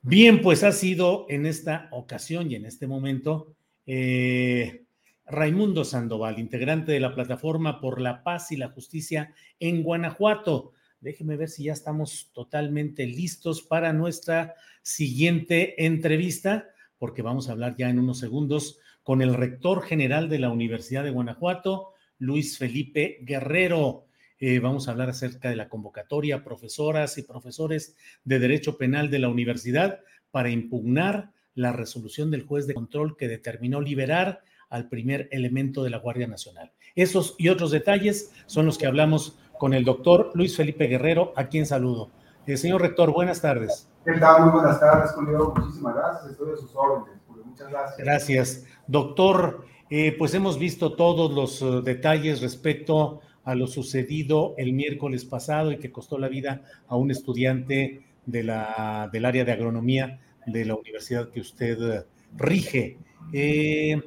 Bien, 0.02 0.42
pues 0.42 0.64
ha 0.64 0.72
sido 0.72 1.26
en 1.30 1.46
esta 1.46 1.88
ocasión 1.92 2.52
y 2.52 2.56
en 2.56 2.66
este 2.66 2.86
momento 2.86 3.56
eh, 3.88 4.86
Raimundo 5.26 5.84
Sandoval, 5.84 6.38
integrante 6.38 6.92
de 6.92 7.00
la 7.00 7.16
plataforma 7.16 7.80
por 7.80 8.00
la 8.00 8.24
paz 8.24 8.52
y 8.52 8.58
la 8.58 8.70
justicia 8.70 9.34
en 9.60 9.82
Guanajuato. 9.82 10.74
Déjeme 11.00 11.38
ver 11.38 11.50
si 11.50 11.64
ya 11.64 11.74
estamos 11.74 12.30
totalmente 12.34 13.06
listos 13.08 13.64
para 13.64 13.94
nuestra 13.94 14.54
siguiente 14.84 15.86
entrevista, 15.86 16.70
porque 17.00 17.24
vamos 17.24 17.50
a 17.50 17.54
hablar 17.54 17.76
ya 17.76 17.90
en 17.90 18.00
unos 18.00 18.20
segundos 18.20 18.78
con 19.06 19.22
el 19.22 19.36
rector 19.36 19.84
general 19.84 20.30
de 20.30 20.40
la 20.40 20.50
Universidad 20.50 21.04
de 21.04 21.12
Guanajuato, 21.12 21.94
Luis 22.18 22.58
Felipe 22.58 23.20
Guerrero. 23.22 24.08
Eh, 24.40 24.58
vamos 24.58 24.88
a 24.88 24.92
hablar 24.92 25.10
acerca 25.12 25.48
de 25.48 25.56
la 25.56 25.70
convocatoria 25.70 26.44
profesoras 26.44 27.20
y 27.20 27.22
profesores 27.22 27.96
de 28.24 28.40
Derecho 28.40 28.80
Penal 28.80 29.12
de 29.12 29.20
la 29.20 29.30
universidad 29.30 30.00
para 30.32 30.50
impugnar 30.50 31.30
la 31.54 31.72
resolución 31.72 32.32
del 32.32 32.48
juez 32.48 32.66
de 32.66 32.74
control 32.74 33.16
que 33.16 33.28
determinó 33.28 33.80
liberar 33.80 34.42
al 34.70 34.90
primer 34.90 35.30
elemento 35.32 35.84
de 35.84 35.92
la 35.92 36.00
Guardia 36.00 36.26
Nacional. 36.26 36.72
Esos 36.96 37.36
y 37.38 37.50
otros 37.50 37.70
detalles 37.70 38.34
son 38.48 38.66
los 38.66 38.80
que 38.80 38.88
hablamos 38.88 39.38
con 39.60 39.76
el 39.76 39.86
doctor 39.86 40.32
Luis 40.34 40.58
Felipe 40.58 40.88
Guerrero, 40.88 41.32
a 41.36 41.46
quien 41.46 41.68
saludo. 41.68 42.10
Eh, 42.48 42.58
señor 42.58 42.82
rector, 42.82 43.14
buenas 43.14 43.40
tardes. 43.40 43.88
¿Qué 44.04 44.14
tal? 44.14 44.46
Muy 44.46 44.54
buenas 44.54 44.80
tardes, 44.80 45.12
Julio. 45.12 45.54
Muchísimas 45.56 45.94
gracias. 45.94 46.32
Estoy 46.32 46.54
a 46.54 46.58
sus 46.58 46.76
órdenes. 46.76 47.25
Muchas 47.56 47.72
gracias. 47.72 47.98
Gracias. 47.98 48.66
Doctor, 48.86 49.66
eh, 49.90 50.14
pues 50.18 50.34
hemos 50.34 50.60
visto 50.60 50.94
todos 50.94 51.32
los 51.32 51.62
uh, 51.62 51.82
detalles 51.82 52.42
respecto 52.42 53.22
a 53.46 53.56
lo 53.56 53.68
sucedido 53.68 54.56
el 54.58 54.74
miércoles 54.74 55.24
pasado 55.24 55.72
y 55.72 55.78
que 55.78 55.90
costó 55.90 56.18
la 56.18 56.28
vida 56.28 56.64
a 56.90 56.98
un 56.98 57.12
estudiante 57.12 58.02
de 58.26 58.44
la, 58.44 59.10
del 59.14 59.24
área 59.24 59.46
de 59.46 59.54
agronomía 59.54 60.20
de 60.46 60.66
la 60.66 60.76
universidad 60.76 61.30
que 61.30 61.40
usted 61.40 61.80
uh, 61.80 62.04
rige. 62.36 62.98
Eh, 63.32 64.02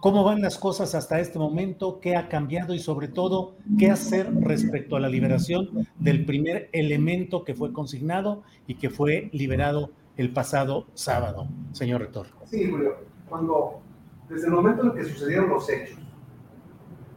¿Cómo 0.00 0.22
van 0.22 0.40
las 0.40 0.56
cosas 0.56 0.94
hasta 0.94 1.18
este 1.18 1.40
momento? 1.40 1.98
¿Qué 1.98 2.14
ha 2.14 2.28
cambiado 2.28 2.72
y 2.72 2.78
sobre 2.78 3.08
todo 3.08 3.56
qué 3.78 3.90
hacer 3.90 4.32
respecto 4.42 4.94
a 4.94 5.00
la 5.00 5.08
liberación 5.08 5.88
del 5.98 6.24
primer 6.24 6.70
elemento 6.72 7.44
que 7.44 7.54
fue 7.54 7.72
consignado 7.72 8.44
y 8.66 8.76
que 8.76 8.90
fue 8.90 9.28
liberado 9.32 9.90
el 10.16 10.32
pasado 10.32 10.86
sábado, 10.94 11.46
señor 11.72 12.00
rector. 12.00 12.26
Sí, 12.44 12.70
Julio, 12.70 12.96
cuando, 13.28 13.80
desde 14.28 14.46
el 14.46 14.52
momento 14.52 14.84
en 14.84 14.92
que 14.92 15.04
sucedieron 15.04 15.48
los 15.48 15.68
hechos, 15.68 15.98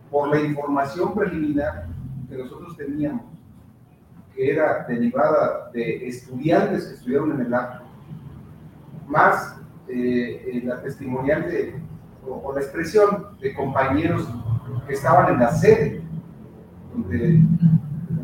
por 0.09 0.29
la 0.29 0.39
información 0.41 1.13
preliminar 1.13 1.87
que 2.29 2.37
nosotros 2.37 2.77
teníamos, 2.77 3.25
que 4.35 4.51
era 4.51 4.85
derivada 4.87 5.71
de 5.71 6.07
estudiantes 6.07 6.85
que 6.85 6.93
estuvieron 6.95 7.31
en 7.31 7.47
el 7.47 7.53
acto, 7.53 7.83
más 9.07 9.57
eh, 9.87 10.61
la 10.63 10.81
testimonial 10.81 11.43
de, 11.43 11.75
o, 12.25 12.35
o, 12.35 12.53
la 12.53 12.61
expresión 12.61 13.37
de 13.41 13.53
compañeros 13.53 14.27
que 14.87 14.93
estaban 14.93 15.33
en 15.33 15.39
la 15.39 15.51
sede, 15.51 16.01
donde 16.93 17.41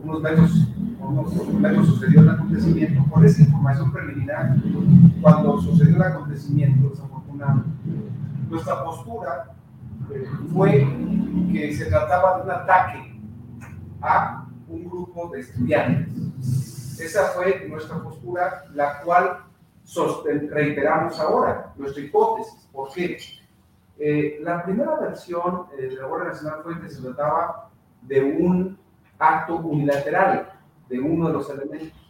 unos 0.04 0.22
metros 0.22 0.69
momento 1.16 1.86
sucedió 1.86 2.22
el 2.22 2.30
acontecimiento, 2.30 3.04
por 3.10 3.26
esa 3.26 3.42
información 3.42 3.92
preliminar, 3.92 4.56
cuando 5.22 5.60
sucedió 5.62 5.96
el 5.96 6.04
acontecimiento, 6.04 6.94
nuestra 8.50 8.84
postura 8.84 9.52
eh, 10.12 10.26
fue 10.52 10.88
que 11.52 11.74
se 11.74 11.86
trataba 11.86 12.38
de 12.38 12.44
un 12.44 12.52
ataque 12.52 13.22
a 14.02 14.46
un 14.68 14.90
grupo 14.90 15.30
de 15.30 15.42
estudiantes. 15.42 17.00
Esa 17.00 17.28
fue 17.28 17.68
nuestra 17.70 18.02
postura, 18.02 18.66
la 18.74 19.02
cual 19.02 19.44
reiteramos 20.52 21.20
ahora, 21.20 21.74
nuestra 21.78 22.04
hipótesis. 22.04 22.68
¿Por 22.72 22.92
qué? 22.94 23.18
Eh, 23.98 24.40
la 24.42 24.64
primera 24.64 24.96
versión 25.00 25.66
eh, 25.78 25.88
de 25.88 25.96
la 25.96 26.06
Guardia 26.06 26.30
Nacional 26.30 26.60
fue 26.64 26.80
que 26.80 26.90
se 26.90 27.02
trataba 27.02 27.70
de 28.02 28.24
un 28.24 28.78
acto 29.18 29.58
unilateral 29.58 30.50
de 30.90 31.00
uno 31.00 31.28
de 31.28 31.34
los 31.34 31.50
elementos. 31.50 32.10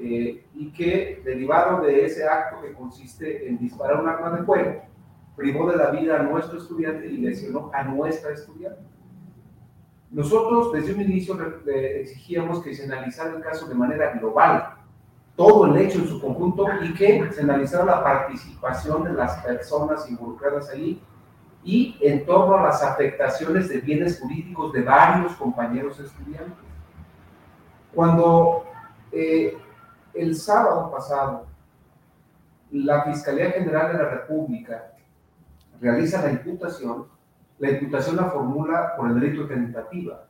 Eh, 0.00 0.44
y 0.54 0.70
que 0.70 1.22
derivado 1.24 1.80
de 1.82 2.04
ese 2.04 2.28
acto 2.28 2.60
que 2.62 2.72
consiste 2.72 3.48
en 3.48 3.58
disparar 3.58 4.00
un 4.00 4.08
arma 4.08 4.30
de 4.30 4.44
fuego, 4.44 4.82
privó 5.36 5.70
de 5.70 5.76
la 5.76 5.90
vida 5.90 6.20
a 6.20 6.22
nuestro 6.22 6.58
estudiante 6.58 7.06
y 7.06 7.16
lesionó 7.16 7.70
a 7.72 7.82
nuestra 7.84 8.32
estudiante. 8.32 8.82
Nosotros 10.10 10.72
desde 10.72 10.94
un 10.94 11.02
inicio 11.02 11.36
exigíamos 11.66 12.62
que 12.62 12.74
se 12.74 12.84
analizara 12.84 13.36
el 13.36 13.42
caso 13.42 13.66
de 13.66 13.74
manera 13.74 14.12
global, 14.12 14.74
todo 15.36 15.66
el 15.66 15.76
hecho 15.76 15.98
en 15.98 16.08
su 16.08 16.20
conjunto 16.20 16.66
y 16.82 16.94
que 16.94 17.30
se 17.32 17.42
analizara 17.42 17.84
la 17.84 18.02
participación 18.02 19.04
de 19.04 19.12
las 19.12 19.36
personas 19.44 20.08
involucradas 20.10 20.70
ahí 20.70 21.00
y 21.62 21.96
en 22.00 22.24
torno 22.24 22.56
a 22.56 22.62
las 22.64 22.82
afectaciones 22.82 23.68
de 23.68 23.78
bienes 23.80 24.18
jurídicos 24.20 24.72
de 24.72 24.82
varios 24.82 25.32
compañeros 25.34 26.00
estudiantes. 26.00 26.67
Cuando 27.98 28.62
eh, 29.10 29.58
el 30.14 30.36
sábado 30.36 30.88
pasado 30.88 31.46
la 32.70 33.02
Fiscalía 33.02 33.50
General 33.50 33.90
de 33.90 33.98
la 34.00 34.08
República 34.10 34.92
realiza 35.80 36.22
la 36.22 36.30
imputación, 36.30 37.08
la 37.58 37.70
imputación 37.72 38.14
la 38.14 38.30
formula 38.30 38.94
por 38.96 39.10
el 39.10 39.18
delito 39.18 39.42
de 39.42 39.48
tentativa. 39.56 40.28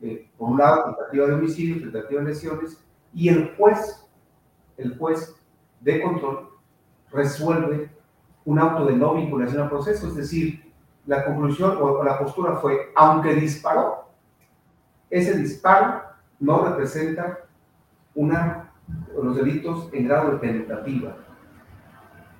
Eh, 0.00 0.30
por 0.38 0.50
un 0.50 0.58
lado, 0.58 0.94
tentativa 0.94 1.26
de 1.26 1.32
homicidio, 1.32 1.90
tentativa 1.90 2.20
de 2.20 2.28
lesiones, 2.28 2.80
y 3.12 3.30
el 3.30 3.52
juez, 3.56 4.06
el 4.76 4.96
juez 4.96 5.34
de 5.80 6.02
control, 6.02 6.50
resuelve 7.10 7.90
un 8.44 8.60
auto 8.60 8.84
de 8.84 8.94
no 8.94 9.14
vinculación 9.14 9.62
al 9.62 9.70
proceso, 9.70 10.06
es 10.06 10.14
decir, 10.14 10.72
la 11.06 11.24
conclusión 11.24 11.78
o 11.80 12.04
la 12.04 12.16
postura 12.16 12.54
fue, 12.58 12.92
aunque 12.94 13.34
disparó, 13.34 14.08
ese 15.10 15.36
disparo 15.36 16.11
no 16.42 16.64
representa 16.64 17.38
una, 18.16 18.72
los 19.22 19.36
delitos 19.36 19.88
en 19.92 20.08
grado 20.08 20.32
de 20.32 20.38
penetrativa. 20.38 21.16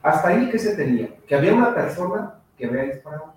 Hasta 0.02 0.28
ahí, 0.28 0.50
¿qué 0.50 0.58
se 0.58 0.74
tenía? 0.74 1.16
Que 1.24 1.36
había 1.36 1.54
una 1.54 1.72
persona 1.72 2.34
que 2.58 2.66
había 2.66 2.82
disparado. 2.82 3.34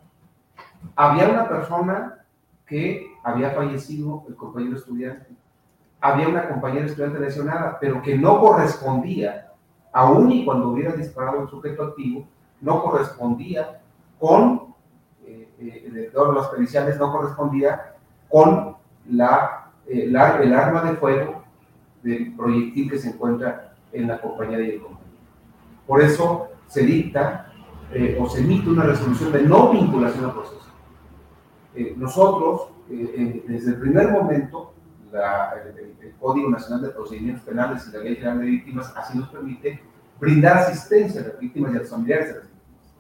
Había 0.96 1.30
una 1.30 1.48
persona 1.48 2.26
que 2.66 3.06
había 3.24 3.52
fallecido 3.52 4.26
el 4.28 4.36
compañero 4.36 4.76
estudiante. 4.78 5.30
Había 6.02 6.28
una 6.28 6.50
compañera 6.50 6.88
estudiante 6.88 7.20
lesionada, 7.20 7.78
pero 7.80 8.02
que 8.02 8.18
no 8.18 8.40
correspondía, 8.40 9.52
aún 9.94 10.32
y 10.32 10.46
cuando 10.46 10.70
hubiera 10.70 10.94
disparado 10.94 11.44
el 11.44 11.48
sujeto 11.48 11.84
activo, 11.84 12.28
no 12.62 12.82
correspondía 12.82 13.82
con, 14.20 14.74
eh, 15.28 15.48
eh, 15.60 16.12
los 16.14 16.48
periciales, 16.48 16.98
no 16.98 17.12
correspondía 17.12 17.94
con 18.28 18.78
la, 19.10 19.65
eh, 19.88 20.08
la, 20.10 20.38
el 20.42 20.54
arma 20.54 20.90
de 20.90 20.98
fuego 20.98 21.44
del 22.04 22.36
proyectil 22.36 22.90
que 22.90 23.00
se 23.00 23.10
encuentra 23.10 23.76
en 23.92 24.08
la 24.08 24.22
compañera 24.22 24.64
y 24.64 24.72
el 24.72 24.82
compañero. 24.82 25.06
Por 25.88 26.02
eso 26.02 26.50
se 26.68 26.84
dicta 26.84 27.52
eh, 27.92 28.18
o 28.20 28.28
se 28.30 28.42
emite 28.42 28.70
una 28.70 28.84
resolución 28.84 29.32
de 29.32 29.44
no 29.44 29.72
vinculación 29.72 30.26
al 30.26 30.34
proceso. 30.34 30.66
Eh, 31.76 31.94
nosotros, 31.98 32.70
eh, 32.90 33.44
desde 33.48 33.72
el 33.72 33.80
primer 33.80 34.12
momento, 34.12 34.74
la, 35.12 35.54
el, 35.54 35.96
el, 36.02 36.16
Código 36.20 36.50
Nacional 36.50 36.82
de 36.82 36.90
Procedimientos 36.90 37.44
Penales 37.44 37.88
y 37.88 37.92
la 37.92 38.04
Ley 38.04 38.16
General 38.16 38.40
de 38.40 38.46
Víctimas 38.46 38.94
así 38.96 39.18
nos 39.18 39.30
permite 39.30 39.82
brindar 40.20 40.58
asistencia 40.58 41.22
a 41.22 41.28
las 41.28 41.40
víctimas 41.40 41.74
y 41.74 41.76
a 41.76 41.80
los 41.80 41.90
familiares 41.90 42.28
de 42.28 42.34
las 42.34 42.44
víctimas. 42.44 42.94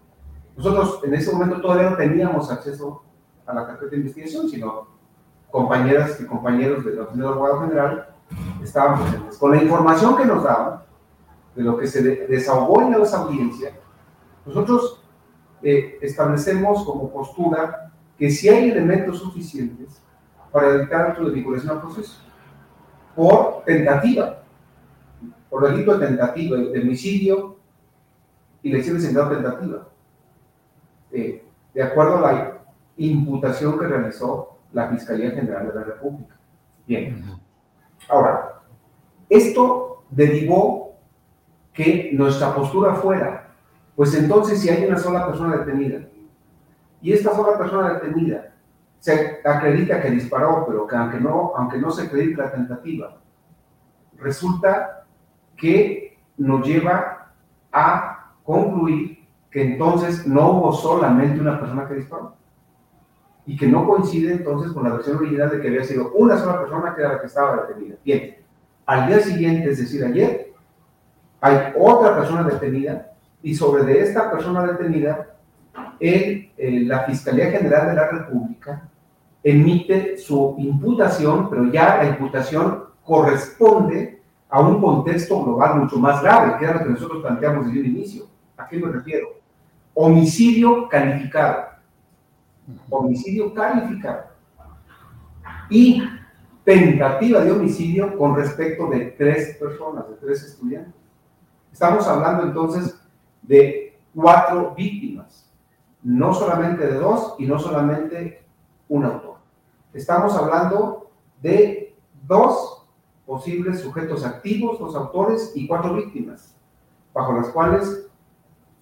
Nosotros 0.57 1.01
en 1.03 1.13
ese 1.13 1.31
momento 1.31 1.61
todavía 1.61 1.89
no 1.89 1.97
teníamos 1.97 2.51
acceso 2.51 3.03
a 3.45 3.53
la 3.53 3.65
carpeta 3.65 3.91
de 3.91 3.97
investigación, 3.97 4.49
sino 4.49 4.87
compañeras 5.55 6.19
y 6.19 6.25
compañeros 6.25 6.83
de 6.83 6.95
la 6.95 7.03
Oficina 7.03 7.23
del 7.23 7.33
Abogado 7.33 7.61
General 7.61 8.09
estaban 8.61 9.01
presentes. 9.01 9.37
Con 9.37 9.51
la 9.51 9.63
información 9.63 10.17
que 10.17 10.25
nos 10.25 10.43
daban, 10.43 10.81
de 11.55 11.63
lo 11.63 11.77
que 11.77 11.87
se 11.87 12.03
desahogó 12.03 12.81
en 12.81 12.93
esa 12.95 13.19
audiencia, 13.19 13.71
nosotros 14.45 15.01
eh, 15.63 15.97
establecemos 16.01 16.83
como 16.83 17.09
postura 17.09 17.93
que 18.19 18.29
si 18.29 18.49
hay 18.49 18.69
elementos 18.69 19.19
suficientes 19.19 20.01
para 20.51 20.77
dictar 20.77 21.11
acto 21.11 21.23
de 21.23 21.31
vinculación 21.31 21.71
al 21.71 21.81
proceso, 21.81 22.19
por 23.15 23.63
tentativa, 23.63 24.43
por 25.49 25.69
delito 25.69 25.97
de 25.97 26.07
tentativa, 26.07 26.57
de 26.57 26.81
homicidio 26.81 27.55
y 28.61 28.75
en 28.75 29.13
grado 29.13 29.29
tentativa, 29.29 29.87
eh, 31.13 31.45
de 31.73 31.81
acuerdo 31.81 32.17
a 32.17 32.33
la 32.33 32.57
imputación 32.97 33.79
que 33.79 33.87
realizó 33.87 34.54
la 34.75 34.89
Fiscalía 34.89 35.31
General 35.31 35.69
de 35.69 35.73
la 35.73 35.83
República. 35.85 36.35
Bien. 36.85 37.23
Ahora, 38.09 38.61
esto 39.29 40.03
derivó 40.09 40.97
que 41.71 42.11
nuestra 42.13 42.53
postura 42.53 42.95
fuera, 42.95 43.55
pues 43.95 44.13
entonces 44.15 44.59
si 44.61 44.69
hay 44.69 44.85
una 44.85 44.97
sola 44.97 45.27
persona 45.27 45.55
detenida 45.55 46.01
y 47.01 47.13
esta 47.13 47.33
sola 47.33 47.57
persona 47.57 47.93
detenida 47.93 48.53
se 48.99 49.39
acredita 49.45 50.01
que 50.01 50.11
disparó, 50.11 50.65
pero 50.67 50.85
que 50.85 50.95
aunque 50.97 51.21
no, 51.21 51.53
aunque 51.55 51.77
no 51.77 51.89
se 51.89 52.07
acredite 52.07 52.41
la 52.41 52.51
tentativa, 52.51 53.17
resulta 54.17 55.05
que 55.55 56.19
nos 56.35 56.67
lleva 56.67 57.31
a 57.71 58.33
concluir 58.43 59.25
que 59.49 59.63
entonces 59.63 60.27
no 60.27 60.51
hubo 60.51 60.73
solamente 60.73 61.39
una 61.39 61.57
persona 61.57 61.87
que 61.87 61.93
disparó 61.93 62.35
y 63.45 63.55
que 63.55 63.67
no 63.67 63.85
coincide 63.85 64.33
entonces 64.33 64.71
con 64.71 64.83
la 64.83 64.95
versión 64.95 65.17
original 65.17 65.49
de 65.49 65.61
que 65.61 65.67
había 65.67 65.83
sido 65.83 66.11
una 66.13 66.37
sola 66.37 66.61
persona 66.61 66.95
que 66.95 67.01
era 67.01 67.13
la 67.13 67.19
que 67.19 67.27
estaba 67.27 67.67
detenida. 67.67 67.95
Bien, 68.03 68.35
al 68.85 69.07
día 69.07 69.19
siguiente, 69.19 69.71
es 69.71 69.79
decir, 69.79 70.03
ayer, 70.03 70.53
hay 71.41 71.73
otra 71.79 72.15
persona 72.15 72.43
detenida 72.43 73.11
y 73.41 73.53
sobre 73.53 73.83
de 73.83 73.99
esta 73.99 74.31
persona 74.31 74.65
detenida, 74.65 75.35
el, 75.99 76.51
eh, 76.57 76.81
la 76.85 77.01
Fiscalía 77.01 77.51
General 77.51 77.87
de 77.87 77.93
la 77.93 78.07
República 78.09 78.89
emite 79.43 80.17
su 80.17 80.55
imputación, 80.57 81.49
pero 81.49 81.71
ya 81.71 81.97
la 81.97 82.09
imputación 82.09 82.85
corresponde 83.03 84.23
a 84.49 84.59
un 84.59 84.81
contexto 84.81 85.43
global 85.43 85.81
mucho 85.81 85.97
más 85.99 86.21
grave, 86.23 86.57
que 86.57 86.65
era 86.65 86.75
lo 86.75 86.83
que 86.83 86.89
nosotros 86.89 87.21
planteamos 87.21 87.67
desde 87.67 87.79
el 87.81 87.85
inicio. 87.87 88.25
¿A 88.57 88.67
qué 88.67 88.79
me 88.79 88.91
refiero? 88.91 89.27
Homicidio 89.93 90.89
calificado. 90.89 91.74
Homicidio 92.89 93.53
calificado. 93.53 94.25
Y 95.69 96.03
tentativa 96.63 97.41
de 97.41 97.51
homicidio 97.51 98.17
con 98.17 98.35
respecto 98.35 98.87
de 98.87 99.11
tres 99.17 99.55
personas, 99.57 100.09
de 100.09 100.15
tres 100.15 100.43
estudiantes. 100.43 100.93
Estamos 101.71 102.07
hablando 102.07 102.43
entonces 102.43 102.99
de 103.41 103.97
cuatro 104.13 104.73
víctimas, 104.75 105.51
no 106.01 106.33
solamente 106.33 106.87
de 106.87 106.95
dos 106.95 107.35
y 107.37 107.45
no 107.45 107.59
solamente 107.59 108.43
un 108.89 109.05
autor. 109.05 109.37
Estamos 109.93 110.35
hablando 110.35 111.11
de 111.41 111.95
dos 112.27 112.87
posibles 113.25 113.81
sujetos 113.81 114.25
activos, 114.25 114.79
dos 114.79 114.95
autores 114.95 115.51
y 115.55 115.67
cuatro 115.67 115.95
víctimas, 115.95 116.55
bajo 117.13 117.33
las 117.33 117.49
cuales 117.49 118.07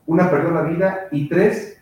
una 0.06 0.30
perdió 0.30 0.52
la 0.52 0.64
vida 0.64 1.08
y 1.12 1.28
tres, 1.28 1.82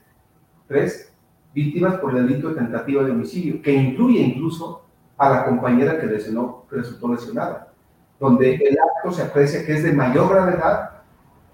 tres 0.67 1.10
víctimas 1.53 1.95
por 1.95 2.15
el 2.15 2.27
delito 2.27 2.49
de 2.49 2.55
tentativa 2.55 3.03
de 3.03 3.11
homicidio, 3.11 3.61
que 3.61 3.73
incluye 3.73 4.19
incluso 4.19 4.85
a 5.17 5.29
la 5.29 5.45
compañera 5.45 5.99
que, 5.99 6.07
lesionó, 6.07 6.65
resultó 6.69 7.09
lesionada, 7.09 7.73
donde 8.19 8.55
el 8.55 8.77
acto 8.79 9.11
se 9.11 9.23
aprecia 9.23 9.65
que 9.65 9.73
es 9.73 9.83
de 9.83 9.93
mayor 9.93 10.29
gravedad 10.29 11.01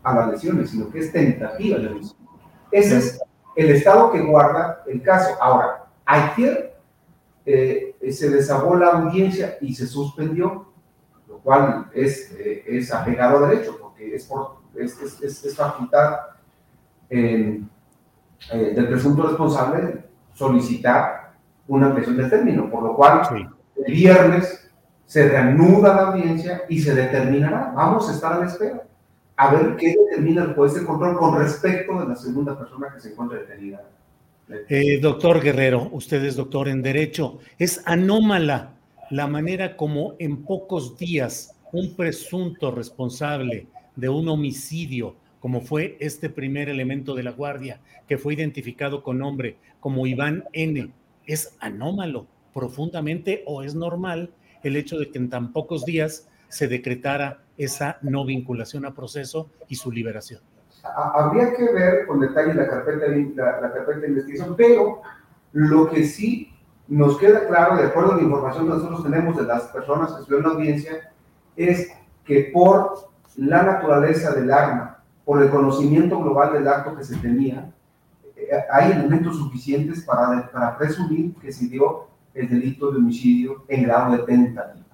a 0.03 0.15
las 0.15 0.31
lesiones, 0.31 0.69
sino 0.69 0.89
que 0.89 0.99
es 0.99 1.11
tentativa 1.11 1.77
de 1.77 1.87
homicidio. 1.87 2.27
Ese 2.71 2.97
es 2.97 3.21
el 3.55 3.71
estado 3.71 4.11
que 4.11 4.21
guarda 4.21 4.83
el 4.87 5.01
caso. 5.01 5.35
Ahora, 5.41 5.85
ayer 6.05 6.77
eh, 7.45 7.95
se 8.11 8.29
desahogó 8.29 8.75
la 8.75 8.87
audiencia 8.87 9.57
y 9.61 9.73
se 9.73 9.87
suspendió, 9.87 10.67
lo 11.27 11.39
cual 11.39 11.89
es, 11.93 12.31
eh, 12.37 12.63
es 12.67 12.93
apegado 12.93 13.43
a 13.43 13.49
derecho, 13.49 13.77
porque 13.81 14.15
es, 14.15 14.25
por, 14.25 14.57
es, 14.75 15.01
es, 15.01 15.43
es 15.43 15.55
facultad 15.55 16.19
eh, 17.09 17.61
del 18.51 18.87
presunto 18.87 19.23
responsable 19.23 20.03
solicitar 20.33 21.33
una 21.67 21.87
ampliación 21.87 22.17
del 22.17 22.29
término, 22.29 22.69
por 22.69 22.83
lo 22.83 22.95
cual 22.95 23.21
sí. 23.27 23.45
el 23.85 23.93
viernes 23.93 24.69
se 25.05 25.27
reanuda 25.29 25.95
la 25.95 26.01
audiencia 26.09 26.63
y 26.69 26.79
se 26.79 26.93
determinará. 26.93 27.71
Vamos 27.75 28.09
a 28.09 28.13
estar 28.13 28.33
a 28.33 28.39
la 28.39 28.45
espera 28.45 28.83
a 29.37 29.51
ver 29.51 29.75
qué 29.77 29.95
determina 30.05 30.43
el 30.43 30.53
juez 30.53 30.73
de 30.73 30.83
control 30.83 31.17
con 31.17 31.37
respecto 31.37 31.99
de 31.99 32.07
la 32.07 32.15
segunda 32.15 32.57
persona 32.57 32.87
que 32.93 32.99
se 32.99 33.11
encuentra 33.11 33.37
detenida. 33.37 33.83
Eh, 34.49 34.99
doctor 34.99 35.41
Guerrero, 35.41 35.89
usted 35.91 36.23
es 36.23 36.35
doctor 36.35 36.67
en 36.67 36.81
Derecho. 36.81 37.39
Es 37.59 37.81
anómala 37.85 38.71
la 39.11 39.27
manera 39.27 39.77
como 39.77 40.15
en 40.19 40.43
pocos 40.43 40.97
días 40.97 41.55
un 41.71 41.95
presunto 41.95 42.71
responsable 42.71 43.67
de 43.95 44.09
un 44.09 44.27
homicidio, 44.27 45.15
como 45.39 45.61
fue 45.61 45.97
este 45.99 46.29
primer 46.29 46.69
elemento 46.69 47.15
de 47.15 47.23
la 47.23 47.31
Guardia, 47.31 47.79
que 48.07 48.17
fue 48.17 48.33
identificado 48.33 49.03
con 49.03 49.19
nombre 49.19 49.57
como 49.79 50.07
Iván 50.07 50.45
N., 50.53 50.91
es 51.25 51.55
anómalo 51.59 52.25
profundamente 52.53 53.43
o 53.45 53.63
es 53.63 53.75
normal 53.75 54.31
el 54.63 54.75
hecho 54.75 54.97
de 54.97 55.11
que 55.11 55.17
en 55.19 55.29
tan 55.29 55.51
pocos 55.51 55.85
días 55.85 56.27
se 56.47 56.67
decretara 56.67 57.43
esa 57.57 57.97
no 58.01 58.25
vinculación 58.25 58.85
a 58.85 58.93
proceso 58.93 59.49
y 59.67 59.75
su 59.75 59.91
liberación. 59.91 60.41
Habría 60.83 61.53
que 61.53 61.71
ver 61.73 62.07
con 62.07 62.19
detalle 62.19 62.53
la 62.53 62.67
carpeta, 62.67 63.09
de, 63.09 63.31
la, 63.35 63.61
la 63.61 63.73
carpeta 63.73 63.99
de 63.99 64.07
investigación, 64.07 64.55
pero 64.55 65.01
lo 65.51 65.89
que 65.89 66.05
sí 66.05 66.53
nos 66.87 67.17
queda 67.17 67.45
claro, 67.47 67.75
de 67.75 67.87
acuerdo 67.87 68.13
a 68.13 68.17
la 68.17 68.23
información 68.23 68.65
que 68.65 68.73
nosotros 68.73 69.03
tenemos 69.03 69.37
de 69.37 69.43
las 69.43 69.63
personas 69.63 70.13
que 70.13 70.21
estuvieron 70.21 70.45
en 70.45 70.57
la 70.57 70.59
audiencia, 70.59 71.13
es 71.55 71.91
que 72.23 72.49
por 72.53 73.09
la 73.35 73.63
naturaleza 73.63 74.31
del 74.33 74.51
arma, 74.51 74.96
por 75.27 75.43
el 75.43 75.49
conocimiento 75.49 76.17
global 76.21 76.53
del 76.53 76.69
acto 76.69 76.95
que 76.95 77.03
se 77.03 77.17
tenía, 77.17 77.69
eh, 78.33 78.47
hay 78.71 78.93
elementos 78.93 79.35
suficientes 79.35 80.01
para, 80.05 80.49
para 80.49 80.77
presumir 80.77 81.35
que 81.35 81.51
se 81.51 81.67
dio 81.67 82.07
el 82.33 82.47
delito 82.47 82.89
de 82.89 82.99
homicidio 82.99 83.65
en 83.67 83.83
grado 83.83 84.13
de 84.15 84.19
tentativa. 84.19 84.85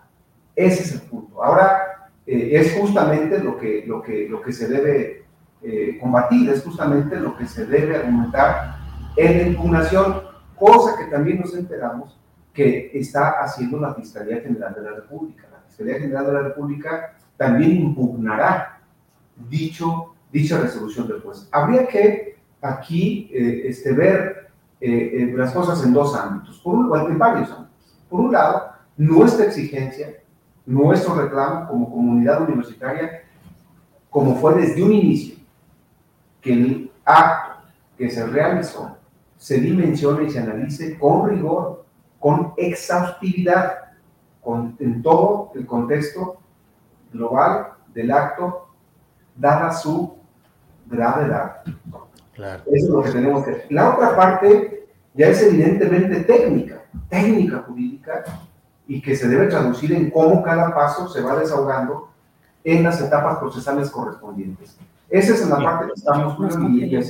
Ese 0.56 0.82
es 0.82 0.92
el 0.94 1.02
punto. 1.02 1.44
Ahora, 1.44 2.10
eh, 2.26 2.50
es 2.54 2.76
justamente 2.76 3.44
lo 3.44 3.60
que, 3.60 3.84
lo 3.86 4.02
que, 4.02 4.28
lo 4.28 4.42
que 4.42 4.52
se 4.52 4.68
debe 4.68 5.26
eh, 5.62 6.00
combatir, 6.02 6.50
es 6.50 6.64
justamente 6.64 7.16
lo 7.20 7.38
que 7.38 7.46
se 7.46 7.68
debe 7.68 7.98
argumentar 7.98 8.78
en 9.16 9.38
la 9.38 9.48
impugnación, 9.50 10.20
cosa 10.56 10.98
que 10.98 11.12
también 11.12 11.42
nos 11.42 11.54
enteramos 11.54 12.20
que 12.52 12.90
está 12.92 13.36
haciendo 13.44 13.80
la 13.80 13.94
Fiscalía 13.94 14.42
General 14.42 14.74
de 14.74 14.82
la 14.82 14.92
República. 14.94 15.48
La 15.52 15.62
Fiscalía 15.68 16.00
General 16.00 16.26
de 16.26 16.34
la 16.34 16.42
República 16.42 17.18
también 17.38 17.74
impugnará 17.74 18.80
dicho, 19.48 20.13
dicha 20.34 20.60
resolución 20.60 21.08
del 21.08 21.22
juez. 21.22 21.48
Habría 21.52 21.88
que 21.88 22.38
aquí 22.62 23.30
eh, 23.32 23.62
este, 23.66 23.94
ver 23.94 24.52
eh, 24.82 25.34
las 25.38 25.54
cosas 25.54 25.82
en 25.86 25.94
dos 25.94 26.14
ámbitos, 26.14 26.60
por 26.60 26.76
un, 26.76 27.12
en 27.12 27.18
varios 27.18 27.50
ámbitos. 27.50 27.98
Por 28.10 28.20
un 28.20 28.34
lado, 28.34 28.74
nuestra 28.98 29.46
exigencia 29.46 30.24
nuestro 30.66 31.16
reclamo 31.16 31.68
como 31.68 31.92
comunidad 31.92 32.42
universitaria, 32.42 33.24
como 34.10 34.36
fue 34.36 34.56
desde 34.56 34.84
un 34.84 34.94
inicio, 34.94 35.36
que 36.42 36.54
el 36.54 36.92
acto 37.04 37.64
que 37.98 38.10
se 38.10 38.26
realizó 38.26 38.98
se 39.38 39.60
dimensione 39.60 40.26
y 40.26 40.30
se 40.30 40.40
analice 40.40 40.98
con 40.98 41.30
rigor, 41.30 41.86
con 42.20 42.54
exhaustividad, 42.56 43.74
con, 44.42 44.76
en 44.80 45.02
todo 45.02 45.52
el 45.56 45.66
contexto 45.66 46.38
global 47.12 47.74
del 47.94 48.12
acto, 48.12 48.70
dada 49.36 49.74
su 49.74 50.16
gravedad. 50.86 51.62
Eso 52.36 52.66
es 52.72 52.90
lo 52.90 53.04
que 53.04 53.12
tenemos 53.12 53.46
que 53.46 53.66
La 53.70 53.94
otra 53.96 54.16
parte 54.16 54.88
ya 55.14 55.28
es 55.28 55.44
evidentemente 55.44 56.22
técnica, 56.22 56.84
técnica 57.10 57.60
jurídica, 57.68 58.24
y 58.88 59.02
que 59.02 59.16
se 59.16 59.28
debe 59.28 59.48
traducir 59.48 59.94
en 59.94 60.10
cómo 60.10 60.44
cada 60.44 60.74
paso 60.74 61.08
se 61.08 61.22
va 61.22 61.40
desahogando 61.40 62.10
en 62.64 62.84
las 62.84 63.02
etapas 63.02 63.38
procesales 63.38 63.90
correspondientes. 63.90 64.78
Esa 65.10 65.34
es 65.34 65.48
la 65.48 65.58
parte 65.58 65.88
que 65.88 65.94
estamos 65.94 66.38
y, 66.72 66.86
y 66.86 66.90
ya 66.90 67.02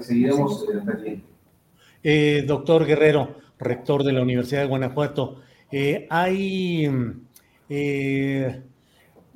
seguiremos 0.00 0.64
eh, 0.64 0.80
pendiente. 0.84 1.24
Eh, 2.02 2.44
doctor 2.46 2.84
Guerrero, 2.84 3.36
rector 3.58 4.04
de 4.04 4.12
la 4.12 4.22
Universidad 4.22 4.62
de 4.62 4.68
Guanajuato, 4.68 5.40
eh, 5.70 6.06
hay 6.10 6.90
eh, 7.68 8.62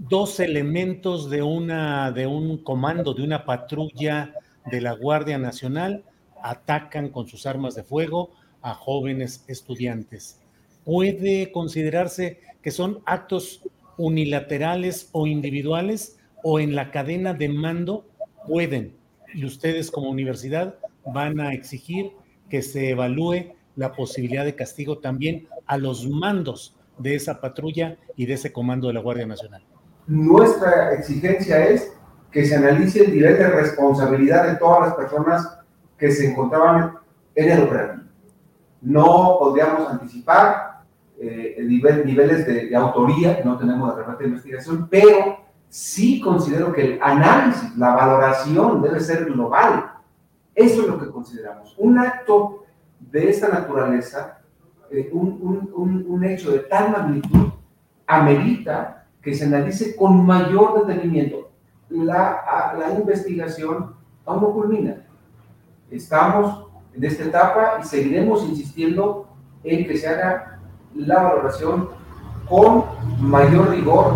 dos 0.08 0.40
elementos 0.40 1.30
de, 1.30 1.42
una, 1.42 2.12
un 2.26 2.58
comando, 2.58 3.14
de 3.14 3.22
una 3.22 3.44
patrulla 3.44 4.34
de 4.66 4.80
la 4.80 4.92
Guardia 4.94 5.38
Nacional, 5.38 6.04
atacan 6.42 7.08
con 7.08 7.28
sus 7.28 7.46
armas 7.46 7.74
de 7.74 7.84
fuego 7.84 8.30
a 8.62 8.74
jóvenes 8.74 9.44
estudiantes. 9.46 10.40
¿Puede 10.84 11.52
considerarse 11.52 12.40
que 12.62 12.72
son 12.72 13.00
actos 13.06 13.62
unilaterales 13.96 15.08
o 15.12 15.26
individuales 15.26 16.18
o 16.42 16.58
en 16.58 16.74
la 16.74 16.90
cadena 16.90 17.32
de 17.32 17.48
mando 17.48 18.04
pueden? 18.48 18.96
Y 19.34 19.44
ustedes 19.44 19.90
como 19.90 20.10
universidad 20.10 20.74
van 21.06 21.40
a 21.40 21.52
exigir 21.52 22.10
que 22.50 22.62
se 22.62 22.90
evalúe 22.90 23.54
la 23.76 23.92
posibilidad 23.92 24.44
de 24.44 24.56
castigo 24.56 24.98
también 24.98 25.46
a 25.66 25.78
los 25.78 26.08
mandos 26.08 26.74
de 26.98 27.14
esa 27.14 27.40
patrulla 27.40 27.98
y 28.16 28.26
de 28.26 28.34
ese 28.34 28.52
comando 28.52 28.88
de 28.88 28.94
la 28.94 29.00
Guardia 29.00 29.26
Nacional. 29.26 29.62
Nuestra 30.06 30.92
exigencia 30.92 31.64
es 31.66 31.92
que 32.30 32.44
se 32.44 32.56
analice 32.56 33.04
el 33.04 33.14
nivel 33.14 33.38
de 33.38 33.48
responsabilidad 33.48 34.46
de 34.46 34.56
todas 34.56 34.88
las 34.88 34.94
personas 34.94 35.58
que 35.98 36.10
se 36.10 36.30
encontraban 36.30 36.94
en 37.34 37.50
el 37.50 37.62
operativo. 37.62 38.04
No 38.80 39.36
podríamos 39.38 39.88
anticipar 39.88 40.82
eh, 41.18 41.56
nivel, 41.62 42.04
niveles 42.04 42.46
de, 42.46 42.74
autoría, 42.74 43.40
no 43.44 43.56
tenemos 43.56 43.94
de 44.18 44.24
investigación, 44.24 44.88
pero 44.90 45.38
sí 45.68 46.20
considero 46.20 46.72
que 46.72 46.94
el 46.94 47.02
análisis, 47.02 47.76
la 47.76 47.94
valoración 47.94 48.82
debe 48.82 48.98
ser 48.98 49.26
global 49.26 49.92
eso 50.54 50.82
es 50.82 50.88
lo 50.88 50.98
que 50.98 51.10
consideramos. 51.10 51.74
Un 51.78 51.98
acto 51.98 52.64
de 53.00 53.30
esta 53.30 53.48
naturaleza, 53.48 54.40
eh, 54.90 55.10
un, 55.12 56.24
hecho 56.24 56.52
de 56.52 56.60
tal 56.60 56.92
magnitud, 56.92 57.52
amerita 58.06 59.01
que 59.22 59.34
se 59.34 59.44
analice 59.44 59.96
con 59.96 60.26
mayor 60.26 60.84
detenimiento. 60.84 61.50
La, 61.88 62.74
la 62.78 62.94
investigación 62.98 63.94
aún 64.26 64.42
no 64.42 64.52
culmina. 64.52 65.06
Estamos 65.90 66.66
en 66.94 67.04
esta 67.04 67.24
etapa 67.24 67.78
y 67.80 67.84
seguiremos 67.84 68.44
insistiendo 68.44 69.28
en 69.62 69.86
que 69.86 69.96
se 69.96 70.08
haga 70.08 70.60
la 70.94 71.22
valoración 71.22 71.90
con 72.48 72.84
mayor 73.20 73.70
rigor 73.70 74.14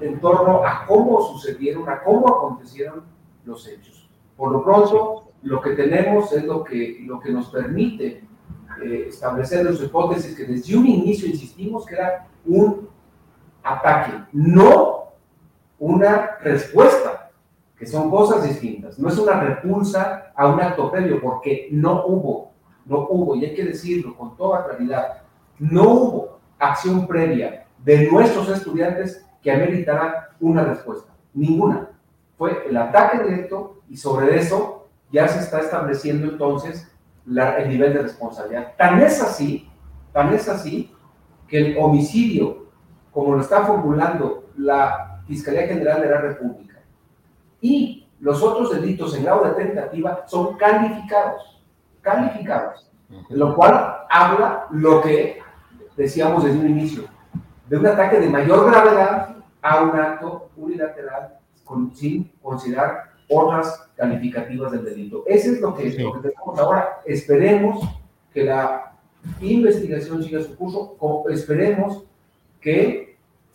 en 0.00 0.20
torno 0.20 0.64
a 0.64 0.84
cómo 0.86 1.22
sucedieron, 1.22 1.88
a 1.88 2.02
cómo 2.02 2.28
acontecieron 2.28 3.04
los 3.44 3.66
hechos. 3.66 4.08
Por 4.36 4.52
lo 4.52 4.62
pronto, 4.62 5.28
lo 5.42 5.60
que 5.60 5.70
tenemos 5.70 6.32
es 6.32 6.44
lo 6.44 6.62
que, 6.64 7.02
lo 7.06 7.20
que 7.20 7.30
nos 7.30 7.48
permite 7.48 8.24
eh, 8.82 9.06
establecer 9.08 9.64
las 9.64 9.80
hipótesis 9.80 10.36
que 10.36 10.44
desde 10.44 10.76
un 10.76 10.86
inicio 10.86 11.28
insistimos 11.28 11.86
que 11.86 11.94
era 11.94 12.28
un 12.44 12.88
ataque, 13.66 14.12
no 14.32 15.12
una 15.78 16.36
respuesta, 16.40 17.30
que 17.78 17.86
son 17.86 18.10
cosas 18.10 18.44
distintas. 18.44 18.98
No 18.98 19.08
es 19.08 19.18
una 19.18 19.38
repulsa 19.40 20.32
a 20.34 20.46
un 20.46 20.60
acto 20.60 20.90
previo, 20.90 21.20
porque 21.20 21.68
no 21.70 22.06
hubo, 22.06 22.52
no 22.86 23.06
hubo, 23.10 23.36
y 23.36 23.44
hay 23.44 23.54
que 23.54 23.64
decirlo 23.64 24.16
con 24.16 24.36
toda 24.36 24.64
claridad, 24.64 25.22
no 25.58 25.82
hubo 25.82 26.38
acción 26.58 27.06
previa 27.06 27.66
de 27.84 28.10
nuestros 28.10 28.48
estudiantes 28.48 29.24
que 29.42 29.52
ameritara 29.52 30.30
una 30.40 30.64
respuesta, 30.64 31.12
ninguna. 31.34 31.90
Fue 32.38 32.66
el 32.68 32.76
ataque 32.76 33.22
directo 33.22 33.80
y 33.88 33.96
sobre 33.96 34.38
eso 34.38 34.88
ya 35.10 35.28
se 35.28 35.40
está 35.40 35.60
estableciendo 35.60 36.28
entonces 36.28 36.90
el 37.26 37.68
nivel 37.68 37.94
de 37.94 38.02
responsabilidad. 38.02 38.74
Tan 38.76 39.00
es 39.00 39.22
así, 39.22 39.68
tan 40.12 40.32
es 40.32 40.48
así, 40.48 40.92
que 41.48 41.58
el 41.58 41.78
homicidio, 41.78 42.65
como 43.16 43.34
lo 43.34 43.40
está 43.40 43.64
formulando 43.64 44.50
la 44.58 45.22
Fiscalía 45.26 45.66
General 45.66 46.02
de 46.02 46.10
la 46.10 46.20
República, 46.20 46.82
y 47.62 48.06
los 48.20 48.42
otros 48.42 48.70
delitos 48.72 49.16
en 49.16 49.24
grado 49.24 49.42
de 49.44 49.52
tentativa 49.52 50.24
son 50.26 50.58
calificados, 50.58 51.62
calificados, 52.02 52.92
lo 53.30 53.56
cual 53.56 54.04
habla 54.10 54.66
lo 54.70 55.00
que 55.00 55.38
decíamos 55.96 56.44
desde 56.44 56.58
un 56.58 56.68
inicio, 56.68 57.04
de 57.66 57.78
un 57.78 57.86
ataque 57.86 58.20
de 58.20 58.28
mayor 58.28 58.70
gravedad 58.70 59.34
a 59.62 59.82
un 59.82 59.98
acto 59.98 60.50
unilateral 60.54 61.38
sin 61.94 62.30
considerar 62.42 63.12
otras 63.30 63.88
calificativas 63.96 64.72
del 64.72 64.84
delito. 64.84 65.24
Eso 65.26 65.52
es 65.52 65.60
lo 65.62 65.74
que, 65.74 65.90
tenemos 65.90 66.58
ahora. 66.58 67.00
Esperemos 67.06 67.80
que 68.34 68.44
la 68.44 68.92
investigación 69.40 70.22
siga 70.22 70.42
su 70.42 70.54
curso, 70.54 70.98
esperemos 71.30 72.04
que 72.60 73.05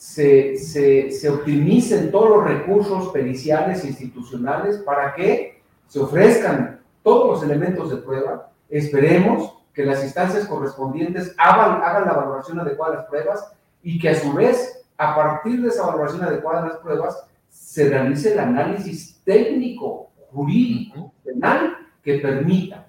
se, 0.02 0.58
se, 0.58 1.12
se, 1.12 1.30
optimicen 1.30 2.10
todos 2.10 2.30
los 2.30 2.44
recursos 2.44 3.10
periciales 3.10 3.84
e 3.84 3.90
institucionales 3.90 4.80
para 4.80 5.14
que 5.14 5.62
se 5.86 6.00
ofrezcan 6.00 6.82
todos 7.04 7.30
los 7.30 7.44
elementos 7.44 7.92
de 7.92 7.98
prueba. 7.98 8.50
Esperemos 8.68 9.60
que 9.72 9.86
las 9.86 10.04
instancias 10.04 10.48
correspondientes 10.48 11.36
hagan, 11.38 11.84
hagan 11.84 12.06
la 12.06 12.14
valoración 12.14 12.60
adecuada 12.60 12.94
de 12.94 12.98
las 12.98 13.10
pruebas 13.10 13.54
y 13.84 14.00
que 14.00 14.10
a 14.10 14.20
su 14.20 14.34
vez, 14.34 14.84
a 14.98 15.16
partir 15.16 15.62
de 15.62 15.68
esa 15.68 15.86
valoración 15.86 16.24
adecuada 16.24 16.64
de 16.64 16.70
las 16.70 16.78
pruebas, 16.78 17.24
se 17.48 17.88
realice 17.88 18.34
el 18.34 18.40
análisis 18.40 19.22
técnico, 19.24 20.10
jurídico, 20.32 21.14
penal, 21.24 21.78
que 22.02 22.18
permita 22.18 22.88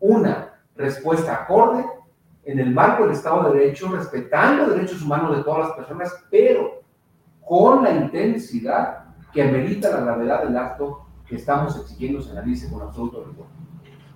una 0.00 0.58
respuesta 0.74 1.34
acorde 1.34 1.84
en 2.48 2.58
el 2.58 2.70
marco 2.70 3.04
del 3.04 3.12
Estado 3.12 3.52
de 3.52 3.58
Derecho, 3.58 3.88
respetando 3.92 4.70
derechos 4.70 5.02
humanos 5.02 5.36
de 5.36 5.42
todas 5.42 5.68
las 5.68 5.76
personas, 5.76 6.10
pero 6.30 6.82
con 7.44 7.84
la 7.84 7.90
intensidad 7.90 9.04
que 9.34 9.42
amerita 9.42 9.90
la 9.90 10.00
gravedad 10.00 10.44
del 10.44 10.56
acto 10.56 11.06
que 11.28 11.36
estamos 11.36 11.76
exigiendo 11.76 12.22
se 12.22 12.30
analice 12.30 12.70
con 12.70 12.80
absoluto 12.80 13.22
rigor. 13.22 13.46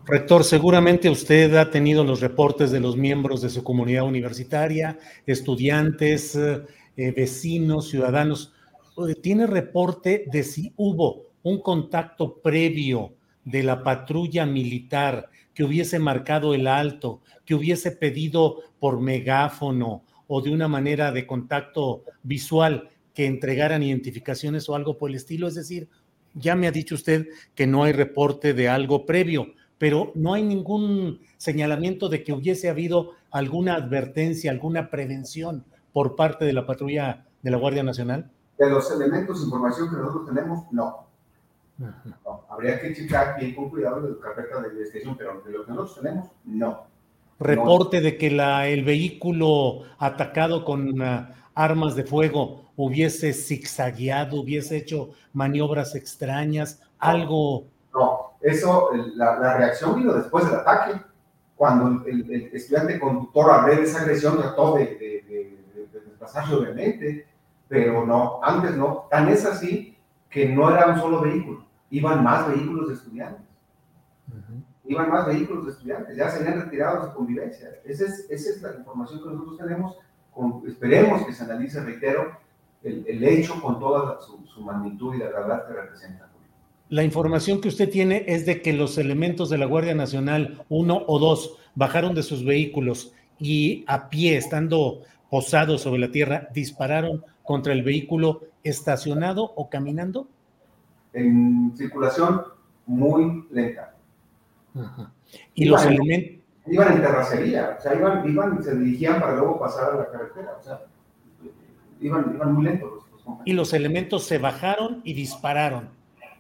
Rector, 0.07 0.45
seguramente 0.45 1.11
usted 1.11 1.55
ha 1.57 1.71
tenido 1.71 2.05
los 2.05 2.23
reportes 2.23 2.71
de 2.71 2.81
los 2.81 2.97
miembros 2.97 3.43
de 3.43 3.51
su 3.51 3.63
comunidad 3.63 4.05
universitaria, 4.05 4.99
estudiantes, 5.27 6.35
eh, 6.35 6.65
vecinos, 6.97 7.91
ciudadanos. 7.91 8.55
¿Tiene 9.21 9.47
reporte 9.47 10.25
de 10.33 10.43
si 10.43 10.73
hubo 10.79 11.27
un 11.43 11.61
contacto 11.61 12.41
previo 12.41 13.13
de 13.45 13.63
la 13.63 13.83
patrulla 13.83 14.47
militar 14.47 15.29
que 15.55 15.65
hubiese 15.65 15.99
marcado 15.99 16.55
el 16.55 16.67
alto, 16.67 17.21
que 17.45 17.55
hubiese 17.55 17.91
pedido 17.91 18.59
por 18.79 19.01
megáfono 19.01 20.05
o 20.27 20.41
de 20.41 20.51
una 20.51 20.69
manera 20.69 21.13
de 21.13 21.27
contacto 21.27 22.05
visual 22.23 22.91
que 23.15 23.27
entregaran 23.27 23.83
identificaciones 23.83 24.69
o 24.69 24.75
algo 24.75 24.97
por 24.97 25.11
el 25.11 25.17
estilo. 25.17 25.49
Es 25.49 25.55
decir, 25.55 25.89
ya 26.35 26.57
me 26.57 26.67
ha 26.67 26.73
dicho 26.73 26.95
usted 26.95 27.29
que 27.55 27.67
no 27.67 27.85
hay 27.85 27.93
reporte 27.93 28.55
de 28.55 28.69
algo 28.69 29.05
previo, 29.05 29.49
pero 29.79 30.13
no 30.15 30.35
hay 30.35 30.43
ningún 30.43 31.21
señalamiento 31.37 32.09
de 32.09 32.25
que 32.25 32.33
hubiese 32.33 32.71
habido 32.71 33.11
alguna 33.31 33.75
advertencia, 33.75 34.51
alguna 34.51 34.91
prevención 34.91 35.65
por 35.93 36.17
parte 36.17 36.45
de 36.45 36.53
la 36.53 36.67
patrulla 36.67 37.27
de 37.43 37.51
la 37.51 37.59
Guardia 37.59 37.83
Nacional. 37.83 38.31
De 38.59 38.71
los 38.71 38.91
elementos 38.91 39.41
de 39.41 39.47
información 39.47 39.91
que 39.91 39.97
nosotros 39.97 40.27
tenemos, 40.27 40.65
no 40.71 41.12
habría 42.49 42.81
que 42.81 42.95
checar 42.95 43.39
bien 43.39 43.55
con 43.55 43.71
cuidado 43.71 44.01
la 44.01 44.21
carpeta 44.21 44.61
de 44.61 44.69
investigación, 44.69 45.17
pero 45.17 45.41
de 45.41 45.53
lo 45.53 45.65
que 45.65 45.73
nosotros 45.73 46.01
tenemos, 46.03 46.29
no. 46.45 46.87
Reporte 47.39 48.01
de 48.01 48.17
que 48.17 48.31
la, 48.31 48.69
el 48.69 48.85
vehículo 48.85 49.83
atacado 49.99 50.65
con 50.65 51.01
uh, 51.01 51.27
armas 51.55 51.97
de 51.97 52.05
fuego 52.05 52.71
hubiese 52.77 53.33
zigzagueado, 53.33 54.41
hubiese 54.41 54.77
hecho 54.77 55.11
maniobras 55.33 55.95
extrañas, 55.95 56.81
algo. 56.99 57.65
No, 57.93 58.33
eso, 58.41 58.91
la, 59.17 59.39
la, 59.39 59.57
reacción 59.57 59.97
vino 59.97 60.15
después 60.15 60.45
del 60.47 60.55
ataque. 60.55 61.01
Cuando 61.57 62.05
el, 62.07 62.31
el, 62.31 62.51
estudiante 62.53 62.99
conductor 62.99 63.51
a 63.51 63.65
ver 63.65 63.81
esa 63.81 64.03
agresión 64.03 64.37
trató 64.37 64.77
de, 64.77 64.85
de, 64.85 65.25
de, 65.29 65.89
de 65.93 66.01
desplazarse, 66.01 66.55
obviamente, 66.55 67.27
pero 67.69 68.07
no, 68.07 68.41
antes 68.43 68.77
no. 68.77 69.07
Tan 69.11 69.29
es 69.29 69.45
así 69.45 69.92
que 70.33 70.49
no 70.49 70.75
era 70.75 70.89
un 70.89 70.99
solo 70.99 71.21
vehículo 71.21 71.65
iban 71.93 72.25
más 72.25 72.49
vehículos 72.49 72.89
de 72.89 72.95
estudiantes. 72.95 73.47
iban 74.85 75.11
más 75.11 75.27
vehículos 75.27 75.67
de 75.67 75.73
estudiantes, 75.73 76.17
ya 76.17 76.29
se 76.31 76.41
habían 76.41 76.63
retirado 76.63 77.07
de 77.07 77.15
convivencia. 77.15 77.69
Esa 77.85 78.07
es, 78.07 78.27
esa 78.31 78.51
es 78.51 78.63
la 78.63 78.75
información 78.79 79.23
que 79.23 79.29
nosotros 79.29 79.59
tenemos. 79.59 79.97
Con, 80.33 80.63
esperemos 80.67 81.25
que 81.27 81.35
se 81.35 81.45
analice, 81.45 81.81
reitero, 81.85 82.39
el, 82.83 83.05
el 83.07 83.23
hecho 83.23 83.61
con 83.61 83.79
toda 83.79 84.21
su, 84.23 84.45
su, 84.47 84.63
magnitud 84.63 85.15
y 85.15 85.19
la 85.19 85.27
verdad 85.27 85.67
que 85.67 85.75
representa. 85.75 86.29
La 86.89 87.05
información 87.05 87.61
que 87.61 87.69
usted 87.69 87.91
tiene 87.91 88.25
es 88.27 88.45
de 88.45 88.61
que 88.61 88.73
los 88.73 88.99
elementos 88.99 89.51
de 89.51 89.59
la 89.59 89.67
Guardia 89.67 89.95
Nacional, 89.95 90.65
uno 90.69 91.03
o 91.07 91.19
dos, 91.19 91.59
bajaron 91.75 92.15
de 92.15 92.23
sus 92.23 92.45
vehículos 92.45 93.15
y 93.39 93.85
a 93.87 94.09
pie, 94.09 94.37
estando 94.37 95.03
posados 95.31 95.83
sobre 95.83 96.01
la 96.01 96.11
tierra, 96.11 96.49
dispararon 96.53 97.23
contra 97.45 97.73
el 97.73 97.83
vehículo 97.83 98.43
estacionado 98.65 99.53
o 99.57 99.69
caminando? 99.69 100.29
En 101.13 101.73
circulación 101.77 102.43
muy 102.87 103.47
lenta. 103.51 103.95
Ajá. 104.75 105.13
Y 105.55 105.65
los 105.67 105.85
elementos. 105.85 106.43
Iban 106.67 106.93
en 106.93 107.03
terracería, 107.03 107.77
o 107.79 107.83
sea, 107.83 107.95
iban, 107.95 108.29
iban, 108.29 108.63
se 108.63 108.77
dirigían 108.77 109.21
para 109.21 109.35
luego 109.35 109.59
pasar 109.59 109.95
a 109.95 109.97
la 109.97 110.11
carretera, 110.11 110.57
o 110.61 110.63
sea, 110.63 110.81
iban, 112.01 112.33
iban 112.37 112.55
muy 112.55 112.65
lentos 112.65 112.89
los, 112.93 113.27
los 113.27 113.37
Y 113.45 113.53
los 113.53 113.73
elementos 113.73 114.25
se 114.27 114.39
bajaron 114.39 115.01
y 115.03 115.13
dispararon. 115.13 115.89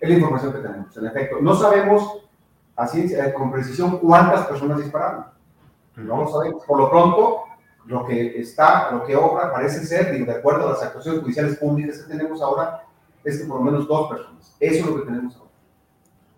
Es 0.00 0.08
la 0.08 0.14
información 0.14 0.52
que 0.52 0.58
tenemos, 0.60 0.96
en 0.96 1.06
efecto. 1.06 1.36
No 1.40 1.56
sabemos 1.56 2.22
a 2.76 2.86
ciencia, 2.86 3.34
con 3.34 3.50
precisión 3.50 3.98
cuántas 3.98 4.46
personas 4.46 4.78
dispararon. 4.78 5.24
No 5.96 6.22
lo 6.22 6.28
sabemos. 6.28 6.64
Por 6.64 6.78
lo 6.78 6.90
pronto, 6.90 7.42
lo 7.86 8.04
que 8.06 8.40
está, 8.40 8.92
lo 8.92 9.04
que 9.04 9.16
obra, 9.16 9.52
parece 9.52 9.84
ser, 9.84 10.12
digo, 10.12 10.26
de 10.26 10.38
acuerdo 10.38 10.68
a 10.68 10.72
las 10.72 10.82
actuaciones 10.82 11.22
judiciales 11.22 11.56
públicas 11.56 11.98
que 11.98 12.12
tenemos 12.12 12.40
ahora, 12.40 12.86
es 13.24 13.40
que 13.40 13.46
por 13.46 13.58
lo 13.58 13.64
menos 13.64 13.88
dos 13.88 14.08
personas. 14.08 14.56
Eso 14.60 14.84
es 14.84 14.86
lo 14.86 15.00
que 15.00 15.06
tenemos 15.06 15.36
ahora. 15.36 15.50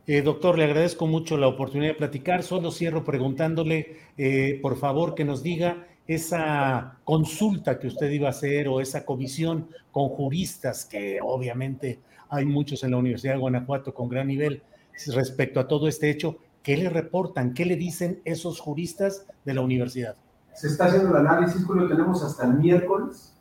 Eh, 0.07 0.21
doctor, 0.21 0.59
le 0.59 0.65
agradezco 0.65 1.07
mucho 1.07 1.37
la 1.39 1.49
oportunidad 1.49 1.93
de 1.93 1.99
platicar. 1.99 2.43
Solo 2.43 2.71
cierro 2.71 3.05
preguntándole, 3.05 3.97
eh, 4.19 4.59
por 4.61 4.77
favor, 4.77 5.15
que 5.15 5.25
nos 5.25 5.43
diga 5.43 5.87
esa 6.07 6.99
consulta 7.05 7.79
que 7.79 7.87
usted 7.87 8.11
iba 8.11 8.27
a 8.27 8.31
hacer 8.31 8.69
o 8.69 8.81
esa 8.81 9.07
comisión 9.07 9.69
con 9.91 10.11
juristas, 10.11 10.85
que 10.85 11.19
obviamente 11.23 12.01
hay 12.29 12.45
muchos 12.45 12.85
en 12.85 12.91
la 12.91 12.99
Universidad 12.99 13.35
de 13.35 13.41
Guanajuato 13.41 13.95
con 13.95 14.09
gran 14.09 14.27
nivel 14.27 14.63
respecto 15.07 15.61
a 15.61 15.69
todo 15.69 15.89
este 15.89 16.11
hecho. 16.11 16.37
¿Qué 16.63 16.77
le 16.77 16.91
reportan? 16.91 17.55
¿Qué 17.55 17.65
le 17.65 17.77
dicen 17.77 18.21
esos 18.25 18.61
juristas 18.61 19.27
de 19.45 19.55
la 19.55 19.63
universidad? 19.63 20.17
Se 20.55 20.69
está 20.69 20.87
haciendo 20.87 21.11
el 21.11 21.27
análisis, 21.27 21.67
lo 21.67 21.89
tenemos 21.89 22.23
hasta 22.23 22.47
el 22.47 22.55
miércoles 22.55 23.35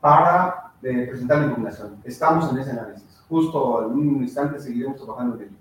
para 0.00 0.72
eh, 0.82 1.06
presentar 1.08 1.38
la 1.38 1.46
impugnación. 1.46 1.96
Estamos 2.04 2.52
en 2.52 2.58
ese 2.58 2.70
análisis. 2.70 3.22
Justo 3.28 3.86
en 3.86 3.92
un 3.92 4.22
instante 4.22 4.60
seguiremos 4.60 4.96
trabajando 4.96 5.36
en 5.36 5.42
ello. 5.42 5.56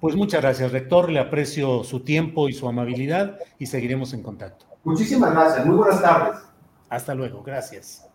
Pues 0.00 0.16
muchas 0.16 0.40
gracias, 0.40 0.72
rector. 0.72 1.10
Le 1.10 1.20
aprecio 1.20 1.84
su 1.84 2.00
tiempo 2.00 2.48
y 2.48 2.54
su 2.54 2.66
amabilidad 2.66 3.38
y 3.58 3.66
seguiremos 3.66 4.14
en 4.14 4.22
contacto. 4.22 4.64
Muchísimas 4.82 5.30
gracias. 5.32 5.66
Muy 5.66 5.76
buenas 5.76 6.00
tardes. 6.00 6.40
Hasta 6.88 7.14
luego. 7.14 7.42
Gracias. 7.42 8.08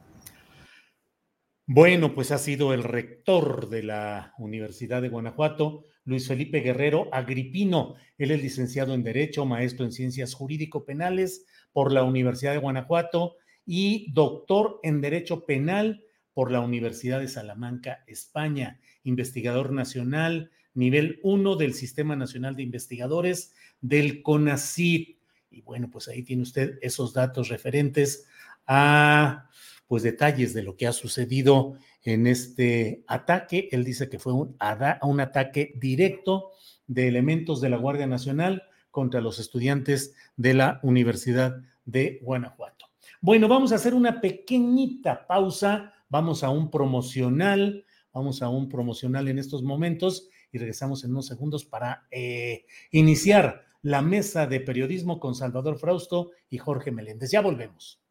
Bueno, 1.67 2.13
pues 2.13 2.31
ha 2.31 2.37
sido 2.37 2.73
el 2.73 2.83
rector 2.83 3.69
de 3.69 3.83
la 3.83 4.33
Universidad 4.37 5.01
de 5.01 5.09
Guanajuato, 5.09 5.85
Luis 6.05 6.27
Felipe 6.27 6.61
Guerrero 6.61 7.09
Agripino. 7.11 7.95
Él 8.17 8.31
es 8.31 8.41
licenciado 8.41 8.93
en 8.93 9.03
Derecho, 9.03 9.45
maestro 9.45 9.85
en 9.85 9.91
Ciencias 9.91 10.33
Jurídico-Penales 10.33 11.45
por 11.73 11.91
la 11.91 12.03
Universidad 12.03 12.53
de 12.53 12.59
Guanajuato 12.59 13.35
y 13.65 14.11
doctor 14.13 14.79
en 14.83 15.01
Derecho 15.01 15.45
Penal 15.45 16.03
por 16.33 16.51
la 16.51 16.61
Universidad 16.61 17.19
de 17.19 17.27
Salamanca, 17.27 18.03
España, 18.07 18.79
investigador 19.03 19.71
nacional, 19.71 20.51
nivel 20.73 21.19
1 21.23 21.55
del 21.55 21.73
Sistema 21.73 22.15
Nacional 22.15 22.55
de 22.55 22.63
Investigadores 22.63 23.53
del 23.81 24.21
CONACYT. 24.21 25.17
Y 25.49 25.61
bueno, 25.61 25.89
pues 25.89 26.07
ahí 26.07 26.21
tiene 26.21 26.43
usted 26.43 26.77
esos 26.81 27.13
datos 27.13 27.49
referentes 27.49 28.27
a 28.67 29.49
pues 29.87 30.03
detalles 30.03 30.53
de 30.53 30.63
lo 30.63 30.75
que 30.75 30.87
ha 30.87 30.93
sucedido 30.93 31.77
en 32.03 32.27
este 32.27 33.03
ataque. 33.07 33.69
Él 33.71 33.83
dice 33.83 34.09
que 34.09 34.19
fue 34.19 34.33
un, 34.33 34.55
ataque 34.59 35.73
directo 35.75 36.51
de 36.87 37.07
elementos 37.07 37.61
de 37.61 37.69
la 37.69 37.77
Guardia 37.77 38.07
Nacional 38.07 38.63
contra 38.91 39.21
los 39.21 39.39
estudiantes 39.39 40.15
de 40.37 40.53
la 40.53 40.79
Universidad 40.83 41.57
de 41.85 42.19
Guanajuato. 42.21 42.85
Bueno, 43.21 43.47
vamos 43.47 43.71
a 43.71 43.75
hacer 43.75 43.93
una 43.93 44.21
pequeñita 44.21 45.27
pausa, 45.27 45.93
vamos 46.09 46.43
a 46.43 46.49
un 46.49 46.69
promocional, 46.69 47.85
vamos 48.13 48.41
a 48.41 48.49
un 48.49 48.69
promocional 48.69 49.27
en 49.27 49.39
estos 49.39 49.63
momentos 49.63 50.29
y 50.51 50.57
regresamos 50.57 51.03
en 51.03 51.11
unos 51.11 51.27
segundos 51.27 51.65
para 51.65 52.07
eh, 52.11 52.65
iniciar 52.91 53.65
la 53.81 54.01
mesa 54.01 54.47
de 54.47 54.61
periodismo 54.61 55.19
con 55.19 55.35
Salvador 55.35 55.77
Frausto 55.77 56.31
y 56.49 56.57
Jorge 56.57 56.91
Meléndez. 56.91 57.31
Ya 57.31 57.41
volvemos. 57.41 58.04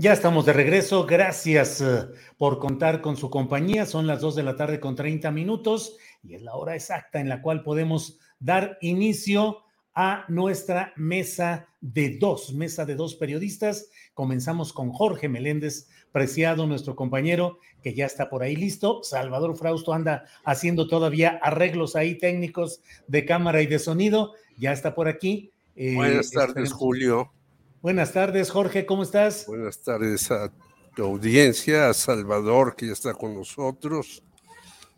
Ya 0.00 0.12
estamos 0.12 0.46
de 0.46 0.52
regreso. 0.52 1.06
Gracias 1.06 1.80
eh, 1.80 2.06
por 2.36 2.60
contar 2.60 3.00
con 3.00 3.16
su 3.16 3.30
compañía. 3.30 3.84
Son 3.84 4.06
las 4.06 4.20
2 4.20 4.36
de 4.36 4.44
la 4.44 4.54
tarde 4.54 4.78
con 4.78 4.94
30 4.94 5.32
minutos 5.32 5.96
y 6.22 6.34
es 6.34 6.42
la 6.42 6.54
hora 6.54 6.76
exacta 6.76 7.18
en 7.18 7.28
la 7.28 7.42
cual 7.42 7.64
podemos 7.64 8.16
dar 8.38 8.78
inicio 8.80 9.64
a 9.96 10.24
nuestra 10.28 10.92
mesa 10.94 11.66
de 11.80 12.16
dos, 12.16 12.54
mesa 12.54 12.86
de 12.86 12.94
dos 12.94 13.16
periodistas. 13.16 13.90
Comenzamos 14.14 14.72
con 14.72 14.92
Jorge 14.92 15.28
Meléndez 15.28 15.88
Preciado, 16.12 16.68
nuestro 16.68 16.94
compañero, 16.94 17.58
que 17.82 17.92
ya 17.92 18.06
está 18.06 18.30
por 18.30 18.44
ahí 18.44 18.54
listo. 18.54 19.02
Salvador 19.02 19.56
Frausto 19.56 19.92
anda 19.92 20.26
haciendo 20.44 20.86
todavía 20.86 21.40
arreglos 21.42 21.96
ahí 21.96 22.16
técnicos 22.16 22.82
de 23.08 23.24
cámara 23.24 23.62
y 23.62 23.66
de 23.66 23.80
sonido. 23.80 24.34
Ya 24.58 24.70
está 24.70 24.94
por 24.94 25.08
aquí. 25.08 25.50
Eh, 25.74 25.96
Buenas 25.96 26.30
tardes. 26.30 26.72
Julio. 26.72 27.32
Buenas 27.80 28.12
tardes, 28.12 28.50
Jorge, 28.50 28.84
¿cómo 28.84 29.04
estás? 29.04 29.46
Buenas 29.46 29.80
tardes 29.80 30.32
a 30.32 30.52
tu 30.96 31.04
audiencia, 31.04 31.88
a 31.88 31.94
Salvador, 31.94 32.74
que 32.74 32.86
ya 32.86 32.92
está 32.92 33.14
con 33.14 33.36
nosotros, 33.36 34.24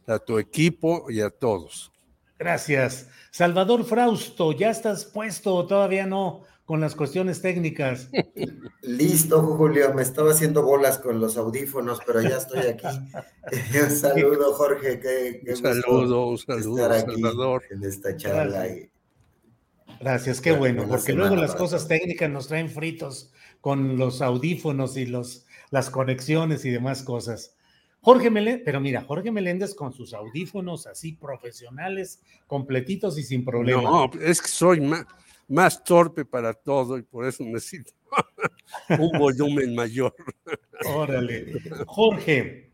a 0.06 0.18
tu 0.18 0.38
equipo 0.38 1.10
y 1.10 1.20
a 1.20 1.28
todos. 1.28 1.92
Gracias. 2.38 3.08
Salvador 3.30 3.84
Frausto, 3.84 4.52
¿ya 4.52 4.70
estás 4.70 5.04
puesto 5.04 5.54
o 5.54 5.66
todavía 5.66 6.06
no 6.06 6.44
con 6.64 6.80
las 6.80 6.94
cuestiones 6.94 7.42
técnicas? 7.42 8.08
Listo, 8.80 9.42
Julio, 9.42 9.92
me 9.92 10.00
estaba 10.00 10.30
haciendo 10.30 10.62
bolas 10.62 10.96
con 10.96 11.20
los 11.20 11.36
audífonos, 11.36 12.00
pero 12.06 12.22
ya 12.22 12.38
estoy 12.38 12.60
aquí. 12.60 12.86
un 13.78 13.90
saludo, 13.90 14.54
Jorge. 14.54 14.98
Qué, 14.98 15.42
qué 15.44 15.50
un 15.50 15.56
saludo, 15.58 16.28
un 16.28 16.38
saludo, 16.38 16.82
estar 16.82 16.92
aquí 16.92 17.20
Salvador. 17.20 17.62
En 17.70 17.84
esta 17.84 18.16
charla. 18.16 18.66
Gracias, 20.00 20.40
qué 20.40 20.52
bueno, 20.52 20.86
porque 20.88 21.12
luego 21.12 21.36
las 21.36 21.54
cosas 21.54 21.86
técnicas 21.86 22.30
nos 22.30 22.48
traen 22.48 22.70
fritos 22.70 23.32
con 23.60 23.98
los 23.98 24.22
audífonos 24.22 24.96
y 24.96 25.04
los, 25.04 25.46
las 25.70 25.90
conexiones 25.90 26.64
y 26.64 26.70
demás 26.70 27.02
cosas. 27.02 27.54
Jorge 28.00 28.30
Meléndez, 28.30 28.62
pero 28.64 28.80
mira, 28.80 29.02
Jorge 29.02 29.30
Meléndez 29.30 29.74
con 29.74 29.92
sus 29.92 30.14
audífonos 30.14 30.86
así 30.86 31.12
profesionales, 31.12 32.22
completitos 32.46 33.18
y 33.18 33.22
sin 33.24 33.44
problema. 33.44 33.82
No, 33.82 34.10
es 34.22 34.40
que 34.40 34.48
soy 34.48 34.80
más, 34.80 35.04
más 35.48 35.84
torpe 35.84 36.24
para 36.24 36.54
todo 36.54 36.96
y 36.96 37.02
por 37.02 37.26
eso 37.26 37.44
necesito 37.44 37.92
un 38.98 39.18
volumen 39.18 39.74
mayor. 39.74 40.14
Órale. 40.86 41.60
Jorge, 41.86 42.72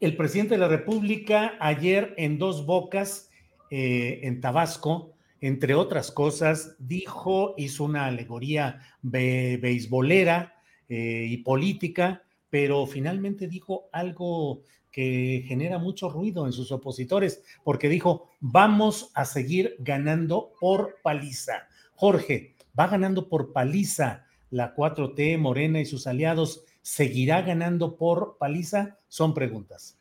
el 0.00 0.16
presidente 0.18 0.56
de 0.56 0.60
la 0.60 0.68
República 0.68 1.54
ayer 1.60 2.12
en 2.18 2.36
Dos 2.36 2.66
Bocas, 2.66 3.30
eh, 3.70 4.20
en 4.24 4.42
Tabasco, 4.42 5.13
entre 5.46 5.74
otras 5.74 6.10
cosas, 6.10 6.74
dijo, 6.78 7.52
hizo 7.58 7.84
una 7.84 8.06
alegoría 8.06 8.80
beisbolera 9.02 10.54
eh, 10.88 11.26
y 11.28 11.36
política, 11.36 12.22
pero 12.48 12.86
finalmente 12.86 13.46
dijo 13.46 13.90
algo 13.92 14.62
que 14.90 15.44
genera 15.46 15.76
mucho 15.76 16.08
ruido 16.08 16.46
en 16.46 16.52
sus 16.54 16.72
opositores, 16.72 17.42
porque 17.62 17.90
dijo, 17.90 18.30
vamos 18.40 19.10
a 19.12 19.26
seguir 19.26 19.76
ganando 19.80 20.52
por 20.58 20.96
paliza. 21.02 21.68
Jorge, 21.94 22.54
va 22.78 22.86
ganando 22.86 23.28
por 23.28 23.52
paliza 23.52 24.24
la 24.48 24.74
4T, 24.74 25.36
Morena 25.36 25.78
y 25.78 25.84
sus 25.84 26.06
aliados. 26.06 26.64
¿Seguirá 26.80 27.42
ganando 27.42 27.98
por 27.98 28.38
paliza? 28.38 28.98
Son 29.08 29.34
preguntas. 29.34 29.98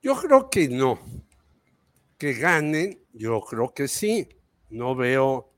Yo 0.00 0.14
creo 0.14 0.48
que 0.48 0.68
no. 0.68 1.00
Que 2.16 2.34
ganen, 2.34 3.00
yo 3.12 3.40
creo 3.40 3.74
que 3.74 3.88
sí. 3.88 4.28
No 4.72 4.96
veo, 4.96 5.52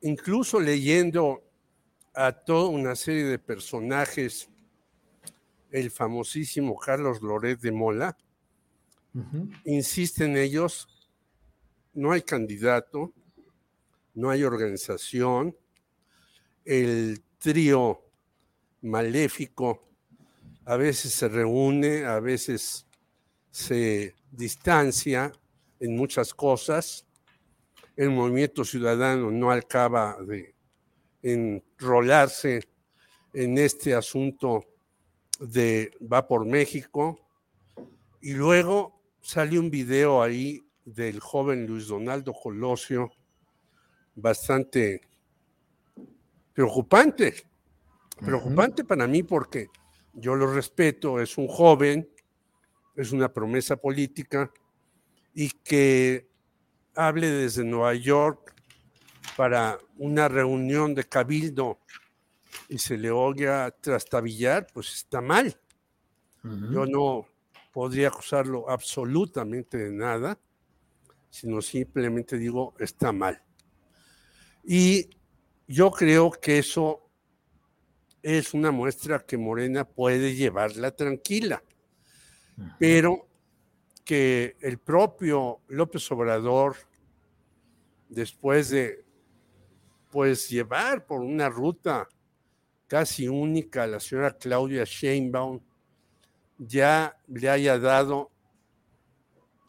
incluso 0.00 0.58
leyendo 0.60 1.44
a 2.14 2.32
toda 2.32 2.70
una 2.70 2.96
serie 2.96 3.24
de 3.24 3.38
personajes, 3.38 4.48
el 5.70 5.90
famosísimo 5.90 6.78
Carlos 6.78 7.20
Loret 7.20 7.60
de 7.60 7.70
Mola, 7.70 8.16
insisten 9.64 10.38
ellos, 10.38 10.88
no 11.92 12.12
hay 12.12 12.22
candidato, 12.22 13.12
no 14.14 14.30
hay 14.30 14.42
organización, 14.42 15.54
el 16.64 17.22
trío 17.36 18.00
maléfico 18.80 19.86
a 20.64 20.76
veces 20.76 21.12
se 21.12 21.28
reúne, 21.28 22.06
a 22.06 22.20
veces 22.20 22.86
se 23.50 24.14
distancia 24.30 25.30
en 25.78 25.94
muchas 25.94 26.32
cosas. 26.32 27.07
El 27.98 28.10
movimiento 28.10 28.64
ciudadano 28.64 29.28
no 29.32 29.50
acaba 29.50 30.18
de 30.22 30.54
enrolarse 31.20 32.62
en 33.32 33.58
este 33.58 33.92
asunto 33.92 34.64
de 35.40 35.90
Va 36.00 36.24
por 36.28 36.46
México. 36.46 37.18
Y 38.20 38.34
luego 38.34 39.02
sale 39.20 39.58
un 39.58 39.68
video 39.68 40.22
ahí 40.22 40.64
del 40.84 41.18
joven 41.18 41.66
Luis 41.66 41.88
Donaldo 41.88 42.32
Colosio, 42.32 43.10
bastante 44.14 45.00
preocupante. 46.54 47.34
Preocupante 48.24 48.84
para 48.84 49.08
mí 49.08 49.24
porque 49.24 49.70
yo 50.12 50.36
lo 50.36 50.54
respeto, 50.54 51.18
es 51.18 51.36
un 51.36 51.48
joven, 51.48 52.08
es 52.94 53.10
una 53.10 53.32
promesa 53.32 53.76
política 53.76 54.52
y 55.34 55.50
que 55.50 56.27
hable 56.98 57.30
desde 57.30 57.64
Nueva 57.64 57.94
York 57.94 58.52
para 59.36 59.78
una 59.98 60.26
reunión 60.26 60.96
de 60.96 61.04
cabildo 61.04 61.78
y 62.68 62.78
se 62.78 62.98
le 62.98 63.10
oiga 63.12 63.70
trastabillar, 63.70 64.66
pues 64.74 64.92
está 64.94 65.20
mal. 65.20 65.56
Yo 66.42 66.86
no 66.86 67.26
podría 67.72 68.08
acusarlo 68.08 68.68
absolutamente 68.68 69.76
de 69.76 69.92
nada, 69.92 70.38
sino 71.30 71.62
simplemente 71.62 72.36
digo, 72.36 72.74
está 72.78 73.12
mal. 73.12 73.42
Y 74.64 75.10
yo 75.66 75.90
creo 75.90 76.30
que 76.30 76.58
eso 76.58 77.08
es 78.22 78.54
una 78.54 78.72
muestra 78.72 79.20
que 79.20 79.36
Morena 79.38 79.84
puede 79.84 80.34
llevarla 80.34 80.90
tranquila, 80.90 81.62
pero 82.78 83.28
que 84.04 84.56
el 84.62 84.78
propio 84.78 85.60
López 85.68 86.10
Obrador, 86.10 86.87
después 88.08 88.70
de 88.70 89.04
pues 90.10 90.48
llevar 90.48 91.06
por 91.06 91.20
una 91.20 91.48
ruta 91.48 92.08
casi 92.86 93.28
única 93.28 93.82
a 93.82 93.86
la 93.86 94.00
señora 94.00 94.36
Claudia 94.36 94.84
Sheinbaum, 94.84 95.60
ya 96.56 97.16
le 97.28 97.48
haya 97.50 97.78
dado 97.78 98.30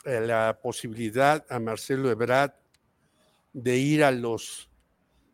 eh, 0.06 0.22
la 0.22 0.57
posibilidad 0.61 1.45
a 1.49 1.60
Marcelo 1.60 2.10
Ebrard 2.10 2.53
de 3.52 3.78
ir 3.78 4.03
a 4.03 4.11
los 4.11 4.70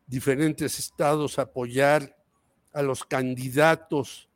diferentes 0.07 0.79
estados 0.79 1.37
a 1.37 1.43
apoyar 1.43 2.17
a 2.73 2.81
los 2.81 3.05
candidatos 3.05 4.29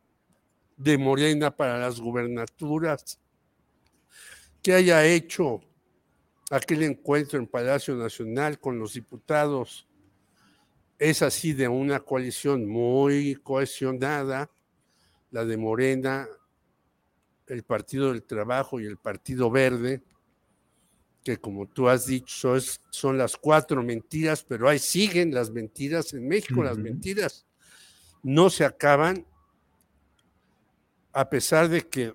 de 0.77 0.97
Morena 0.97 1.55
para 1.55 1.77
las 1.77 1.99
gubernaturas, 1.99 3.19
que 4.61 4.73
haya 4.73 5.05
hecho 5.05 5.61
aquel 6.49 6.83
encuentro 6.83 7.39
en 7.39 7.47
Palacio 7.47 7.95
Nacional 7.95 8.59
con 8.59 8.79
los 8.79 8.93
diputados. 8.93 9.87
Es 10.97 11.21
así 11.21 11.53
de 11.53 11.67
una 11.67 11.99
coalición 11.99 12.67
muy 12.67 13.35
cohesionada, 13.35 14.51
la 15.31 15.45
de 15.45 15.57
Morena, 15.57 16.27
el 17.47 17.63
Partido 17.63 18.11
del 18.11 18.23
Trabajo 18.23 18.79
y 18.79 18.85
el 18.85 18.97
Partido 18.97 19.49
Verde, 19.49 20.03
que 21.23 21.37
como 21.37 21.67
tú 21.67 21.87
has 21.87 22.05
dicho 22.05 22.55
son 22.89 23.17
las 23.17 23.37
cuatro 23.37 23.83
mentiras, 23.83 24.43
pero 24.43 24.67
ahí 24.67 24.79
siguen 24.79 25.33
las 25.33 25.51
mentiras 25.51 26.13
en 26.13 26.27
México, 26.27 26.63
las 26.63 26.77
mentiras. 26.77 27.45
No 28.23 28.49
se 28.49 28.65
acaban 28.65 29.25
a 31.11 31.29
pesar 31.29 31.69
de 31.69 31.87
que 31.87 32.13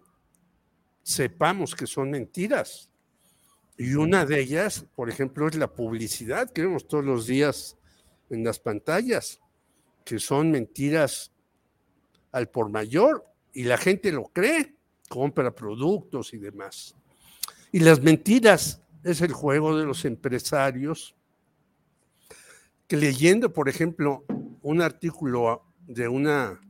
sepamos 1.03 1.75
que 1.75 1.87
son 1.87 2.11
mentiras. 2.11 2.91
Y 3.77 3.95
una 3.95 4.25
de 4.25 4.41
ellas, 4.41 4.87
por 4.95 5.11
ejemplo, 5.11 5.49
es 5.49 5.57
la 5.57 5.73
publicidad 5.73 6.51
que 6.51 6.63
vemos 6.63 6.87
todos 6.87 7.05
los 7.05 7.27
días 7.27 7.77
en 8.31 8.45
las 8.45 8.61
pantallas, 8.61 9.41
que 10.05 10.19
son 10.19 10.51
mentiras 10.51 11.33
al 12.31 12.49
por 12.49 12.69
mayor 12.69 13.25
y 13.53 13.65
la 13.65 13.77
gente 13.77 14.13
lo 14.13 14.25
cree, 14.25 14.75
compra 15.09 15.55
productos 15.55 16.35
y 16.35 16.39
demás. 16.39 16.95
Y 17.73 17.81
las 17.81 18.01
mentiras 18.01 18.81
es 19.03 19.21
el 19.21 19.33
juego 19.33 19.77
de 19.77 19.85
los 19.85 20.05
empresarios 20.05 21.15
que 22.87 22.97
leyendo, 22.97 23.53
por 23.53 23.69
ejemplo, 23.69 24.25
un 24.63 24.83
artículo 24.83 25.65
de 25.87 26.09
una 26.09 26.61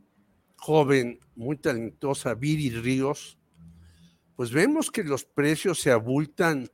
joven 0.56 1.20
muy 1.36 1.56
talentosa, 1.56 2.35
Viri 2.35 2.70
Ríos, 2.70 3.39
pues 4.36 4.51
vemos 4.51 4.90
que 4.90 5.05
los 5.05 5.24
precios 5.24 5.81
se 5.81 5.90
abultan 5.90 6.70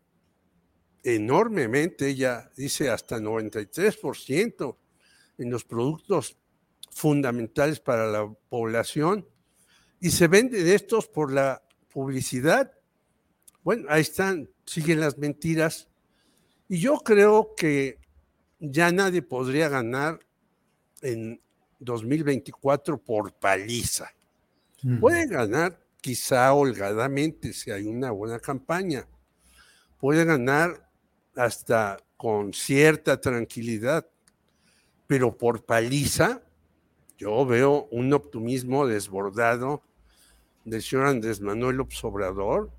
enormemente, 1.03 2.09
ella 2.09 2.51
dice 2.57 2.91
hasta 2.91 3.19
93% 3.19 4.77
en 5.39 5.51
los 5.51 5.65
productos 5.65 6.37
fundamentales 6.91 7.81
para 7.81 8.07
la 8.07 8.31
población 8.49 9.27
y 10.01 10.11
se 10.11 10.29
venden 10.29 10.67
estos 10.67 11.09
por 11.09 11.33
la 11.33 11.63
publicidad. 11.93 12.73
Bueno, 13.63 13.87
ahí 13.89 14.03
están, 14.03 14.51
siguen 14.65 15.01
las 15.01 15.19
mentiras 15.19 15.89
y 16.69 16.79
yo 16.79 16.99
creo 16.99 17.55
que 17.57 17.99
ya 18.59 18.93
nadie 18.93 19.23
podría 19.23 19.69
ganar 19.69 20.21
en 21.03 21.41
2024 21.79 23.03
por 23.03 23.33
paliza. 23.33 24.11
Puede 24.99 25.27
ganar 25.27 25.79
quizá 26.01 26.53
holgadamente 26.55 27.53
si 27.53 27.71
hay 27.71 27.87
una 27.87 28.11
buena 28.11 28.39
campaña. 28.39 29.07
Puede 29.99 30.25
ganar 30.25 30.90
hasta 31.41 31.97
con 32.19 32.53
cierta 32.53 33.19
tranquilidad, 33.19 34.07
pero 35.07 35.37
por 35.37 35.65
paliza 35.65 36.43
yo 37.17 37.47
veo 37.47 37.89
un 37.91 38.13
optimismo 38.13 38.87
desbordado 38.87 39.83
del 40.67 40.83
señor 40.83 41.07
Andrés 41.07 41.41
Manuel 41.41 41.77
López 41.77 42.05
Obrador. 42.05 42.71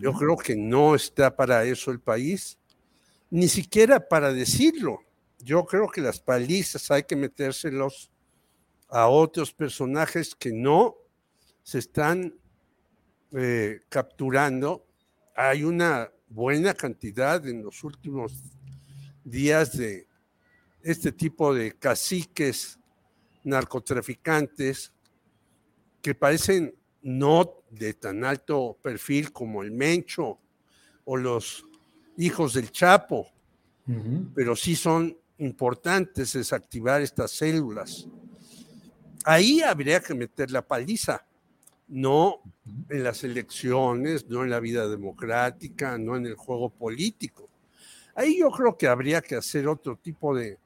Yo 0.00 0.12
creo 0.14 0.36
que 0.36 0.56
no 0.56 0.96
está 0.96 1.36
para 1.36 1.62
eso 1.62 1.92
el 1.92 2.00
país, 2.00 2.58
ni 3.30 3.46
siquiera 3.46 4.00
para 4.00 4.32
decirlo. 4.32 4.98
Yo 5.38 5.64
creo 5.64 5.88
que 5.88 6.00
las 6.00 6.18
palizas 6.18 6.90
hay 6.90 7.04
que 7.04 7.14
metérselos 7.14 8.10
a 8.88 9.06
otros 9.06 9.52
personajes 9.52 10.34
que 10.34 10.52
no 10.52 10.96
se 11.62 11.78
están 11.78 12.34
eh, 13.30 13.82
capturando. 13.88 14.84
Hay 15.36 15.62
una 15.62 16.10
buena 16.28 16.74
cantidad 16.74 17.46
en 17.46 17.62
los 17.62 17.84
últimos 17.84 18.32
días 19.24 19.76
de 19.76 20.06
este 20.82 21.12
tipo 21.12 21.54
de 21.54 21.72
caciques 21.72 22.78
narcotraficantes 23.44 24.92
que 26.02 26.14
parecen 26.14 26.74
no 27.02 27.62
de 27.70 27.94
tan 27.94 28.24
alto 28.24 28.78
perfil 28.82 29.32
como 29.32 29.62
el 29.62 29.70
Mencho 29.70 30.38
o 31.04 31.16
los 31.16 31.64
hijos 32.16 32.54
del 32.54 32.70
Chapo, 32.70 33.28
pero 34.34 34.56
sí 34.56 34.74
son 34.74 35.16
importantes 35.38 36.32
desactivar 36.32 37.02
estas 37.02 37.30
células. 37.30 38.08
Ahí 39.24 39.60
habría 39.60 40.00
que 40.00 40.14
meter 40.14 40.50
la 40.50 40.66
paliza, 40.66 41.26
no 41.88 42.40
en 42.88 43.04
las 43.04 43.22
elecciones, 43.24 44.28
no 44.28 44.42
en 44.44 44.50
la 44.50 44.60
vida 44.60 44.88
democrática, 44.88 45.98
no 45.98 46.16
en 46.16 46.26
el 46.26 46.34
juego 46.34 46.70
político. 46.70 47.48
Ahí 48.14 48.38
yo 48.38 48.50
creo 48.50 48.76
que 48.76 48.88
habría 48.88 49.20
que 49.20 49.36
hacer 49.36 49.68
otro 49.68 49.96
tipo 49.96 50.34
de 50.34 50.58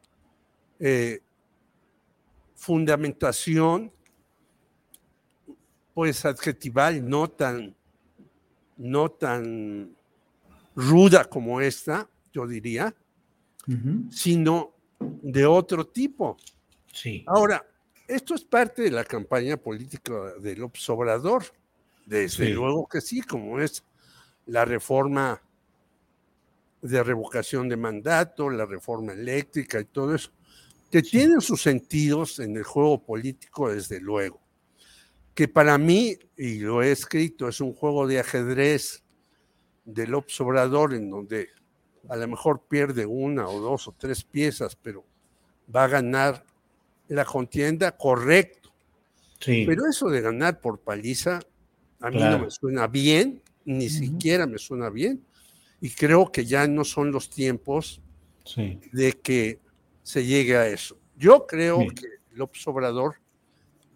eh, 0.78 1.20
fundamentación, 2.54 3.92
pues 5.94 6.24
adjetival, 6.24 7.08
no 7.08 7.28
tan, 7.28 7.74
no 8.76 9.10
tan 9.10 9.96
ruda 10.74 11.24
como 11.24 11.60
esta, 11.60 12.08
yo 12.32 12.46
diría, 12.46 12.94
sino 14.10 14.74
de 15.00 15.46
otro 15.46 15.86
tipo. 15.86 16.36
Sí. 16.92 17.24
Ahora, 17.26 17.64
esto 18.14 18.34
es 18.34 18.44
parte 18.44 18.82
de 18.82 18.90
la 18.90 19.04
campaña 19.04 19.56
política 19.56 20.12
del 20.40 20.62
observador. 20.62 21.44
Desde 22.06 22.46
Sí. 22.46 22.52
luego 22.52 22.88
que 22.88 23.00
sí, 23.00 23.20
como 23.22 23.60
es 23.60 23.84
la 24.46 24.64
reforma 24.64 25.40
de 26.82 27.02
revocación 27.02 27.68
de 27.68 27.76
mandato, 27.76 28.50
la 28.50 28.66
reforma 28.66 29.12
eléctrica 29.12 29.78
y 29.80 29.84
todo 29.84 30.14
eso, 30.14 30.30
que 30.90 31.02
tienen 31.02 31.40
sus 31.40 31.62
sentidos 31.62 32.40
en 32.40 32.56
el 32.56 32.64
juego 32.64 33.04
político, 33.04 33.70
desde 33.70 34.00
luego. 34.00 34.40
Que 35.34 35.46
para 35.46 35.78
mí, 35.78 36.18
y 36.36 36.58
lo 36.58 36.82
he 36.82 36.90
escrito, 36.90 37.48
es 37.48 37.60
un 37.60 37.72
juego 37.74 38.06
de 38.08 38.18
ajedrez 38.18 39.04
del 39.84 40.14
observador 40.14 40.94
en 40.94 41.10
donde 41.10 41.48
a 42.08 42.16
lo 42.16 42.26
mejor 42.26 42.66
pierde 42.66 43.06
una 43.06 43.46
o 43.48 43.60
dos 43.60 43.86
o 43.86 43.92
tres 43.96 44.24
piezas, 44.24 44.74
pero 44.74 45.04
va 45.74 45.84
a 45.84 45.88
ganar 45.88 46.44
la 47.14 47.24
contienda 47.24 47.96
correcto. 47.96 48.72
Sí. 49.40 49.64
Pero 49.66 49.82
eso 49.88 50.08
de 50.08 50.20
ganar 50.20 50.60
por 50.60 50.80
paliza, 50.80 51.40
a 52.00 52.10
mí 52.10 52.16
Claro. 52.18 52.38
no 52.38 52.44
me 52.44 52.50
suena 52.50 52.86
bien, 52.86 53.42
ni 53.64 53.88
siquiera 53.88 54.46
me 54.46 54.58
suena 54.58 54.90
bien, 54.90 55.24
y 55.80 55.90
creo 55.90 56.30
que 56.30 56.44
ya 56.44 56.66
no 56.66 56.84
son 56.84 57.10
los 57.12 57.28
tiempos 57.30 58.00
Sí. 58.44 58.80
de 58.92 59.12
que 59.12 59.60
se 60.02 60.24
llegue 60.24 60.56
a 60.56 60.66
eso. 60.68 60.98
Yo 61.16 61.46
creo 61.46 61.80
Sí. 61.80 61.88
que 61.94 62.06
López 62.32 62.66
Obrador 62.68 63.16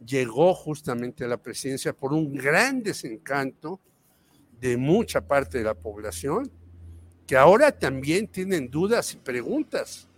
llegó 0.04 0.54
justamente 0.54 1.24
a 1.24 1.28
la 1.28 1.38
presidencia 1.38 1.92
por 1.94 2.12
un 2.12 2.34
gran 2.34 2.82
desencanto 2.82 3.80
de 4.60 4.76
mucha 4.76 5.20
parte 5.26 5.58
de 5.58 5.64
la 5.64 5.74
población, 5.74 6.50
que 7.26 7.36
ahora 7.36 7.72
también 7.72 8.28
tienen 8.28 8.70
dudas 8.70 9.14
y 9.14 9.16
preguntas 9.16 10.08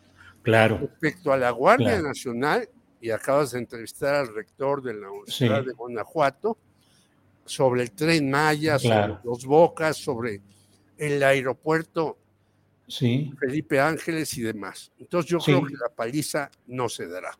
Claro. 0.43 0.79
respecto 0.79 1.33
a 1.33 1.37
la 1.37 1.51
Guardia 1.51 1.89
Claro. 1.95 2.09
Nacional, 2.09 2.69
y 3.07 3.11
acabas 3.13 3.53
de 3.53 3.61
entrevistar 3.61 4.17
al 4.17 4.35
rector 4.35 4.83
de 4.83 4.95
la 4.95 5.09
Universidad 5.11 5.61
Sí. 5.61 5.67
de 5.69 5.73
Guanajuato, 5.75 6.59
sobre 7.45 7.83
el 7.83 7.93
tren 7.93 8.29
Maya, 8.29 8.79
Claro. 8.79 9.15
sobre 9.15 9.25
los 9.27 9.47
Bocas, 9.47 9.97
sobre 9.97 10.41
el 10.99 11.23
aeropuerto 11.23 12.19
Sí. 12.89 13.33
Felipe 13.39 13.79
Ángeles 13.79 14.37
y 14.39 14.43
demás. 14.43 14.91
Entonces 14.99 15.31
yo 15.31 15.39
Sí. 15.39 15.53
creo 15.53 15.65
que 15.65 15.75
la 15.75 15.89
paliza 15.95 16.51
no 16.67 16.89
se 16.89 17.07
dará. 17.07 17.39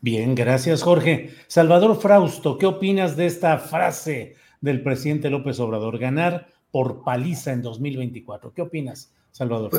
Bien, 0.00 0.34
gracias, 0.34 0.82
Jorge. 0.82 1.34
Salvador 1.46 2.00
Frausto, 2.00 2.58
¿qué 2.58 2.66
opinas 2.66 3.16
de 3.16 3.26
esta 3.26 3.58
frase 3.58 4.34
del 4.60 4.82
presidente 4.82 5.30
López 5.30 5.60
Obrador? 5.60 5.98
Ganar 5.98 6.48
por 6.72 7.04
paliza 7.04 7.52
en 7.52 7.62
2024. 7.62 8.52
¿Qué 8.52 8.62
opinas, 8.62 9.12
Salvador? 9.36 9.70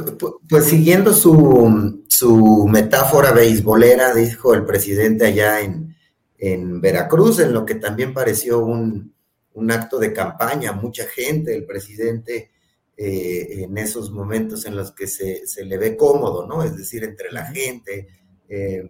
Pues 0.47 0.65
siguiendo 0.65 1.11
su, 1.13 2.03
su 2.07 2.67
metáfora 2.67 3.31
beisbolera, 3.31 4.13
dijo 4.13 4.53
el 4.53 4.63
presidente 4.65 5.25
allá 5.25 5.61
en, 5.61 5.95
en 6.37 6.79
Veracruz, 6.79 7.39
en 7.39 7.53
lo 7.53 7.65
que 7.65 7.73
también 7.73 8.13
pareció 8.13 8.59
un, 8.59 9.15
un 9.53 9.71
acto 9.71 9.97
de 9.97 10.13
campaña, 10.13 10.73
mucha 10.73 11.05
gente, 11.07 11.55
el 11.55 11.65
presidente 11.65 12.51
eh, 12.95 13.63
en 13.63 13.75
esos 13.79 14.11
momentos 14.11 14.63
en 14.67 14.75
los 14.75 14.91
que 14.91 15.07
se, 15.07 15.47
se 15.47 15.65
le 15.65 15.79
ve 15.79 15.97
cómodo, 15.97 16.45
¿no? 16.45 16.61
Es 16.61 16.77
decir, 16.77 17.03
entre 17.03 17.31
la 17.31 17.47
gente, 17.47 18.09
eh, 18.47 18.87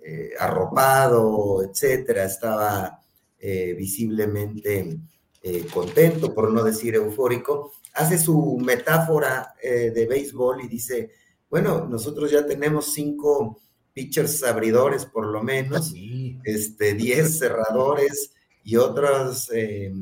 eh, 0.00 0.30
arropado, 0.38 1.64
etcétera, 1.64 2.24
estaba 2.24 3.00
visiblemente 3.42 5.00
contento, 5.72 6.34
por 6.34 6.52
no 6.52 6.62
decir 6.62 6.94
eufórico, 6.94 7.72
hace 7.94 8.18
su 8.18 8.58
metáfora 8.58 9.54
eh, 9.62 9.90
de 9.90 10.06
béisbol 10.06 10.64
y 10.64 10.68
dice, 10.68 11.10
bueno, 11.48 11.86
nosotros 11.86 12.30
ya 12.30 12.46
tenemos 12.46 12.92
cinco 12.92 13.60
pitchers 13.92 14.42
abridores 14.44 15.04
por 15.04 15.26
lo 15.26 15.42
menos, 15.42 15.92
este, 16.44 16.94
diez 16.94 17.38
cerradores 17.38 18.32
y 18.62 18.76
otros 18.76 19.50
eh, 19.52 19.92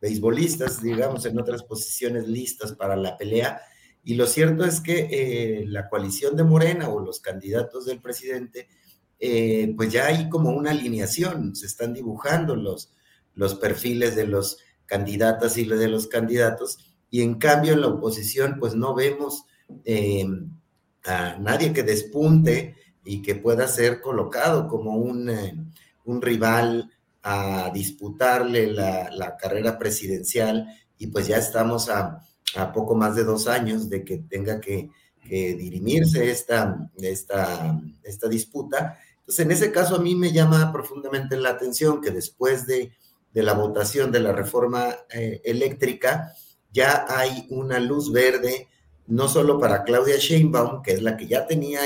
beisbolistas, 0.00 0.82
digamos, 0.82 1.24
en 1.26 1.38
otras 1.38 1.62
posiciones 1.62 2.28
listas 2.28 2.72
para 2.72 2.96
la 2.96 3.16
pelea. 3.16 3.60
Y 4.04 4.14
lo 4.14 4.26
cierto 4.26 4.64
es 4.64 4.80
que 4.80 5.08
eh, 5.10 5.64
la 5.66 5.88
coalición 5.88 6.36
de 6.36 6.44
Morena 6.44 6.90
o 6.90 7.00
los 7.00 7.20
candidatos 7.20 7.86
del 7.86 8.00
presidente, 8.02 8.68
eh, 9.18 9.72
pues 9.76 9.90
ya 9.90 10.06
hay 10.06 10.28
como 10.28 10.50
una 10.50 10.72
alineación, 10.72 11.56
se 11.56 11.66
están 11.66 11.94
dibujando 11.94 12.54
los, 12.54 12.92
los 13.34 13.54
perfiles 13.54 14.14
de 14.14 14.26
los 14.26 14.58
candidatas 14.84 15.56
y 15.56 15.64
de 15.64 15.88
los 15.88 16.06
candidatos, 16.06 16.93
y 17.14 17.22
en 17.22 17.36
cambio 17.36 17.74
en 17.74 17.80
la 17.80 17.86
oposición 17.86 18.56
pues 18.58 18.74
no 18.74 18.92
vemos 18.92 19.44
eh, 19.84 20.26
a 21.04 21.36
nadie 21.38 21.72
que 21.72 21.84
despunte 21.84 22.74
y 23.04 23.22
que 23.22 23.36
pueda 23.36 23.68
ser 23.68 24.00
colocado 24.00 24.66
como 24.66 24.96
un, 24.96 25.30
eh, 25.30 25.54
un 26.06 26.20
rival 26.20 26.90
a 27.22 27.70
disputarle 27.72 28.66
la, 28.66 29.36
carrera 29.40 29.78
presidencial 29.78 30.66
y 30.98 31.06
pues 31.06 31.28
ya 31.28 31.36
estamos 31.36 31.88
a, 31.88 32.20
poco 32.74 32.96
más 32.96 33.14
de 33.14 33.22
dos 33.22 33.46
años 33.46 33.88
de 33.88 34.04
que 34.04 34.18
tenga 34.18 34.60
que, 34.60 34.90
que 35.22 35.54
dirimirse 35.54 36.32
esta, 36.32 36.90
esta, 36.98 37.80
esta 38.02 38.28
disputa. 38.28 38.98
Entonces, 39.20 39.46
en 39.46 39.52
ese 39.52 39.70
caso 39.70 39.94
a 39.94 40.00
mí 40.00 40.16
me 40.16 40.32
llama 40.32 40.72
profundamente 40.72 41.36
la 41.36 41.50
atención 41.50 42.00
que 42.00 42.10
después 42.10 42.66
de, 42.66 42.90
de 43.32 43.42
la 43.44 43.52
votación 43.52 44.10
de 44.10 44.18
la 44.18 44.32
reforma 44.32 44.96
eh, 45.10 45.40
eléctrica, 45.44 46.34
ya 46.74 47.06
hay 47.08 47.46
una 47.50 47.78
luz 47.78 48.12
verde, 48.12 48.68
no 49.06 49.28
solo 49.28 49.58
para 49.60 49.84
Claudia 49.84 50.16
Sheinbaum, 50.18 50.82
que 50.82 50.92
es 50.92 51.02
la 51.02 51.16
que 51.16 51.28
ya 51.28 51.46
tenía 51.46 51.80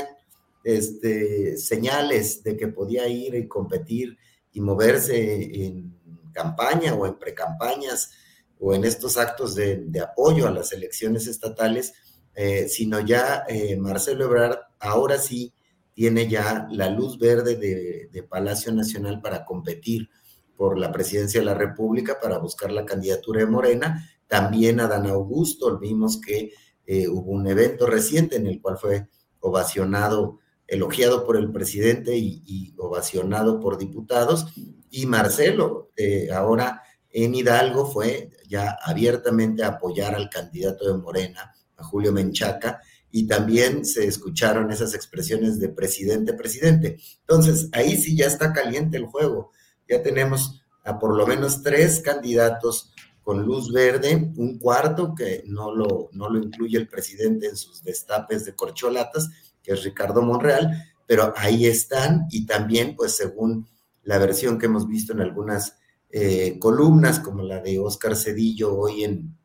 este, 0.65 1.59
señales 1.59 2.43
de 2.43 2.57
que 2.57 2.69
podía 2.69 3.07
ir 3.07 3.35
y 3.35 3.47
competir 3.47 4.17
y 4.53 4.61
moverse 4.61 5.67
en 5.67 5.95
campaña 6.33 6.95
o 6.95 7.07
en 7.07 7.19
precampañas 7.19 8.11
o 8.59 8.75
en 8.75 8.85
estos 8.85 9.19
actos 9.19 9.55
de, 9.55 9.89
apoyo 10.03 10.49
a 10.49 10.51
las 10.51 10.73
elecciones 10.73 11.27
estatales, 11.27 11.93
eh, 12.35 12.67
sino 12.69 13.01
ya 13.01 13.45
eh, 13.47 13.77
Marcelo 13.77 14.25
Ebrard 14.25 14.59
ahora 14.81 15.19
sí 15.19 15.53
tiene 15.93 16.29
ya 16.29 16.67
la 16.71 16.89
luz 16.89 17.19
verde 17.19 17.57
de, 17.57 18.09
de, 18.11 18.23
Palacio 18.23 18.73
Nacional 18.73 19.21
para 19.21 19.45
competir 19.45 20.09
por 20.57 20.79
la 20.79 20.93
presidencia 20.93 21.41
de 21.41 21.47
la 21.47 21.55
República, 21.55 22.19
para 22.21 22.39
buscar 22.39 22.71
la 22.71 22.87
candidatura 22.87 23.41
de 23.41 23.47
Morena. 23.47 24.09
También 24.29 24.79
Adán 24.79 25.07
Augusto, 25.07 25.79
vimos 25.79 26.21
que 26.21 26.53
eh, 26.87 27.09
hubo 27.09 27.33
un 27.33 27.47
evento 27.49 27.87
reciente 27.87 28.37
en 28.37 28.47
el 28.47 28.61
cual 28.61 28.79
fue 28.79 29.09
ovacionado 29.41 30.39
elogiado 30.69 31.25
por 31.25 31.37
el 31.39 31.51
presidente 31.51 32.17
y, 32.17 32.75
ovacionado 32.77 33.59
por 33.59 33.79
diputados. 33.79 34.53
Y 34.91 35.07
Marcelo, 35.07 35.91
eh, 35.97 36.29
ahora 36.31 36.83
en 37.11 37.35
Hidalgo, 37.35 37.91
fue 37.91 38.31
ya 38.47 38.79
abiertamente 38.85 39.65
a 39.65 39.69
apoyar 39.69 40.15
al 40.15 40.29
candidato 40.29 40.87
de 40.87 40.99
Morena, 40.99 41.55
a 41.77 41.83
Julio 41.83 42.13
Menchaca, 42.13 42.81
y 43.11 43.27
también 43.27 43.87
se 43.87 44.07
escucharon 44.07 44.71
esas 44.71 44.95
expresiones 44.95 45.59
de 45.59 45.71
presidente, 45.71 46.35
presidente. 46.35 46.99
Entonces, 47.21 47.71
ahí 47.73 47.97
sí 47.97 48.15
ya 48.15 48.27
está 48.27 48.53
caliente 48.53 48.99
el 48.99 49.07
juego. 49.07 49.53
Ya 49.89 50.03
tenemos 50.03 50.63
a 50.85 50.99
por 50.99 51.17
lo 51.17 51.27
menos 51.27 51.63
tres 51.63 52.01
candidatos 52.01 52.93
con 53.29 53.45
luz 53.45 53.71
verde, 53.71 54.33
un 54.37 54.59
cuarto 54.59 55.15
que 55.15 55.43
no 55.45 55.75
lo, 55.75 56.09
no 56.13 56.31
lo 56.31 56.39
incluye 56.39 56.79
el 56.79 56.89
presidente 56.89 57.47
en 57.47 57.59
sus 57.59 57.83
destapes 57.83 58.47
de 58.47 58.55
corcholatas, 58.55 59.29
que 59.63 59.73
es 59.73 59.85
Ricardo 59.85 60.23
Monreal, 60.23 60.95
pero 61.07 61.35
ahí 61.37 61.67
están 61.67 62.27
y 62.31 62.47
también, 62.47 62.97
pues 62.97 63.17
según 63.17 63.69
la 64.03 64.17
versión 64.17 64.59
que 64.59 64.65
hemos 64.65 64.89
visto 64.89 65.13
en 65.13 65.21
algunas 65.21 65.77
eh, 66.09 66.59
columnas, 66.59 67.21
como 67.21 67.43
la 67.43 67.61
de 67.61 67.79
Oscar 67.79 68.17
Cedillo 68.17 68.75
hoy 68.75 69.05
en, 69.05 69.37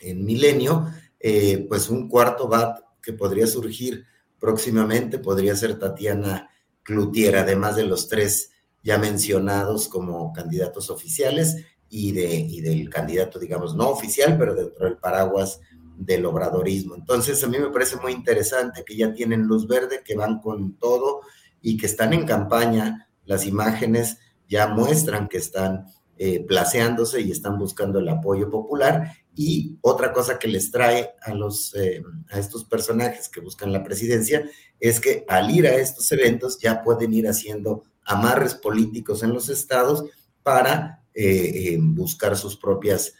en 0.00 0.26
Milenio, 0.26 0.90
eh, 1.18 1.64
pues 1.70 1.88
un 1.88 2.10
cuarto 2.10 2.48
bat 2.48 2.80
que 3.00 3.14
podría 3.14 3.46
surgir 3.46 4.04
próximamente 4.38 5.18
podría 5.18 5.56
ser 5.56 5.78
Tatiana 5.78 6.50
Cloutier, 6.82 7.36
además 7.36 7.76
de 7.76 7.84
los 7.84 8.08
tres 8.08 8.50
ya 8.82 8.98
mencionados 8.98 9.88
como 9.88 10.34
candidatos 10.34 10.90
oficiales 10.90 11.56
y, 11.94 12.12
de, 12.12 12.34
y 12.34 12.62
del 12.62 12.88
candidato, 12.88 13.38
digamos, 13.38 13.76
no 13.76 13.90
oficial, 13.90 14.38
pero 14.38 14.54
dentro 14.54 14.86
del 14.86 14.96
paraguas 14.96 15.60
del 15.94 16.24
obradorismo. 16.24 16.94
Entonces, 16.94 17.44
a 17.44 17.48
mí 17.48 17.58
me 17.58 17.68
parece 17.68 17.96
muy 17.96 18.12
interesante 18.12 18.82
que 18.82 18.96
ya 18.96 19.12
tienen 19.12 19.42
luz 19.42 19.68
verde, 19.68 20.00
que 20.02 20.16
van 20.16 20.40
con 20.40 20.78
todo 20.78 21.20
y 21.60 21.76
que 21.76 21.84
están 21.84 22.14
en 22.14 22.24
campaña. 22.24 23.10
Las 23.26 23.44
imágenes 23.44 24.16
ya 24.48 24.68
muestran 24.68 25.28
que 25.28 25.36
están 25.36 25.84
eh, 26.16 26.42
placeándose 26.46 27.20
y 27.20 27.30
están 27.30 27.58
buscando 27.58 27.98
el 27.98 28.08
apoyo 28.08 28.50
popular 28.50 29.12
Y 29.34 29.78
otra 29.80 30.12
cosa 30.12 30.38
que 30.38 30.48
les 30.48 30.70
trae 30.70 31.10
a, 31.20 31.34
los, 31.34 31.74
eh, 31.74 32.02
a 32.30 32.38
estos 32.38 32.64
personajes 32.64 33.28
que 33.28 33.40
buscan 33.40 33.72
la 33.72 33.82
presidencia 33.82 34.48
es 34.80 34.98
que 34.98 35.26
al 35.28 35.50
ir 35.50 35.66
a 35.66 35.74
estos 35.74 36.10
eventos 36.10 36.58
ya 36.58 36.82
pueden 36.82 37.12
ir 37.12 37.28
haciendo 37.28 37.84
amarres 38.04 38.54
políticos 38.54 39.22
en 39.22 39.34
los 39.34 39.50
estados 39.50 40.04
para 40.42 41.01
eh, 41.14 41.78
buscar 41.80 42.36
sus 42.36 42.56
propias 42.56 43.14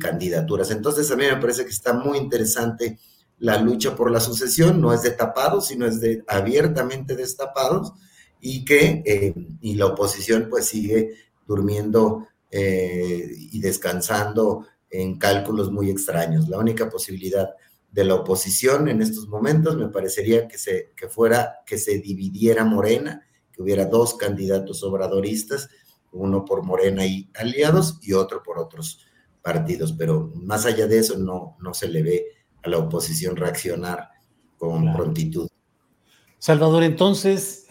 candidaturas. 0.00 0.70
Entonces 0.70 1.10
a 1.10 1.16
mí 1.16 1.24
me 1.26 1.36
parece 1.36 1.64
que 1.64 1.70
está 1.70 1.92
muy 1.92 2.16
interesante 2.16 2.98
la 3.40 3.60
lucha 3.60 3.94
por 3.94 4.10
la 4.10 4.18
sucesión, 4.18 4.80
no 4.80 4.90
es 4.94 5.02
de 5.02 5.10
tapados, 5.10 5.66
sino 5.66 5.86
es 5.86 6.00
de 6.00 6.24
abiertamente 6.26 7.14
destapados 7.14 7.92
y 8.40 8.64
que 8.64 9.34
y 9.60 9.74
la 9.74 9.84
oposición 9.84 10.46
pues 10.48 10.64
sigue 10.64 11.10
durmiendo 11.46 12.26
y 12.50 13.60
descansando 13.60 14.66
en 14.88 15.18
cálculos 15.18 15.70
muy 15.70 15.90
extraños. 15.90 16.48
La 16.48 16.58
única 16.58 16.88
posibilidad 16.88 17.50
de 17.94 18.04
la 18.04 18.16
oposición 18.16 18.88
en 18.88 19.02
estos 19.02 19.28
momentos 19.28 19.76
me 19.76 19.88
parecería 19.88 20.48
que, 20.48 20.58
se, 20.58 20.92
que 20.96 21.08
fuera 21.08 21.60
que 21.64 21.78
se 21.78 21.98
dividiera 21.98 22.64
Morena, 22.64 23.24
que 23.52 23.62
hubiera 23.62 23.86
dos 23.86 24.14
candidatos 24.14 24.82
obradoristas, 24.82 25.68
uno 26.14 26.44
por 26.44 26.62
Morena 26.62 27.04
y 27.04 27.28
aliados 27.34 27.98
y 28.02 28.12
otro 28.12 28.42
por 28.42 28.58
otros 28.58 29.04
partidos, 29.42 29.92
pero 29.92 30.32
más 30.34 30.64
allá 30.64 30.86
de 30.86 30.98
eso 30.98 31.18
no, 31.18 31.56
no 31.60 31.74
se 31.74 31.88
le 31.88 32.02
ve 32.02 32.24
a 32.62 32.68
la 32.68 32.78
oposición 32.78 33.36
reaccionar 33.36 34.08
con 34.56 34.92
prontitud. 34.94 35.48
Salvador, 36.38 36.82
entonces, 36.82 37.66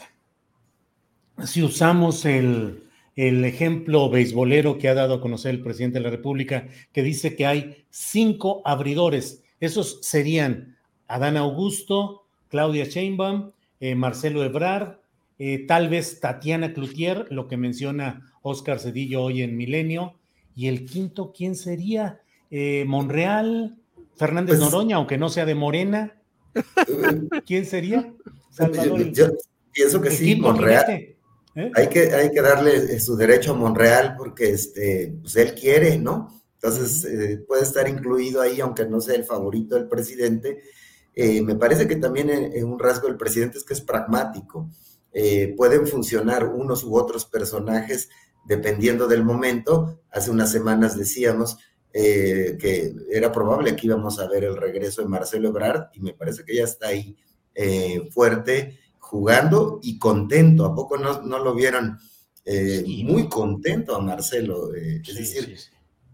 si 1.44 1.64
usamos 1.64 2.26
el, 2.26 2.84
el 3.16 3.46
ejemplo 3.46 4.10
beisbolero 4.10 4.78
que 4.78 4.90
ha 4.90 4.94
dado 4.94 5.16
a 5.16 5.22
conocer 5.22 5.56
el 5.56 5.64
presidente 5.64 6.00
de 6.00 6.04
la 6.04 6.10
República, 6.10 6.68
que 6.92 7.04
dice 7.04 7.36
que 7.36 7.46
hay 7.46 7.86
cinco 7.90 8.62
abridores. 8.66 9.44
Esos 9.60 10.00
serían 10.02 10.78
Adán 11.08 11.38
Augusto, 11.38 12.28
Claudia 12.50 12.86
Sheinbaum, 12.86 13.52
eh, 13.80 13.96
Marcelo 13.96 14.44
Ebrard, 14.44 15.00
eh, 15.40 15.66
tal 15.68 15.90
vez 15.90 16.20
Tatiana 16.20 16.74
Cloutier, 16.74 17.28
lo 17.30 17.48
que 17.48 17.58
menciona 17.58 18.34
Oscar 18.42 18.80
Cedillo 18.80 19.24
hoy 19.24 19.42
en 19.42 19.58
Milenio. 19.58 20.20
Y 20.56 20.68
el 20.68 20.86
quinto, 20.86 21.34
¿quién 21.36 21.56
sería? 21.56 22.22
Eh, 22.52 22.86
Monreal, 22.86 23.78
Fernández 24.16 24.58
pues 24.58 24.72
Noroña, 24.72 24.98
aunque 24.98 25.18
no 25.18 25.30
sea 25.30 25.46
de 25.46 25.56
Morena. 25.56 26.22
¿Quién 27.48 27.66
sería? 27.66 28.14
Salvador, 28.52 29.12
yo, 29.12 29.28
pienso 29.72 30.00
que 30.00 30.12
sí, 30.12 30.36
Monreal. 30.36 31.16
¿Eh? 31.56 31.72
Hay, 31.76 31.88
que, 31.88 32.14
hay 32.14 32.32
que 32.32 32.42
darle 32.42 32.76
eh, 32.76 33.00
su 33.00 33.16
derecho 33.16 33.52
a 33.52 33.56
Monreal 33.56 34.16
porque 34.18 34.50
este, 34.52 35.16
pues 35.22 35.36
él 35.36 35.54
quiere, 35.54 35.98
¿no? 35.98 36.42
Entonces 36.56 37.06
eh, 37.06 37.44
puede 37.48 37.64
estar 37.64 37.88
incluido 37.88 38.42
ahí, 38.42 38.60
aunque 38.60 38.86
no 38.86 39.02
sea 39.02 39.16
el 39.16 39.24
favorito 39.24 39.76
del 39.76 39.88
presidente. 39.88 40.62
me 41.16 41.56
parece 41.56 41.88
que 41.88 41.98
también 41.98 42.30
un 42.64 42.80
rasgo 42.80 43.08
del 43.08 43.18
presidente 43.18 43.58
es 43.58 43.64
que 43.64 43.74
es 43.74 43.82
pragmático. 43.82 44.70
Pueden 45.56 45.86
funcionar 45.86 46.46
unos 46.48 46.84
u 46.84 46.96
otros 46.96 47.26
personajes 47.26 48.10
dependiendo 48.46 49.08
del 49.08 49.24
momento. 49.24 50.02
Hace 50.10 50.32
unas 50.32 50.52
semanas 50.52 50.98
decíamos 50.98 51.58
que 51.92 52.96
era 53.12 53.32
probable 53.32 53.76
que 53.76 53.86
íbamos 53.86 54.20
a 54.20 54.28
ver 54.28 54.44
el 54.46 54.58
regreso 54.58 55.02
de 55.04 55.08
Marcelo 55.08 55.50
Ebrard 55.50 55.90
y 55.94 56.00
me 56.00 56.14
parece 56.14 56.44
que 56.44 56.56
ya 56.56 56.64
está 56.64 56.88
ahí 56.88 57.16
fuerte 58.10 58.80
jugando 59.14 59.80
y 59.84 60.00
contento. 60.00 60.66
¿A 60.66 60.74
poco 60.74 60.98
no, 60.98 61.38
lo 61.38 61.54
vieron 61.54 62.00
eh, 62.46 62.84
muy 63.06 63.30
contento 63.30 63.96
a 63.96 64.02
Marcelo? 64.02 64.74
Eh, 64.74 65.04
es 65.08 65.16
decir, 65.16 65.56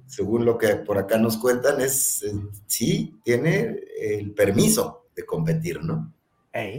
según 0.05 0.43
lo 0.43 0.57
que 0.57 0.75
por 0.75 0.97
acá 0.97 1.17
nos 1.17 1.37
cuentan, 1.37 1.79
es 1.79 2.23
eh, 2.23 2.33
sí, 2.67 3.17
tiene 3.23 3.79
el 4.01 4.33
permiso 4.33 5.05
de 5.15 5.25
competir, 5.25 5.81
¿no? 5.81 6.13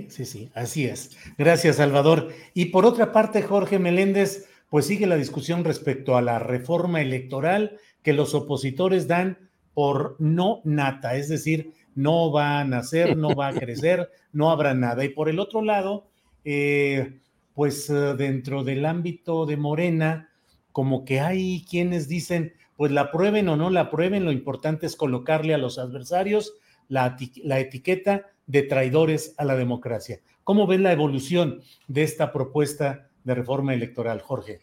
Sí, 0.09 0.25
sí, 0.25 0.51
así 0.55 0.87
es. 0.87 1.17
Gracias, 1.39 1.77
Salvador. 1.77 2.29
Y 2.55 2.67
por 2.67 2.87
otra 2.87 3.13
parte, 3.13 3.43
Jorge 3.43 3.79
Meléndez, 3.79 4.49
pues 4.69 4.87
sigue 4.87 5.07
la 5.07 5.17
discusión 5.17 5.65
respecto 5.65 6.17
a 6.17 6.23
la 6.23 6.39
reforma 6.39 7.01
electoral 7.01 7.79
que 8.03 8.13
los 8.13 8.35
opositores 8.35 9.09
dan 9.09 9.51
por 9.75 10.17
no 10.19 10.61
nata, 10.65 11.17
es 11.17 11.29
decir, 11.29 11.73
no 11.95 12.33
va 12.33 12.61
a 12.61 12.65
nacer, 12.65 13.17
no 13.17 13.35
va 13.35 13.49
a 13.49 13.53
crecer, 13.53 14.11
no 14.33 14.51
habrá 14.51 14.75
nada. 14.75 15.05
Y 15.05 15.11
por 15.11 15.29
el 15.29 15.39
otro 15.39 15.63
lado, 15.63 16.09
eh, 16.45 17.21
pues 17.55 17.91
eh, 17.91 18.15
dentro 18.17 18.65
del 18.65 18.85
ámbito 18.87 19.47
de 19.47 19.57
Morena, 19.57 20.31
como 20.73 21.05
que 21.05 21.21
hay 21.21 21.65
quienes 21.69 22.09
dicen, 22.09 22.55
pues 22.77 22.93
la 22.93 23.11
prueben 23.11 23.49
o 23.49 23.57
no 23.57 23.71
la 23.71 23.91
prueben, 23.91 24.25
lo 24.25 24.33
importante 24.33 24.87
es 24.87 24.97
colocarle 24.97 25.55
a 25.55 25.59
los 25.59 25.79
adversarios 25.79 26.55
la, 26.91 27.17
etiqueta 27.61 28.27
de 28.51 28.65
traidores 28.65 29.33
a 29.37 29.45
la 29.45 29.55
democracia. 29.55 30.21
¿Cómo 30.43 30.67
ven 30.67 30.83
la 30.83 30.91
evolución 30.91 31.63
de 31.87 32.03
esta 32.03 32.33
propuesta 32.33 33.09
de 33.23 33.37
reforma 33.37 33.75
electoral, 33.75 34.21
Jorge? 34.21 34.61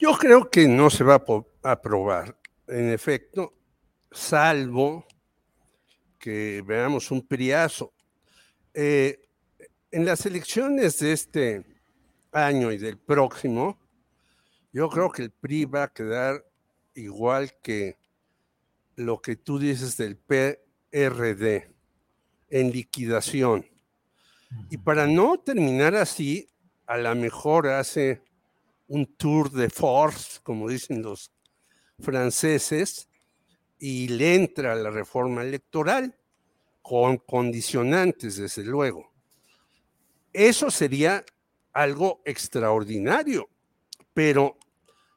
Yo 0.00 0.14
creo 0.14 0.50
que 0.50 0.66
no 0.66 0.90
se 0.90 1.04
va 1.04 1.22
a 1.62 1.70
aprobar, 1.70 2.36
en 2.66 2.90
efecto, 2.90 3.54
salvo 4.10 5.06
que 6.18 6.64
veamos 6.66 7.12
un 7.12 7.24
priazo. 7.24 7.92
Eh, 8.74 9.20
en 9.92 10.04
las 10.04 10.26
elecciones 10.26 10.98
de 10.98 11.12
este 11.12 11.64
año 12.32 12.72
y 12.72 12.78
del 12.78 12.98
próximo, 12.98 13.78
yo 14.72 14.88
creo 14.88 15.08
que 15.12 15.22
el 15.22 15.30
PRI 15.30 15.66
va 15.66 15.84
a 15.84 15.92
quedar 15.92 16.44
igual 16.94 17.52
que 17.62 17.96
lo 18.96 19.20
que 19.20 19.36
tú 19.36 19.60
dices 19.60 19.96
del 19.96 20.16
PRD, 20.16 21.77
en 22.50 22.70
liquidación. 22.70 23.66
Y 24.70 24.78
para 24.78 25.06
no 25.06 25.38
terminar 25.38 25.94
así, 25.94 26.48
a 26.86 26.96
lo 26.96 27.14
mejor 27.14 27.68
hace 27.68 28.22
un 28.86 29.06
tour 29.16 29.50
de 29.50 29.68
force, 29.68 30.40
como 30.42 30.68
dicen 30.68 31.02
los 31.02 31.30
franceses, 32.00 33.08
y 33.78 34.08
le 34.08 34.34
entra 34.34 34.74
la 34.74 34.90
reforma 34.90 35.42
electoral 35.42 36.16
con 36.82 37.18
condicionantes, 37.18 38.36
desde 38.36 38.64
luego. 38.64 39.12
Eso 40.32 40.70
sería 40.70 41.24
algo 41.72 42.22
extraordinario, 42.24 43.48
pero 44.14 44.56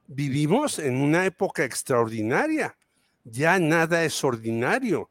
vivimos 0.08 0.80
en 0.80 0.98
una 0.98 1.26
época 1.26 1.64
extraordinaria. 1.64 2.76
Ya 3.24 3.58
nada 3.60 4.04
es 4.04 4.24
ordinario. 4.24 5.10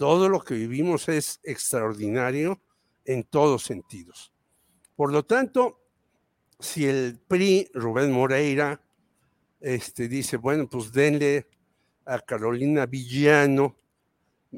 Todo 0.00 0.30
lo 0.30 0.40
que 0.40 0.54
vivimos 0.54 1.10
es 1.10 1.40
extraordinario 1.44 2.58
en 3.04 3.22
todos 3.22 3.64
sentidos. 3.64 4.32
Por 4.96 5.12
lo 5.12 5.26
tanto, 5.26 5.82
si 6.58 6.86
el 6.86 7.18
PRI, 7.28 7.70
Rubén 7.74 8.10
Moreira, 8.10 8.80
este, 9.60 10.08
dice, 10.08 10.38
bueno, 10.38 10.66
pues 10.70 10.90
denle 10.90 11.48
a 12.06 12.18
Carolina 12.18 12.86
Villano, 12.86 13.76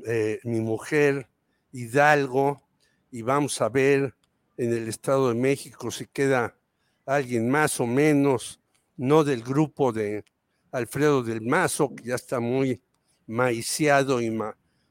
eh, 0.07 0.39
mi 0.45 0.61
mujer, 0.61 1.29
Hidalgo, 1.73 2.63
y 3.11 3.23
vamos 3.23 3.61
a 3.61 3.69
ver 3.69 4.15
en 4.57 4.73
el 4.73 4.87
Estado 4.87 5.31
de 5.31 5.35
México 5.35 5.91
si 5.91 6.07
queda 6.07 6.57
alguien 7.05 7.51
más 7.51 7.81
o 7.81 7.87
menos, 7.89 8.61
no 8.97 9.25
del 9.25 9.43
grupo 9.43 9.91
de 9.91 10.25
Alfredo 10.71 11.25
del 11.25 11.41
Mazo, 11.41 11.97
que 11.97 12.05
ya 12.05 12.15
está 12.15 12.39
muy 12.39 12.81
maiciado 13.27 14.21
y 14.21 14.31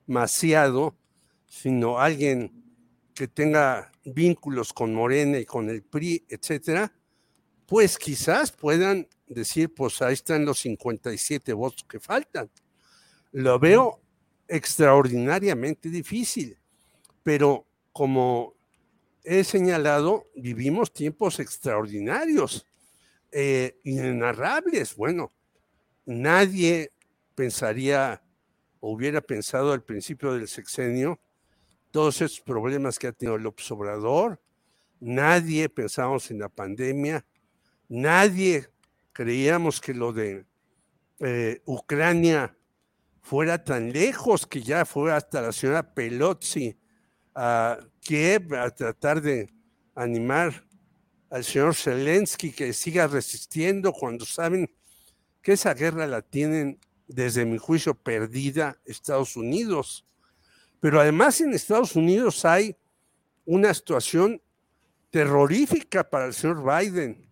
maciado, 0.07 0.95
sino 1.47 1.99
alguien 1.99 2.51
que 3.13 3.27
tenga 3.27 3.91
vínculos 4.03 4.73
con 4.73 4.93
Morena 4.93 5.37
y 5.37 5.45
con 5.45 5.69
el 5.69 5.83
PRI, 5.83 6.25
etcétera, 6.29 6.91
pues 7.67 7.97
quizás 7.97 8.51
puedan 8.51 9.07
decir, 9.27 9.73
pues 9.73 10.01
ahí 10.01 10.13
están 10.13 10.45
los 10.45 10.59
57 10.59 11.53
votos 11.53 11.85
que 11.87 11.99
faltan. 11.99 12.49
Lo 13.31 13.59
veo 13.59 14.01
extraordinariamente 14.47 15.89
difícil, 15.89 16.57
pero 17.23 17.65
como 17.93 18.55
he 19.23 19.43
señalado, 19.43 20.27
vivimos 20.35 20.91
tiempos 20.91 21.39
extraordinarios, 21.39 22.65
eh, 23.31 23.79
inenarrables. 23.83 24.95
Bueno, 24.95 25.31
nadie 26.05 26.91
pensaría 27.35 28.21
o 28.81 28.91
hubiera 28.91 29.21
pensado 29.21 29.71
al 29.71 29.83
principio 29.83 30.33
del 30.33 30.49
sexenio 30.49 31.17
todos 31.91 32.21
esos 32.21 32.41
problemas 32.41 32.99
que 32.99 33.07
ha 33.07 33.11
tenido 33.13 33.37
el 33.37 33.45
observador. 33.45 34.41
Nadie 34.99 35.69
pensamos 35.69 36.29
en 36.31 36.39
la 36.39 36.49
pandemia. 36.49 37.25
Nadie 37.87 38.67
creíamos 39.13 39.79
que 39.79 39.93
lo 39.93 40.11
de 40.11 40.45
eh, 41.19 41.61
Ucrania 41.65 42.55
fuera 43.21 43.63
tan 43.63 43.91
lejos 43.91 44.47
que 44.47 44.61
ya 44.61 44.85
fue 44.85 45.13
hasta 45.13 45.41
la 45.41 45.51
señora 45.51 45.93
Pelotzi 45.93 46.75
a 47.35 47.79
Kiev 47.99 48.53
a 48.55 48.69
tratar 48.71 49.21
de 49.21 49.49
animar 49.95 50.65
al 51.29 51.43
señor 51.43 51.75
Zelensky 51.75 52.51
que 52.51 52.73
siga 52.73 53.07
resistiendo 53.07 53.93
cuando 53.93 54.25
saben 54.25 54.69
que 55.41 55.53
esa 55.53 55.73
guerra 55.73 56.07
la 56.07 56.21
tienen 56.21 56.79
desde 57.11 57.45
mi 57.45 57.57
juicio, 57.57 57.93
perdida 57.93 58.79
Estados 58.85 59.35
Unidos. 59.35 60.05
Pero 60.79 60.99
además 60.99 61.41
en 61.41 61.53
Estados 61.53 61.95
Unidos 61.95 62.45
hay 62.45 62.75
una 63.45 63.73
situación 63.73 64.41
terrorífica 65.09 66.09
para 66.09 66.25
el 66.25 66.33
señor 66.33 66.63
Biden, 66.63 67.29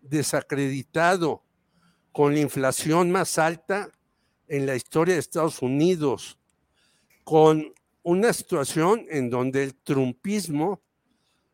desacreditado, 0.00 1.42
con 2.10 2.34
la 2.34 2.40
inflación 2.40 3.10
más 3.10 3.38
alta 3.38 3.90
en 4.48 4.66
la 4.66 4.76
historia 4.76 5.14
de 5.14 5.20
Estados 5.20 5.62
Unidos, 5.62 6.38
con 7.24 7.72
una 8.02 8.32
situación 8.32 9.06
en 9.08 9.30
donde 9.30 9.62
el 9.62 9.74
trumpismo, 9.76 10.82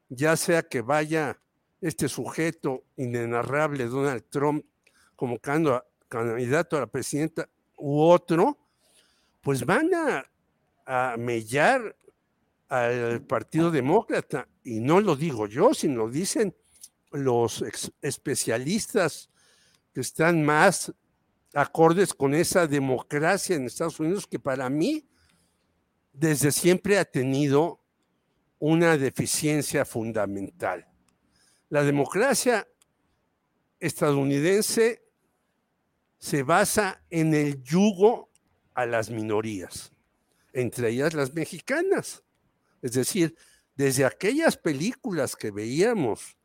ya 0.09 0.36
sea 0.36 0.62
que 0.62 0.81
vaya 0.81 1.39
este 1.81 2.09
sujeto 2.09 2.82
inenarrable 2.97 3.85
Donald 3.85 4.24
Trump 4.31 4.65
como 5.15 5.39
candidato 5.39 6.77
a 6.77 6.81
la 6.81 6.86
presidenta 6.86 7.49
u 7.79 8.01
otro, 8.01 8.59
pues 9.41 9.65
van 9.65 9.95
a, 9.95 10.25
a 10.85 11.17
mellar 11.17 11.97
al 12.69 13.23
Partido 13.23 13.71
Demócrata. 13.71 14.49
Y 14.65 14.81
no 14.81 15.01
lo 15.01 15.17
digo 15.17 15.47
yo, 15.47 15.73
sino 15.75 16.09
dicen 16.09 16.55
los 17.11 17.65
especialistas 18.03 19.31
que 19.95 20.01
están 20.01 20.45
más 20.45 20.93
acordes 21.55 22.13
con 22.13 22.35
esa 22.35 22.67
democracia 22.67 23.57
en 23.57 23.67
Estados 23.67 23.99
Unidos 24.01 24.27
que 24.27 24.39
para 24.39 24.69
mí 24.69 25.09
desde 26.13 26.53
siempre 26.53 26.99
ha 26.99 27.05
tenido 27.05 27.81
una 28.59 28.99
deficiencia 28.99 29.85
fundamental. 29.85 30.87
La 31.69 31.85
democracia 31.85 32.67
estadounidense 33.79 35.07
se 36.19 36.43
basa 36.43 37.03
en 37.11 37.35
el 37.35 37.62
yugo 37.62 38.31
a 38.74 38.86
las 38.86 39.11
minorías, 39.11 39.93
entre 40.53 40.90
ellas 40.90 41.15
las 41.15 41.35
mexicanas. 41.35 42.23
Es 42.82 42.93
decir, 42.93 43.36
desde 43.74 44.05
aquellas 44.05 44.57
películas 44.57 45.36
que 45.36 45.51
veíamos, 45.51 46.36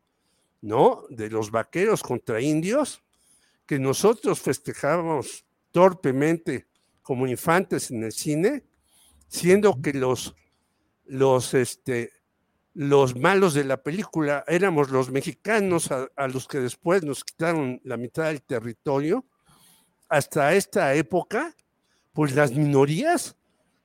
¿no? 0.61 1.03
De 1.09 1.29
los 1.29 1.51
vaqueros 1.51 2.03
contra 2.03 2.39
indios, 2.41 3.03
que 3.65 3.79
nosotros 3.79 4.39
festejábamos 4.39 5.45
torpemente 5.71 6.67
como 7.01 7.27
infantes 7.27 7.91
en 7.91 8.03
el 8.03 8.11
cine, 8.11 8.63
siendo 9.27 9.81
que 9.81 9.93
los, 9.93 10.35
los, 11.05 11.53
este, 11.53 12.11
los 12.73 13.15
malos 13.15 13.53
de 13.53 13.63
la 13.63 13.81
película 13.81 14.43
éramos 14.47 14.89
los 14.91 15.09
mexicanos 15.11 15.91
a, 15.91 16.07
a, 16.15 16.27
los 16.27 16.47
que 16.47 16.59
después 16.59 17.03
nos 17.03 17.23
quitaron 17.23 17.81
la 17.83 17.97
mitad 17.97 18.25
del 18.25 18.41
territorio, 18.41 19.25
hasta 20.13 20.53
esta 20.53 20.93
época, 20.93 21.55
pues 22.11 22.35
las 22.35 22.51
minorías 22.51 23.35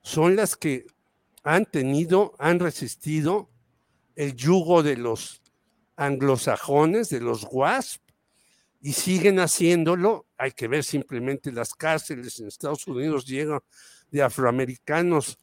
son 0.03 0.35
las 0.35 0.55
que 0.55 0.85
han 1.41 1.65
tenido, 1.65 2.35
han 2.37 2.59
resistido 2.59 3.49
el 4.15 4.35
yugo 4.35 4.83
de 4.83 4.95
los 4.95 5.41
anglosajones, 5.95 7.09
de 7.09 7.19
los 7.19 7.47
WASP, 7.49 8.03
y 8.79 8.93
siguen 8.93 9.39
haciéndolo. 9.39 10.27
Hay 10.37 10.51
que 10.51 10.67
ver 10.67 10.83
simplemente 10.83 11.51
las 11.51 11.73
cárceles 11.73 12.39
en 12.39 12.47
Estados 12.47 12.85
Unidos 12.85 13.25
llegan 13.25 13.61
de 14.11 14.21
afroamericanos 14.21 15.39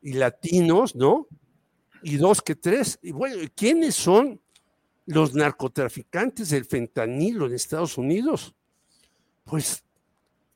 y 0.00 0.14
latinos, 0.14 0.96
¿no? 0.96 1.26
Y 2.02 2.16
dos 2.16 2.40
que 2.40 2.54
tres. 2.54 2.98
Y 3.02 3.12
bueno, 3.12 3.46
¿quiénes 3.54 3.94
son 3.94 4.40
los 5.04 5.34
narcotraficantes 5.34 6.48
del 6.48 6.64
fentanilo 6.64 7.44
en 7.44 7.52
Estados 7.52 7.98
Unidos? 7.98 8.54
Pues 9.44 9.84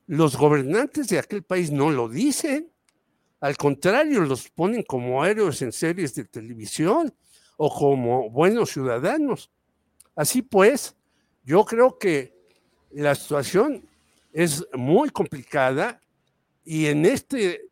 los 0.07 0.37
gobernantes 0.37 1.07
de 1.07 1.19
aquel 1.19 1.43
país 1.43 1.71
no 1.71 1.89
lo 1.89 2.07
dicen. 2.07 2.71
Al 3.39 3.57
contrario, 3.57 4.21
los 4.21 4.49
ponen 4.49 4.83
como 4.83 5.25
héroes 5.25 5.61
en 5.61 5.71
series 5.71 6.13
de 6.15 6.25
televisión 6.25 7.13
o 7.57 7.73
como 7.73 8.29
buenos 8.29 8.71
ciudadanos. 8.71 9.51
Así 10.15 10.41
pues, 10.41 10.95
yo 11.43 11.65
creo 11.65 11.97
que 11.97 12.35
la 12.91 13.15
situación 13.15 13.87
es 14.31 14.65
muy 14.73 15.09
complicada 15.09 16.01
y 16.63 16.87
en 16.87 17.05
este 17.05 17.69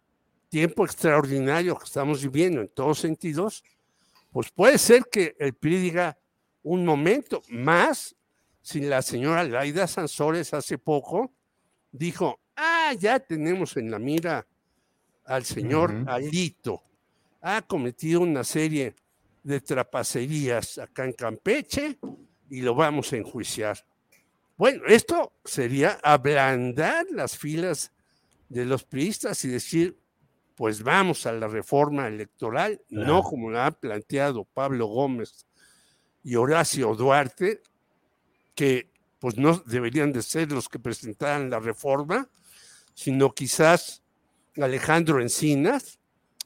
tiempo 0.50 0.86
extraordinario 0.86 1.78
que 1.78 1.86
estamos 1.86 2.22
viviendo 2.22 2.62
en 2.62 2.68
todos 2.68 3.00
sentidos, 3.00 3.64
pues 4.32 4.52
puede 4.52 4.78
ser 4.78 5.06
que 5.12 5.36
el 5.40 5.54
PRI 5.54 5.78
diga 5.78 6.18
un 6.62 6.86
momento 6.86 7.42
más 7.50 8.16
si 8.62 8.82
la 8.82 9.02
señora 9.02 9.44
Laida 9.44 9.88
Sansores 9.88 10.54
hace 10.54 10.78
poco 10.78 11.34
dijo, 11.94 12.42
ah, 12.58 12.94
ya 13.00 13.20
tenemos 13.20 13.78
en 13.78 13.90
la 13.90 14.00
mira 14.00 14.46
al 15.26 15.46
señor 15.46 16.04
Alito, 16.08 16.84
ha 17.40 17.62
cometido 17.62 18.20
una 18.22 18.44
serie 18.44 18.96
de 19.44 19.62
trapacerías 19.62 20.78
acá 20.78 21.06
en 21.06 21.14
Campeche 21.14 21.98
y 22.50 22.62
lo 22.62 22.76
vamos 22.76 23.14
a 23.14 23.18
enjuiciar. 23.18 23.78
Bueno, 24.58 24.84
esto 24.88 25.34
sería 25.46 26.00
ablandar 26.04 27.06
las 27.12 27.38
filas 27.38 27.92
de 28.50 28.66
los 28.66 28.84
priistas 28.84 29.44
y 29.46 29.50
decir, 29.50 29.98
pues 30.56 30.84
vamos 30.84 31.26
a 31.26 31.32
la 31.32 31.48
reforma 31.48 32.08
electoral, 32.08 32.82
no 32.90 33.24
como 33.24 33.50
la 33.50 33.68
han 33.68 33.74
planteado 33.74 34.46
Pablo 34.46 34.88
Gómez 34.88 35.46
y 36.22 36.36
Horacio 36.36 36.96
Duarte, 36.96 37.62
que 38.56 38.93
pues 39.24 39.38
no 39.38 39.64
deberían 39.66 40.12
de 40.12 40.22
ser 40.22 40.52
los 40.52 40.68
que 40.68 40.80
presentaran 40.80 41.50
la 41.50 41.58
reforma, 41.58 42.28
sino 42.94 43.34
quizás 43.34 44.04
Alejandro 44.58 45.22
Encinas, 45.22 45.98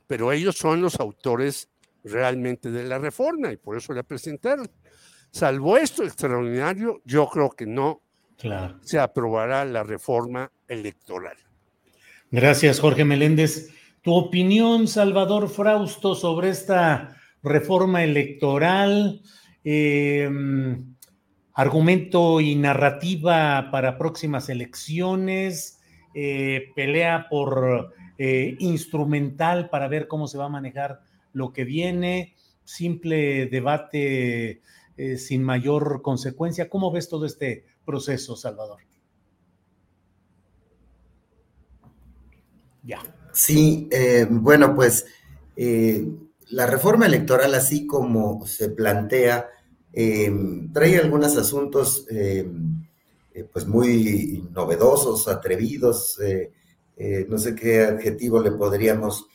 pero 0.06 0.32
ellos 0.32 0.58
son 0.58 0.84
los 0.84 1.00
autores 1.00 1.70
realmente 2.04 2.70
de 2.70 2.84
la 2.84 3.00
reforma 3.00 3.52
y 3.52 3.58
por 3.58 3.78
eso 3.78 3.94
la 3.94 4.04
presentaron. 4.04 4.70
Salvo 5.32 5.76
esto 5.76 6.04
extraordinario, 6.04 7.02
yo 7.04 7.28
creo 7.30 7.50
que 7.50 7.66
no 7.66 8.04
se 8.82 9.00
aprobará 9.00 9.66
la 9.66 9.82
reforma 9.82 10.52
electoral. 10.68 11.38
Gracias, 12.30 12.80
Jorge 12.80 13.06
Meléndez. 13.06 13.74
Tu 14.04 14.14
opinión, 14.14 14.88
Salvador 14.88 15.50
Frausto, 15.50 16.14
sobre 16.14 16.50
esta 16.50 17.18
reforma 17.42 18.04
electoral, 18.04 19.24
eh, 19.64 20.30
argumento 21.58 22.40
y 22.40 22.56
narrativa 22.56 23.70
para 23.72 23.98
próximas 23.98 24.48
elecciones, 24.48 25.80
eh, 26.14 26.72
pelea 26.76 27.26
por 27.32 27.96
eh, 28.20 28.56
instrumental 28.60 29.68
para 29.72 29.88
ver 29.88 30.08
cómo 30.08 30.28
se 30.28 30.38
va 30.38 30.46
a 30.46 30.50
manejar 30.50 31.02
lo 31.34 31.54
que 31.54 31.64
viene, 31.64 32.36
simple 32.64 33.48
debate 33.48 34.62
eh, 34.98 35.18
sin 35.18 35.44
mayor 35.44 36.04
consecuencia. 36.04 36.70
¿Cómo 36.70 36.92
ves 36.92 37.10
todo 37.10 37.26
este 37.26 37.66
proceso, 37.84 38.36
Salvador? 38.36 38.84
Ya. 42.84 43.00
Sí, 43.34 43.90
bueno, 44.30 44.76
pues 44.76 45.08
la 46.50 46.68
reforma 46.68 47.08
electoral, 47.08 47.56
así 47.56 47.88
como 47.88 48.46
se 48.46 48.70
plantea, 48.70 49.50
trae 49.94 50.98
algunos 50.98 51.36
asuntos 51.38 52.06
pues 53.54 53.66
muy 53.68 54.48
novedosos, 54.52 55.28
atrevidos, 55.28 56.20
no 57.28 57.38
sé 57.38 57.56
qué 57.56 57.82
adjetivo 57.82 58.42
le 58.42 58.52
podríamos 58.52 59.28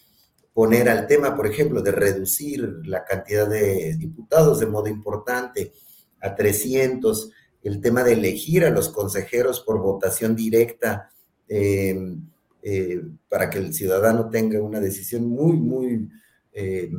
poner 0.53 0.89
al 0.89 1.07
tema, 1.07 1.35
por 1.35 1.47
ejemplo, 1.47 1.83
de 1.83 1.93
reducir 1.93 2.81
la 2.85 3.05
cantidad 3.05 3.49
de 3.49 3.97
diputados 3.97 4.61
de 4.61 4.67
modo 4.67 4.89
importante 4.89 5.73
a 6.21 6.35
300, 6.35 7.31
el 7.63 7.81
tema 7.81 8.03
de 8.03 8.15
elegir 8.15 8.65
a 8.65 8.71
los 8.71 8.89
consejeros 8.91 9.61
por 9.61 9.81
votación 9.81 10.37
directa 10.37 11.11
eh, 11.49 12.17
eh, 12.63 13.03
para 13.29 13.49
que 13.49 13.59
el 13.59 13.73
ciudadano 13.75 14.29
tenga 14.29 14.61
una 14.61 14.81
decisión 14.81 15.27
muy, 15.29 15.57
muy 15.57 16.09
eh, 16.53 16.91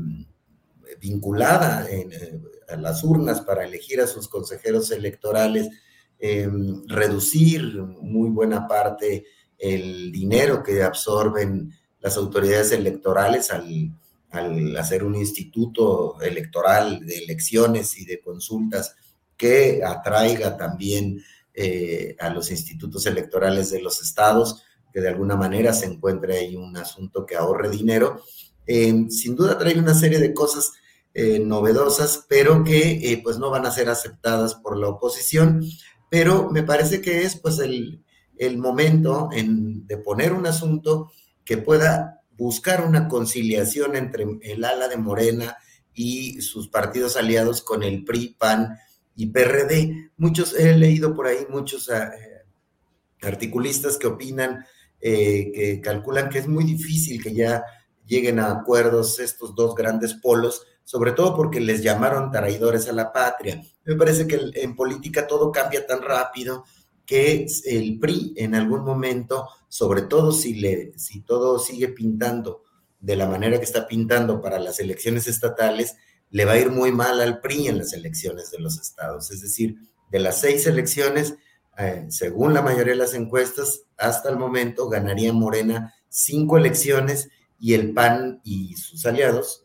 vinculada 0.99 1.87
a 2.69 2.75
las 2.75 3.03
urnas 3.03 3.41
para 3.41 3.65
elegir 3.65 4.01
a 4.01 4.07
sus 4.07 4.27
consejeros 4.27 4.91
electorales, 4.91 5.69
reducir 6.87 7.81
muy 7.81 8.29
buena 8.29 8.65
parte 8.65 9.25
el 9.57 10.11
dinero 10.11 10.63
que 10.63 10.83
absorben 10.83 11.73
las 12.01 12.17
autoridades 12.17 12.73
electorales 12.73 13.49
al, 13.49 13.95
hacer 14.77 15.03
un 15.03 15.15
instituto 15.15 16.19
electoral 16.21 17.05
de 17.05 17.19
elecciones 17.19 17.97
y 17.97 18.05
de 18.05 18.19
consultas 18.19 18.95
que 19.37 19.81
atraiga 19.85 20.57
también 20.57 21.23
eh, 21.53 22.15
a 22.19 22.29
los 22.29 22.51
institutos 22.51 23.05
electorales 23.05 23.69
de 23.69 23.81
los 23.81 24.01
estados, 24.01 24.63
que 24.91 25.01
de 25.01 25.09
alguna 25.09 25.35
manera 25.35 25.71
se 25.71 25.85
encuentre 25.85 26.37
ahí 26.37 26.55
un 26.55 26.75
asunto 26.75 27.25
que 27.25 27.35
ahorre 27.35 27.69
dinero. 27.69 28.21
Eh, 28.65 29.05
sin 29.09 29.35
duda 29.35 29.57
trae 29.57 29.77
una 29.77 29.93
serie 29.93 30.19
de 30.19 30.33
cosas 30.33 30.71
eh, 31.13 31.39
novedosas, 31.39 32.25
pero 32.27 32.63
que 32.63 33.19
pues 33.23 33.37
no 33.37 33.49
van 33.49 33.65
a 33.65 33.71
ser 33.71 33.89
aceptadas 33.89 34.55
por 34.55 34.77
la 34.77 34.89
oposición, 34.89 35.63
pero 36.09 36.49
me 36.51 36.63
parece 36.63 37.01
que 37.01 37.23
es 37.23 37.35
pues 37.35 37.59
el, 37.59 38.03
el 38.37 38.57
momento 38.57 39.29
en, 39.31 39.85
de 39.87 39.97
poner 39.97 40.33
un 40.33 40.47
asunto 40.47 41.11
que 41.45 41.57
pueda 41.57 42.21
buscar 42.35 42.85
una 42.85 43.07
conciliación 43.07 43.95
entre 43.95 44.25
el 44.41 44.65
ala 44.65 44.87
de 44.87 44.97
Morena 44.97 45.57
y 45.93 46.41
sus 46.41 46.67
partidos 46.69 47.15
aliados 47.15 47.61
con 47.61 47.83
el 47.83 48.03
PRI, 48.03 48.35
PAN 48.39 48.77
y 49.15 49.27
PRD. 49.27 50.11
Muchos, 50.17 50.55
he 50.57 50.75
leído 50.75 51.15
por 51.15 51.27
ahí 51.27 51.45
muchos 51.49 51.89
eh, 51.89 52.43
articulistas 53.21 53.97
que 53.97 54.07
opinan, 54.07 54.65
eh, 54.99 55.51
que 55.53 55.81
calculan 55.81 56.29
que 56.29 56.39
es 56.39 56.47
muy 56.47 56.63
difícil 56.63 57.21
que 57.21 57.33
ya 57.33 57.63
lleguen 58.05 58.39
a 58.39 58.51
acuerdos 58.51 59.19
estos 59.19 59.55
dos 59.55 59.75
grandes 59.75 60.15
polos, 60.15 60.65
sobre 60.83 61.11
todo 61.11 61.35
porque 61.35 61.59
les 61.59 61.81
llamaron 61.81 62.31
traidores 62.31 62.87
a 62.87 62.93
la 62.93 63.11
patria. 63.11 63.61
Me 63.85 63.95
parece 63.95 64.27
que 64.27 64.39
en 64.53 64.75
política 64.75 65.27
todo 65.27 65.51
cambia 65.51 65.85
tan 65.85 66.01
rápido 66.01 66.63
que 67.05 67.45
el 67.65 67.99
PRI 67.99 68.33
en 68.37 68.55
algún 68.55 68.83
momento, 68.83 69.47
sobre 69.67 70.03
todo 70.03 70.31
si, 70.31 70.55
le, 70.55 70.97
si 70.97 71.21
todo 71.21 71.59
sigue 71.59 71.89
pintando 71.89 72.63
de 72.99 73.15
la 73.15 73.27
manera 73.27 73.57
que 73.57 73.65
está 73.65 73.87
pintando 73.87 74.41
para 74.41 74.59
las 74.59 74.79
elecciones 74.79 75.27
estatales, 75.27 75.95
le 76.29 76.45
va 76.45 76.53
a 76.53 76.59
ir 76.59 76.71
muy 76.71 76.91
mal 76.91 77.19
al 77.21 77.41
PRI 77.41 77.67
en 77.67 77.77
las 77.77 77.93
elecciones 77.93 78.49
de 78.51 78.59
los 78.59 78.79
estados. 78.79 79.29
Es 79.31 79.41
decir, 79.41 79.75
de 80.09 80.19
las 80.19 80.39
seis 80.39 80.65
elecciones, 80.67 81.35
eh, 81.77 82.05
según 82.09 82.53
la 82.53 82.61
mayoría 82.61 82.93
de 82.93 82.99
las 82.99 83.13
encuestas, 83.13 83.81
hasta 83.97 84.29
el 84.29 84.37
momento 84.37 84.87
ganaría 84.87 85.33
Morena 85.33 85.93
cinco 86.07 86.57
elecciones 86.57 87.29
y 87.59 87.73
el 87.73 87.93
PAN 87.93 88.39
y 88.43 88.75
sus 88.75 89.05
aliados, 89.05 89.62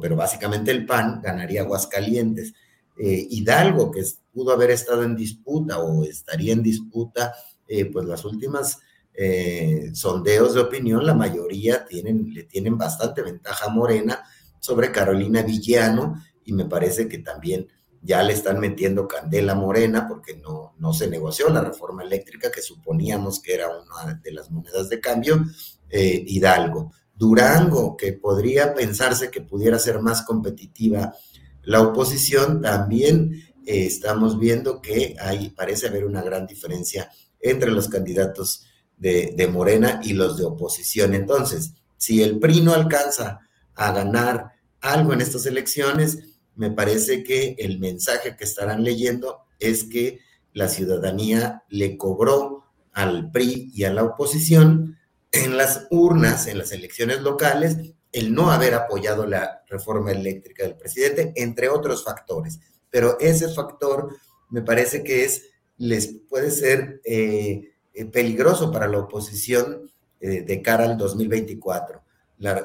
pero 0.00 0.16
básicamente 0.16 0.70
el 0.70 0.86
PAN 0.86 1.20
ganaría 1.22 1.62
Aguascalientes. 1.62 2.54
Eh, 2.96 3.26
Hidalgo, 3.30 3.90
que 3.90 4.02
pudo 4.32 4.52
haber 4.52 4.70
estado 4.70 5.02
en 5.02 5.16
disputa 5.16 5.78
o 5.78 6.04
estaría 6.04 6.52
en 6.52 6.62
disputa, 6.62 7.34
eh, 7.66 7.86
pues 7.86 8.06
las 8.06 8.24
últimas 8.24 8.78
eh, 9.12 9.90
sondeos 9.92 10.54
de 10.54 10.60
opinión, 10.60 11.04
la 11.04 11.14
mayoría 11.14 11.84
tienen, 11.84 12.32
le 12.32 12.44
tienen 12.44 12.78
bastante 12.78 13.22
ventaja 13.22 13.66
a 13.66 13.70
Morena 13.70 14.22
sobre 14.60 14.90
Carolina 14.90 15.42
Villano 15.42 16.22
y 16.44 16.52
me 16.52 16.64
parece 16.64 17.08
que 17.08 17.18
también 17.18 17.68
ya 18.00 18.22
le 18.22 18.32
están 18.32 18.60
metiendo 18.60 19.08
candela 19.08 19.54
Morena 19.54 20.06
porque 20.08 20.36
no, 20.36 20.74
no 20.78 20.92
se 20.92 21.08
negoció 21.08 21.48
la 21.48 21.62
reforma 21.62 22.04
eléctrica 22.04 22.50
que 22.50 22.62
suponíamos 22.62 23.40
que 23.40 23.54
era 23.54 23.68
una 23.68 24.14
de 24.22 24.32
las 24.32 24.50
monedas 24.50 24.88
de 24.88 25.00
cambio, 25.00 25.44
Hidalgo. 25.90 26.90
Durango, 27.16 27.96
que 27.96 28.12
podría 28.12 28.74
pensarse 28.74 29.30
que 29.30 29.40
pudiera 29.40 29.78
ser 29.78 30.00
más 30.00 30.22
competitiva 30.22 31.14
la 31.62 31.80
oposición, 31.80 32.60
también 32.60 33.42
eh, 33.66 33.86
estamos 33.86 34.38
viendo 34.38 34.80
que 34.80 35.16
hay, 35.18 35.50
parece 35.50 35.88
haber 35.88 36.04
una 36.04 36.22
gran 36.22 36.46
diferencia 36.46 37.10
entre 37.40 37.70
los 37.70 37.88
candidatos 37.88 38.66
de, 38.96 39.48
Morena 39.52 40.00
y 40.02 40.14
los 40.14 40.36
de 40.36 40.44
oposición. 40.44 41.14
Entonces, 41.14 41.72
si 41.96 42.22
el 42.22 42.38
PRI 42.38 42.60
no 42.62 42.72
alcanza 42.72 43.40
a 43.74 43.92
ganar 43.92 44.52
algo 44.80 45.12
en 45.12 45.20
estas 45.20 45.46
elecciones, 45.46 46.18
me 46.54 46.70
parece 46.70 47.22
que 47.22 47.56
el 47.58 47.78
mensaje 47.80 48.36
que 48.36 48.44
estarán 48.44 48.84
leyendo 48.84 49.40
es 49.58 49.84
que 49.84 50.20
la 50.52 50.68
ciudadanía 50.68 51.64
le 51.68 51.96
cobró 51.96 52.64
al 52.92 53.30
PRI 53.30 53.72
y 53.74 53.84
a 53.84 53.92
la 53.92 54.04
oposición 54.04 54.96
en 55.34 55.56
las 55.56 55.86
urnas, 55.90 56.46
en 56.46 56.58
las 56.58 56.72
elecciones 56.72 57.20
locales, 57.20 57.76
el 58.14 58.32
no 58.32 58.52
haber 58.52 58.74
apoyado 58.74 59.26
la 59.26 59.62
reforma 59.68 60.12
eléctrica 60.12 60.62
del 60.62 60.76
presidente, 60.76 61.32
entre 61.34 61.68
otros 61.68 62.04
factores. 62.04 62.60
Pero 62.88 63.18
ese 63.18 63.48
factor 63.48 64.14
me 64.50 64.62
parece 64.62 65.02
que 65.02 65.24
es, 65.24 65.50
les 65.78 66.06
puede 66.28 66.52
ser 66.52 67.00
eh, 67.04 67.72
eh, 67.92 68.04
peligroso 68.04 68.70
para 68.70 68.86
la 68.86 68.98
oposición 68.98 69.90
eh, 70.20 70.42
de 70.42 70.62
cara 70.62 70.84
al 70.84 70.96
2024. 70.96 72.02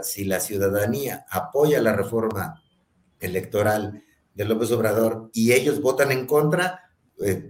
si 0.03 0.25
la 0.25 0.39
ciudadanía 0.39 1.25
apoya 1.31 1.81
la 1.81 1.93
reforma 1.93 2.61
electoral 3.19 4.03
de 4.35 4.45
López 4.45 4.71
Obrador 4.71 5.31
y 5.33 5.53
ellos 5.53 5.81
votan 5.81 6.11
en 6.11 6.27
contra, 6.27 6.83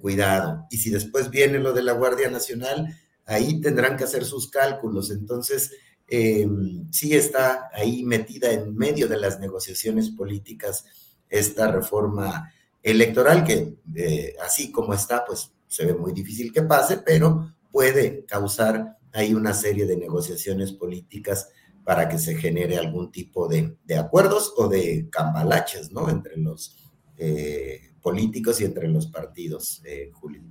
cuidado. 0.01 0.65
Y 0.71 0.77
si 0.77 0.89
después 0.89 1.29
viene 1.29 1.59
lo 1.59 1.73
de 1.73 1.83
la 1.83 1.91
Guardia 1.91 2.29
Nacional, 2.29 2.95
ahí 3.29 3.61
tendrán 3.61 3.95
que 3.95 4.03
hacer 4.03 4.25
sus 4.25 4.49
cálculos. 4.49 5.11
Entonces, 5.11 5.71
eh, 6.07 6.47
sí 6.91 7.15
está 7.15 7.69
ahí 7.71 8.03
metida 8.03 8.51
en 8.51 8.75
medio 8.75 9.07
de 9.07 9.17
las 9.17 9.39
negociaciones 9.39 10.09
políticas 10.09 10.85
esta 11.29 11.71
reforma 11.71 12.51
electoral 12.81 13.43
que 13.43 13.75
eh, 13.95 14.35
así 14.43 14.71
como 14.71 14.93
está, 14.93 15.23
pues 15.25 15.51
se 15.67 15.85
ve 15.85 15.93
muy 15.93 16.11
difícil 16.11 16.51
que 16.51 16.63
pase, 16.63 16.97
pero 17.05 17.53
puede 17.71 18.25
causar 18.25 18.97
ahí 19.13 19.35
una 19.35 19.53
serie 19.53 19.85
de 19.85 19.97
negociaciones 19.97 20.71
políticas 20.71 21.49
para 21.83 22.09
que 22.09 22.17
se 22.17 22.35
genere 22.35 22.77
algún 22.77 23.11
tipo 23.11 23.47
de, 23.47 23.77
acuerdos 23.95 24.53
o 24.57 24.67
de 24.67 25.07
cambalaches, 25.11 25.91
¿no? 25.91 26.09
Entre 26.09 26.37
los 26.37 26.75
eh, 27.17 27.91
políticos 28.01 28.59
y 28.61 28.65
entre 28.65 28.87
los 28.87 29.07
partidos, 29.07 29.83
Julio. 30.13 30.41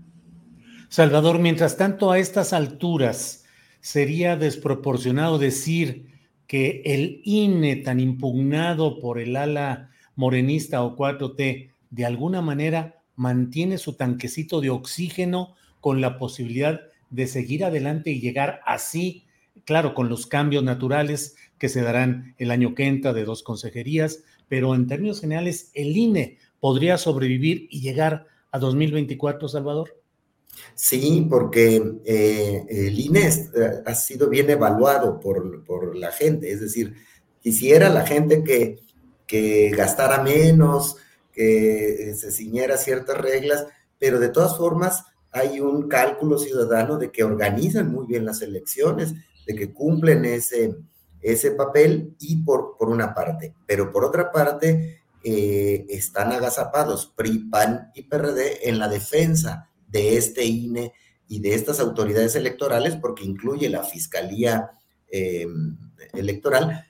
Salvador, 0.88 1.38
mientras 1.38 1.76
tanto, 1.76 2.10
a 2.10 2.18
estas 2.18 2.52
alturas, 2.52 3.44
sería 3.80 4.36
desproporcionado 4.36 5.38
decir 5.38 6.06
que 6.46 6.82
el 6.86 7.20
INE 7.24 7.76
tan 7.76 8.00
impugnado 8.00 8.98
por 8.98 9.18
el 9.18 9.36
ala 9.36 9.90
morenista 10.16 10.82
o 10.82 10.96
4T 10.96 11.70
de 11.90 12.06
alguna 12.06 12.40
manera 12.40 13.02
mantiene 13.16 13.76
su 13.76 13.94
tanquecito 13.94 14.60
de 14.62 14.70
oxígeno 14.70 15.54
con 15.80 16.00
la 16.00 16.18
posibilidad 16.18 16.80
de 17.10 17.26
seguir 17.26 17.64
adelante 17.64 18.10
y 18.10 18.20
llegar 18.20 18.60
así, 18.64 19.26
claro, 19.64 19.92
con 19.94 20.08
los 20.08 20.26
cambios 20.26 20.64
naturales 20.64 21.36
que 21.58 21.68
se 21.68 21.82
darán 21.82 22.34
el 22.38 22.50
año 22.50 22.74
que 22.74 22.86
entra 22.86 23.12
de 23.12 23.24
dos 23.24 23.42
consejerías, 23.42 24.24
pero 24.48 24.74
en 24.74 24.86
términos 24.86 25.20
generales, 25.20 25.70
el 25.74 25.96
INE 25.96 26.38
podría 26.60 26.96
sobrevivir 26.96 27.68
y 27.70 27.80
llegar 27.80 28.26
a 28.50 28.58
2024, 28.58 29.48
Salvador. 29.48 29.98
Sí, 30.74 31.26
porque 31.28 31.82
eh, 32.04 32.64
el 32.68 32.98
INE 32.98 33.28
eh, 33.28 33.82
ha 33.84 33.94
sido 33.94 34.28
bien 34.28 34.48
evaluado 34.50 35.18
por, 35.20 35.96
la 35.96 36.12
gente, 36.12 36.52
es 36.52 36.60
decir, 36.60 36.94
quisiera 37.40 37.88
la 37.88 38.06
gente 38.06 38.42
que, 38.44 38.78
que 39.26 39.70
gastara 39.70 40.22
menos, 40.22 40.96
que 41.32 42.14
se 42.16 42.30
ciñera 42.30 42.76
ciertas 42.76 43.18
reglas, 43.18 43.66
pero 43.98 44.18
de 44.18 44.28
todas 44.28 44.56
formas 44.56 45.04
hay 45.30 45.60
un 45.60 45.88
cálculo 45.88 46.38
ciudadano 46.38 46.96
de 46.96 47.10
que 47.10 47.24
organizan 47.24 47.92
muy 47.92 48.06
bien 48.06 48.24
las 48.24 48.42
elecciones, 48.42 49.14
de 49.46 49.54
que 49.54 49.72
cumplen 49.72 50.24
ese, 50.24 50.76
ese 51.20 51.52
papel 51.52 52.14
y 52.18 52.42
por, 52.42 52.76
por 52.76 52.88
una 52.88 53.14
parte, 53.14 53.54
pero 53.66 53.90
por 53.90 54.04
otra 54.04 54.30
parte 54.30 55.02
eh, 55.24 55.86
están 55.88 56.32
agazapados 56.32 57.12
PRI, 57.16 57.50
PAN 57.50 57.90
y 57.94 58.02
PRD 58.02 58.68
en 58.68 58.78
la 58.78 58.88
defensa 58.88 59.68
de 59.88 60.16
este 60.16 60.44
INE 60.44 60.92
y 61.26 61.40
de 61.40 61.54
estas 61.54 61.80
autoridades 61.80 62.34
electorales, 62.36 62.96
porque 62.96 63.24
incluye 63.24 63.68
la 63.68 63.82
Fiscalía 63.82 64.70
em, 65.10 65.76
Electoral, 66.12 66.84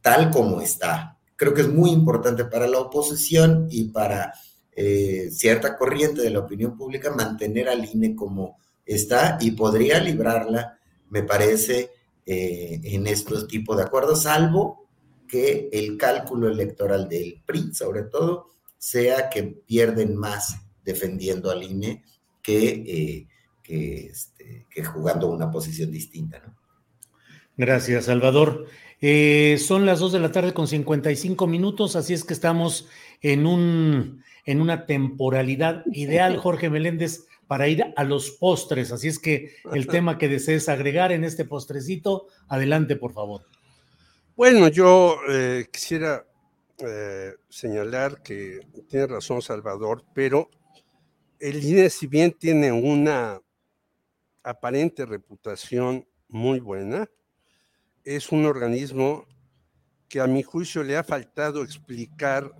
tal 0.00 0.30
como 0.30 0.60
está. 0.60 1.18
Creo 1.36 1.54
que 1.54 1.62
es 1.62 1.68
muy 1.68 1.90
importante 1.90 2.44
para 2.44 2.66
la 2.66 2.78
oposición 2.78 3.68
y 3.70 3.84
para 3.84 4.32
eh, 4.72 5.28
cierta 5.30 5.76
corriente 5.76 6.22
de 6.22 6.30
la 6.30 6.40
opinión 6.40 6.76
pública 6.76 7.14
mantener 7.14 7.68
al 7.68 7.84
INE 7.84 8.16
como 8.16 8.58
está 8.84 9.38
y 9.40 9.52
podría 9.52 10.00
librarla, 10.00 10.78
me 11.10 11.22
parece, 11.22 11.90
eh, 12.26 12.80
en 12.82 13.06
estos 13.06 13.46
tipos 13.46 13.76
de 13.76 13.84
acuerdos, 13.84 14.22
salvo 14.22 14.88
que 15.28 15.68
el 15.72 15.96
cálculo 15.96 16.48
electoral 16.48 17.08
del 17.08 17.42
PRI, 17.46 17.74
sobre 17.74 18.02
todo, 18.04 18.46
sea 18.78 19.30
que 19.30 19.42
pierden 19.42 20.16
más 20.16 20.56
defendiendo 20.84 21.50
al 21.50 21.62
INE 21.62 22.04
que, 22.44 23.26
eh, 23.66 24.06
este, 24.12 24.66
que, 24.70 24.84
jugando 24.84 25.32
una 25.32 25.50
posición 25.50 25.90
distinta. 25.90 26.40
¿no? 26.46 26.54
Gracias, 27.56 28.04
Salvador. 28.04 28.66
Eh, 29.00 29.56
son 29.58 29.86
las 29.86 29.98
2 29.98 30.12
de 30.12 30.20
la 30.20 30.30
tarde 30.30 30.52
con 30.52 30.68
55 30.68 31.46
minutos, 31.46 31.96
así 31.96 32.14
es 32.14 32.22
que 32.22 32.34
estamos 32.34 32.88
en, 33.22 33.46
un, 33.46 34.22
en 34.44 34.60
una 34.60 34.86
temporalidad 34.86 35.82
ideal, 35.92 36.36
Jorge 36.36 36.70
Meléndez, 36.70 37.26
para 37.46 37.66
ir 37.66 37.82
a 37.96 38.04
los 38.04 38.30
postres. 38.30 38.92
Así 38.92 39.08
es 39.08 39.18
que 39.18 39.56
el 39.72 39.86
tema 39.88 40.18
que 40.18 40.28
desees 40.28 40.68
agregar 40.68 41.10
en 41.10 41.24
este 41.24 41.44
postrecito, 41.46 42.26
adelante, 42.48 42.96
por 42.96 43.14
favor. 43.14 43.42
Bueno, 44.36 44.68
yo 44.68 45.16
eh, 45.28 45.66
quisiera 45.72 46.26
señalar 47.48 48.20
que 48.20 48.58
tiene 48.88 49.06
razón 49.06 49.40
Salvador, 49.40 50.04
pero 50.12 50.50
el 51.44 51.62
INE, 51.62 51.90
si 51.90 52.06
bien 52.06 52.32
tiene 52.32 52.72
una 52.72 53.38
aparente 54.42 55.04
reputación 55.04 56.08
muy 56.26 56.58
buena, 56.58 57.06
es 58.02 58.32
un 58.32 58.46
organismo 58.46 59.26
que 60.08 60.20
a 60.20 60.26
mi 60.26 60.42
juicio 60.42 60.82
le 60.82 60.96
ha 60.96 61.04
faltado 61.04 61.62
explicar 61.62 62.50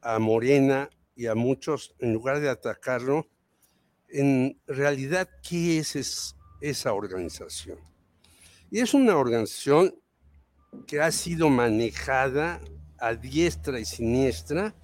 a 0.00 0.18
Morena 0.18 0.90
y 1.14 1.26
a 1.26 1.36
muchos, 1.36 1.94
en 2.00 2.12
lugar 2.12 2.40
de 2.40 2.48
atacarlo, 2.48 3.28
en 4.08 4.60
realidad 4.66 5.28
qué 5.48 5.78
es, 5.78 6.34
esa 6.60 6.92
organización. 6.94 7.78
Y 8.72 8.80
es 8.80 8.92
una 8.92 9.16
organización 9.16 9.94
que 10.88 11.00
ha 11.00 11.12
sido 11.12 11.48
manejada 11.48 12.60
a 12.98 13.14
diestra 13.14 13.78
y 13.78 13.84
siniestra. 13.84 14.74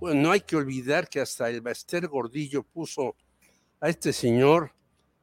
Bueno, 0.00 0.22
no 0.22 0.30
hay 0.30 0.40
que 0.40 0.56
olvidar 0.56 1.10
que 1.10 1.20
hasta 1.20 1.50
el 1.50 1.60
Baster 1.60 2.08
Gordillo 2.08 2.62
puso 2.62 3.16
a 3.80 3.90
este 3.90 4.14
señor 4.14 4.74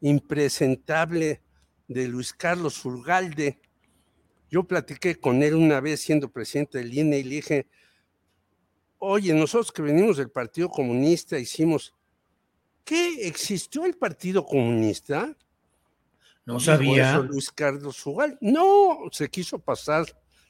impresentable 0.02 1.41
de 1.88 2.08
Luis 2.08 2.32
Carlos 2.32 2.86
Urgalde. 2.86 3.60
Yo 4.52 4.64
platiqué 4.66 5.16
con 5.16 5.41
él 5.41 5.56
una 5.56 5.80
vez 5.80 6.02
siendo 6.02 6.32
presidente 6.32 6.78
del 6.78 6.94
INE 6.94 7.18
y 7.18 7.24
le 7.24 7.36
dije, 7.38 7.68
oye, 8.99 9.34
nosotros 9.34 9.72
que 9.72 9.82
venimos 9.82 10.18
del 10.18 10.30
Partido 10.30 10.70
Comunista 10.70 11.40
hicimos, 11.40 11.95
¿qué? 12.84 13.28
¿Existió 13.28 13.84
el 13.84 13.95
Partido 13.95 14.45
Comunista? 14.45 15.36
No 16.45 16.60
sabía. 16.60 17.18
Luis 17.18 17.52
Carlos 17.52 18.06
Urgalde. 18.06 18.38
No, 18.41 19.10
se 19.12 19.28
quiso 19.28 19.58
pasar 19.58 20.06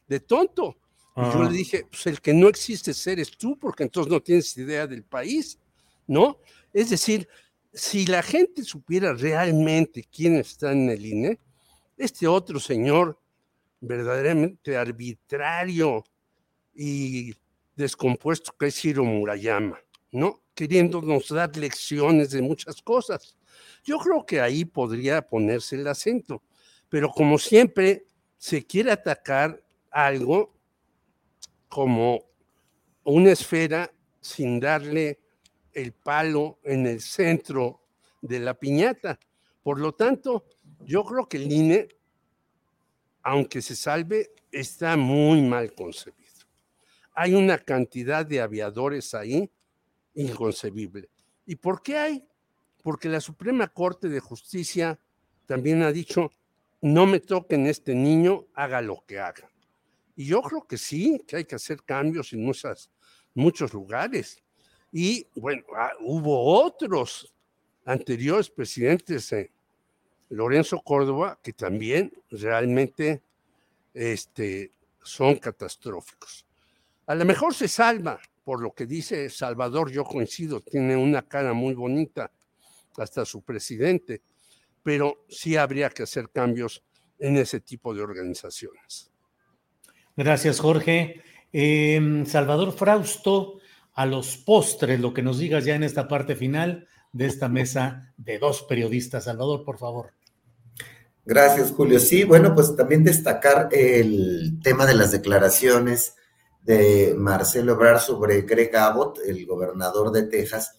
de 0.05 0.19
tonto. 0.19 0.75
Y 1.17 1.21
yo 1.33 1.43
le 1.43 1.49
dije, 1.49 1.85
pues 1.89 2.05
el 2.05 2.21
que 2.21 2.31
no 2.31 2.47
existe 2.47 2.91
eres 3.11 3.31
tú, 3.31 3.57
porque 3.57 3.81
entonces 3.81 4.11
no 4.11 4.21
tienes 4.21 4.55
idea 4.55 4.85
del 4.85 5.03
país, 5.03 5.57
¿no? 6.05 6.37
Es 6.71 6.91
decir, 6.91 7.27
si 7.73 8.05
la 8.05 8.21
gente 8.21 8.63
supiera 8.63 9.13
realmente 9.13 10.05
quién 10.11 10.35
está 10.35 10.71
en 10.71 10.89
el 10.91 11.03
INE, 11.03 11.39
este 11.97 12.27
otro 12.27 12.59
señor 12.59 13.19
verdaderamente 13.81 14.77
arbitrario 14.77 16.03
y 16.75 17.33
descompuesto 17.75 18.53
que 18.59 18.67
es 18.67 18.85
Hiro 18.85 19.03
Murayama, 19.03 19.79
¿no? 20.11 20.43
Queriéndonos 20.53 21.29
dar 21.29 21.57
lecciones 21.57 22.29
de 22.29 22.43
muchas 22.43 22.79
cosas. 22.83 23.35
Yo 23.83 23.97
creo 23.97 24.23
que 24.23 24.39
ahí 24.39 24.65
podría 24.65 25.23
ponerse 25.23 25.77
el 25.77 25.87
acento, 25.87 26.43
pero 26.89 27.09
como 27.09 27.39
siempre 27.39 28.05
se 28.37 28.63
quiere 28.63 28.91
atacar 28.91 29.63
algo 29.89 30.56
como 31.67 32.23
una 33.03 33.31
esfera 33.31 33.91
sin 34.21 34.59
darle 34.59 35.19
el 35.73 35.93
palo 35.93 36.59
en 36.63 36.87
el 36.87 37.01
centro 37.01 37.81
de 38.21 38.39
la 38.39 38.53
piñata. 38.53 39.19
Por 39.63 39.79
lo 39.79 39.93
tanto, 39.93 40.45
yo 40.81 41.03
creo 41.03 41.27
que 41.27 41.37
el 41.37 41.51
INE, 41.51 41.87
aunque 43.21 43.61
se 43.61 43.75
salve, 43.75 44.31
está 44.51 44.97
muy 44.97 45.41
mal 45.41 45.73
concebido. 45.73 46.17
Hay 47.13 47.33
una 47.33 47.57
cantidad 47.57 48.25
de 48.25 48.41
aviadores 48.41 49.13
ahí 49.13 49.49
inconcebible. 50.13 51.09
¿Y 51.45 51.55
por 51.55 51.81
qué 51.81 51.97
hay? 51.97 52.27
Porque 52.83 53.09
la 53.09 53.21
Suprema 53.21 53.67
Corte 53.67 54.09
de 54.09 54.19
Justicia 54.19 54.99
también 55.45 55.81
ha 55.83 55.91
dicho, 55.91 56.31
no 56.81 57.05
me 57.05 57.19
toquen 57.19 57.67
este 57.67 57.95
niño, 57.95 58.45
haga 58.53 58.81
lo 58.81 59.03
que 59.05 59.19
haga. 59.19 59.49
Y 60.17 60.25
yo 60.25 60.41
creo 60.41 60.65
que 60.65 60.79
sí, 60.79 61.23
que 61.27 61.37
hay 61.37 61.45
que 61.45 61.55
hacer 61.55 61.83
cambios 61.83 62.33
en 62.33 62.43
muchas, 62.43 62.89
muchos 63.35 63.71
lugares. 63.71 64.41
Y 64.91 65.27
bueno, 65.35 65.63
ah, 65.77 65.91
hubo 66.01 66.43
otros 66.63 67.31
anteriores 67.85 68.49
presidentes, 68.49 69.31
eh, 69.31 69.51
Lorenzo 70.29 70.81
Córdoba, 70.81 71.39
que 71.41 71.53
también 71.53 72.11
realmente 72.31 73.21
este, 73.93 74.71
son 75.03 75.35
catastróficos. 75.35 76.47
A 77.05 77.13
lo 77.13 77.23
mejor 77.23 77.53
se 77.53 77.67
salva, 77.67 78.19
por 78.43 78.59
lo 78.59 78.73
que 78.73 78.87
dice 78.87 79.29
Salvador, 79.29 79.91
yo 79.91 80.03
coincido, 80.03 80.61
tiene 80.61 80.97
una 80.97 81.21
cara 81.21 81.53
muy 81.53 81.75
bonita, 81.75 82.31
hasta 82.97 83.23
su 83.23 83.43
presidente, 83.43 84.23
pero 84.81 85.25
sí 85.29 85.55
habría 85.55 85.91
que 85.91 86.01
hacer 86.01 86.31
cambios 86.31 86.83
en 87.19 87.37
ese 87.37 87.59
tipo 87.59 87.93
de 87.93 88.01
organizaciones. 88.01 89.11
Gracias, 90.17 90.59
Jorge. 90.59 91.21
Em, 91.53 92.25
Salvador 92.25 92.73
Frausto, 92.73 93.59
a 93.93 94.05
los 94.05 94.37
postres, 94.37 94.99
lo 94.99 95.13
que 95.13 95.21
nos 95.21 95.37
digas 95.39 95.63
ya 95.63 95.75
en 95.75 95.83
esta 95.83 96.07
parte 96.07 96.35
final 96.35 96.87
de 97.13 97.27
esta 97.27 97.47
mesa 97.49 98.13
de 98.17 98.39
dos 98.39 98.63
periodistas. 98.63 99.25
Salvador, 99.25 99.63
por 99.63 99.77
favor. 99.77 100.11
Gracias, 101.25 101.71
Julio. 101.71 101.99
Sí, 101.99 102.23
bueno, 102.23 102.53
pues 102.55 102.75
también 102.75 103.03
destacar 103.03 103.69
el 103.71 104.59
tema 104.63 104.85
de 104.85 104.95
las 104.95 105.11
declaraciones 105.11 106.15
de 106.63 107.15
Marcelo 107.17 107.73
Ebrard 107.73 107.99
sobre 107.99 108.41
Greg 108.41 108.75
Abbott, 108.75 109.19
el 109.25 109.45
gobernador 109.45 110.11
de 110.11 110.23
Texas, 110.23 110.77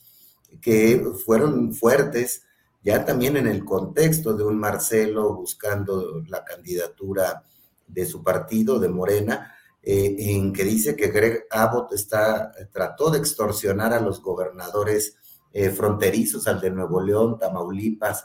que 0.61 1.03
fueron 1.25 1.75
fuertes, 1.75 2.43
ya 2.83 3.05
también 3.05 3.37
en 3.37 3.47
el 3.47 3.65
contexto 3.65 4.35
de 4.35 4.45
un 4.45 4.59
Marcelo 4.59 5.35
buscando 5.35 6.23
la 6.27 6.45
candidatura 6.45 7.45
de 7.89 8.07
su 8.07 8.23
partido, 8.23 8.79
de 8.79 8.89
Morena, 8.89 9.53
eh, 9.83 10.17
en 10.19 10.53
que 10.53 10.65
dice 10.65 10.95
que 10.97 11.09
Greg 11.09 11.47
Abbott 11.51 11.93
está, 11.93 12.53
trató 12.71 13.11
de 13.11 13.19
extorsionar 13.19 13.93
a 13.95 14.01
los 14.01 14.21
gobernadores 14.21 15.17
eh, 15.53 15.71
fronterizos, 15.71 16.47
al 16.47 16.61
de 16.61 16.71
Nuevo 16.71 17.01
León, 17.01 17.39
Tamaulipas, 17.39 18.25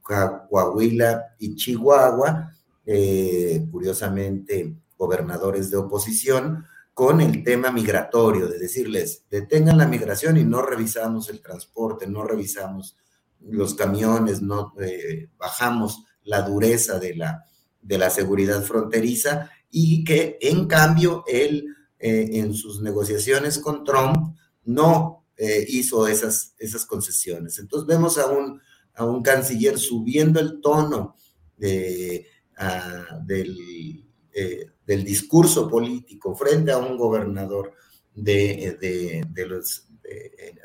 Coahuila 0.00 1.34
y 1.38 1.54
Chihuahua, 1.54 2.52
eh, 2.86 3.66
curiosamente 3.70 4.74
gobernadores 4.96 5.70
de 5.70 5.76
oposición, 5.76 6.64
con 6.94 7.20
el 7.20 7.42
tema 7.42 7.70
migratorio, 7.70 8.48
de 8.48 8.58
decirles, 8.58 9.24
detengan 9.30 9.78
la 9.78 9.86
migración 9.86 10.36
y 10.36 10.44
no 10.44 10.62
revisamos 10.62 11.28
el 11.30 11.40
transporte, 11.40 12.06
no 12.06 12.22
revisamos 12.22 12.96
los 13.40 13.74
camiones, 13.74 14.42
no 14.42 14.74
bajamos 15.36 16.04
la 16.24 16.42
dureza 16.42 16.98
de 16.98 17.16
la, 17.16 17.44
de 17.82 17.98
la 17.98 18.10
seguridad 18.10 18.62
fronteriza 18.62 19.50
y 19.70 20.04
que 20.04 20.38
en 20.40 20.66
cambio 20.66 21.24
él 21.26 21.66
eh, 21.98 22.30
en 22.32 22.54
sus 22.54 22.80
negociaciones 22.80 23.58
con 23.58 23.84
Trump 23.84 24.36
no 24.64 25.26
eh, 25.36 25.64
hizo 25.68 26.06
esas, 26.06 26.54
esas 26.58 26.86
concesiones. 26.86 27.58
Entonces 27.58 27.86
vemos 27.86 28.18
a 28.18 28.26
un, 28.26 28.60
a 28.94 29.04
un 29.04 29.22
canciller 29.22 29.78
subiendo 29.78 30.40
el 30.40 30.60
tono 30.60 31.16
de, 31.56 32.26
del, 33.24 34.04
eh, 34.32 34.66
del, 34.86 35.04
discurso 35.04 35.68
político 35.68 36.34
frente 36.34 36.72
a 36.72 36.78
un 36.78 36.96
gobernador 36.96 37.72
de, 38.14 38.76
de, 38.80 39.24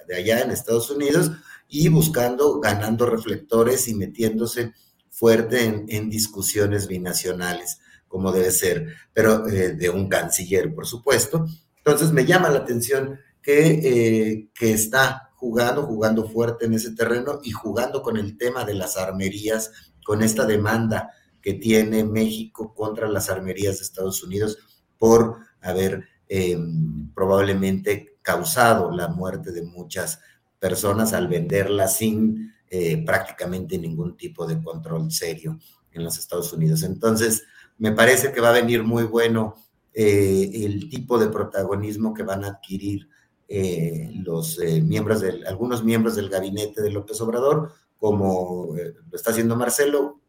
de 0.07 0.15
allá 0.15 0.41
en 0.41 0.51
Estados 0.51 0.89
Unidos 0.89 1.31
y 1.67 1.87
buscando, 1.89 2.59
ganando 2.59 3.05
reflectores 3.05 3.87
y 3.87 3.93
metiéndose 3.93 4.73
fuerte 5.17 5.63
en, 5.87 6.09
discusiones 6.11 6.87
binacionales 6.87 7.79
como 8.07 8.31
debe 8.31 8.51
ser, 8.51 8.93
pero 9.11 9.47
eh, 9.47 9.73
de 9.73 9.89
un 9.89 10.07
canciller, 10.07 10.75
por 10.75 10.85
supuesto. 10.85 11.47
Entonces 11.77 12.11
me 12.11 12.23
llama 12.23 12.51
la 12.51 12.59
atención 12.59 13.19
que, 13.41 13.79
eh, 13.83 14.49
que 14.53 14.73
está 14.73 15.31
jugando, 15.35 15.87
jugando 15.87 16.29
fuerte 16.29 16.67
en 16.67 16.75
ese 16.75 16.91
terreno 16.91 17.39
y 17.43 17.49
jugando 17.49 18.03
con 18.03 18.17
el 18.17 18.37
tema 18.37 18.63
de 18.63 18.75
las 18.75 18.95
armerías, 18.95 19.71
con 20.05 20.21
esta 20.21 20.45
demanda 20.45 21.09
que 21.41 21.55
tiene 21.55 22.03
México 22.03 22.75
contra 22.75 23.07
las 23.07 23.27
armerías 23.27 23.77
de 23.77 23.85
Estados 23.85 24.23
Unidos 24.23 24.59
por 24.99 25.37
haber 25.61 26.07
em, 26.29 27.11
probablemente 27.15 28.19
causado 28.21 28.91
la 28.91 29.07
muerte 29.07 29.51
de 29.51 29.63
muchas 29.63 30.19
personas 30.59 31.13
al 31.13 31.27
venderlas 31.27 31.97
sin 31.97 32.53
eh, 32.69 33.01
prácticamente 33.05 33.77
ningún 33.77 34.17
tipo 34.17 34.45
de 34.45 34.61
control 34.61 35.09
serio 35.09 35.57
en 35.93 36.03
los 36.03 36.17
Estados 36.17 36.51
Unidos. 36.51 36.83
Entonces, 36.83 37.43
me 37.77 37.93
parece 37.93 38.33
que 38.33 38.41
va 38.41 38.49
a 38.49 38.59
venir 38.59 38.83
muy 38.83 39.05
bueno 39.05 39.55
eh, 39.93 40.51
el 40.65 40.89
tipo 40.89 41.17
de 41.17 41.29
protagonismo 41.29 42.13
que 42.13 42.23
van 42.23 42.43
a 42.43 42.49
adquirir 42.49 43.07
eh, 43.47 44.11
los 44.15 44.59
miembros 44.83 45.21
del, 45.21 45.47
algunos 45.47 45.85
miembros 45.85 46.17
del 46.17 46.27
gabinete 46.27 46.81
de 46.81 46.91
López 46.91 47.21
Obrador, 47.21 47.71
como 47.97 48.75
lo 48.75 49.15
está 49.15 49.31
haciendo 49.31 49.55
Marcelo, 49.55 50.19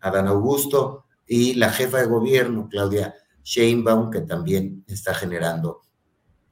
Adán 0.00 0.26
Augusto 0.26 1.04
y 1.28 1.54
la 1.54 1.70
jefa 1.70 1.98
de 1.98 2.06
gobierno, 2.06 2.68
Claudia 2.68 3.14
Sheinbaum, 3.44 4.10
que 4.10 4.22
también 4.22 4.84
está 4.88 5.14
generando 5.14 5.82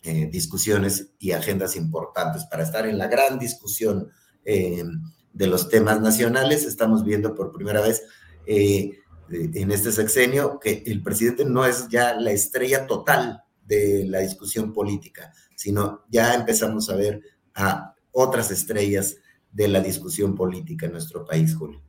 discusiones 0.03 1.15
y 1.19 1.33
agendas 1.33 1.75
importantes 1.75 2.45
para 2.45 2.63
estar 2.63 2.87
en 2.87 2.97
la 2.97 3.09
gran 3.09 3.41
discusión 3.41 4.09
de 4.45 5.47
los 5.47 5.69
temas 5.69 6.01
nacionales. 6.01 6.65
Estamos 6.65 7.05
viendo 7.05 7.35
por 7.35 7.53
primera 7.53 7.81
vez 7.81 8.03
en 8.47 9.71
este 9.71 9.93
sexenio 9.93 10.59
que 10.61 10.83
el 10.87 11.03
presidente 11.03 11.45
no 11.45 11.65
es 11.65 11.89
ya 11.89 12.15
la 12.15 12.33
estrella 12.33 12.87
total 12.87 13.45
de 13.67 14.05
la 14.07 14.21
discusión 14.21 14.73
política, 14.73 15.33
sino 15.55 16.03
ya 16.11 16.35
empezamos 16.35 16.91
a 16.91 16.97
ver 16.97 17.23
a 17.55 17.95
otras 18.11 18.51
estrellas 18.51 19.17
de 19.53 19.69
la 19.69 19.81
discusión 19.81 20.35
política 20.35 20.87
en 20.87 20.93
nuestro 20.93 21.25
país, 21.25 21.55
Julio. 21.55 21.81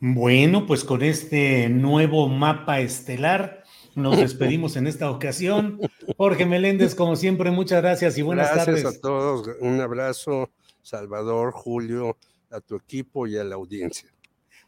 Bueno, 0.00 0.66
pues 0.66 0.84
con 0.84 1.02
este 1.02 1.68
nuevo 1.68 2.28
mapa 2.28 2.80
estelar 2.80 3.64
nos 3.94 4.16
despedimos 4.18 4.76
en 4.76 4.86
esta 4.86 5.10
ocasión. 5.10 5.80
Jorge 6.16 6.46
Meléndez, 6.46 6.94
como 6.94 7.16
siempre, 7.16 7.50
muchas 7.50 7.82
gracias 7.82 8.16
y 8.18 8.22
buenas 8.22 8.50
tardes. 8.50 8.82
Gracias 8.82 8.96
a 8.96 9.00
todos, 9.00 9.48
un 9.60 9.80
abrazo, 9.80 10.50
Salvador, 10.82 11.52
Julio, 11.52 12.16
a 12.50 12.60
tu 12.60 12.76
equipo 12.76 13.26
y 13.26 13.36
a 13.36 13.44
la 13.44 13.56
audiencia. 13.56 14.12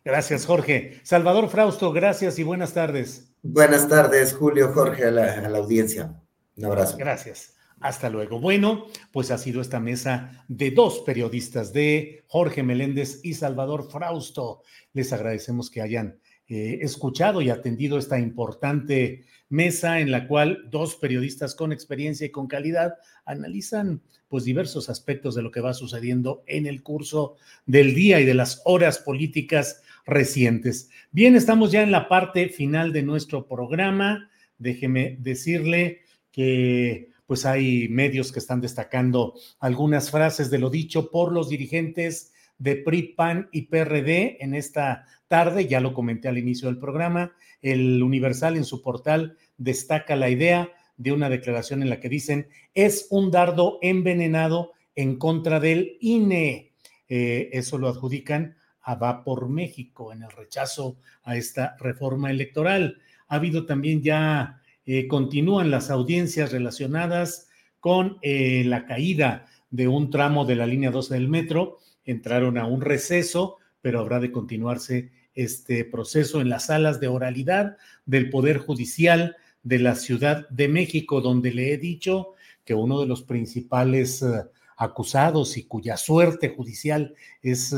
Gracias, 0.04 0.46
Jorge. 0.46 1.00
Salvador 1.02 1.48
Frausto, 1.48 1.92
gracias 1.92 2.38
y 2.38 2.42
buenas 2.42 2.72
tardes. 2.72 3.34
Buenas 3.42 3.88
tardes, 3.88 4.34
Julio, 4.34 4.72
Jorge, 4.72 5.04
a 5.04 5.10
la, 5.10 5.32
a 5.34 5.48
la 5.48 5.58
audiencia. 5.58 6.20
Un 6.56 6.64
abrazo. 6.64 6.96
Gracias. 6.96 7.54
Hasta 7.80 8.10
luego. 8.10 8.40
Bueno, 8.40 8.86
pues 9.12 9.30
ha 9.30 9.38
sido 9.38 9.62
esta 9.62 9.80
mesa 9.80 10.44
de 10.48 10.70
dos 10.70 11.00
periodistas, 11.00 11.72
de 11.72 12.24
Jorge 12.28 12.62
Meléndez 12.62 13.20
y 13.22 13.34
Salvador 13.34 13.90
Frausto. 13.90 14.62
Les 14.92 15.12
agradecemos 15.12 15.70
que 15.70 15.80
hayan 15.80 16.20
eh, 16.52 16.80
escuchado 16.82 17.40
y 17.42 17.48
atendido 17.48 17.96
esta 17.96 18.18
importante 18.18 19.24
mesa 19.50 20.00
en 20.00 20.10
la 20.10 20.26
cual 20.26 20.66
dos 20.68 20.96
periodistas 20.96 21.54
con 21.54 21.70
experiencia 21.70 22.26
y 22.26 22.30
con 22.30 22.48
calidad 22.48 22.94
analizan 23.24 24.02
pues 24.26 24.42
diversos 24.42 24.90
aspectos 24.90 25.36
de 25.36 25.42
lo 25.42 25.52
que 25.52 25.60
va 25.60 25.74
sucediendo 25.74 26.42
en 26.48 26.66
el 26.66 26.82
curso 26.82 27.36
del 27.66 27.94
día 27.94 28.18
y 28.18 28.24
de 28.24 28.34
las 28.34 28.62
horas 28.64 28.98
políticas 28.98 29.84
recientes. 30.04 30.90
Bien, 31.12 31.36
estamos 31.36 31.70
ya 31.70 31.84
en 31.84 31.92
la 31.92 32.08
parte 32.08 32.48
final 32.48 32.92
de 32.92 33.04
nuestro 33.04 33.46
programa. 33.46 34.28
Déjeme 34.58 35.18
decirle 35.20 36.00
que 36.32 37.10
pues 37.26 37.46
hay 37.46 37.88
medios 37.88 38.32
que 38.32 38.40
están 38.40 38.60
destacando 38.60 39.34
algunas 39.60 40.10
frases 40.10 40.50
de 40.50 40.58
lo 40.58 40.68
dicho 40.68 41.12
por 41.12 41.30
los 41.30 41.48
dirigentes 41.48 42.32
de 42.60 42.76
PRI, 42.76 43.14
PAN 43.14 43.48
y 43.50 43.62
PRD 43.62 44.36
en 44.38 44.54
esta 44.54 45.06
tarde, 45.26 45.66
ya 45.66 45.80
lo 45.80 45.92
comenté 45.92 46.28
al 46.28 46.38
inicio 46.38 46.68
del 46.68 46.78
programa, 46.78 47.32
el 47.62 48.02
Universal 48.02 48.56
en 48.56 48.64
su 48.64 48.82
portal 48.82 49.36
destaca 49.58 50.14
la 50.14 50.30
idea 50.30 50.70
de 50.96 51.12
una 51.12 51.28
declaración 51.28 51.82
en 51.82 51.90
la 51.90 51.98
que 51.98 52.08
dicen 52.08 52.48
es 52.74 53.06
un 53.10 53.30
dardo 53.30 53.78
envenenado 53.82 54.72
en 54.94 55.16
contra 55.16 55.58
del 55.58 55.96
INE. 56.00 56.72
Eh, 57.08 57.48
eso 57.52 57.78
lo 57.78 57.88
adjudican 57.88 58.56
a 58.82 58.94
Va 58.94 59.24
por 59.24 59.48
México 59.48 60.12
en 60.12 60.22
el 60.22 60.30
rechazo 60.30 60.98
a 61.22 61.36
esta 61.36 61.76
reforma 61.78 62.30
electoral. 62.30 62.98
Ha 63.28 63.36
habido 63.36 63.66
también 63.66 64.02
ya 64.02 64.60
eh, 64.84 65.06
continúan 65.08 65.70
las 65.70 65.90
audiencias 65.90 66.52
relacionadas 66.52 67.48
con 67.78 68.18
eh, 68.20 68.64
la 68.66 68.86
caída 68.86 69.46
de 69.70 69.88
un 69.88 70.10
tramo 70.10 70.44
de 70.44 70.56
la 70.56 70.66
línea 70.66 70.90
12 70.90 71.14
del 71.14 71.28
metro. 71.28 71.78
Entraron 72.10 72.58
a 72.58 72.66
un 72.66 72.80
receso, 72.80 73.58
pero 73.80 74.00
habrá 74.00 74.18
de 74.18 74.32
continuarse 74.32 75.12
este 75.34 75.84
proceso 75.84 76.40
en 76.40 76.48
las 76.48 76.66
salas 76.66 76.98
de 76.98 77.06
oralidad 77.06 77.76
del 78.04 78.30
Poder 78.30 78.58
Judicial 78.58 79.36
de 79.62 79.78
la 79.78 79.94
Ciudad 79.94 80.48
de 80.48 80.66
México, 80.66 81.20
donde 81.20 81.52
le 81.52 81.72
he 81.72 81.78
dicho 81.78 82.34
que 82.64 82.74
uno 82.74 83.00
de 83.00 83.06
los 83.06 83.22
principales 83.22 84.22
eh, 84.22 84.42
acusados 84.76 85.56
y 85.56 85.64
cuya 85.64 85.96
suerte 85.96 86.48
judicial 86.48 87.14
es 87.42 87.76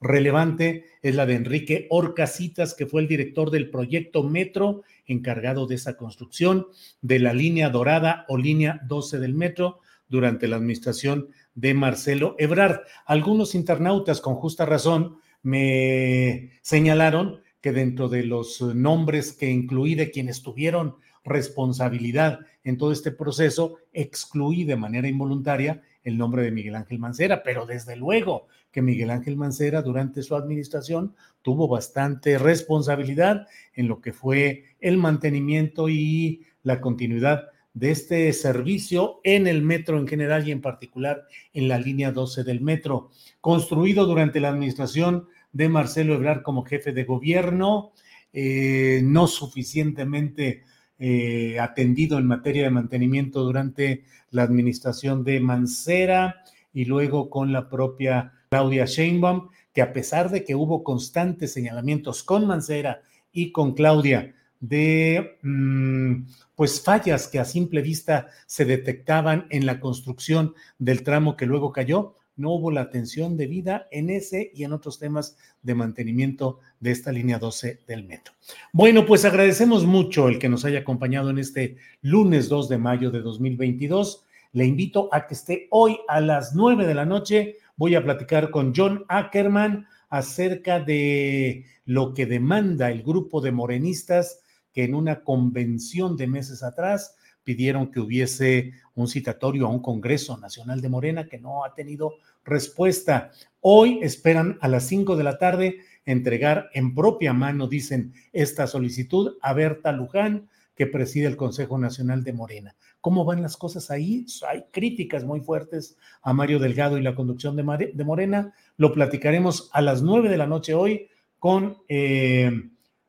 relevante 0.00 0.86
es 1.02 1.14
la 1.14 1.26
de 1.26 1.34
Enrique 1.34 1.86
Orcasitas, 1.90 2.72
que 2.74 2.86
fue 2.86 3.02
el 3.02 3.08
director 3.08 3.50
del 3.50 3.68
proyecto 3.68 4.22
Metro 4.22 4.82
encargado 5.04 5.66
de 5.66 5.74
esa 5.74 5.98
construcción 5.98 6.68
de 7.02 7.18
la 7.18 7.34
línea 7.34 7.68
dorada 7.68 8.24
o 8.28 8.38
línea 8.38 8.80
12 8.86 9.18
del 9.18 9.34
metro 9.34 9.80
durante 10.08 10.48
la 10.48 10.56
administración 10.56 11.28
de 11.54 11.74
Marcelo 11.74 12.34
Ebrard. 12.38 12.80
Algunos 13.06 13.54
internautas 13.54 14.20
con 14.20 14.34
justa 14.34 14.66
razón 14.66 15.18
me 15.42 16.52
señalaron 16.62 17.42
que 17.60 17.72
dentro 17.72 18.08
de 18.08 18.24
los 18.24 18.60
nombres 18.60 19.32
que 19.32 19.50
incluí 19.50 19.94
de 19.94 20.10
quienes 20.10 20.42
tuvieron 20.42 20.96
responsabilidad 21.24 22.40
en 22.62 22.76
todo 22.76 22.92
este 22.92 23.10
proceso, 23.10 23.78
excluí 23.92 24.64
de 24.64 24.76
manera 24.76 25.08
involuntaria 25.08 25.82
el 26.02 26.18
nombre 26.18 26.42
de 26.42 26.50
Miguel 26.50 26.74
Ángel 26.74 26.98
Mancera, 26.98 27.42
pero 27.42 27.64
desde 27.64 27.96
luego 27.96 28.46
que 28.70 28.82
Miguel 28.82 29.10
Ángel 29.10 29.36
Mancera 29.36 29.80
durante 29.82 30.22
su 30.22 30.36
administración 30.36 31.14
tuvo 31.42 31.68
bastante 31.68 32.38
responsabilidad 32.38 33.46
en 33.72 33.88
lo 33.88 34.00
que 34.00 34.12
fue 34.12 34.64
el 34.80 34.98
mantenimiento 34.98 35.88
y 35.88 36.42
la 36.62 36.80
continuidad 36.80 37.48
de 37.74 37.90
este 37.90 38.32
servicio 38.32 39.20
en 39.24 39.46
el 39.46 39.62
metro 39.62 39.98
en 39.98 40.06
general 40.06 40.48
y 40.48 40.52
en 40.52 40.60
particular 40.60 41.26
en 41.52 41.68
la 41.68 41.78
línea 41.78 42.12
12 42.12 42.44
del 42.44 42.60
metro, 42.60 43.10
construido 43.40 44.06
durante 44.06 44.40
la 44.40 44.48
administración 44.48 45.26
de 45.52 45.68
Marcelo 45.68 46.14
Ebrard 46.14 46.42
como 46.42 46.64
jefe 46.64 46.92
de 46.92 47.04
gobierno, 47.04 47.92
eh, 48.32 49.00
no 49.04 49.26
suficientemente 49.26 50.64
eh, 50.98 51.58
atendido 51.60 52.18
en 52.18 52.26
materia 52.26 52.64
de 52.64 52.70
mantenimiento 52.70 53.42
durante 53.42 54.04
la 54.30 54.42
administración 54.42 55.24
de 55.24 55.40
Mancera 55.40 56.42
y 56.72 56.84
luego 56.84 57.30
con 57.30 57.52
la 57.52 57.68
propia 57.68 58.32
Claudia 58.50 58.84
Sheinbaum, 58.84 59.48
que 59.72 59.82
a 59.82 59.92
pesar 59.92 60.30
de 60.30 60.44
que 60.44 60.54
hubo 60.54 60.84
constantes 60.84 61.52
señalamientos 61.52 62.22
con 62.22 62.46
Mancera 62.46 63.02
y 63.32 63.50
con 63.50 63.74
Claudia 63.74 64.34
de 64.60 65.38
mm, 65.42 66.22
pues 66.56 66.80
fallas 66.80 67.28
que 67.28 67.38
a 67.38 67.44
simple 67.44 67.82
vista 67.82 68.28
se 68.46 68.64
detectaban 68.64 69.46
en 69.50 69.66
la 69.66 69.80
construcción 69.80 70.54
del 70.78 71.02
tramo 71.02 71.36
que 71.36 71.46
luego 71.46 71.72
cayó, 71.72 72.16
no 72.36 72.50
hubo 72.50 72.70
la 72.70 72.80
atención 72.80 73.36
debida 73.36 73.86
en 73.90 74.10
ese 74.10 74.50
y 74.54 74.64
en 74.64 74.72
otros 74.72 74.98
temas 74.98 75.36
de 75.62 75.74
mantenimiento 75.74 76.58
de 76.80 76.90
esta 76.90 77.12
línea 77.12 77.38
12 77.38 77.80
del 77.86 78.04
metro. 78.04 78.34
Bueno, 78.72 79.06
pues 79.06 79.24
agradecemos 79.24 79.84
mucho 79.84 80.28
el 80.28 80.38
que 80.38 80.48
nos 80.48 80.64
haya 80.64 80.80
acompañado 80.80 81.30
en 81.30 81.38
este 81.38 81.76
lunes 82.02 82.48
2 82.48 82.68
de 82.68 82.78
mayo 82.78 83.10
de 83.10 83.20
2022. 83.20 84.24
Le 84.52 84.66
invito 84.66 85.08
a 85.12 85.26
que 85.26 85.34
esté 85.34 85.68
hoy 85.70 85.98
a 86.08 86.20
las 86.20 86.54
9 86.54 86.86
de 86.86 86.94
la 86.94 87.04
noche 87.04 87.56
voy 87.76 87.94
a 87.94 88.04
platicar 88.04 88.50
con 88.50 88.72
John 88.74 89.04
Ackerman 89.08 89.86
acerca 90.08 90.80
de 90.80 91.64
lo 91.84 92.14
que 92.14 92.26
demanda 92.26 92.90
el 92.90 93.02
grupo 93.02 93.40
de 93.40 93.52
morenistas 93.52 94.43
que 94.74 94.84
en 94.84 94.94
una 94.94 95.22
convención 95.22 96.16
de 96.16 96.26
meses 96.26 96.62
atrás 96.62 97.16
pidieron 97.44 97.90
que 97.90 98.00
hubiese 98.00 98.72
un 98.94 99.06
citatorio 99.06 99.66
a 99.66 99.70
un 99.70 99.80
Congreso 99.80 100.36
Nacional 100.36 100.80
de 100.80 100.88
Morena 100.88 101.28
que 101.28 101.38
no 101.38 101.64
ha 101.64 101.74
tenido 101.74 102.14
respuesta. 102.44 103.30
Hoy 103.60 104.00
esperan 104.02 104.58
a 104.60 104.68
las 104.68 104.86
5 104.88 105.16
de 105.16 105.24
la 105.24 105.38
tarde 105.38 105.78
entregar 106.04 106.70
en 106.74 106.94
propia 106.94 107.32
mano, 107.32 107.68
dicen, 107.68 108.12
esta 108.32 108.66
solicitud 108.66 109.36
a 109.40 109.52
Berta 109.52 109.92
Luján, 109.92 110.48
que 110.74 110.86
preside 110.86 111.26
el 111.26 111.36
Consejo 111.36 111.78
Nacional 111.78 112.24
de 112.24 112.32
Morena. 112.32 112.74
¿Cómo 113.00 113.24
van 113.24 113.42
las 113.42 113.56
cosas 113.56 113.92
ahí? 113.92 114.26
Hay 114.48 114.64
críticas 114.72 115.24
muy 115.24 115.40
fuertes 115.40 115.96
a 116.20 116.32
Mario 116.32 116.58
Delgado 116.58 116.98
y 116.98 117.02
la 117.02 117.14
conducción 117.14 117.54
de, 117.54 118.04
Morena. 118.04 118.52
Lo 118.76 118.92
platicaremos 118.92 119.70
a 119.72 119.82
las 119.82 120.02
nueve 120.02 120.28
de 120.28 120.36
la 120.36 120.48
noche 120.48 120.74
hoy 120.74 121.08
con 121.38 121.76
eh, 121.88 122.50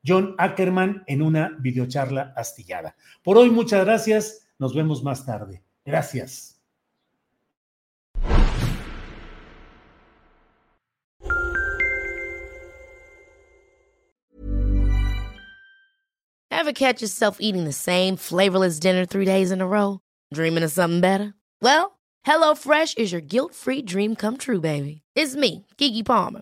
John 0.05 0.35
Ackerman 0.37 1.03
en 1.07 1.21
una 1.21 1.55
videocharla 1.59 2.33
astillada. 2.35 2.95
Por 3.23 3.37
hoy, 3.37 3.49
muchas 3.49 3.83
gracias. 3.83 4.47
Nos 4.59 4.73
vemos 4.75 5.03
más 5.03 5.25
tarde. 5.25 5.63
Gracias. 5.83 6.51
Ever 16.51 16.73
catch 16.73 17.01
yourself 17.01 17.37
eating 17.41 17.65
the 17.65 17.71
same 17.71 18.15
flavorless 18.15 18.79
dinner 18.79 19.05
three 19.05 19.25
days 19.25 19.51
in 19.51 19.61
a 19.61 19.67
row? 19.67 19.99
Dreaming 20.33 20.63
of 20.63 20.71
something 20.71 20.99
better? 20.99 21.35
Well, 21.61 21.99
HelloFresh 22.25 22.97
is 22.97 23.11
your 23.11 23.21
guilt-free 23.21 23.83
dream 23.83 24.15
come 24.15 24.37
true, 24.37 24.61
baby. 24.61 25.03
It's 25.15 25.35
me, 25.35 25.67
Kiki 25.77 26.01
Palmer. 26.01 26.41